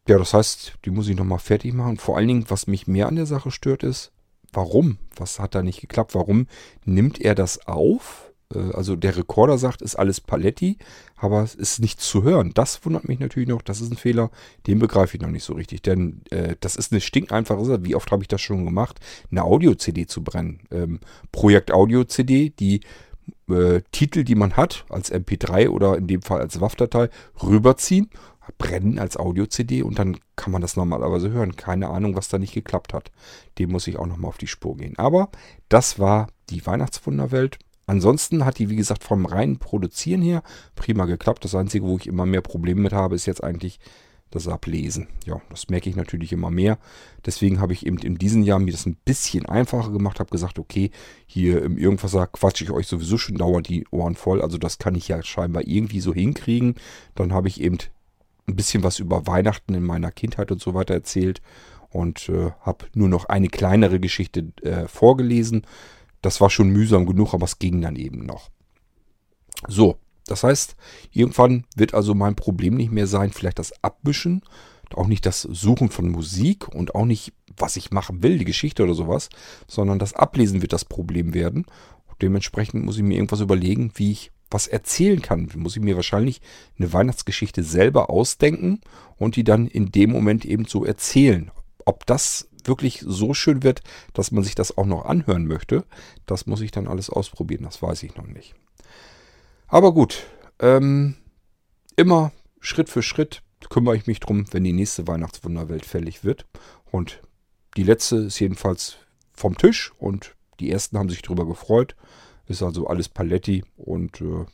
ja, 0.08 0.18
das 0.18 0.34
heißt, 0.34 0.78
die 0.84 0.90
muss 0.90 1.08
ich 1.08 1.16
nochmal 1.16 1.38
fertig 1.38 1.74
machen. 1.74 1.98
Vor 1.98 2.16
allen 2.16 2.28
Dingen, 2.28 2.46
was 2.48 2.66
mich 2.66 2.86
mehr 2.86 3.08
an 3.08 3.16
der 3.16 3.26
Sache 3.26 3.50
stört, 3.50 3.82
ist, 3.82 4.10
warum? 4.52 4.98
Was 5.16 5.38
hat 5.38 5.54
da 5.54 5.62
nicht 5.62 5.80
geklappt? 5.80 6.14
Warum 6.14 6.46
nimmt 6.84 7.20
er 7.20 7.34
das 7.34 7.66
auf? 7.66 8.27
Äh, 8.54 8.72
also 8.72 8.96
der 8.96 9.16
Rekorder 9.16 9.58
sagt, 9.58 9.82
ist 9.82 9.96
alles 9.96 10.20
Paletti, 10.20 10.78
aber 11.16 11.42
es 11.42 11.54
ist 11.54 11.80
nicht 11.80 12.00
zu 12.00 12.22
hören. 12.22 12.52
Das 12.54 12.84
wundert 12.84 13.08
mich 13.08 13.18
natürlich 13.18 13.48
noch. 13.48 13.62
Das 13.62 13.80
ist 13.80 13.90
ein 13.90 13.96
Fehler, 13.96 14.30
den 14.66 14.78
begreife 14.78 15.16
ich 15.16 15.22
noch 15.22 15.30
nicht 15.30 15.44
so 15.44 15.54
richtig. 15.54 15.82
Denn 15.82 16.22
äh, 16.30 16.56
das 16.60 16.76
ist 16.76 16.92
eine 16.92 17.00
stinkeinfache 17.00 17.64
Sache. 17.64 17.84
Wie 17.84 17.94
oft 17.94 18.10
habe 18.10 18.22
ich 18.22 18.28
das 18.28 18.40
schon 18.40 18.64
gemacht, 18.64 19.00
eine 19.30 19.44
Audio-CD 19.44 20.06
zu 20.06 20.22
brennen? 20.22 20.60
Ähm, 20.70 21.00
Projekt 21.32 21.72
Audio-CD, 21.72 22.50
die 22.50 22.80
äh, 23.48 23.82
Titel, 23.92 24.24
die 24.24 24.34
man 24.34 24.56
hat, 24.56 24.84
als 24.88 25.12
MP3 25.12 25.68
oder 25.68 25.96
in 25.96 26.06
dem 26.06 26.22
Fall 26.22 26.40
als 26.40 26.60
WAV-Datei, 26.60 27.10
rüberziehen, 27.42 28.10
brennen 28.56 28.98
als 28.98 29.16
Audio-CD 29.16 29.82
und 29.82 29.98
dann 29.98 30.18
kann 30.36 30.52
man 30.52 30.62
das 30.62 30.76
normalerweise 30.76 31.30
hören. 31.30 31.56
Keine 31.56 31.90
Ahnung, 31.90 32.16
was 32.16 32.28
da 32.28 32.38
nicht 32.38 32.54
geklappt 32.54 32.94
hat. 32.94 33.10
Dem 33.58 33.70
muss 33.70 33.86
ich 33.86 33.98
auch 33.98 34.06
nochmal 34.06 34.30
auf 34.30 34.38
die 34.38 34.46
Spur 34.46 34.76
gehen. 34.76 34.98
Aber 34.98 35.30
das 35.68 35.98
war 35.98 36.28
die 36.48 36.64
Weihnachtswunderwelt. 36.64 37.58
Ansonsten 37.88 38.44
hat 38.44 38.58
die, 38.58 38.68
wie 38.68 38.76
gesagt, 38.76 39.02
vom 39.02 39.24
reinen 39.24 39.58
Produzieren 39.58 40.20
her 40.20 40.42
prima 40.74 41.06
geklappt. 41.06 41.42
Das 41.44 41.54
Einzige, 41.54 41.86
wo 41.86 41.96
ich 41.96 42.06
immer 42.06 42.26
mehr 42.26 42.42
Probleme 42.42 42.82
mit 42.82 42.92
habe, 42.92 43.14
ist 43.14 43.24
jetzt 43.24 43.42
eigentlich 43.42 43.80
das 44.30 44.46
Ablesen. 44.46 45.08
Ja, 45.24 45.40
das 45.48 45.70
merke 45.70 45.88
ich 45.88 45.96
natürlich 45.96 46.34
immer 46.34 46.50
mehr. 46.50 46.76
Deswegen 47.24 47.60
habe 47.60 47.72
ich 47.72 47.86
eben 47.86 47.96
in 47.96 48.16
diesem 48.16 48.42
Jahr 48.42 48.58
mir 48.58 48.72
das 48.72 48.84
ein 48.84 48.98
bisschen 49.06 49.46
einfacher 49.46 49.90
gemacht, 49.90 50.20
habe 50.20 50.28
gesagt, 50.28 50.58
okay, 50.58 50.90
hier 51.26 51.62
im 51.62 51.78
Irgendwasser 51.78 52.26
quatsche 52.26 52.64
ich 52.64 52.70
euch 52.70 52.86
sowieso 52.86 53.16
schon 53.16 53.36
dauernd 53.36 53.70
die 53.70 53.86
Ohren 53.90 54.16
voll. 54.16 54.42
Also 54.42 54.58
das 54.58 54.76
kann 54.76 54.94
ich 54.94 55.08
ja 55.08 55.22
scheinbar 55.22 55.66
irgendwie 55.66 56.00
so 56.00 56.12
hinkriegen. 56.12 56.74
Dann 57.14 57.32
habe 57.32 57.48
ich 57.48 57.58
eben 57.58 57.78
ein 58.46 58.54
bisschen 58.54 58.82
was 58.82 58.98
über 58.98 59.26
Weihnachten 59.26 59.72
in 59.72 59.82
meiner 59.82 60.10
Kindheit 60.10 60.52
und 60.52 60.60
so 60.60 60.74
weiter 60.74 60.92
erzählt 60.92 61.40
und 61.88 62.28
äh, 62.28 62.50
habe 62.60 62.84
nur 62.92 63.08
noch 63.08 63.24
eine 63.24 63.48
kleinere 63.48 63.98
Geschichte 63.98 64.52
äh, 64.62 64.86
vorgelesen. 64.88 65.62
Das 66.22 66.40
war 66.40 66.50
schon 66.50 66.70
mühsam 66.70 67.06
genug, 67.06 67.34
aber 67.34 67.44
es 67.44 67.58
ging 67.58 67.80
dann 67.80 67.96
eben 67.96 68.26
noch. 68.26 68.50
So, 69.66 69.98
das 70.26 70.44
heißt, 70.44 70.76
irgendwann 71.12 71.64
wird 71.76 71.94
also 71.94 72.14
mein 72.14 72.36
Problem 72.36 72.74
nicht 72.74 72.92
mehr 72.92 73.06
sein, 73.06 73.32
vielleicht 73.32 73.58
das 73.58 73.72
Abwischen, 73.82 74.42
auch 74.94 75.06
nicht 75.06 75.26
das 75.26 75.42
Suchen 75.42 75.90
von 75.90 76.10
Musik 76.10 76.68
und 76.68 76.94
auch 76.94 77.04
nicht, 77.04 77.32
was 77.56 77.76
ich 77.76 77.90
machen 77.90 78.22
will, 78.22 78.38
die 78.38 78.44
Geschichte 78.44 78.82
oder 78.84 78.94
sowas, 78.94 79.28
sondern 79.66 79.98
das 79.98 80.14
Ablesen 80.14 80.62
wird 80.62 80.72
das 80.72 80.84
Problem 80.84 81.34
werden. 81.34 81.66
Und 82.06 82.22
dementsprechend 82.22 82.84
muss 82.84 82.96
ich 82.96 83.02
mir 83.02 83.14
irgendwas 83.14 83.40
überlegen, 83.40 83.92
wie 83.94 84.12
ich 84.12 84.30
was 84.50 84.66
erzählen 84.66 85.20
kann. 85.20 85.50
Muss 85.56 85.76
ich 85.76 85.82
mir 85.82 85.96
wahrscheinlich 85.96 86.40
eine 86.78 86.92
Weihnachtsgeschichte 86.92 87.62
selber 87.62 88.08
ausdenken 88.08 88.80
und 89.16 89.36
die 89.36 89.44
dann 89.44 89.66
in 89.66 89.92
dem 89.92 90.10
Moment 90.10 90.44
eben 90.44 90.64
so 90.64 90.84
erzählen. 90.84 91.50
Ob 91.84 92.06
das 92.06 92.47
wirklich 92.68 93.02
so 93.06 93.34
schön 93.34 93.62
wird, 93.62 93.82
dass 94.12 94.30
man 94.30 94.44
sich 94.44 94.54
das 94.54 94.76
auch 94.76 94.86
noch 94.86 95.04
anhören 95.04 95.46
möchte, 95.46 95.84
das 96.26 96.46
muss 96.46 96.60
ich 96.60 96.70
dann 96.70 96.86
alles 96.86 97.10
ausprobieren. 97.10 97.64
Das 97.64 97.82
weiß 97.82 98.02
ich 98.02 98.16
noch 98.16 98.26
nicht. 98.26 98.54
Aber 99.66 99.92
gut, 99.92 100.26
ähm, 100.60 101.16
immer 101.96 102.32
Schritt 102.60 102.88
für 102.88 103.02
Schritt 103.02 103.42
kümmere 103.70 103.96
ich 103.96 104.06
mich 104.06 104.20
drum, 104.20 104.46
wenn 104.52 104.64
die 104.64 104.72
nächste 104.72 105.06
Weihnachtswunderwelt 105.06 105.84
fällig 105.84 106.24
wird. 106.24 106.46
Und 106.90 107.20
die 107.76 107.82
letzte 107.82 108.16
ist 108.16 108.38
jedenfalls 108.38 108.96
vom 109.32 109.56
Tisch 109.56 109.92
und 109.98 110.34
die 110.60 110.70
ersten 110.70 110.98
haben 110.98 111.08
sich 111.08 111.22
darüber 111.22 111.46
gefreut. 111.46 111.96
Ist 112.46 112.62
also 112.62 112.86
alles 112.86 113.08
Paletti 113.08 113.64
und 113.76 114.20
äh, 114.20 114.46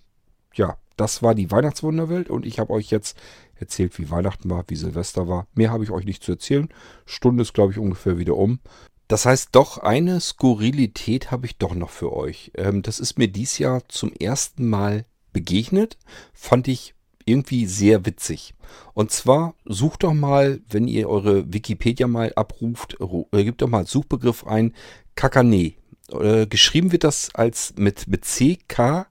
ja, 0.54 0.76
das 0.96 1.22
war 1.22 1.34
die 1.34 1.50
Weihnachtswunderwelt 1.50 2.30
und 2.30 2.46
ich 2.46 2.58
habe 2.58 2.72
euch 2.72 2.90
jetzt 2.90 3.16
erzählt, 3.56 3.98
wie 3.98 4.10
Weihnachten 4.10 4.50
war, 4.50 4.64
wie 4.68 4.76
Silvester 4.76 5.28
war. 5.28 5.46
Mehr 5.54 5.70
habe 5.70 5.84
ich 5.84 5.90
euch 5.90 6.04
nicht 6.04 6.22
zu 6.22 6.32
erzählen. 6.32 6.68
Stunde 7.06 7.42
ist, 7.42 7.54
glaube 7.54 7.72
ich, 7.72 7.78
ungefähr 7.78 8.18
wieder 8.18 8.36
um. 8.36 8.60
Das 9.08 9.26
heißt, 9.26 9.50
doch 9.52 9.78
eine 9.78 10.20
Skurrilität 10.20 11.30
habe 11.30 11.46
ich 11.46 11.58
doch 11.58 11.74
noch 11.74 11.90
für 11.90 12.12
euch. 12.12 12.52
Ähm, 12.56 12.82
das 12.82 12.98
ist 12.98 13.18
mir 13.18 13.28
dies 13.28 13.58
Jahr 13.58 13.86
zum 13.88 14.12
ersten 14.12 14.68
Mal 14.68 15.04
begegnet. 15.32 15.98
Fand 16.32 16.68
ich 16.68 16.94
irgendwie 17.26 17.66
sehr 17.66 18.06
witzig. 18.06 18.54
Und 18.92 19.10
zwar 19.10 19.54
sucht 19.64 20.04
doch 20.04 20.14
mal, 20.14 20.60
wenn 20.68 20.88
ihr 20.88 21.08
eure 21.08 21.52
Wikipedia 21.52 22.06
mal 22.06 22.32
abruft, 22.34 22.96
äh, 23.00 23.44
gebt 23.44 23.62
doch 23.62 23.68
mal 23.68 23.86
Suchbegriff 23.86 24.46
ein 24.46 24.74
Kakane. 25.14 25.74
Äh, 26.10 26.46
geschrieben 26.46 26.92
wird 26.92 27.04
das 27.04 27.34
als 27.34 27.74
mit, 27.76 28.08
mit 28.08 28.24
CK, 28.24 29.06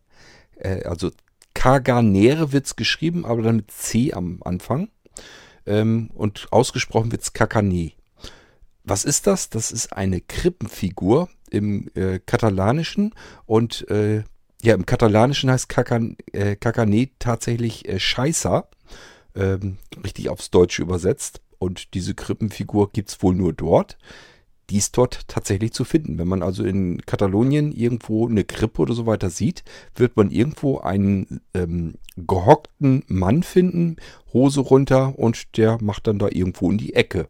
äh, 0.57 0.83
also 0.83 1.11
Kaganere 1.53 2.51
wird 2.51 2.65
es 2.65 2.75
geschrieben, 2.75 3.25
aber 3.25 3.41
dann 3.41 3.57
mit 3.57 3.71
C 3.71 4.13
am 4.13 4.41
Anfang. 4.43 4.89
Ähm, 5.65 6.09
und 6.13 6.47
ausgesprochen 6.51 7.11
wird 7.11 7.21
es 7.21 7.33
Kakane. 7.33 7.93
Was 8.83 9.05
ist 9.05 9.27
das? 9.27 9.49
Das 9.49 9.71
ist 9.71 9.93
eine 9.93 10.19
Krippenfigur 10.19 11.29
im 11.49 11.89
äh, 11.95 12.19
Katalanischen 12.19 13.13
und 13.45 13.89
äh, 13.89 14.23
ja, 14.61 14.75
im 14.75 14.85
Katalanischen 14.85 15.51
heißt 15.51 15.67
Kakan, 15.67 16.15
äh, 16.31 16.55
tatsächlich 17.19 17.87
äh, 17.87 17.99
Scheißer, 17.99 18.69
ähm, 19.35 19.77
richtig 20.03 20.29
aufs 20.29 20.51
Deutsche 20.51 20.81
übersetzt. 20.81 21.41
Und 21.59 21.93
diese 21.93 22.13
Krippenfigur 22.13 22.91
gibt 22.91 23.09
es 23.09 23.21
wohl 23.21 23.35
nur 23.35 23.53
dort. 23.53 23.97
Die 24.73 24.79
ist 24.79 24.97
dort 24.97 25.27
tatsächlich 25.27 25.71
zu 25.71 25.83
finden. 25.83 26.17
Wenn 26.17 26.27
man 26.27 26.41
also 26.41 26.63
in 26.63 26.99
Katalonien 27.05 27.71
irgendwo 27.71 28.27
eine 28.27 28.43
Krippe 28.43 28.81
oder 28.81 28.95
so 28.95 29.05
weiter 29.05 29.29
sieht, 29.29 29.63
wird 29.95 30.17
man 30.17 30.31
irgendwo 30.31 30.79
einen 30.79 31.41
ähm, 31.53 31.93
gehockten 32.17 33.03
Mann 33.05 33.43
finden, 33.43 33.97
Hose 34.33 34.61
runter 34.61 35.13
und 35.19 35.57
der 35.57 35.77
macht 35.79 36.07
dann 36.07 36.17
da 36.17 36.27
irgendwo 36.27 36.71
in 36.71 36.79
die 36.79 36.95
Ecke. 36.95 37.27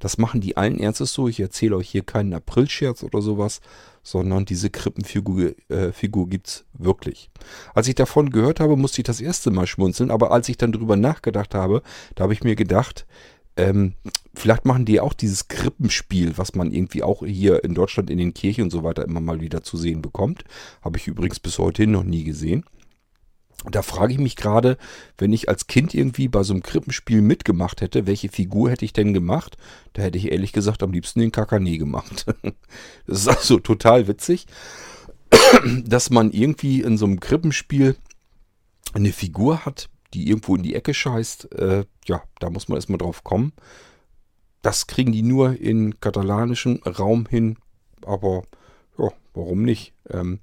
Das 0.00 0.18
machen 0.18 0.42
die 0.42 0.58
allen 0.58 0.78
Ernstes 0.78 1.14
so. 1.14 1.28
Ich 1.28 1.40
erzähle 1.40 1.76
euch 1.76 1.88
hier 1.88 2.02
keinen 2.02 2.34
Aprilscherz 2.34 3.02
oder 3.02 3.22
sowas, 3.22 3.62
sondern 4.02 4.44
diese 4.44 4.68
Krippenfigur 4.68 5.54
äh, 5.70 5.92
Figur 5.92 6.28
gibt's 6.28 6.66
wirklich. 6.74 7.30
Als 7.74 7.88
ich 7.88 7.94
davon 7.94 8.28
gehört 8.28 8.60
habe, 8.60 8.76
musste 8.76 9.00
ich 9.00 9.06
das 9.06 9.22
erste 9.22 9.50
Mal 9.50 9.66
schmunzeln, 9.66 10.10
aber 10.10 10.30
als 10.30 10.50
ich 10.50 10.58
dann 10.58 10.72
drüber 10.72 10.96
nachgedacht 10.96 11.54
habe, 11.54 11.82
da 12.14 12.24
habe 12.24 12.34
ich 12.34 12.44
mir 12.44 12.54
gedacht, 12.54 13.06
ähm, 13.56 13.94
vielleicht 14.34 14.64
machen 14.64 14.84
die 14.84 15.00
auch 15.00 15.12
dieses 15.12 15.48
Krippenspiel, 15.48 16.38
was 16.38 16.54
man 16.54 16.72
irgendwie 16.72 17.02
auch 17.02 17.24
hier 17.24 17.64
in 17.64 17.74
Deutschland 17.74 18.10
in 18.10 18.18
den 18.18 18.34
Kirchen 18.34 18.64
und 18.64 18.70
so 18.70 18.82
weiter 18.82 19.04
immer 19.04 19.20
mal 19.20 19.40
wieder 19.40 19.62
zu 19.62 19.76
sehen 19.76 20.02
bekommt. 20.02 20.44
Habe 20.82 20.98
ich 20.98 21.06
übrigens 21.06 21.40
bis 21.40 21.58
heute 21.58 21.86
noch 21.86 22.04
nie 22.04 22.24
gesehen. 22.24 22.64
Da 23.70 23.82
frage 23.82 24.12
ich 24.12 24.18
mich 24.18 24.34
gerade, 24.34 24.76
wenn 25.18 25.32
ich 25.32 25.48
als 25.48 25.68
Kind 25.68 25.94
irgendwie 25.94 26.26
bei 26.26 26.42
so 26.42 26.52
einem 26.52 26.64
Krippenspiel 26.64 27.22
mitgemacht 27.22 27.80
hätte, 27.80 28.06
welche 28.06 28.28
Figur 28.28 28.70
hätte 28.70 28.84
ich 28.84 28.92
denn 28.92 29.14
gemacht? 29.14 29.56
Da 29.92 30.02
hätte 30.02 30.18
ich 30.18 30.32
ehrlich 30.32 30.52
gesagt 30.52 30.82
am 30.82 30.92
liebsten 30.92 31.20
den 31.20 31.30
Kakane 31.30 31.78
gemacht. 31.78 32.26
das 33.06 33.20
ist 33.20 33.28
also 33.28 33.60
total 33.60 34.08
witzig, 34.08 34.46
dass 35.84 36.10
man 36.10 36.32
irgendwie 36.32 36.80
in 36.80 36.98
so 36.98 37.04
einem 37.04 37.20
Krippenspiel 37.20 37.96
eine 38.94 39.12
Figur 39.12 39.64
hat, 39.64 39.88
die 40.14 40.28
irgendwo 40.28 40.56
in 40.56 40.62
die 40.62 40.74
Ecke 40.74 40.94
scheißt. 40.94 41.52
Äh, 41.52 41.84
ja, 42.06 42.22
da 42.38 42.50
muss 42.50 42.68
man 42.68 42.76
erstmal 42.76 42.98
drauf 42.98 43.24
kommen. 43.24 43.52
Das 44.62 44.86
kriegen 44.86 45.12
die 45.12 45.22
nur 45.22 45.58
in 45.58 45.98
katalanischem 46.00 46.80
Raum 46.86 47.26
hin, 47.26 47.56
aber 48.04 48.44
ja, 48.98 49.08
warum 49.34 49.62
nicht? 49.62 49.92
Ähm, 50.08 50.40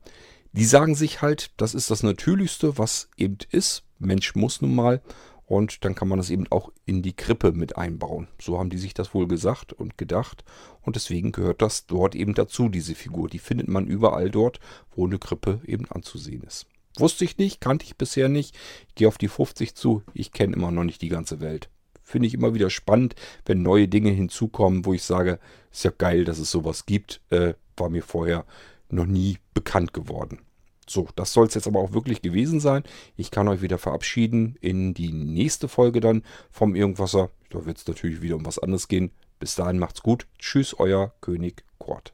die 0.51 0.65
sagen 0.65 0.95
sich 0.95 1.22
halt, 1.22 1.51
das 1.57 1.74
ist 1.74 1.91
das 1.91 2.03
Natürlichste, 2.03 2.78
was 2.78 3.09
eben 3.17 3.38
ist. 3.51 3.84
Mensch 3.99 4.36
muss 4.36 4.61
nun 4.61 4.76
mal. 4.76 5.01
Und 5.45 5.84
dann 5.84 5.95
kann 5.95 6.07
man 6.07 6.20
das 6.20 6.30
eben 6.30 6.45
auch 6.51 6.72
in 6.86 7.01
die 7.01 7.15
Krippe 7.15 7.53
mit 7.53 7.76
einbauen. 7.76 8.28
So 8.39 8.59
haben 8.59 8.70
die 8.70 8.78
sich 8.78 8.93
das 8.93 9.15
wohl 9.15 9.28
gesagt 9.28 9.74
und 9.74 9.97
gedacht. 9.97 10.43
Und 10.82 10.95
deswegen 10.95 11.32
gehört 11.32 11.63
das 11.63 11.88
dort 11.88 12.13
eben 12.13 12.36
dazu, 12.36 12.70
diese 12.70 12.93
Figur. 12.93 13.30
Die 13.30 13.39
findet 13.39 13.67
man 13.67 13.88
überall 13.88 14.30
dort, 14.30 14.59
wo 14.95 15.07
eine 15.07 15.17
Krippe 15.17 15.59
eben 15.65 15.86
anzusehen 15.89 16.43
ist. 16.43 16.67
Wusste 16.99 17.25
ich 17.25 17.37
nicht, 17.37 17.61
kannte 17.61 17.85
ich 17.85 17.97
bisher 17.97 18.29
nicht. 18.29 18.55
Ich 18.87 18.95
gehe 18.95 19.07
auf 19.07 19.17
die 19.17 19.27
50 19.27 19.75
zu. 19.75 20.03
Ich 20.13 20.31
kenne 20.31 20.55
immer 20.55 20.71
noch 20.71 20.83
nicht 20.83 21.01
die 21.01 21.09
ganze 21.09 21.39
Welt. 21.39 21.69
Finde 22.03 22.27
ich 22.27 22.33
immer 22.33 22.53
wieder 22.53 22.69
spannend, 22.69 23.15
wenn 23.45 23.61
neue 23.61 23.87
Dinge 23.87 24.09
hinzukommen, 24.09 24.85
wo 24.85 24.93
ich 24.93 25.03
sage, 25.03 25.39
ist 25.71 25.83
ja 25.83 25.91
geil, 25.95 26.25
dass 26.25 26.39
es 26.39 26.49
sowas 26.49 26.85
gibt. 26.85 27.21
Äh, 27.29 27.53
war 27.77 27.89
mir 27.89 28.03
vorher 28.03 28.45
noch 28.89 29.05
nie 29.05 29.37
bekannt 29.53 29.93
geworden. 29.93 30.39
So, 30.87 31.07
das 31.15 31.33
soll 31.33 31.45
es 31.45 31.53
jetzt 31.53 31.67
aber 31.67 31.79
auch 31.79 31.93
wirklich 31.93 32.23
gewesen 32.23 32.59
sein. 32.59 32.83
Ich 33.15 33.29
kann 33.29 33.47
euch 33.47 33.61
wieder 33.61 33.77
verabschieden 33.77 34.55
in 34.59 34.95
die 34.95 35.11
nächste 35.11 35.67
Folge 35.67 35.99
dann 35.99 36.23
vom 36.49 36.75
Irgendwasser. 36.75 37.29
Da 37.51 37.65
wird 37.65 37.77
es 37.77 37.87
natürlich 37.87 38.23
wieder 38.23 38.35
um 38.35 38.45
was 38.45 38.57
anderes 38.57 38.87
gehen. 38.87 39.11
Bis 39.37 39.55
dahin 39.55 39.77
macht's 39.77 40.01
gut. 40.01 40.25
Tschüss, 40.39 40.77
euer 40.79 41.13
König 41.21 41.63
Kort. 41.77 42.13